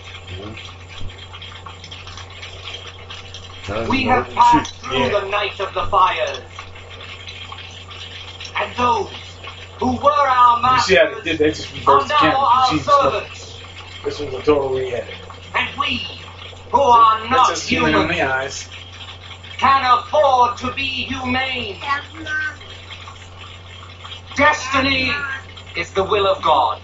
We 3.90 4.04
have 4.04 4.30
passed 4.30 4.76
through 4.76 4.98
Yeah. 4.98 5.20
the 5.20 5.28
night 5.30 5.60
of 5.60 5.74
the 5.74 5.86
fires. 5.88 6.40
And 8.56 8.76
those 8.76 9.10
who 9.80 9.98
were 9.98 10.10
our 10.12 10.74
You 10.76 10.80
see 10.82 10.96
how 10.96 11.04
masters 11.06 11.24
they 11.24 11.32
did 11.32 11.40
that? 11.40 11.56
Just 11.56 11.72
are 11.88 11.96
reversed 11.96 12.08
the 12.08 12.14
now 12.14 12.20
camera. 12.20 12.38
our 12.40 12.72
Jesus. 12.72 12.86
servants. 12.96 13.58
This 14.06 14.20
was 14.20 14.34
a 14.34 14.42
total 14.42 14.70
re-edit. 14.70 15.16
And 15.56 15.70
we, 15.80 16.08
who 16.72 16.80
are 16.82 17.28
not 17.30 17.58
human 17.58 17.94
on 17.96 18.08
the 18.08 18.22
eyes. 18.22 18.70
Can 19.60 20.00
afford 20.00 20.58
to 20.60 20.74
be 20.74 21.06
humane. 21.06 21.82
Destiny 24.36 25.12
is 25.76 25.94
the 25.94 26.04
will 26.06 26.28
of 26.28 26.44
God. 26.44 26.82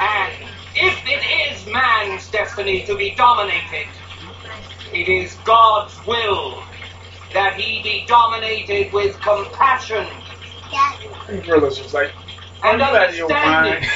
And 0.00 0.50
if 0.74 1.02
it 1.06 1.52
is 1.52 1.66
man's 1.72 2.30
destiny 2.30 2.84
to 2.86 2.96
be 2.96 3.14
dominated, 3.16 3.88
it 4.92 5.08
is 5.08 5.36
God's 5.44 5.94
will 6.06 6.64
that 7.34 7.54
he 7.56 7.82
be 7.82 8.06
dominated 8.08 8.92
with 8.92 9.20
compassion 9.20 10.08
And 11.28 11.44
Gorillas 11.44 11.80
was 11.82 11.94
like, 11.94 12.14
and 12.62 12.82
"Are 12.82 12.90
you 12.90 12.96
out 12.96 13.10
of 13.10 13.16
your 13.16 13.34
understanding. 13.36 13.88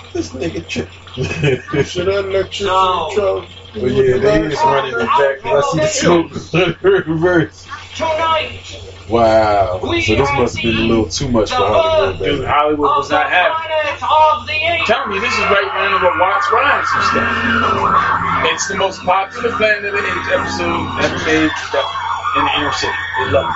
This 0.14 0.32
nigga. 0.34 0.90
Should 1.86 2.08
I 2.08 2.20
let 2.20 2.60
you 2.60 2.66
No. 2.66 3.08
control? 3.08 3.48
But 3.80 3.92
yeah, 3.92 4.18
they 4.18 4.48
just 4.48 4.64
running 4.64 4.94
it 4.94 5.06
back 5.06 5.36
because 5.42 5.78
I 5.78 5.86
see 5.86 6.28
the 6.28 6.40
smoke 6.40 6.82
reverse. 6.82 7.66
Tonight, 7.94 8.82
Wow. 9.08 9.78
So 9.80 9.86
this 9.92 10.18
must 10.34 10.56
have 10.58 10.64
been 10.64 10.78
a 10.82 10.86
little 10.88 11.08
too 11.08 11.28
much 11.28 11.50
for 11.50 11.58
Hollywood. 11.62 12.18
Dude, 12.18 12.44
Hollywood 12.44 12.90
was 12.98 13.08
not 13.10 13.30
happy. 13.30 13.54
I'm 14.02 14.84
telling 14.84 15.12
you, 15.14 15.20
this 15.20 15.32
is 15.32 15.38
right 15.46 15.62
around 15.62 16.02
what 16.02 16.18
Watts 16.18 16.50
Rides 16.50 16.88
and 16.90 17.04
stuff. 17.14 18.50
It's 18.50 18.66
the 18.66 18.74
most 18.76 19.00
popular 19.02 19.52
Planet 19.56 19.84
of 19.84 19.92
the 19.92 19.98
Apes 20.02 20.28
episode 20.34 20.90
ever 21.06 21.18
made 21.22 21.46
in 21.46 22.42
the 22.44 22.50
inner 22.58 22.72
city. 22.72 22.92
They 23.22 23.30
love 23.30 23.46
it. 23.46 23.54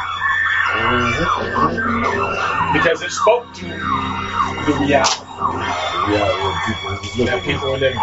Mm-hmm. 0.70 2.72
Because 2.72 3.02
it 3.02 3.10
spoke 3.10 3.52
to 3.54 3.64
the 3.66 4.74
reality 4.78 5.18
that 7.26 7.42
people 7.44 7.74
are 7.74 7.78
living. 7.78 7.98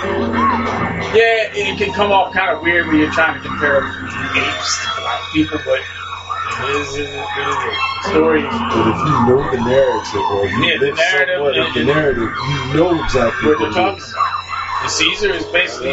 Yeah, 0.00 1.52
it 1.52 1.76
can 1.76 1.92
come 1.92 2.12
off 2.12 2.32
kind 2.32 2.56
of 2.56 2.62
weird 2.62 2.86
when 2.86 2.96
you're 2.98 3.12
trying 3.12 3.40
to 3.40 3.46
compare 3.46 3.84
apes 4.32 4.80
to 4.80 5.00
black 5.00 5.20
people, 5.32 5.58
but 5.64 5.80
it 5.80 6.76
is, 6.76 6.96
it 6.96 7.00
is, 7.00 7.08
it 7.10 7.46
is 7.48 7.56
the 7.60 7.72
story. 8.08 8.42
But 8.42 8.86
if 8.88 8.96
you 8.96 9.16
know 9.28 9.40
the 9.50 9.60
narrative, 9.60 10.24
or 10.32 10.46
you 10.46 10.64
Yeah, 10.64 10.78
the 10.78 10.86
live 10.86 10.96
narrative 10.96 11.36
somewhat 11.36 11.58
of 11.58 11.74
the 11.74 11.84
narrative, 11.84 12.22
you 12.22 12.74
know 12.74 13.04
exactly 13.04 13.48
what 13.48 13.58
they're 13.58 13.72
talking 13.72 14.00
about. 14.00 14.90
Caesar 14.90 15.32
is 15.34 15.44
basically 15.46 15.90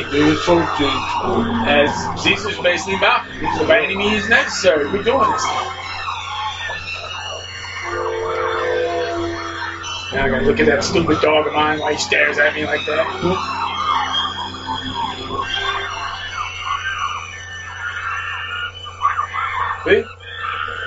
as 1.68 2.24
Caesar's 2.24 2.60
basically 2.60 2.98
Malcolm. 3.00 3.34
He's 3.40 3.68
by 3.68 3.82
any 3.84 3.98
means 3.98 4.30
necessary. 4.30 4.86
We're 4.86 5.04
doing 5.04 5.30
this. 5.32 5.44
Now 10.14 10.24
I 10.24 10.30
gotta 10.30 10.46
look 10.46 10.60
at 10.62 10.68
that 10.68 10.84
stupid 10.84 11.20
dog 11.20 11.48
of 11.48 11.54
mine 11.54 11.80
while 11.80 11.92
he 11.92 11.98
stares 11.98 12.38
at 12.38 12.56
me 12.56 12.66
like 12.66 12.86
that. 12.86 13.67
See? 19.86 20.04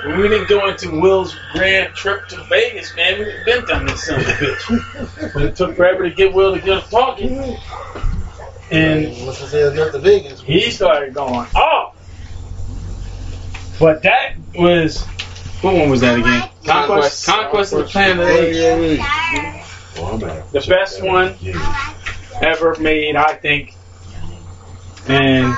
We 0.05 0.27
didn't 0.27 0.49
go 0.49 0.67
into 0.67 0.99
Will's 0.99 1.35
grand 1.53 1.93
trip 1.93 2.27
to 2.29 2.43
Vegas, 2.45 2.95
man, 2.95 3.19
we 3.19 3.25
would 3.25 3.45
been 3.45 3.65
done 3.65 3.85
this 3.85 4.03
son 4.05 4.19
of 4.19 4.27
a 4.27 4.31
bitch. 4.31 5.33
But 5.33 5.43
it 5.43 5.55
took 5.55 5.75
forever 5.75 6.09
to 6.09 6.15
get 6.15 6.33
Will 6.33 6.55
to 6.55 6.61
get 6.61 6.77
us 6.79 6.89
talking. 6.89 7.57
And 8.71 9.25
Once 9.25 9.41
I 9.43 9.45
said 9.45 9.75
got 9.75 9.91
to 9.91 9.99
Vegas, 9.99 10.41
he 10.41 10.71
started 10.71 11.13
going 11.13 11.47
off. 11.55 11.95
But 13.79 14.01
that 14.03 14.35
was 14.55 15.05
what 15.61 15.75
one 15.75 15.89
was 15.91 16.01
that 16.01 16.17
again? 16.17 16.49
Conquest, 16.65 17.25
Conquest 17.27 17.73
of 17.73 17.79
the 17.79 17.85
Planet 17.85 18.19
of 18.19 18.27
the 18.27 18.93
Apes. 18.93 19.67
Oh, 19.97 20.17
The 20.17 20.65
best 20.67 21.03
one 21.03 21.35
ever 22.41 22.75
made, 22.79 23.15
I 23.15 23.33
think. 23.35 23.75
And 25.07 25.55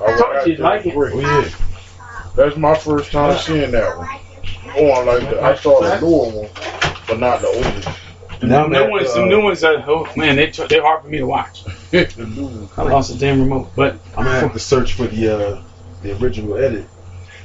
I 0.00 0.16
told 0.18 0.46
you 0.46 0.52
you'd 0.52 0.60
like 0.60 0.86
it. 0.86 0.94
Oh, 0.96 1.20
yeah. 1.20 1.48
That's 2.34 2.56
my 2.56 2.76
first 2.76 3.12
time 3.12 3.38
seeing 3.38 3.70
that 3.70 3.96
one. 3.96 4.08
Going 4.74 5.06
like 5.06 5.22
that. 5.30 5.42
I 5.42 5.54
saw 5.54 5.80
the 5.80 6.00
newer 6.00 6.42
one, 6.42 6.50
but 7.08 7.18
not 7.18 7.40
the 7.40 7.48
oldest. 7.48 7.88
The 8.40 8.46
new 8.68 8.90
ones, 8.90 9.14
the 9.14 9.24
new 9.24 9.42
ones 9.42 9.64
are 9.64 9.82
oh 9.88 10.06
man, 10.16 10.36
they 10.36 10.50
they're 10.50 10.82
hard 10.82 11.02
for 11.02 11.08
me 11.08 11.18
to 11.18 11.26
watch. 11.26 11.64
I 11.92 12.82
lost 12.82 13.12
the 13.12 13.16
damn 13.18 13.40
remote, 13.40 13.70
but 13.74 13.98
I'm 14.16 14.24
gonna 14.24 14.40
have 14.40 14.52
to 14.52 14.58
search 14.58 14.92
for 14.92 15.06
the 15.06 15.28
uh, 15.28 15.62
the 16.02 16.22
original 16.22 16.56
edit. 16.56 16.86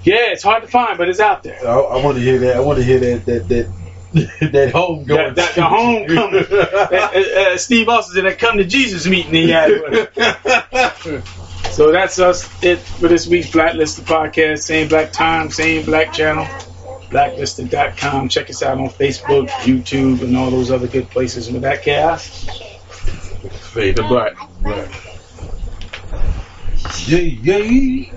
yeah, 0.03 0.31
it's 0.31 0.43
hard 0.43 0.63
to 0.63 0.69
find, 0.69 0.97
but 0.97 1.07
it's 1.07 1.21
out 1.21 1.43
there. 1.43 1.65
I, 1.65 1.79
I 1.79 2.03
want 2.03 2.17
to 2.17 2.23
hear 2.23 2.39
that. 2.39 2.57
I 2.57 2.59
want 2.59 2.79
to 2.79 2.83
hear 2.83 2.99
that 2.99 3.25
that 3.25 3.47
that 3.47 3.71
that 4.51 4.71
home 4.73 5.05
going. 5.05 5.33
That, 5.33 5.35
that, 5.35 5.55
the 5.55 5.63
homecoming. 5.63 6.45
uh, 6.51 7.53
uh, 7.53 7.57
Steve 7.57 7.87
Austin 7.87 8.15
did 8.15 8.25
that 8.25 8.39
come 8.39 8.57
to 8.57 8.65
Jesus 8.65 9.07
meeting 9.07 9.33
he 9.33 9.49
had 9.49 9.69
with 9.69 11.05
him. 11.05 11.23
So 11.71 11.91
that's 11.91 12.19
us 12.19 12.63
it 12.63 12.79
for 12.79 13.07
this 13.07 13.27
week's 13.27 13.51
Blacklisted 13.51 14.05
podcast. 14.05 14.59
Same 14.59 14.87
black 14.87 15.11
time, 15.11 15.49
same 15.49 15.85
black 15.85 16.13
channel. 16.13 16.47
Blacklisted.com. 17.09 18.29
Check 18.29 18.49
us 18.49 18.61
out 18.61 18.77
on 18.77 18.89
Facebook, 18.89 19.47
YouTube, 19.49 20.21
and 20.21 20.35
all 20.37 20.49
those 20.51 20.71
other 20.71 20.87
good 20.87 21.09
places. 21.09 21.47
And 21.47 21.55
with 21.55 21.63
that 21.63 21.83
chaos, 21.83 22.45
Fade 23.73 23.95
to 23.95 24.03
black. 24.03 24.33
Yay, 27.07 27.39
yay. 27.41 28.11